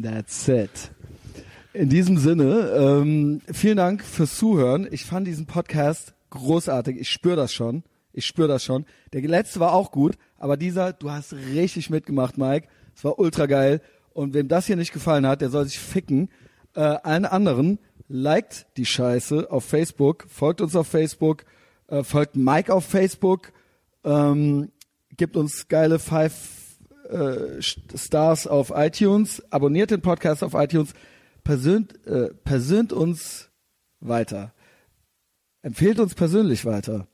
That's 0.02 0.48
it. 0.48 0.92
In 1.74 1.90
diesem 1.90 2.18
Sinne, 2.18 2.72
ähm, 2.76 3.42
vielen 3.52 3.78
Dank 3.78 4.04
fürs 4.04 4.38
Zuhören. 4.38 4.88
Ich 4.92 5.06
fand 5.06 5.28
diesen 5.28 5.46
Podcast 5.46 6.14
großartig. 6.32 6.98
Ich 7.00 7.10
spüre 7.10 7.36
das 7.36 7.54
schon. 7.54 7.84
Ich 8.14 8.26
spüre 8.26 8.48
das 8.48 8.64
schon. 8.64 8.86
Der 9.14 9.22
letzte 9.22 9.60
war 9.60 9.74
auch 9.74 9.92
gut, 9.92 10.18
aber 10.38 10.58
dieser, 10.58 10.94
du 10.94 11.12
hast 11.12 11.34
richtig 11.34 11.90
mitgemacht, 11.90 12.38
Mike. 12.38 12.68
Es 12.96 13.04
war 13.04 13.20
ultra 13.20 13.46
geil. 13.46 13.82
Und 14.14 14.34
wem 14.34 14.48
das 14.48 14.66
hier 14.66 14.76
nicht 14.76 14.92
gefallen 14.92 15.28
hat, 15.28 15.42
der 15.42 15.50
soll 15.50 15.66
sich 15.66 15.78
ficken. 15.78 16.30
Äh, 16.74 16.80
allen 16.82 17.26
anderen, 17.26 17.78
liked 18.08 18.66
die 18.78 18.86
Scheiße 18.86 19.52
auf 19.52 19.64
Facebook, 19.64 20.26
folgt 20.30 20.62
uns 20.62 20.76
auf 20.76 20.88
Facebook, 20.88 21.46
äh, 21.88 22.04
folgt 22.04 22.36
Mike 22.36 22.74
auf 22.74 22.86
Facebook, 22.86 23.52
ähm, 24.04 24.72
gibt 25.16 25.38
uns 25.38 25.68
geile 25.68 26.00
Five 26.00 26.57
äh, 27.10 27.62
Stars 27.62 28.48
auf 28.48 28.72
iTunes, 28.76 29.44
abonniert 29.52 29.92
den 29.92 30.02
Podcast 30.02 30.44
auf 30.44 30.54
iTunes, 30.54 30.94
persönt, 31.44 32.06
äh, 32.06 32.30
persönt 32.44 32.94
uns 32.94 33.50
weiter. 34.00 34.54
Empfehlt 35.62 36.00
uns 36.00 36.16
persönlich 36.16 36.66
weiter. 36.66 37.08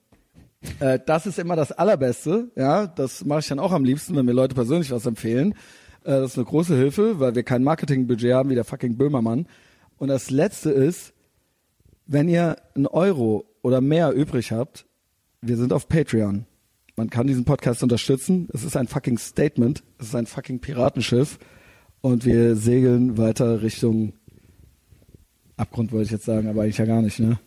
Äh, 0.79 0.99
das 1.05 1.25
ist 1.25 1.39
immer 1.39 1.55
das 1.55 1.71
Allerbeste. 1.71 2.51
Ja, 2.55 2.87
das 2.87 3.25
mache 3.25 3.39
ich 3.39 3.47
dann 3.47 3.59
auch 3.59 3.71
am 3.71 3.83
liebsten, 3.83 4.15
wenn 4.15 4.25
mir 4.25 4.33
Leute 4.33 4.55
persönlich 4.55 4.91
was 4.91 5.05
empfehlen. 5.05 5.53
Äh, 6.03 6.11
das 6.11 6.31
ist 6.31 6.37
eine 6.37 6.45
große 6.45 6.75
Hilfe, 6.75 7.19
weil 7.19 7.35
wir 7.35 7.43
kein 7.43 7.63
Marketingbudget 7.63 8.33
haben 8.33 8.49
wie 8.49 8.55
der 8.55 8.63
fucking 8.63 8.97
Böhmermann. 8.97 9.47
Und 9.97 10.07
das 10.09 10.29
Letzte 10.29 10.71
ist, 10.71 11.13
wenn 12.05 12.27
ihr 12.27 12.57
einen 12.75 12.87
Euro 12.87 13.45
oder 13.61 13.81
mehr 13.81 14.11
übrig 14.11 14.51
habt, 14.51 14.85
wir 15.41 15.57
sind 15.57 15.73
auf 15.73 15.87
Patreon. 15.87 16.45
Man 16.95 17.09
kann 17.09 17.27
diesen 17.27 17.45
Podcast 17.45 17.81
unterstützen. 17.81 18.47
Es 18.53 18.63
ist 18.63 18.77
ein 18.77 18.87
fucking 18.87 19.17
Statement. 19.17 19.83
Es 19.97 20.07
ist 20.07 20.15
ein 20.15 20.27
fucking 20.27 20.59
Piratenschiff. 20.59 21.39
Und 22.01 22.25
wir 22.25 22.55
segeln 22.55 23.17
weiter 23.17 23.61
Richtung 23.61 24.13
Abgrund, 25.57 25.91
wollte 25.91 26.05
ich 26.05 26.11
jetzt 26.11 26.25
sagen, 26.25 26.47
aber 26.47 26.63
eigentlich 26.63 26.77
ja 26.77 26.85
gar 26.85 27.01
nicht, 27.01 27.19
ne? 27.19 27.39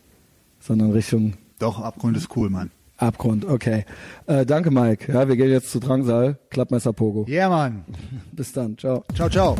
Sondern 0.59 0.91
Richtung 0.91 1.33
Doch, 1.59 1.79
Abgrund 1.79 2.17
ist 2.17 2.35
cool, 2.35 2.49
Mann. 2.49 2.71
Abgrund, 2.97 3.45
okay. 3.45 3.85
Äh, 4.25 4.45
danke, 4.45 4.71
Mike. 4.71 5.11
Ja, 5.11 5.27
wir 5.27 5.35
gehen 5.35 5.51
jetzt 5.51 5.69
zu 5.71 5.79
Drangsal. 5.79 6.39
Klappmesser 6.49 6.93
Pogo. 6.93 7.25
Yeah, 7.29 7.49
Mann. 7.49 7.85
Bis 8.31 8.51
dann. 8.53 8.77
Ciao. 8.77 9.03
Ciao, 9.13 9.29
ciao. 9.29 9.55